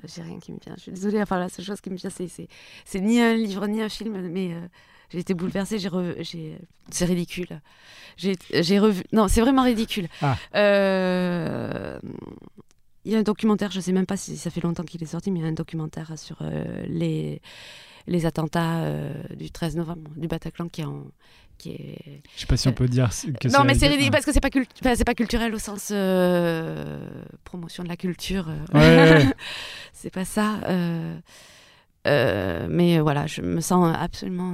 j'ai 0.04 0.22
rien 0.22 0.38
qui 0.38 0.52
me 0.52 0.58
vient. 0.64 0.74
Je 0.76 0.82
suis 0.82 0.92
désolée. 0.92 1.20
Enfin, 1.20 1.38
la 1.38 1.48
seule 1.48 1.64
chose 1.64 1.80
qui 1.80 1.90
me 1.90 1.96
vient, 1.96 2.10
c'est, 2.10 3.00
ni 3.00 3.20
un 3.20 3.34
livre 3.34 3.66
ni 3.66 3.82
un 3.82 3.88
film, 3.88 4.20
mais 4.28 4.52
j'ai 5.10 5.18
été 5.18 5.34
bouleversée. 5.34 5.78
J'ai, 5.78 5.88
re- 5.88 6.14
j'ai, 6.22 6.58
c'est 6.90 7.04
ridicule. 7.04 7.60
J'ai, 8.16 8.36
j'ai 8.52 8.78
revu. 8.78 9.02
Non, 9.12 9.28
c'est 9.28 9.40
vraiment 9.40 9.64
ridicule. 9.64 10.08
Ah. 10.22 10.36
Euh, 10.54 11.98
Il 13.08 13.12
y 13.12 13.16
a 13.16 13.20
un 13.20 13.22
documentaire. 13.22 13.70
Je 13.70 13.80
sais 13.80 13.92
même 13.92 14.04
pas 14.04 14.18
si 14.18 14.36
ça 14.36 14.50
fait 14.50 14.60
longtemps 14.60 14.82
qu'il 14.82 15.02
est 15.02 15.06
sorti, 15.06 15.30
mais 15.30 15.38
il 15.40 15.42
y 15.42 15.46
a 15.46 15.48
un 15.48 15.52
documentaire 15.52 16.12
sur 16.18 16.36
euh, 16.42 16.84
les 16.86 17.40
les 18.06 18.26
attentats 18.26 18.80
euh, 18.80 19.12
du 19.34 19.50
13 19.50 19.76
novembre 19.76 20.10
du 20.16 20.28
Bataclan 20.28 20.68
qui 20.68 20.82
est 20.82 20.84
en 20.84 21.06
qui 21.56 21.70
est 21.70 22.22
Je 22.34 22.40
sais 22.40 22.46
pas 22.46 22.58
si 22.58 22.68
on 22.68 22.72
peut 22.72 22.86
dire 22.86 23.08
que 23.40 23.48
non, 23.48 23.64
mais 23.64 23.74
c'est 23.74 23.88
ridicule 23.88 24.10
parce 24.10 24.26
que 24.26 24.32
c'est 24.32 24.40
pas, 24.40 24.50
enfin, 24.82 25.04
pas 25.06 25.14
culturel 25.14 25.54
au 25.54 25.58
sens 25.58 25.88
euh, 25.90 27.00
promotion 27.44 27.82
de 27.82 27.88
la 27.88 27.96
culture. 27.96 28.50
Ouais, 28.74 29.24
c'est 29.94 30.10
pas 30.10 30.26
ça. 30.26 30.60
mais 32.04 33.00
voilà, 33.00 33.26
je 33.26 33.40
me 33.40 33.62
sens 33.62 33.96
absolument 33.98 34.52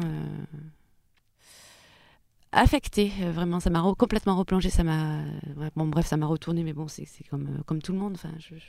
affectée. 2.55 3.13
euh, 3.23 3.31
vraiment, 3.33 3.61
ça 3.61 3.71
m'a 3.71 3.81
re- 3.81 3.97
complètement 3.97 4.37
replongée. 4.37 4.71
Ça 4.71 4.85
m'a, 4.85 5.19
ouais, 5.57 5.71
bon, 5.77 5.87
bref, 5.87 6.07
ça 6.07 6.17
m'a 6.17 6.27
retourné. 6.27 6.63
Mais 6.65 6.73
bon, 6.73 6.87
c'est 6.89 7.07
comme 7.31 7.47
euh, 7.59 7.63
comme 7.67 7.81
tout 7.83 7.93
le 7.93 7.99
monde. 7.99 8.13
Enfin, 8.15 8.31
je- 8.39 8.55
je- 8.57 8.65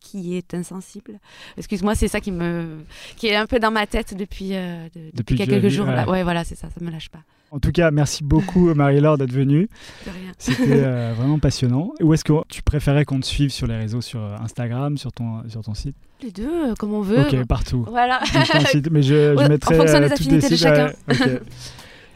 qui, 0.00 0.36
est 0.36 0.54
insensible? 0.54 1.18
Excuse-moi, 1.58 1.94
c'est 1.94 2.08
ça 2.08 2.20
qui 2.20 2.32
me, 2.32 2.78
qui 3.16 3.26
est 3.26 3.36
un 3.36 3.44
peu 3.46 3.58
dans 3.58 3.70
ma 3.70 3.86
tête 3.86 4.14
depuis 4.16 4.54
euh, 4.54 4.84
de- 4.84 4.88
depuis, 4.94 5.12
Depuis 5.14 5.36
que 5.36 5.42
tu 5.42 5.50
as 5.50 5.52
quelques 5.54 5.64
vu, 5.64 5.70
jours. 5.70 5.86
là. 5.86 6.08
ouais. 6.08 6.22
Voilà, 6.22 6.44
c'est 6.44 6.54
ça. 6.54 6.68
Ça 6.70 6.82
me 6.84 6.90
lâche 6.90 7.08
pas. 7.10 7.18
En 7.50 7.58
tout 7.60 7.72
cas, 7.72 7.90
merci 7.90 8.24
beaucoup 8.24 8.72
Marie-Laure 8.74 9.16
d'être 9.18 9.32
venue. 9.32 9.68
De 10.06 10.10
rien. 10.10 10.32
C'était 10.38 10.62
euh, 10.84 11.12
vraiment 11.16 11.38
passionnant. 11.38 11.92
Où 12.00 12.12
est-ce 12.14 12.24
que 12.24 12.32
tu 12.48 12.62
préférais 12.62 13.04
qu'on 13.06 13.20
te 13.20 13.26
suive 13.26 13.50
sur 13.50 13.66
les 13.66 13.76
réseaux, 13.76 14.00
sur 14.02 14.20
euh, 14.20 14.36
Instagram, 14.40 14.96
sur 14.98 15.12
ton, 15.12 15.48
sur 15.48 15.62
ton 15.62 15.74
site? 15.74 15.96
Les 16.22 16.30
deux, 16.30 16.70
euh, 16.70 16.74
comme 16.74 16.92
on 16.94 17.00
veut. 17.02 17.20
Ok, 17.20 17.44
partout. 17.46 17.84
Voilà. 17.88 18.20
Donc, 18.34 18.46
ton 18.48 18.60
site, 18.66 18.90
mais 18.90 19.02
je, 19.02 19.14
je 19.14 19.34
Ouais, 19.36 19.44
en 19.44 19.48
mettrai 19.48 19.76
fonction 19.76 19.98
des 20.00 20.06
euh, 20.06 20.12
affinités 20.12 20.48
de 20.50 20.56
chacun. 20.56 20.92
ouais. 21.08 21.40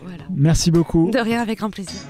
voilà. 0.02 0.24
Merci 0.34 0.70
beaucoup. 0.70 1.10
De 1.10 1.18
rien, 1.18 1.40
avec 1.40 1.58
grand 1.58 1.70
plaisir. 1.70 2.00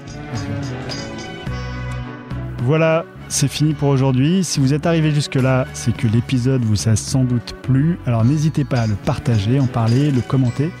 Voilà, 2.63 3.05
c'est 3.27 3.49
fini 3.49 3.73
pour 3.73 3.89
aujourd'hui. 3.89 4.43
Si 4.43 4.59
vous 4.59 4.73
êtes 4.73 4.85
arrivé 4.85 5.11
jusque-là, 5.11 5.65
c'est 5.73 5.95
que 5.95 6.07
l'épisode 6.07 6.63
vous 6.63 6.87
a 6.87 6.95
sans 6.95 7.23
doute 7.23 7.53
plu. 7.61 7.99
Alors 8.05 8.23
n'hésitez 8.23 8.63
pas 8.63 8.81
à 8.81 8.87
le 8.87 8.95
partager, 8.95 9.59
en 9.59 9.67
parler, 9.67 10.11
le 10.11 10.21
commenter 10.21 10.71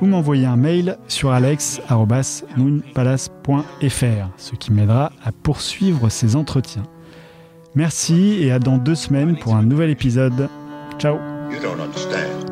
ou 0.00 0.06
m'envoyer 0.06 0.46
un 0.46 0.56
mail 0.56 0.98
sur 1.08 1.30
alex.moonpalace.fr, 1.30 4.28
ce 4.36 4.54
qui 4.56 4.72
m'aidera 4.72 5.12
à 5.24 5.32
poursuivre 5.32 6.08
ces 6.10 6.36
entretiens. 6.36 6.82
Merci 7.74 8.38
et 8.40 8.52
à 8.52 8.58
dans 8.58 8.76
deux 8.76 8.94
semaines 8.94 9.36
pour 9.36 9.54
un 9.54 9.62
nouvel 9.62 9.90
épisode. 9.90 10.48
Ciao 10.98 11.16
You 11.50 11.60
don't 11.60 11.80
understand. 11.80 12.50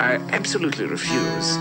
I 0.00 0.18
absolutely 0.32 0.86
refuse. 0.86 1.58